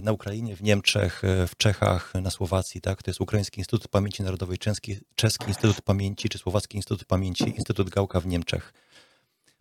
na 0.03 0.13
Ukrainie, 0.13 0.57
w 0.57 0.63
Niemczech, 0.63 1.23
w 1.49 1.57
Czechach, 1.57 2.15
na 2.15 2.31
Słowacji, 2.31 2.81
tak? 2.81 3.03
To 3.03 3.11
jest 3.11 3.21
Ukraiński 3.21 3.61
Instytut 3.61 3.89
Pamięci 3.89 4.23
Narodowej, 4.23 4.59
Czeski, 4.59 4.97
Czeski 5.15 5.45
Instytut 5.49 5.83
Pamięci, 5.83 6.29
czy 6.29 6.39
Słowacki 6.39 6.77
Instytut 6.77 7.05
Pamięci, 7.05 7.45
Instytut 7.57 7.91
Gałka 7.91 8.21
w 8.21 8.27
Niemczech. 8.27 8.73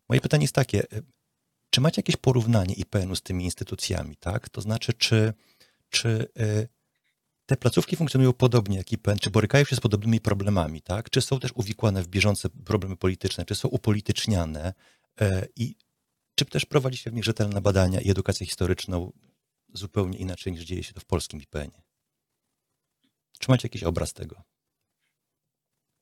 Moje 0.10 0.22
pytanie 0.22 0.44
jest 0.44 0.56
takie, 0.56 0.84
czy 1.70 1.82
macie 1.82 2.00
jakieś 2.00 2.16
porównanie 2.16 2.74
IPN-u 2.74 3.16
z 3.16 3.22
tymi 3.22 3.46
instytucjami, 3.46 4.16
tak? 4.16 4.50
To 4.50 4.62
znaczy, 4.62 4.94
czy, 4.94 5.34
czy 5.90 6.28
te 7.48 7.58
placówki 7.58 7.96
funkcjonują 7.96 8.34
podobnie 8.34 8.78
jak 8.78 8.92
IPN, 8.92 9.20
czy 9.20 9.30
borykają 9.30 9.66
się 9.66 9.76
z 9.76 9.80
podobnymi 9.80 10.20
problemami, 10.20 10.82
tak? 10.82 11.10
Czy 11.10 11.22
są 11.22 11.40
też 11.40 11.52
uwikłane 11.56 12.04
w 12.04 12.08
bieżące 12.08 12.50
problemy 12.50 12.96
polityczne, 12.98 13.46
czy 13.46 13.56
są 13.56 13.68
upolityczniane 13.68 14.74
e, 15.22 15.48
i 15.56 15.76
czy 16.36 16.46
też 16.46 16.66
prowadzi 16.66 16.98
się 16.98 17.12
w 17.12 17.14
nich 17.14 17.24
rzetelne 17.24 17.62
badania 17.62 18.02
i 18.02 18.12
edukację 18.12 18.46
historyczną 18.46 19.12
zupełnie 19.74 20.18
inaczej 20.18 20.54
niż 20.54 20.64
dzieje 20.64 20.84
się 20.84 20.94
to 20.94 21.00
w 21.00 21.06
polskim 21.06 21.42
IPN-ie? 21.42 21.82
Czy 23.40 23.52
macie 23.52 23.66
jakiś 23.66 23.84
obraz 23.84 24.14
tego? 24.14 24.42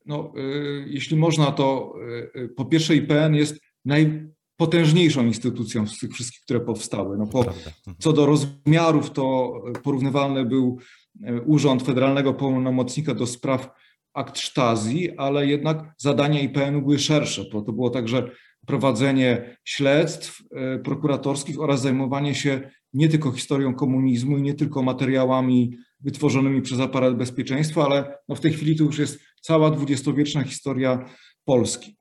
No, 0.06 0.34
y, 0.38 0.86
jeśli 0.88 1.18
można, 1.18 1.52
to 1.52 1.96
y, 2.36 2.50
po 2.50 2.66
pierwsze 2.66 2.96
IPN 2.96 3.36
jest 3.36 3.60
najpotężniejszą 3.86 5.26
instytucją 5.26 5.88
z 5.88 6.00
tych 6.00 6.14
wszystkich, 6.14 6.42
które 6.42 6.60
powstały. 6.60 7.18
No, 7.18 7.28
po, 7.28 7.40
mhm. 7.40 7.96
co 8.00 8.14
do 8.14 8.26
rozmiarów, 8.26 9.12
to 9.12 9.54
porównywalny 9.84 10.46
był 10.46 10.80
E, 10.80 11.05
Urząd 11.46 11.84
Federalnego 11.84 12.34
Pełnomocnika 12.34 13.14
do 13.14 13.28
Spraw 13.28 13.70
Akt 14.14 14.40
Sztazji, 14.40 15.18
ale 15.18 15.48
jednak 15.48 15.94
zadania 15.98 16.40
IPN-u 16.40 16.82
były 16.82 17.00
szersze, 17.00 17.46
bo 17.54 17.62
to 17.62 17.72
było 17.72 17.90
także 17.90 18.30
prowadzenie 18.66 19.58
śledztw 19.64 20.42
e, 20.52 20.80
prokuratorskich 20.80 21.60
oraz 21.60 21.82
zajmowanie 21.82 22.36
się 22.36 22.72
nie 22.94 23.10
tylko 23.10 23.32
historią 23.32 23.74
komunizmu 23.74 24.38
i 24.38 24.42
nie 24.42 24.54
tylko 24.54 24.84
materiałami 24.84 25.78
wytworzonymi 26.00 26.62
przez 26.62 26.80
aparat 26.80 27.18
bezpieczeństwa, 27.18 27.86
ale 27.86 28.18
no 28.30 28.36
w 28.36 28.40
tej 28.40 28.54
chwili 28.54 28.76
to 28.76 28.84
już 28.84 29.00
jest 29.00 29.20
cała 29.42 29.72
dwudziestowieczna 29.72 30.44
historia 30.44 31.10
Polski. 31.46 31.98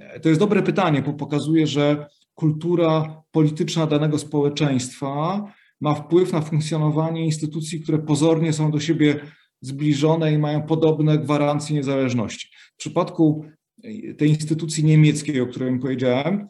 E, 0.00 0.20
to 0.20 0.28
jest 0.28 0.40
dobre 0.40 0.62
pytanie, 0.62 1.02
bo 1.02 1.12
pokazuje, 1.12 1.66
że 1.66 2.06
kultura 2.34 3.22
polityczna 3.30 3.86
danego 3.86 4.18
społeczeństwa 4.18 5.44
ma 5.80 5.94
wpływ 5.94 6.32
na 6.32 6.40
funkcjonowanie 6.40 7.24
instytucji, 7.24 7.80
które 7.80 7.98
pozornie 7.98 8.52
są 8.52 8.70
do 8.70 8.80
siebie 8.80 9.20
zbliżone 9.60 10.32
i 10.32 10.38
mają 10.38 10.62
podobne 10.62 11.18
gwarancje 11.18 11.76
niezależności. 11.76 12.48
W 12.74 12.76
przypadku 12.76 13.44
tej 14.18 14.28
instytucji 14.28 14.84
niemieckiej, 14.84 15.40
o 15.40 15.46
której 15.46 15.78
powiedziałem, 15.78 16.46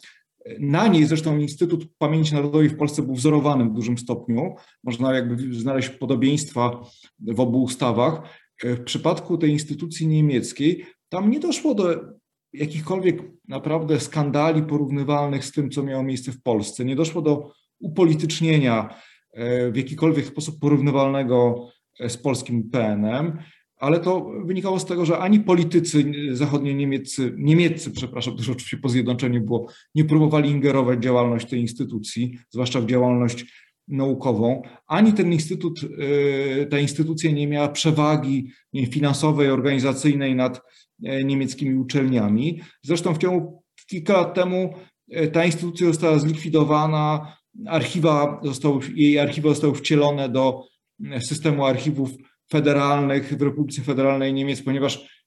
na 0.60 0.88
niej 0.88 1.06
zresztą 1.06 1.38
Instytut 1.38 1.86
Pamięci 1.98 2.34
Narodowej 2.34 2.68
w 2.68 2.76
Polsce 2.76 3.02
był 3.02 3.14
wzorowany 3.14 3.64
w 3.64 3.72
dużym 3.72 3.98
stopniu. 3.98 4.54
Można 4.84 5.14
jakby 5.14 5.54
znaleźć 5.54 5.88
podobieństwa 5.88 6.80
w 7.20 7.40
obu 7.40 7.62
ustawach. 7.62 8.22
W 8.64 8.80
przypadku 8.84 9.38
tej 9.38 9.50
instytucji 9.50 10.06
niemieckiej 10.06 10.86
tam 11.08 11.30
nie 11.30 11.40
doszło 11.40 11.74
do 11.74 11.94
jakichkolwiek 12.52 13.22
naprawdę 13.48 14.00
skandali 14.00 14.62
porównywalnych 14.62 15.44
z 15.44 15.52
tym, 15.52 15.70
co 15.70 15.82
miało 15.82 16.02
miejsce 16.02 16.32
w 16.32 16.42
Polsce. 16.42 16.84
Nie 16.84 16.96
doszło 16.96 17.22
do 17.22 17.52
upolitycznienia 17.80 18.94
w 19.72 19.76
jakikolwiek 19.76 20.26
sposób 20.26 20.60
porównywalnego 20.60 21.68
z 22.08 22.16
polskim 22.16 22.70
PN-em, 22.70 23.38
ale 23.78 24.00
to 24.00 24.30
wynikało 24.44 24.80
z 24.80 24.84
tego, 24.84 25.04
że 25.04 25.18
ani 25.18 25.40
politycy 25.40 26.12
zachodnio-niemieccy, 26.32 27.34
niemieccy, 27.36 27.90
przepraszam, 27.90 28.36
też 28.36 28.48
oczywiście 28.48 28.76
po 28.76 28.88
zjednoczeniu 28.88 29.40
było, 29.40 29.66
nie 29.94 30.04
próbowali 30.04 30.50
ingerować 30.50 30.98
w 30.98 31.02
działalność 31.02 31.48
tej 31.48 31.60
instytucji, 31.60 32.38
zwłaszcza 32.50 32.80
w 32.80 32.86
działalność 32.86 33.68
naukową, 33.88 34.62
ani 34.86 35.12
ten 35.12 35.32
instytut, 35.32 35.80
y, 35.82 36.66
ta 36.70 36.78
instytucja 36.78 37.30
nie 37.30 37.46
miała 37.46 37.68
przewagi 37.68 38.52
finansowej, 38.90 39.50
organizacyjnej 39.50 40.34
nad 40.34 40.60
e, 41.04 41.24
niemieckimi 41.24 41.74
uczelniami. 41.74 42.60
Zresztą 42.82 43.14
w 43.14 43.18
ciągu 43.18 43.62
kilka 43.86 44.12
lat 44.12 44.34
temu 44.34 44.74
e, 45.10 45.28
ta 45.28 45.44
instytucja 45.44 45.86
została 45.86 46.18
zlikwidowana, 46.18 47.36
archiwa 47.66 48.40
zostały, 48.44 48.80
jej 48.94 49.18
archiwa 49.18 49.48
zostały 49.48 49.74
wcielone 49.74 50.28
do 50.28 50.64
systemu 51.20 51.64
archiwów 51.64 52.10
federalnych 52.50 53.38
w 53.38 53.42
Republice 53.42 53.82
Federalnej 53.82 54.34
Niemiec, 54.34 54.62
ponieważ 54.62 55.22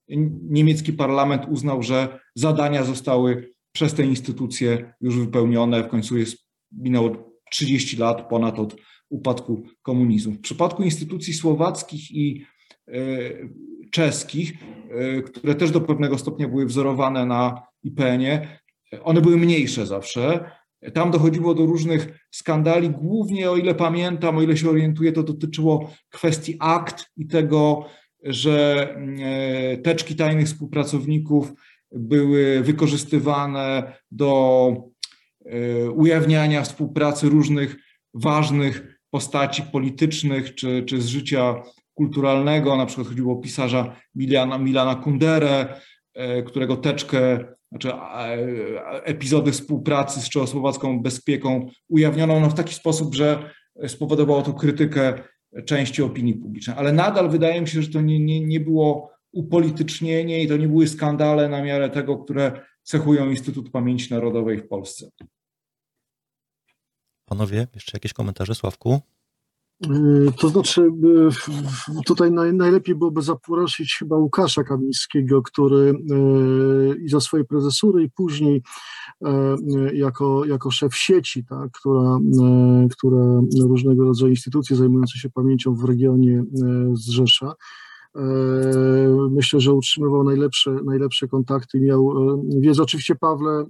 niemiecki 0.50 0.94
parlament 0.94 1.46
uznał, 1.50 1.84
że 1.84 2.20
zadania 2.36 2.84
zostały 2.84 3.52
przez 3.72 3.94
te 3.94 4.04
instytucje 4.04 4.94
już 5.02 5.18
wypełnione. 5.18 5.84
W 5.84 5.88
końcu 5.88 6.18
jest 6.18 6.38
minęło 6.72 7.32
30 7.52 7.98
lat 7.98 8.30
ponad 8.30 8.60
od 8.60 8.76
upadku 9.10 9.64
komunizmu. 9.82 10.34
W 10.34 10.42
przypadku 10.42 10.84
instytucji 10.84 11.34
słowackich 11.34 12.12
i 12.12 12.46
e, 12.88 13.00
czeskich, 13.92 14.54
e, 14.90 15.22
które 15.22 15.56
też 15.56 15.72
do 15.72 15.82
pewnego 15.82 16.18
stopnia 16.18 16.48
były 16.48 16.66
wzorowane 16.66 17.26
na 17.26 17.62
IPN-ie, 17.84 18.60
one 19.04 19.22
były 19.22 19.38
mniejsze 19.38 19.86
zawsze, 19.86 20.52
tam 20.94 21.12
dochodziło 21.12 21.54
do 21.54 21.66
różnych 21.66 22.28
skandali, 22.32 22.90
głównie 22.90 23.52
o 23.52 23.58
ile 23.58 23.76
pamiętam, 23.76 24.38
o 24.38 24.42
ile 24.42 24.58
się 24.58 24.70
orientuję, 24.70 25.12
to 25.12 25.24
dotyczyło 25.24 25.92
kwestii 26.10 26.58
akt 26.60 27.06
i 27.18 27.28
tego, 27.28 27.86
że 28.24 28.88
e, 29.20 29.78
teczki 29.78 30.16
tajnych 30.16 30.48
współpracowników 30.48 31.54
były 31.92 32.62
wykorzystywane 32.64 33.94
do 34.12 34.74
e, 35.46 35.90
ujawniania 35.92 36.62
współpracy 36.62 37.30
różnych 37.30 37.76
ważnych 38.14 39.00
postaci 39.10 39.64
politycznych 39.64 40.56
czy, 40.56 40.84
czy 40.84 41.02
z 41.02 41.08
życia 41.08 41.64
kulturalnego, 41.94 42.78
na 42.78 42.86
przykład 42.86 43.08
chodziło 43.08 43.34
o 43.34 43.42
pisarza 43.42 43.96
Milana, 44.16 44.58
Milana 44.58 44.96
Kunderę, 44.96 45.82
którego 46.46 46.78
teczkę, 46.78 47.46
znaczy 47.72 47.92
epizody 49.04 49.52
współpracy 49.52 50.22
z 50.22 50.30
czechosłowacką 50.30 51.02
bezpieką 51.02 51.70
ujawniono 51.90 52.40
no 52.40 52.50
w 52.50 52.54
taki 52.54 52.74
sposób, 52.74 53.16
że 53.16 53.52
spowodowało 53.88 54.42
to 54.42 54.54
krytykę 54.54 55.24
części 55.66 56.04
opinii 56.04 56.34
publicznej. 56.34 56.78
Ale 56.78 56.94
nadal 56.94 57.30
wydaje 57.30 57.62
mi 57.62 57.68
się, 57.68 57.82
że 57.82 57.90
to 57.90 58.02
nie, 58.02 58.20
nie, 58.20 58.40
nie 58.40 58.60
było 58.60 59.12
upolitycznienie 59.32 60.44
i 60.44 60.48
to 60.48 60.58
nie 60.58 60.68
były 60.68 60.88
skandale 60.88 61.50
na 61.50 61.64
miarę 61.64 61.90
tego, 61.90 62.18
które 62.18 62.62
cechują 62.84 63.30
Instytut 63.30 63.72
Pamięci 63.72 64.14
Narodowej 64.14 64.58
w 64.58 64.68
Polsce. 64.68 65.10
Panowie, 67.26 67.68
jeszcze 67.76 67.92
jakieś 67.96 68.14
komentarze, 68.14 68.56
Sławku? 68.56 69.02
Y, 69.90 70.32
to 70.38 70.50
znaczy, 70.50 70.82
y, 70.82 72.04
tutaj 72.06 72.32
najlepiej 72.54 72.96
byłoby 72.96 73.22
zaprosić 73.22 73.96
chyba 74.00 74.18
Łukasza 74.18 74.64
Kamińskiego, 74.64 75.42
który 75.42 75.94
y, 76.12 77.02
i 77.04 77.10
za 77.10 77.20
swojej 77.20 77.46
prezesury, 77.46 78.04
i 78.04 78.10
później 78.10 78.64
jako, 79.94 80.46
jako 80.46 80.72
szef 80.72 80.96
sieci, 80.96 81.46
tak, 81.46 81.72
która, 81.72 82.20
która 82.92 83.42
różnego 83.68 84.04
rodzaju 84.04 84.30
instytucje 84.30 84.76
zajmujące 84.76 85.20
się 85.20 85.30
pamięcią 85.30 85.74
w 85.74 85.84
regionie 85.84 86.44
zrzesza. 86.94 87.54
E, 88.16 88.22
myślę, 89.32 89.60
że 89.60 89.74
utrzymywał 89.74 90.24
najlepsze, 90.24 90.72
najlepsze 90.86 91.28
kontakty, 91.28 91.80
miał 91.80 92.12
e, 92.12 92.42
wiedzę. 92.60 92.84
Oczywiście, 92.84 93.16
Pawle, 93.16 93.52
e, 93.52 93.66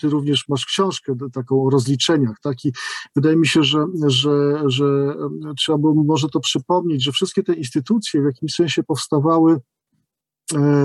ty 0.00 0.08
również 0.08 0.48
masz 0.48 0.66
książkę 0.66 1.14
taką 1.32 1.64
o 1.64 1.70
rozliczeniach, 1.70 2.36
tak? 2.42 2.64
I 2.64 2.72
wydaje 3.16 3.36
mi 3.36 3.46
się, 3.46 3.62
że, 3.62 3.84
że, 4.06 4.62
że 4.66 5.14
trzeba 5.58 5.78
było 5.78 6.04
może 6.04 6.28
to 6.28 6.40
przypomnieć, 6.40 7.04
że 7.04 7.12
wszystkie 7.12 7.42
te 7.42 7.54
instytucje 7.54 8.22
w 8.22 8.24
jakimś 8.24 8.52
sensie 8.52 8.82
powstawały 8.82 9.56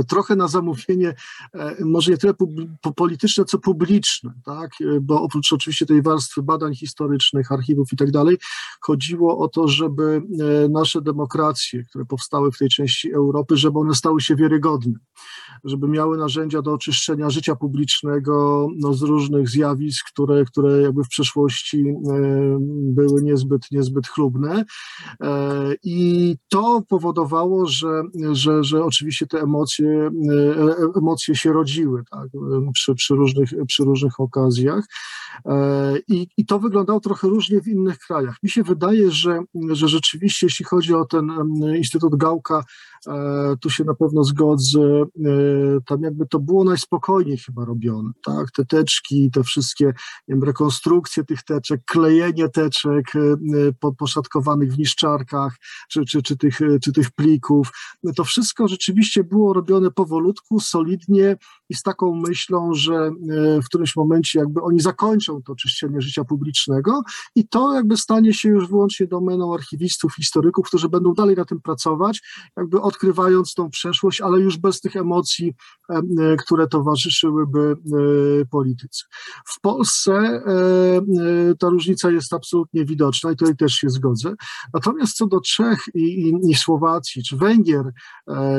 trochę 0.07 0.35
na 0.35 0.47
zamówienie, 0.47 1.13
e, 1.53 1.85
może 1.85 2.11
nie 2.11 2.17
tyle 2.17 2.33
polityczne, 2.95 3.45
co 3.45 3.59
publiczne, 3.59 4.33
tak? 4.45 4.71
E, 4.81 4.99
bo 5.01 5.21
oprócz 5.21 5.53
oczywiście 5.53 5.85
tej 5.85 6.01
warstwy 6.01 6.43
badań 6.43 6.75
historycznych, 6.75 7.51
archiwów 7.51 7.93
i 7.93 7.95
tak 7.95 8.11
dalej, 8.11 8.37
chodziło 8.81 9.37
o 9.37 9.47
to, 9.47 9.67
żeby 9.67 10.21
nasze 10.69 11.01
demokracje, 11.01 11.83
które 11.83 12.05
powstały 12.05 12.51
w 12.51 12.57
tej 12.57 12.69
części 12.69 13.13
Europy, 13.13 13.57
żeby 13.57 13.79
one 13.79 13.95
stały 13.95 14.21
się 14.21 14.35
wiarygodne, 14.35 14.93
żeby 15.63 15.87
miały 15.87 16.17
narzędzia 16.17 16.61
do 16.61 16.73
oczyszczenia 16.73 17.29
życia 17.29 17.55
publicznego 17.55 18.67
no, 18.77 18.93
z 18.93 19.01
różnych 19.01 19.49
zjawisk, 19.49 20.07
które, 20.07 20.45
które 20.45 20.81
jakby 20.81 21.03
w 21.03 21.07
przeszłości 21.07 21.85
były 22.69 23.23
niezbyt, 23.23 23.71
niezbyt 23.71 24.07
chlubne. 24.07 24.65
I 25.83 26.35
to 26.49 26.83
powodowało, 26.89 27.65
że, 27.65 28.01
że, 28.31 28.63
że 28.63 28.83
oczywiście 28.83 29.27
te 29.27 29.41
emocje, 29.41 29.56
e, 29.83 30.09
emocje 30.97 31.35
się 31.35 31.53
rodziły 31.53 32.03
tak, 32.11 32.27
przy, 32.73 32.95
przy, 32.95 33.15
różnych, 33.15 33.49
przy 33.67 33.83
różnych 33.83 34.19
okazjach. 34.19 34.85
E, 35.45 35.97
I, 36.07 36.27
I 36.37 36.45
to 36.45 36.59
wyglądało 36.59 36.99
trochę 36.99 37.27
różnie 37.27 37.61
w 37.61 37.67
innych 37.67 37.97
krajach. 37.97 38.35
Mi 38.43 38.49
się 38.49 38.63
wydaje, 38.63 39.11
że, 39.11 39.39
że 39.71 39.87
rzeczywiście, 39.87 40.45
jeśli 40.45 40.65
chodzi 40.65 40.93
o 40.93 41.05
ten 41.05 41.31
Instytut 41.77 42.15
Gałka, 42.15 42.63
e, 43.07 43.55
tu 43.61 43.69
się 43.69 43.83
na 43.83 43.93
pewno 43.93 44.23
zgodzę, 44.23 45.05
tam 45.85 46.01
jakby 46.01 46.27
to 46.27 46.39
było 46.39 46.63
najspokojniej 46.63 47.37
chyba 47.37 47.65
robione, 47.65 48.11
tak, 48.25 48.51
te 48.51 48.65
teczki, 48.65 49.31
te 49.31 49.43
wszystkie, 49.43 49.93
wiem, 50.27 50.43
rekonstrukcje 50.43 51.23
tych 51.23 51.43
teczek, 51.43 51.81
klejenie 51.85 52.49
teczek 52.49 53.05
poszatkowanych 53.97 54.73
w 54.73 54.77
niszczarkach, 54.77 55.55
czy, 55.89 56.05
czy, 56.05 56.21
czy, 56.21 56.37
tych, 56.37 56.59
czy 56.83 56.93
tych 56.93 57.11
plików, 57.11 57.71
to 58.15 58.23
wszystko 58.23 58.67
rzeczywiście 58.67 59.23
było 59.23 59.53
robione 59.53 59.91
powolutku, 59.91 60.59
solidnie 60.59 61.37
i 61.69 61.75
z 61.75 61.83
taką 61.83 62.15
myślą, 62.15 62.73
że 62.73 62.95
e, 62.95 63.11
w 63.61 63.65
którymś 63.65 63.95
momencie 63.95 64.39
jakby 64.39 64.61
oni 64.61 64.79
zakończą 64.79 65.26
to 65.45 65.55
czyszczenie 65.55 66.01
życia 66.01 66.23
publicznego 66.23 67.01
i 67.35 67.47
to 67.47 67.73
jakby 67.73 67.97
stanie 67.97 68.33
się 68.33 68.49
już 68.49 68.67
wyłącznie 68.67 69.07
domeną 69.07 69.53
archiwistów, 69.53 70.15
historyków, 70.15 70.67
którzy 70.67 70.89
będą 70.89 71.13
dalej 71.13 71.35
na 71.35 71.45
tym 71.45 71.61
pracować, 71.61 72.21
jakby 72.57 72.81
odkrywając 72.81 73.53
tą 73.53 73.69
przeszłość, 73.69 74.21
ale 74.21 74.39
już 74.39 74.57
bez 74.57 74.81
tych 74.81 74.95
emocji, 74.95 75.53
e, 75.89 75.93
e, 75.95 76.01
które 76.37 76.67
towarzyszyłyby 76.67 77.77
polityce. 78.51 79.05
W 79.45 79.61
Polsce 79.61 80.43
ta 81.59 81.69
różnica 81.69 82.11
jest 82.11 82.33
absolutnie 82.33 82.85
widoczna 82.85 83.31
i 83.31 83.35
tutaj 83.35 83.55
też 83.55 83.73
się 83.73 83.89
zgodzę. 83.89 84.33
Natomiast 84.73 85.15
co 85.15 85.27
do 85.27 85.41
Czech 85.41 85.79
i, 85.93 85.99
i, 86.01 86.51
i 86.51 86.55
Słowacji, 86.55 87.23
czy 87.23 87.37
Węgier, 87.37 87.91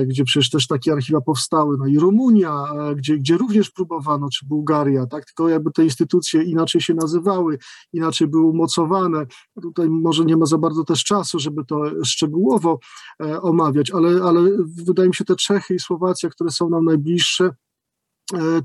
gdzie 0.07 0.25
przecież 0.25 0.51
też 0.51 0.67
takie 0.67 0.93
archiwa 0.93 1.21
powstały, 1.21 1.77
no 1.79 1.87
i 1.87 1.99
Rumunia, 1.99 2.65
gdzie, 2.97 3.19
gdzie 3.19 3.37
również 3.37 3.71
próbowano, 3.71 4.29
czy 4.29 4.47
Bułgaria, 4.47 5.07
tak, 5.07 5.25
tylko 5.25 5.49
jakby 5.49 5.73
te 5.73 5.85
instytucje 5.85 6.43
inaczej 6.59 6.81
się 6.81 6.95
nazywały, 6.95 7.59
inaczej 7.93 8.29
były 8.29 8.45
umocowane. 8.45 9.27
Tutaj 9.63 9.91
może 9.91 10.25
nie 10.25 10.37
ma 10.37 10.47
za 10.47 10.59
bardzo 10.59 10.85
też 10.85 11.05
czasu, 11.05 11.39
żeby 11.39 11.65
to 11.65 12.05
szczegółowo 12.05 12.79
e, 13.23 13.41
omawiać, 13.43 13.91
ale, 13.91 14.23
ale 14.23 14.41
wydaje 14.87 15.09
mi 15.09 15.15
się 15.15 15.25
te 15.25 15.37
Czechy 15.37 15.75
i 15.75 15.79
Słowacja, 15.79 16.29
które 16.29 16.51
są 16.51 16.71
nam 16.71 16.85
najbliższe, 16.85 17.51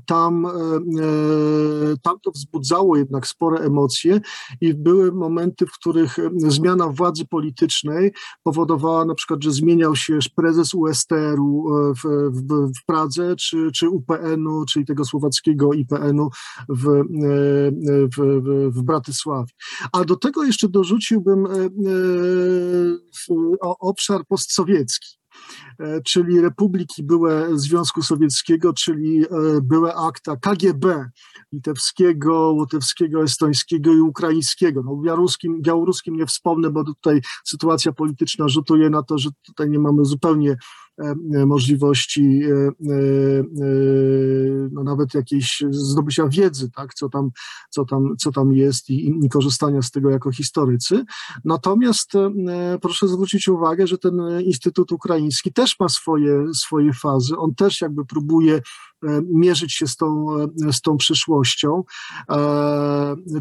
tam, 0.06 0.46
e, 0.46 0.50
e, 0.50 1.96
tam 2.02 2.20
to 2.22 2.30
wzbudzało 2.30 2.96
jednak 2.96 3.26
spore 3.26 3.58
emocje 3.58 4.20
i 4.60 4.74
były 4.74 5.12
momenty, 5.12 5.66
w 5.66 5.72
których 5.72 6.16
zmiana 6.36 6.88
władzy 6.88 7.24
politycznej 7.26 8.12
powodowała 8.42 9.04
na 9.04 9.14
przykład, 9.14 9.44
że 9.44 9.52
zmieniał 9.52 9.96
się 9.96 10.18
prezes 10.36 10.74
USTR-u 10.74 11.64
w, 11.94 12.30
w, 12.30 12.72
w 12.78 12.84
Pradze, 12.86 13.36
czy, 13.36 13.70
czy 13.74 13.88
UPN-u, 13.88 14.64
czyli 14.64 14.84
tego 14.86 15.04
słowackiego 15.04 15.72
IPN-u 15.72 16.30
w, 16.68 17.02
w, 18.16 18.70
w, 18.72 18.82
Bratysławie. 18.82 19.52
A 19.92 20.04
do 20.04 20.16
tego 20.16 20.44
jeszcze 20.44 20.68
dorzuciłbym 20.68 21.46
obszar 23.60 24.26
postsowiecki. 24.28 25.23
E, 25.80 26.00
czyli 26.02 26.40
republiki 26.40 27.02
były 27.02 27.58
Związku 27.58 28.02
Sowieckiego, 28.02 28.72
czyli 28.72 29.24
e, 29.24 29.28
były 29.62 29.94
akta 29.94 30.36
KGB 30.36 31.10
litewskiego, 31.52 32.52
łotewskiego, 32.52 33.22
estońskiego 33.22 33.92
i 33.92 34.00
ukraińskiego. 34.00 34.82
No, 34.82 34.96
białoruskim, 34.96 35.62
białoruskim 35.62 36.16
nie 36.16 36.26
wspomnę, 36.26 36.70
bo 36.70 36.84
tutaj 36.84 37.20
sytuacja 37.44 37.92
polityczna 37.92 38.48
rzutuje 38.48 38.90
na 38.90 39.02
to, 39.02 39.18
że 39.18 39.30
tutaj 39.46 39.70
nie 39.70 39.78
mamy 39.78 40.04
zupełnie 40.04 40.56
możliwości 41.46 42.40
e, 42.44 42.72
no 44.72 44.84
nawet 44.84 45.14
jakiejś 45.14 45.64
zdobycia 45.70 46.28
wiedzy, 46.28 46.70
tak, 46.70 46.94
co, 46.94 47.08
tam, 47.08 47.30
co, 47.70 47.84
tam, 47.84 48.14
co 48.18 48.32
tam 48.32 48.52
jest 48.52 48.90
i, 48.90 49.12
i 49.24 49.28
korzystania 49.28 49.82
z 49.82 49.90
tego 49.90 50.10
jako 50.10 50.32
historycy. 50.32 51.04
Natomiast 51.44 52.12
proszę 52.80 53.08
zwrócić 53.08 53.48
uwagę, 53.48 53.86
że 53.86 53.98
ten 53.98 54.20
Instytut 54.44 54.92
Ukraiński 54.92 55.52
też 55.52 55.80
ma 55.80 55.88
swoje, 55.88 56.54
swoje 56.54 56.92
fazy. 56.92 57.36
On 57.36 57.54
też 57.54 57.80
jakby 57.80 58.04
próbuje 58.04 58.60
mierzyć 59.32 59.72
się 59.72 59.86
z 59.86 59.96
tą, 59.96 60.26
z 60.72 60.80
tą 60.80 60.96
przyszłością. 60.96 61.84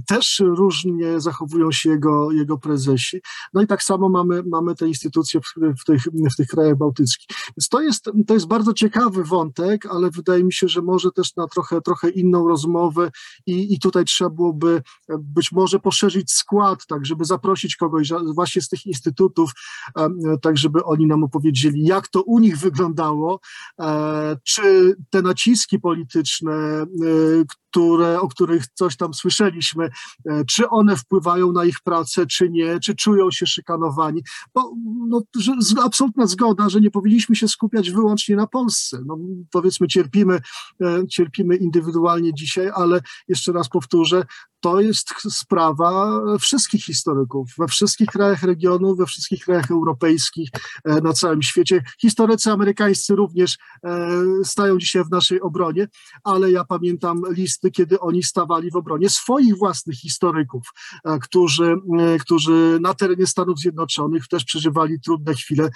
Też 0.07 0.41
różnie 0.45 1.21
zachowują 1.21 1.71
się 1.71 1.89
jego, 1.89 2.31
jego 2.31 2.57
prezesi. 2.57 3.21
No 3.53 3.61
i 3.61 3.67
tak 3.67 3.83
samo 3.83 4.09
mamy, 4.09 4.43
mamy 4.43 4.75
te 4.75 4.87
instytucje 4.87 5.41
w, 5.41 5.81
w, 5.81 5.85
tych, 5.85 6.03
w 6.33 6.35
tych 6.37 6.47
krajach 6.47 6.77
bałtyckich. 6.77 7.27
Więc 7.57 7.69
to 7.69 7.81
jest, 7.81 8.09
to 8.27 8.33
jest 8.33 8.47
bardzo 8.47 8.73
ciekawy 8.73 9.23
wątek, 9.23 9.85
ale 9.85 10.11
wydaje 10.11 10.43
mi 10.43 10.53
się, 10.53 10.67
że 10.67 10.81
może 10.81 11.11
też 11.11 11.35
na 11.35 11.47
trochę, 11.47 11.81
trochę 11.81 12.09
inną 12.09 12.47
rozmowę 12.47 13.11
i, 13.45 13.73
i 13.73 13.79
tutaj 13.79 14.05
trzeba 14.05 14.29
byłoby 14.29 14.81
być 15.19 15.51
może 15.51 15.79
poszerzyć 15.79 16.31
skład, 16.31 16.85
tak 16.87 17.05
żeby 17.05 17.25
zaprosić 17.25 17.75
kogoś 17.75 18.09
właśnie 18.35 18.61
z 18.61 18.69
tych 18.69 18.85
instytutów, 18.85 19.51
tak 20.41 20.57
żeby 20.57 20.83
oni 20.83 21.07
nam 21.07 21.23
opowiedzieli, 21.23 21.83
jak 21.83 22.07
to 22.07 22.21
u 22.21 22.39
nich 22.39 22.57
wyglądało, 22.57 23.39
e, 23.79 24.37
czy 24.43 24.95
te 25.09 25.21
naciski 25.21 25.52
polityczne, 25.81 26.53
e, 26.53 26.85
które, 27.73 28.21
o 28.21 28.27
których 28.27 28.67
coś 28.73 28.97
tam 28.97 29.13
słyszeliśmy, 29.13 29.89
e, 30.29 30.45
czy 30.45 30.69
one 30.69 30.97
wpływają 30.97 31.51
na 31.51 31.65
ich 31.65 31.81
pracę, 31.83 32.25
czy 32.25 32.49
nie, 32.49 32.79
czy 32.79 32.95
czują 32.95 33.31
się 33.31 33.45
szykanowani. 33.45 34.21
Bo 34.53 34.73
no, 35.07 35.21
absolutna 35.83 36.27
zgoda, 36.27 36.69
że 36.69 36.81
nie 36.81 36.91
powinniśmy 36.91 37.35
się 37.35 37.47
skupiać 37.47 37.91
wyłącznie 37.91 38.35
na 38.35 38.47
Polsce. 38.47 38.99
No, 39.05 39.17
powiedzmy, 39.51 39.87
cierpimy, 39.87 40.39
e, 40.81 41.07
cierpimy 41.07 41.55
indywidualnie 41.55 42.33
dzisiaj, 42.33 42.71
ale 42.75 43.01
jeszcze 43.27 43.51
raz 43.51 43.69
powtórzę, 43.69 44.25
to 44.59 44.81
jest 44.81 45.09
sprawa 45.29 46.21
wszystkich 46.39 46.83
historyków 46.83 47.49
we 47.57 47.67
wszystkich 47.67 48.07
krajach 48.07 48.43
regionu, 48.43 48.95
we 48.95 49.05
wszystkich 49.05 49.45
krajach 49.45 49.71
europejskich, 49.71 50.49
e, 50.85 51.01
na 51.01 51.13
całym 51.13 51.41
świecie. 51.41 51.83
Historycy 52.01 52.51
amerykańscy 52.51 53.15
również 53.15 53.57
stają 54.43 54.77
dzisiaj 54.77 55.03
w 55.03 55.09
naszej 55.09 55.32
naszej 55.33 55.41
obronie, 55.41 55.87
ale 56.23 56.51
ja 56.51 56.65
pamiętam 56.65 57.21
listy, 57.29 57.71
kiedy 57.71 57.99
oni 57.99 58.23
stawali 58.23 58.71
w 58.71 58.75
obronie 58.75 59.09
swoich 59.09 59.57
własnych 59.57 59.95
historyków, 59.95 60.63
którzy, 61.21 61.75
którzy 62.19 62.77
na 62.81 62.93
terenie 62.93 63.27
Stanów 63.27 63.59
Zjednoczonych 63.59 64.27
też 64.27 64.45
przeżywali 64.45 64.99
trudne 64.99 65.33
chwile 65.33 65.69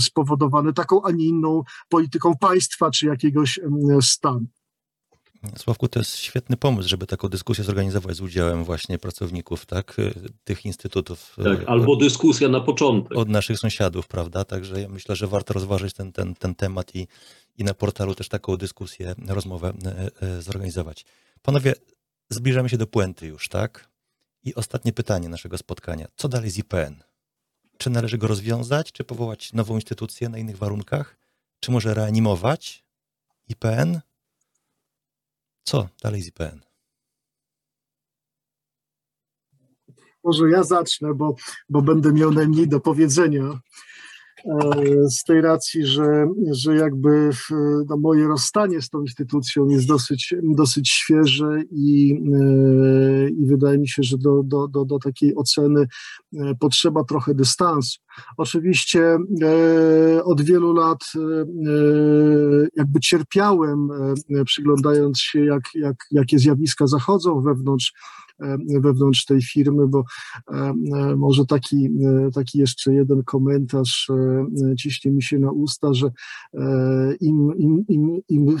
spowodowane 0.00 0.72
taką, 0.72 1.02
a 1.02 1.10
nie 1.10 1.24
inną 1.24 1.62
polityką 1.88 2.32
państwa 2.40 2.90
czy 2.90 3.06
jakiegoś 3.06 3.60
stanu. 4.00 4.46
Sławku, 5.56 5.88
to 5.88 5.98
jest 5.98 6.16
świetny 6.16 6.56
pomysł, 6.56 6.88
żeby 6.88 7.06
taką 7.06 7.28
dyskusję 7.28 7.64
zorganizować 7.64 8.16
z 8.16 8.20
udziałem 8.20 8.64
właśnie 8.64 8.98
pracowników, 8.98 9.66
tak, 9.66 9.96
tych 10.44 10.66
instytutów. 10.66 11.36
Tak, 11.44 11.64
albo 11.66 11.96
dyskusja 11.96 12.48
na 12.48 12.60
początek. 12.60 13.18
Od 13.18 13.28
naszych 13.28 13.58
sąsiadów, 13.58 14.08
prawda? 14.08 14.44
Także 14.44 14.80
ja 14.80 14.88
myślę, 14.88 15.16
że 15.16 15.26
warto 15.26 15.54
rozważyć 15.54 15.94
ten, 15.94 16.12
ten, 16.12 16.34
ten 16.34 16.54
temat 16.54 16.94
i, 16.94 17.08
i 17.58 17.64
na 17.64 17.74
portalu 17.74 18.14
też 18.14 18.28
taką 18.28 18.56
dyskusję, 18.56 19.14
rozmowę 19.28 19.72
e, 19.84 20.10
e, 20.26 20.42
zorganizować. 20.42 21.04
Panowie, 21.42 21.74
zbliżamy 22.30 22.68
się 22.68 22.78
do 22.78 22.86
puenty 22.86 23.26
już, 23.26 23.48
tak? 23.48 23.88
I 24.44 24.54
ostatnie 24.54 24.92
pytanie 24.92 25.28
naszego 25.28 25.58
spotkania. 25.58 26.06
Co 26.16 26.28
dalej 26.28 26.50
z 26.50 26.58
IPN? 26.58 27.02
Czy 27.78 27.90
należy 27.90 28.18
go 28.18 28.26
rozwiązać, 28.26 28.92
czy 28.92 29.04
powołać 29.04 29.52
nową 29.52 29.74
instytucję 29.74 30.28
na 30.28 30.38
innych 30.38 30.58
warunkach? 30.58 31.16
Czy 31.60 31.70
może 31.70 31.94
reanimować 31.94 32.84
IPN? 33.48 34.00
Co 35.64 35.88
dalej 36.02 36.22
z 36.22 36.28
IPN? 36.28 36.60
Może 40.24 40.50
ja 40.50 40.62
zacznę, 40.62 41.14
bo, 41.14 41.34
bo 41.68 41.82
będę 41.82 42.12
miał 42.12 42.32
najmniej 42.32 42.68
do 42.68 42.80
powiedzenia. 42.80 43.60
E, 44.44 45.10
z 45.10 45.24
tej 45.24 45.40
racji, 45.40 45.86
że, 45.86 46.26
że 46.50 46.76
jakby 46.76 47.30
no 47.88 47.96
moje 47.96 48.26
rozstanie 48.26 48.82
z 48.82 48.88
tą 48.88 49.00
instytucją 49.00 49.68
jest 49.68 49.86
dosyć, 49.86 50.34
dosyć 50.42 50.90
świeże 50.90 51.62
i, 51.70 52.12
e, 52.12 53.28
i 53.28 53.46
wydaje 53.46 53.78
mi 53.78 53.88
się, 53.88 54.02
że 54.02 54.18
do, 54.18 54.42
do, 54.42 54.68
do, 54.68 54.84
do 54.84 54.98
takiej 54.98 55.34
oceny 55.34 55.86
e, 56.34 56.54
potrzeba 56.60 57.04
trochę 57.04 57.34
dystansu. 57.34 57.98
Oczywiście 58.36 59.18
od 60.24 60.42
wielu 60.42 60.72
lat 60.72 60.98
jakby 62.76 63.00
cierpiałem, 63.00 63.88
przyglądając 64.46 65.20
się, 65.20 65.44
jak, 65.44 65.62
jak, 65.74 65.96
jakie 66.10 66.38
zjawiska 66.38 66.86
zachodzą 66.86 67.40
wewnątrz 67.40 67.92
wewnątrz 68.80 69.24
tej 69.24 69.42
firmy, 69.42 69.88
bo 69.88 70.04
może 71.16 71.46
taki, 71.46 71.90
taki 72.34 72.58
jeszcze 72.58 72.94
jeden 72.94 73.22
komentarz 73.24 74.10
ciśnie 74.78 75.10
mi 75.10 75.22
się 75.22 75.38
na 75.38 75.50
usta, 75.50 75.94
że 75.94 76.10
im, 77.20 77.52
im, 77.58 77.84
im, 77.88 78.20
im, 78.28 78.56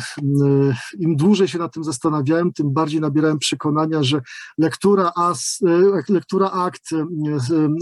im 0.98 1.16
dłużej 1.16 1.48
się 1.48 1.58
nad 1.58 1.74
tym 1.74 1.84
zastanawiałem, 1.84 2.52
tym 2.52 2.72
bardziej 2.72 3.00
nabierałem 3.00 3.38
przekonania, 3.38 4.02
że 4.02 4.20
lektura, 4.58 5.12
as, 5.16 5.58
lektura 6.08 6.50
akt 6.50 6.90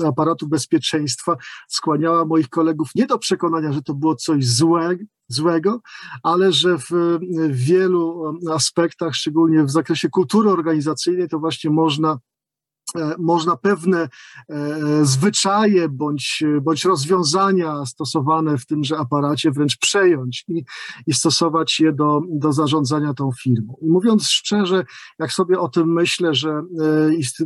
aparatu 0.05 0.49
bezpieczeństwa 0.49 1.37
skłaniała 1.69 2.25
moich 2.25 2.49
kolegów 2.49 2.91
nie 2.95 3.07
do 3.07 3.19
przekonania, 3.19 3.73
że 3.73 3.83
to 3.83 3.95
było 3.95 4.15
coś 4.15 4.47
złego, 4.47 5.05
złego, 5.33 5.81
ale 6.23 6.53
że 6.53 6.79
w 6.79 7.19
wielu 7.51 8.35
aspektach, 8.53 9.15
szczególnie 9.15 9.65
w 9.65 9.71
zakresie 9.71 10.09
kultury 10.09 10.51
organizacyjnej, 10.51 11.29
to 11.29 11.39
właśnie 11.39 11.71
można 11.71 12.19
można 13.19 13.57
pewne 13.57 14.09
e, 14.49 14.59
zwyczaje 15.03 15.89
bądź, 15.89 16.45
bądź 16.63 16.85
rozwiązania 16.85 17.87
stosowane 17.87 18.59
w 18.59 18.67
tymże 18.67 18.99
aparacie 18.99 19.51
wręcz 19.51 19.79
przejąć 19.79 20.45
i, 20.49 20.65
i 21.07 21.15
stosować 21.15 21.81
je 21.81 21.93
do, 21.93 22.21
do 22.29 22.53
zarządzania 22.53 23.15
tą 23.15 23.31
firmą. 23.43 23.77
I 23.83 23.87
mówiąc 23.87 24.29
szczerze, 24.29 24.85
jak 25.19 25.33
sobie 25.33 25.61
o 25.61 25.69
tym 25.69 25.93
myślę, 25.93 26.35
że 26.35 26.51
e, 26.51 26.65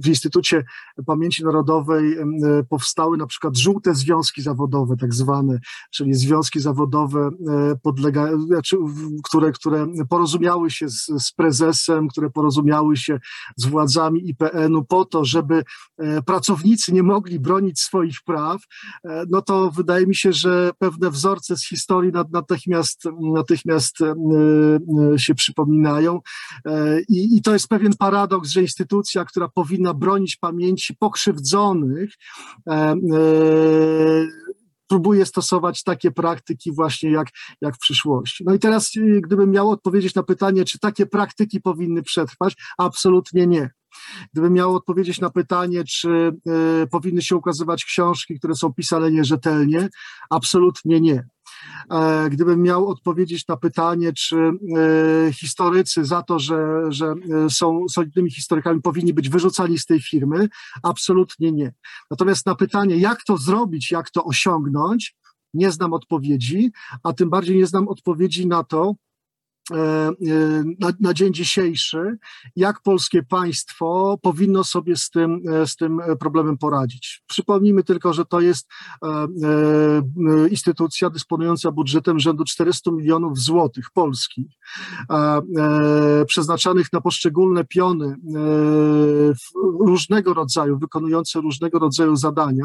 w 0.02 0.08
Instytucie 0.08 0.64
Pamięci 1.06 1.44
Narodowej 1.44 2.16
powstały 2.68 3.16
na 3.16 3.26
przykład 3.26 3.56
żółte 3.56 3.94
związki 3.94 4.42
zawodowe, 4.42 4.96
tak 4.96 5.14
zwane, 5.14 5.58
czyli 5.90 6.14
związki 6.14 6.60
zawodowe, 6.60 7.30
podlega, 7.82 8.38
znaczy, 8.38 8.76
które, 9.24 9.52
które 9.52 9.86
porozumiały 10.08 10.70
się 10.70 10.88
z, 10.88 11.06
z 11.18 11.32
prezesem, 11.32 12.08
które 12.08 12.30
porozumiały 12.30 12.96
się 12.96 13.20
z 13.56 13.66
władzami 13.66 14.28
IPN-u 14.28 14.84
po 14.84 15.04
to, 15.04 15.24
żeby 15.34 15.64
e, 15.98 16.22
pracownicy 16.22 16.92
nie 16.92 17.02
mogli 17.02 17.40
bronić 17.40 17.80
swoich 17.80 18.22
praw, 18.26 18.60
e, 19.04 19.24
no 19.30 19.42
to 19.42 19.70
wydaje 19.70 20.06
mi 20.06 20.14
się, 20.14 20.32
że 20.32 20.70
pewne 20.78 21.10
wzorce 21.10 21.56
z 21.56 21.68
historii 21.68 22.12
natychmiast, 22.32 23.02
natychmiast 23.34 23.96
e, 24.00 24.14
się 25.18 25.34
przypominają. 25.34 26.20
I, 27.08 27.36
I 27.36 27.42
to 27.42 27.52
jest 27.52 27.68
pewien 27.68 27.92
paradoks, 27.98 28.50
że 28.50 28.62
instytucja, 28.62 29.24
która 29.24 29.48
powinna 29.48 29.94
bronić 29.94 30.36
pamięci 30.36 30.94
pokrzywdzonych, 30.96 32.10
próbuje 34.88 35.26
stosować 35.26 35.82
takie 35.82 36.10
praktyki 36.10 36.72
właśnie 36.72 37.10
jak, 37.10 37.28
jak 37.60 37.76
w 37.76 37.78
przyszłości. 37.78 38.44
No 38.46 38.54
i 38.54 38.58
teraz, 38.58 38.92
gdybym 39.22 39.50
miał 39.50 39.70
odpowiedzieć 39.70 40.14
na 40.14 40.22
pytanie, 40.22 40.64
czy 40.64 40.78
takie 40.78 41.06
praktyki 41.06 41.60
powinny 41.60 42.02
przetrwać, 42.02 42.54
absolutnie 42.78 43.46
nie. 43.46 43.70
Gdybym 44.32 44.52
miał 44.52 44.74
odpowiedzieć 44.74 45.20
na 45.20 45.30
pytanie, 45.30 45.84
czy 45.84 46.08
y, 46.82 46.86
powinny 46.86 47.22
się 47.22 47.36
ukazywać 47.36 47.84
książki, 47.84 48.38
które 48.38 48.54
są 48.54 48.72
pisane 48.72 49.10
nierzetelnie, 49.10 49.88
absolutnie 50.30 51.00
nie. 51.00 51.26
E, 51.90 52.30
gdybym 52.30 52.62
miał 52.62 52.88
odpowiedzieć 52.88 53.48
na 53.48 53.56
pytanie, 53.56 54.12
czy 54.12 54.36
e, 54.36 54.52
historycy 55.32 56.04
za 56.04 56.22
to, 56.22 56.38
że, 56.38 56.84
że 56.88 57.06
e, 57.46 57.50
są 57.50 57.88
solidnymi 57.88 58.30
historykami, 58.30 58.82
powinni 58.82 59.14
być 59.14 59.28
wyrzucani 59.28 59.78
z 59.78 59.86
tej 59.86 60.02
firmy, 60.02 60.48
absolutnie 60.82 61.52
nie. 61.52 61.72
Natomiast 62.10 62.46
na 62.46 62.54
pytanie, 62.54 62.96
jak 62.96 63.24
to 63.24 63.36
zrobić, 63.36 63.90
jak 63.90 64.10
to 64.10 64.24
osiągnąć, 64.24 65.16
nie 65.54 65.70
znam 65.70 65.92
odpowiedzi, 65.92 66.72
a 67.02 67.12
tym 67.12 67.30
bardziej 67.30 67.56
nie 67.56 67.66
znam 67.66 67.88
odpowiedzi 67.88 68.46
na 68.46 68.64
to, 68.64 68.94
na, 70.80 70.92
na, 71.00 71.14
dzień 71.14 71.34
dzisiejszy, 71.34 72.16
jak 72.56 72.82
polskie 72.82 73.22
państwo 73.22 74.18
powinno 74.22 74.64
sobie 74.64 74.96
z 74.96 75.10
tym, 75.10 75.40
e, 75.48 75.66
z 75.66 75.76
tym 75.76 76.00
problemem 76.20 76.58
poradzić. 76.58 77.22
Przypomnijmy 77.26 77.84
tylko, 77.84 78.12
że 78.12 78.24
to 78.24 78.40
jest 78.40 78.68
instytucja 80.50 81.10
dysponująca 81.10 81.72
budżetem 81.72 82.20
rzędu 82.20 82.44
400 82.44 82.90
milionów 82.90 83.38
złotych 83.38 83.86
polskich, 83.94 84.46
przeznaczanych 86.26 86.92
na 86.92 87.00
poszczególne 87.00 87.64
piony 87.64 88.16
różnego 89.80 90.34
rodzaju, 90.34 90.78
wykonujące 90.78 91.40
różnego 91.40 91.78
rodzaju 91.78 92.16
zadania 92.16 92.64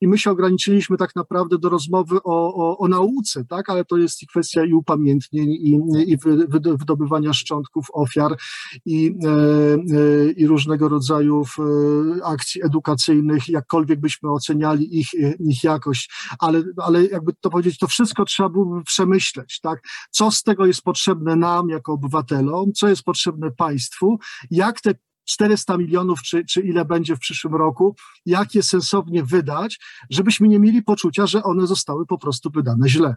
i 0.00 0.08
my 0.08 0.18
się 0.18 0.30
ograniczyliśmy 0.30 0.96
tak 0.96 1.16
naprawdę 1.16 1.58
do 1.58 1.68
rozmowy 1.68 2.16
o, 2.24 2.54
o, 2.54 2.78
o 2.78 2.88
nauce, 2.88 3.44
tak, 3.44 3.70
ale 3.70 3.84
to 3.84 3.96
jest 3.96 4.22
i 4.22 4.26
kwestia 4.26 4.64
i 4.64 4.72
upamiętnień 4.72 5.50
i, 5.50 5.80
i 6.06 6.16
wy, 6.16 6.39
wydobywania 6.48 7.32
szczątków 7.32 7.86
ofiar 7.92 8.36
i, 8.84 9.14
e, 9.24 9.28
e, 9.28 10.30
i 10.30 10.46
różnego 10.46 10.88
rodzaju 10.88 11.44
e, 11.58 12.24
akcji 12.24 12.64
edukacyjnych, 12.64 13.48
jakkolwiek 13.48 14.00
byśmy 14.00 14.30
oceniali 14.30 14.98
ich, 14.98 15.08
ich 15.40 15.64
jakość, 15.64 16.12
ale, 16.38 16.62
ale 16.76 17.06
jakby 17.06 17.32
to 17.40 17.50
powiedzieć, 17.50 17.78
to 17.78 17.86
wszystko 17.86 18.24
trzeba 18.24 18.48
byłoby 18.48 18.84
przemyśleć, 18.84 19.60
tak? 19.60 19.80
Co 20.10 20.30
z 20.30 20.42
tego 20.42 20.66
jest 20.66 20.82
potrzebne 20.82 21.36
nam 21.36 21.68
jako 21.68 21.92
obywatelom, 21.92 22.72
co 22.72 22.88
jest 22.88 23.02
potrzebne 23.02 23.50
państwu, 23.50 24.18
jak 24.50 24.80
te 24.80 24.94
400 25.30 25.76
milionów, 25.76 26.22
czy, 26.22 26.44
czy 26.44 26.60
ile 26.60 26.84
będzie 26.84 27.16
w 27.16 27.18
przyszłym 27.18 27.54
roku, 27.54 27.96
jak 28.26 28.54
je 28.54 28.62
sensownie 28.62 29.24
wydać, 29.24 29.78
żebyśmy 30.10 30.48
nie 30.48 30.58
mieli 30.58 30.82
poczucia, 30.82 31.26
że 31.26 31.42
one 31.42 31.66
zostały 31.66 32.06
po 32.06 32.18
prostu 32.18 32.50
wydane 32.50 32.88
źle 32.88 33.16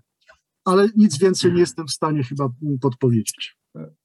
ale 0.66 0.88
nic 0.96 1.18
więcej 1.20 1.54
nie 1.54 1.60
jestem 1.60 1.88
w 1.88 1.92
stanie 1.92 2.24
chyba 2.24 2.50
podpowiedzieć. 2.82 3.58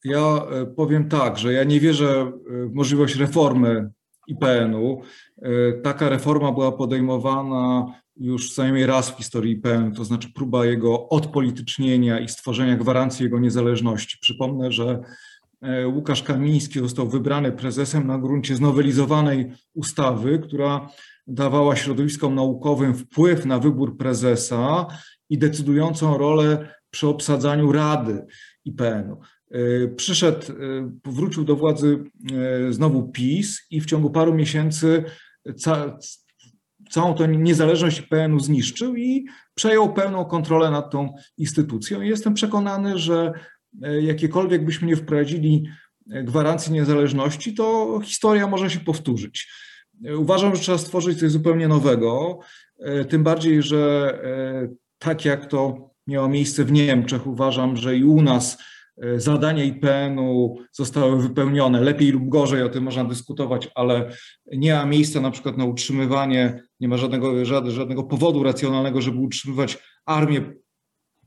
Ja 0.05 0.43
e, 0.51 0.67
powiem 0.67 1.09
tak, 1.09 1.39
że 1.39 1.53
ja 1.53 1.65
nie 1.65 1.81
wierzę 1.81 2.21
e, 2.21 2.67
w 2.67 2.75
możliwość 2.75 3.17
reformy 3.17 3.91
IPN-u. 4.27 5.03
E, 5.43 5.73
taka 5.73 6.09
reforma 6.09 6.53
była 6.53 6.73
podejmowana 6.73 7.87
już 8.17 8.55
co 8.55 8.63
najmniej 8.63 8.87
raz 8.87 9.11
w 9.11 9.17
historii 9.17 9.53
IPN, 9.53 9.93
to 9.93 10.05
znaczy 10.05 10.33
próba 10.35 10.67
jego 10.67 11.09
odpolitycznienia 11.09 12.21
i 12.21 12.29
stworzenia 12.29 12.77
gwarancji 12.77 13.25
jego 13.25 13.39
niezależności. 13.39 14.19
Przypomnę, 14.21 14.73
że 14.73 15.01
Łukasz 15.95 16.23
Kamiński 16.23 16.81
został 16.81 17.09
wybrany 17.09 17.53
prezesem 17.53 18.07
na 18.07 18.19
gruncie 18.19 18.57
znowelizowanej 18.57 19.53
ustawy, 19.75 20.39
która 20.39 20.89
dawała 21.27 21.77
środowiskom 21.77 22.35
naukowym 22.35 22.95
wpływ 22.95 23.47
na 23.47 23.59
wybór 23.59 23.97
prezesa 23.97 24.87
i 25.31 25.39
decydującą 25.39 26.19
rolę 26.19 26.69
przy 26.91 27.09
obsadzaniu 27.09 27.73
rady 27.73 28.27
IPN-u. 28.65 29.21
E, 29.51 29.89
przyszedł, 29.89 30.47
powrócił 31.03 31.45
do 31.45 31.57
władzy 31.57 32.05
e, 32.69 32.73
znowu 32.73 33.09
PiS 33.09 33.67
i 33.71 33.81
w 33.81 33.87
ciągu 33.87 34.11
paru 34.11 34.35
miesięcy 34.35 35.05
ca, 35.57 35.99
całą 36.91 37.15
tę 37.15 37.29
niezależność 37.29 37.99
IPN-u 37.99 38.41
zniszczył 38.41 38.97
i 38.97 39.27
przejął 39.55 39.93
pełną 39.93 40.25
kontrolę 40.25 40.71
nad 40.71 40.91
tą 40.91 41.15
instytucją. 41.37 42.03
I 42.03 42.09
jestem 42.09 42.35
przekonany, 42.35 42.99
że 42.99 43.33
jakiekolwiek 44.01 44.65
byśmy 44.65 44.89
nie 44.89 44.97
wprowadzili 44.97 45.69
gwarancji 46.07 46.73
niezależności, 46.73 47.55
to 47.55 48.01
historia 48.05 48.47
może 48.47 48.71
się 48.71 48.81
powtórzyć. 48.81 49.49
Uważam, 50.19 50.57
że 50.57 50.63
trzeba 50.63 50.79
stworzyć 50.79 51.19
coś 51.19 51.31
zupełnie 51.31 51.69
nowego, 51.69 52.39
tym 53.09 53.23
bardziej, 53.25 53.63
że 53.63 54.13
tak 54.99 55.25
jak 55.25 55.47
to 55.47 55.91
miało 56.07 56.29
miejsce 56.29 56.65
w 56.65 56.73
Niemczech, 56.73 57.27
uważam, 57.27 57.77
że 57.77 57.97
i 57.97 58.05
u 58.05 58.23
nas 58.23 58.59
E, 59.03 59.21
zadania 59.21 59.65
IPN-u 59.65 60.57
zostały 60.73 61.23
wypełnione, 61.23 61.81
lepiej 61.81 62.11
lub 62.11 62.29
gorzej, 62.29 62.63
o 62.63 62.69
tym 62.69 62.85
można 62.85 63.05
dyskutować, 63.05 63.69
ale 63.75 64.11
nie 64.53 64.75
ma 64.75 64.87
miejsca 64.87 65.21
na 65.21 65.31
przykład 65.31 65.57
na 65.57 65.65
utrzymywanie, 65.65 66.63
nie 66.81 66.89
ma 66.89 66.97
żadnego, 66.97 67.45
żadnego 67.71 68.05
powodu 68.05 68.43
racjonalnego, 68.43 69.03
żeby 69.03 69.19
utrzymywać 69.19 69.79
armię 70.07 70.53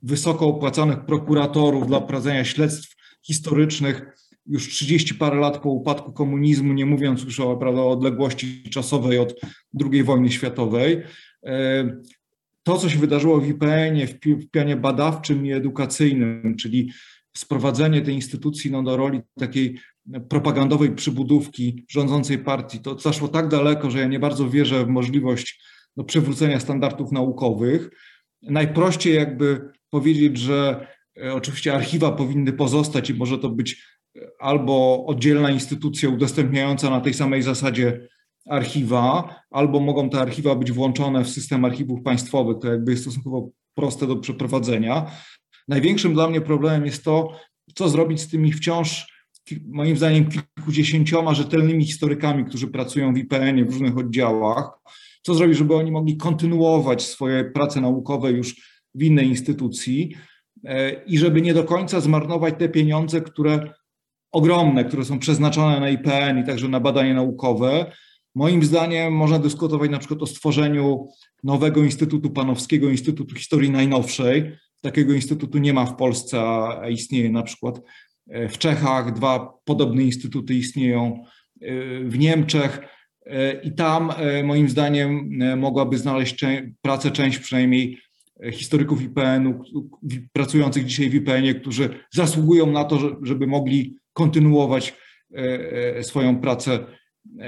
wysoko 0.04 0.48
opłacanych 0.48 1.06
prokuratorów 1.06 1.88
dla 1.88 2.02
prowadzenia 2.02 2.46
śledztw 2.46 2.96
historycznych 3.24 4.06
już 4.46 4.70
30 4.70 5.16
parę 5.16 5.40
lat 5.40 5.58
po 5.58 5.70
upadku 5.70 6.14
komunizmu, 6.14 6.74
nie 6.74 6.86
mówiąc 6.86 7.24
już 7.24 7.40
o, 7.40 7.58
prawda, 7.58 7.82
o 7.82 7.92
odległości 7.92 8.70
czasowej 8.70 9.20
od 9.20 9.42
II 9.92 10.04
wojny 10.04 10.32
światowej. 10.32 11.04
To, 12.64 12.78
co 12.78 12.90
się 12.90 13.00
wydarzyło 13.00 13.42
w 13.42 13.48
IPN-ie, 13.48 14.08
w 14.08 14.50
pianie 14.52 14.76
badawczym 14.76 15.46
i 15.46 15.52
edukacyjnym, 15.52 16.56
czyli 16.60 16.92
sprowadzenie 17.38 18.02
tej 18.02 18.16
instytucji 18.16 18.72
no, 18.72 18.84
do 18.84 18.98
roli 18.98 19.22
takiej 19.40 19.80
propagandowej 20.30 20.96
przybudówki 20.96 21.86
rządzącej 21.90 22.38
partii, 22.38 22.80
to 22.80 23.00
zaszło 23.00 23.28
tak 23.28 23.48
daleko, 23.48 23.92
że 23.92 24.00
ja 24.00 24.08
nie 24.08 24.20
bardzo 24.20 24.50
wierzę 24.50 24.86
w 24.86 24.90
możliwość 24.90 25.64
no, 25.98 26.04
przywrócenia 26.04 26.60
standardów 26.60 27.12
naukowych. 27.12 27.90
Najprościej 28.42 29.16
jakby 29.16 29.70
powiedzieć, 29.90 30.38
że 30.38 30.88
e, 31.24 31.34
oczywiście 31.34 31.74
archiwa 31.74 32.12
powinny 32.12 32.54
pozostać 32.54 33.10
i 33.10 33.14
może 33.14 33.38
to 33.38 33.50
być 33.50 33.84
e, 34.16 34.22
albo 34.40 35.06
oddzielna 35.06 35.52
instytucja 35.52 36.10
udostępniająca 36.10 36.90
na 36.90 37.02
tej 37.02 37.14
samej 37.14 37.42
zasadzie 37.42 38.08
archiwa, 38.50 39.36
albo 39.52 39.80
mogą 39.80 40.10
te 40.10 40.20
archiwa 40.20 40.56
być 40.56 40.72
włączone 40.72 41.24
w 41.24 41.30
system 41.30 41.66
archiwów 41.66 42.02
państwowych, 42.04 42.58
to 42.62 42.68
jakby 42.68 42.92
jest 42.92 43.04
stosunkowo 43.04 43.50
proste 43.76 44.08
do 44.08 44.16
przeprowadzenia. 44.16 45.12
Największym 45.68 46.14
dla 46.14 46.30
mnie 46.30 46.42
problemem 46.42 46.86
jest 46.86 47.04
to, 47.04 47.40
co 47.76 47.90
zrobić 47.90 48.22
z 48.22 48.28
tymi 48.28 48.54
wciąż, 48.54 49.12
moim 49.68 49.98
zdaniem, 49.98 50.30
kilkudziesięcioma 50.30 51.34
rzetelnymi 51.34 51.86
historykami, 51.86 52.46
którzy 52.46 52.68
pracują 52.68 53.14
w 53.14 53.18
IPN-ie 53.18 53.66
w 53.66 53.70
różnych 53.70 53.98
oddziałach. 53.98 54.72
Co 55.22 55.34
zrobić, 55.34 55.58
żeby 55.58 55.76
oni 55.76 55.92
mogli 55.92 56.18
kontynuować 56.18 57.04
swoje 57.04 57.44
prace 57.44 57.82
naukowe 57.82 58.32
już 58.32 58.56
w 58.96 59.04
innej 59.04 59.28
instytucji 59.28 60.16
e, 60.66 60.92
i 61.04 61.18
żeby 61.18 61.42
nie 61.42 61.54
do 61.54 61.64
końca 61.64 62.00
zmarnować 62.00 62.54
te 62.58 62.70
pieniądze, 62.70 63.22
które 63.22 63.74
ogromne, 64.32 64.86
które 64.86 65.06
są 65.06 65.20
przeznaczone 65.20 65.80
na 65.80 65.90
IPN 65.90 66.40
i 66.40 66.44
także 66.44 66.68
na 66.68 66.80
badania 66.80 67.14
naukowe. 67.14 67.92
Moim 68.36 68.64
zdaniem 68.64 69.14
można 69.14 69.40
dyskutować 69.40 69.92
na 69.92 70.00
przykład 70.00 70.22
o 70.22 70.26
stworzeniu 70.26 71.08
nowego 71.44 71.84
Instytutu 71.84 72.30
Panowskiego, 72.30 72.90
Instytutu 72.90 73.36
Historii 73.36 73.72
Najnowszej, 73.72 74.58
Takiego 74.82 75.14
instytutu 75.14 75.58
nie 75.58 75.74
ma 75.74 75.86
w 75.86 75.96
Polsce, 75.96 76.42
a 76.42 76.90
istnieje 76.90 77.32
na 77.32 77.44
przykład 77.44 77.82
e, 78.30 78.50
w 78.50 78.58
Czechach. 78.58 79.14
Dwa 79.14 79.54
podobne 79.66 80.04
instytuty 80.04 80.54
istnieją 80.54 81.24
e, 81.62 81.70
w 82.04 82.20
Niemczech. 82.20 82.80
E, 83.26 83.62
I 83.62 83.76
tam 83.76 84.12
moim 84.44 84.70
zdaniem 84.70 85.30
mogłaby 85.58 85.98
znaleźć 85.98 86.46
pracę 86.82 87.12
część 87.12 87.40
przynajmniej 87.40 87.98
historyków 88.52 89.02
IPN-u, 89.02 89.64
pracujących 90.34 90.86
dzisiaj 90.86 91.10
w 91.10 91.16
IPN-ie, 91.16 91.56
którzy 91.56 91.90
zasługują 92.12 92.72
na 92.72 92.84
to, 92.84 93.18
żeby 93.22 93.48
mogli 93.48 93.98
kontynuować 94.14 94.94
swoją 96.02 96.40
pracę 96.40 96.80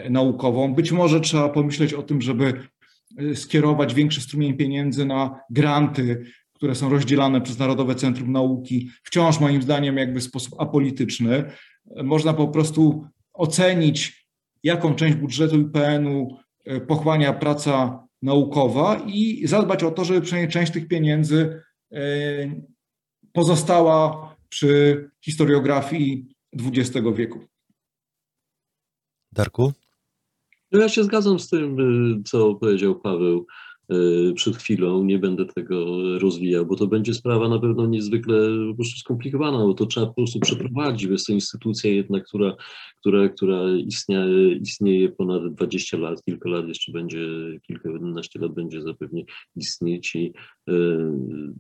naukową. 0.10 0.74
Być 0.74 0.92
może 0.92 1.22
trzeba 1.22 1.50
pomyśleć 1.50 1.94
o 1.94 2.04
tym, 2.04 2.22
żeby 2.22 2.54
skierować 3.36 3.94
większy 3.94 4.22
strumień 4.22 4.54
pieniędzy 4.54 5.06
na 5.06 5.40
granty 5.50 6.26
które 6.64 6.76
są 6.76 6.90
rozdzielane 6.90 7.42
przez 7.42 7.60
Narodowe 7.60 7.96
Centrum 7.96 8.32
Nauki, 8.32 8.90
wciąż 9.04 9.40
moim 9.40 9.62
zdaniem 9.62 9.98
jakby 9.98 10.20
w 10.20 10.24
sposób 10.24 10.62
apolityczny. 10.62 11.44
Można 12.04 12.34
po 12.34 12.48
prostu 12.48 13.08
ocenić, 13.34 14.28
jaką 14.64 14.96
część 14.96 15.16
budżetu 15.16 15.60
IPN-u 15.60 16.38
e, 16.66 16.82
pochłania 16.82 17.34
praca 17.34 18.04
naukowa 18.22 19.02
i 19.08 19.48
zadbać 19.48 19.84
o 19.84 19.92
to, 19.92 20.06
żeby 20.06 20.22
przynajmniej 20.22 20.52
część 20.52 20.72
tych 20.72 20.88
pieniędzy 20.88 21.62
e, 21.92 22.00
pozostała 23.34 24.36
przy 24.50 25.10
historiografii 25.22 26.36
XX 26.54 27.08
wieku. 27.16 27.40
Darku? 29.34 29.74
No 30.72 30.80
ja 30.80 30.90
się 30.90 31.04
zgadzam 31.04 31.40
z 31.40 31.50
tym, 31.50 31.80
y, 32.20 32.24
co 32.24 32.56
powiedział 32.56 33.00
Paweł. 33.00 33.46
E, 33.90 34.34
przed 34.34 34.58
chwilą, 34.58 35.04
nie 35.04 35.20
będę 35.20 35.46
tego 35.46 35.86
rozwijał, 36.20 36.66
bo 36.66 36.76
to 36.76 36.88
będzie 36.88 37.14
sprawa 37.14 37.50
na 37.50 37.60
pewno 37.60 37.86
niezwykle 37.86 38.36
po 38.70 38.76
prostu 38.76 39.00
skomplikowana, 39.00 39.58
bo 39.58 39.74
to 39.74 39.86
trzeba 39.86 40.06
po 40.06 40.14
prostu 40.14 40.40
przeprowadzić. 40.40 41.10
Jest 41.10 41.28
to 41.28 41.34
instytucja 41.34 41.92
jednak, 41.92 42.26
która, 42.26 42.56
która, 43.00 43.30
która 43.30 43.72
istnieje, 43.72 44.56
istnieje 44.56 45.10
ponad 45.10 45.54
20 45.54 45.98
lat, 45.98 46.24
kilka 46.24 46.50
lat 46.50 46.68
jeszcze 46.68 46.92
będzie, 46.92 47.20
kilkanaście 47.68 48.40
lat 48.40 48.54
będzie 48.54 48.82
zapewne 48.82 49.22
istnieć 49.56 50.16
i 50.16 50.34
y, 50.70 50.74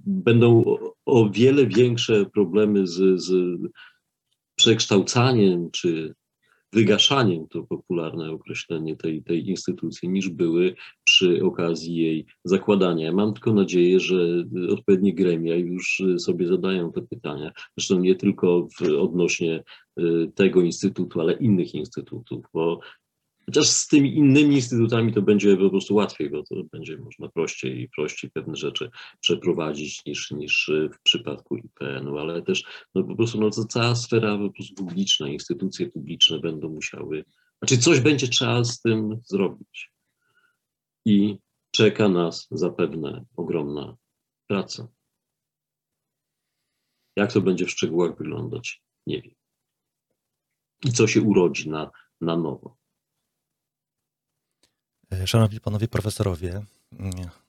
będą 0.05 0.65
o, 0.65 0.93
o 1.05 1.29
wiele 1.29 1.67
większe 1.67 2.25
problemy 2.25 2.87
z, 2.87 3.21
z 3.21 3.59
przekształcaniem 4.55 5.71
czy 5.71 6.15
wygaszaniem, 6.73 7.47
to 7.47 7.63
popularne 7.63 8.31
określenie 8.31 8.95
tej, 8.95 9.23
tej 9.23 9.49
instytucji, 9.49 10.09
niż 10.09 10.29
były 10.29 10.75
przy 11.03 11.45
okazji 11.45 11.95
jej 11.95 12.25
zakładania. 12.43 13.11
Mam 13.11 13.33
tylko 13.33 13.53
nadzieję, 13.53 13.99
że 13.99 14.15
odpowiednie 14.69 15.13
gremia 15.15 15.55
już 15.55 16.03
sobie 16.17 16.47
zadają 16.47 16.91
te 16.91 17.01
pytania. 17.01 17.51
Zresztą 17.77 17.99
nie 17.99 18.15
tylko 18.15 18.67
w, 18.79 18.81
odnośnie 18.99 19.63
y, 19.99 20.31
tego 20.35 20.61
instytutu, 20.61 21.21
ale 21.21 21.33
innych 21.33 21.75
instytutów, 21.75 22.45
bo 22.53 22.79
Chociaż 23.45 23.67
z 23.67 23.87
tymi 23.87 24.15
innymi 24.17 24.55
instytutami 24.55 25.13
to 25.13 25.21
będzie 25.21 25.57
po 25.57 25.69
prostu 25.69 25.95
łatwiej, 25.95 26.29
bo 26.29 26.43
to 26.43 26.55
będzie 26.71 26.97
można 26.97 27.29
prościej 27.29 27.81
i 27.81 27.89
prościej 27.89 28.31
pewne 28.31 28.55
rzeczy 28.55 28.89
przeprowadzić 29.19 30.05
niż, 30.05 30.31
niż 30.31 30.71
w 30.93 31.01
przypadku 31.03 31.57
IPN-u, 31.57 32.17
ale 32.17 32.41
też 32.41 32.63
no 32.95 33.03
po 33.03 33.15
prostu 33.15 33.39
no, 33.41 33.49
to 33.49 33.65
cała 33.65 33.95
sfera 33.95 34.37
po 34.37 34.49
prostu 34.49 34.75
publiczna, 34.75 35.29
instytucje 35.29 35.91
publiczne 35.91 36.39
będą 36.39 36.69
musiały, 36.69 37.25
znaczy 37.57 37.77
coś 37.77 37.99
będzie 37.99 38.27
trzeba 38.27 38.63
z 38.63 38.81
tym 38.81 39.21
zrobić. 39.25 39.91
I 41.05 41.37
czeka 41.71 42.09
nas 42.09 42.47
zapewne 42.51 43.25
ogromna 43.35 43.97
praca. 44.47 44.87
Jak 47.15 47.33
to 47.33 47.41
będzie 47.41 47.65
w 47.65 47.71
szczegółach 47.71 48.17
wyglądać, 48.17 48.83
nie 49.07 49.21
wiem. 49.21 49.35
I 50.85 50.91
co 50.91 51.07
się 51.07 51.21
urodzi 51.21 51.69
na, 51.69 51.91
na 52.21 52.37
nowo. 52.37 52.82
E, 55.21 55.27
szanowni 55.27 55.59
panowie 55.59 55.87
profesorowie, 55.87 56.61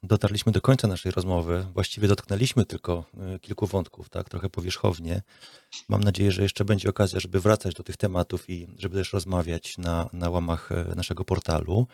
dotarliśmy 0.02 0.52
do 0.52 0.60
końca 0.60 0.88
naszej 0.88 1.12
rozmowy. 1.12 1.66
Właściwie 1.74 2.08
dotknęliśmy 2.08 2.64
tylko 2.64 3.04
e, 3.34 3.38
kilku 3.38 3.66
wątków, 3.66 4.08
tak, 4.08 4.28
trochę 4.28 4.50
powierzchownie. 4.50 5.22
Mam 5.88 6.04
nadzieję, 6.04 6.32
że 6.32 6.42
jeszcze 6.42 6.64
będzie 6.64 6.88
okazja, 6.88 7.20
żeby 7.20 7.40
wracać 7.40 7.74
do 7.74 7.82
tych 7.82 7.96
tematów 7.96 8.50
i 8.50 8.68
żeby 8.78 8.96
też 8.96 9.12
rozmawiać 9.12 9.78
na, 9.78 10.08
na 10.12 10.30
łamach 10.30 10.72
e, 10.72 10.94
naszego 10.96 11.24
portalu, 11.24 11.86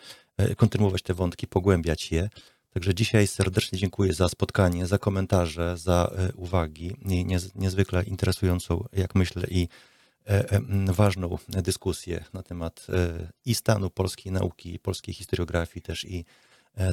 kontynuować 0.56 1.02
te 1.02 1.14
wątki, 1.14 1.46
pogłębiać 1.46 2.12
je. 2.12 2.28
Także 2.74 2.94
dzisiaj 2.94 3.26
serdecznie 3.26 3.78
dziękuję 3.78 4.14
za 4.14 4.28
spotkanie, 4.28 4.86
za 4.86 4.98
komentarze, 4.98 5.76
za 5.76 6.10
uwagi, 6.34 6.96
niezwykle 7.54 8.04
interesującą, 8.04 8.84
jak 8.92 9.14
myślę, 9.14 9.42
i 9.50 9.68
E, 10.30 10.50
e, 10.50 10.92
ważną 10.92 11.38
dyskusję 11.48 12.24
na 12.32 12.42
temat 12.42 12.86
e, 12.88 13.28
i 13.44 13.54
stanu 13.54 13.90
polskiej 13.90 14.32
nauki, 14.32 14.78
polskiej 14.78 15.14
historiografii 15.14 15.82
też 15.82 16.04
i 16.04 16.24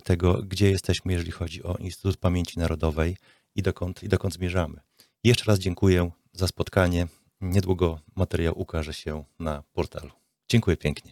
tego, 0.03 0.43
gdzie 0.43 0.71
jesteśmy, 0.71 1.13
jeżeli 1.13 1.31
chodzi 1.31 1.63
o 1.63 1.75
Instytut 1.75 2.17
Pamięci 2.17 2.59
Narodowej 2.59 3.17
i 3.55 3.61
dokąd, 3.61 4.03
i 4.03 4.09
dokąd 4.09 4.33
zmierzamy. 4.33 4.79
Jeszcze 5.23 5.45
raz 5.45 5.59
dziękuję 5.59 6.11
za 6.33 6.47
spotkanie. 6.47 7.07
Niedługo 7.41 7.99
materiał 8.15 8.59
ukaże 8.59 8.93
się 8.93 9.23
na 9.39 9.63
portalu. 9.73 10.11
Dziękuję 10.49 10.77
pięknie. 10.77 11.11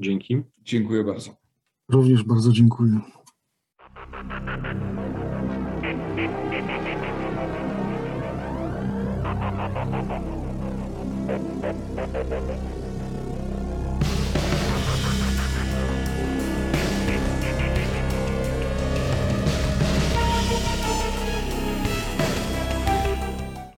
Dzięki. 0.00 0.42
Dziękuję 0.62 1.04
bardzo. 1.04 1.36
Również 1.88 2.22
bardzo 2.22 2.52
dziękuję. 2.52 3.00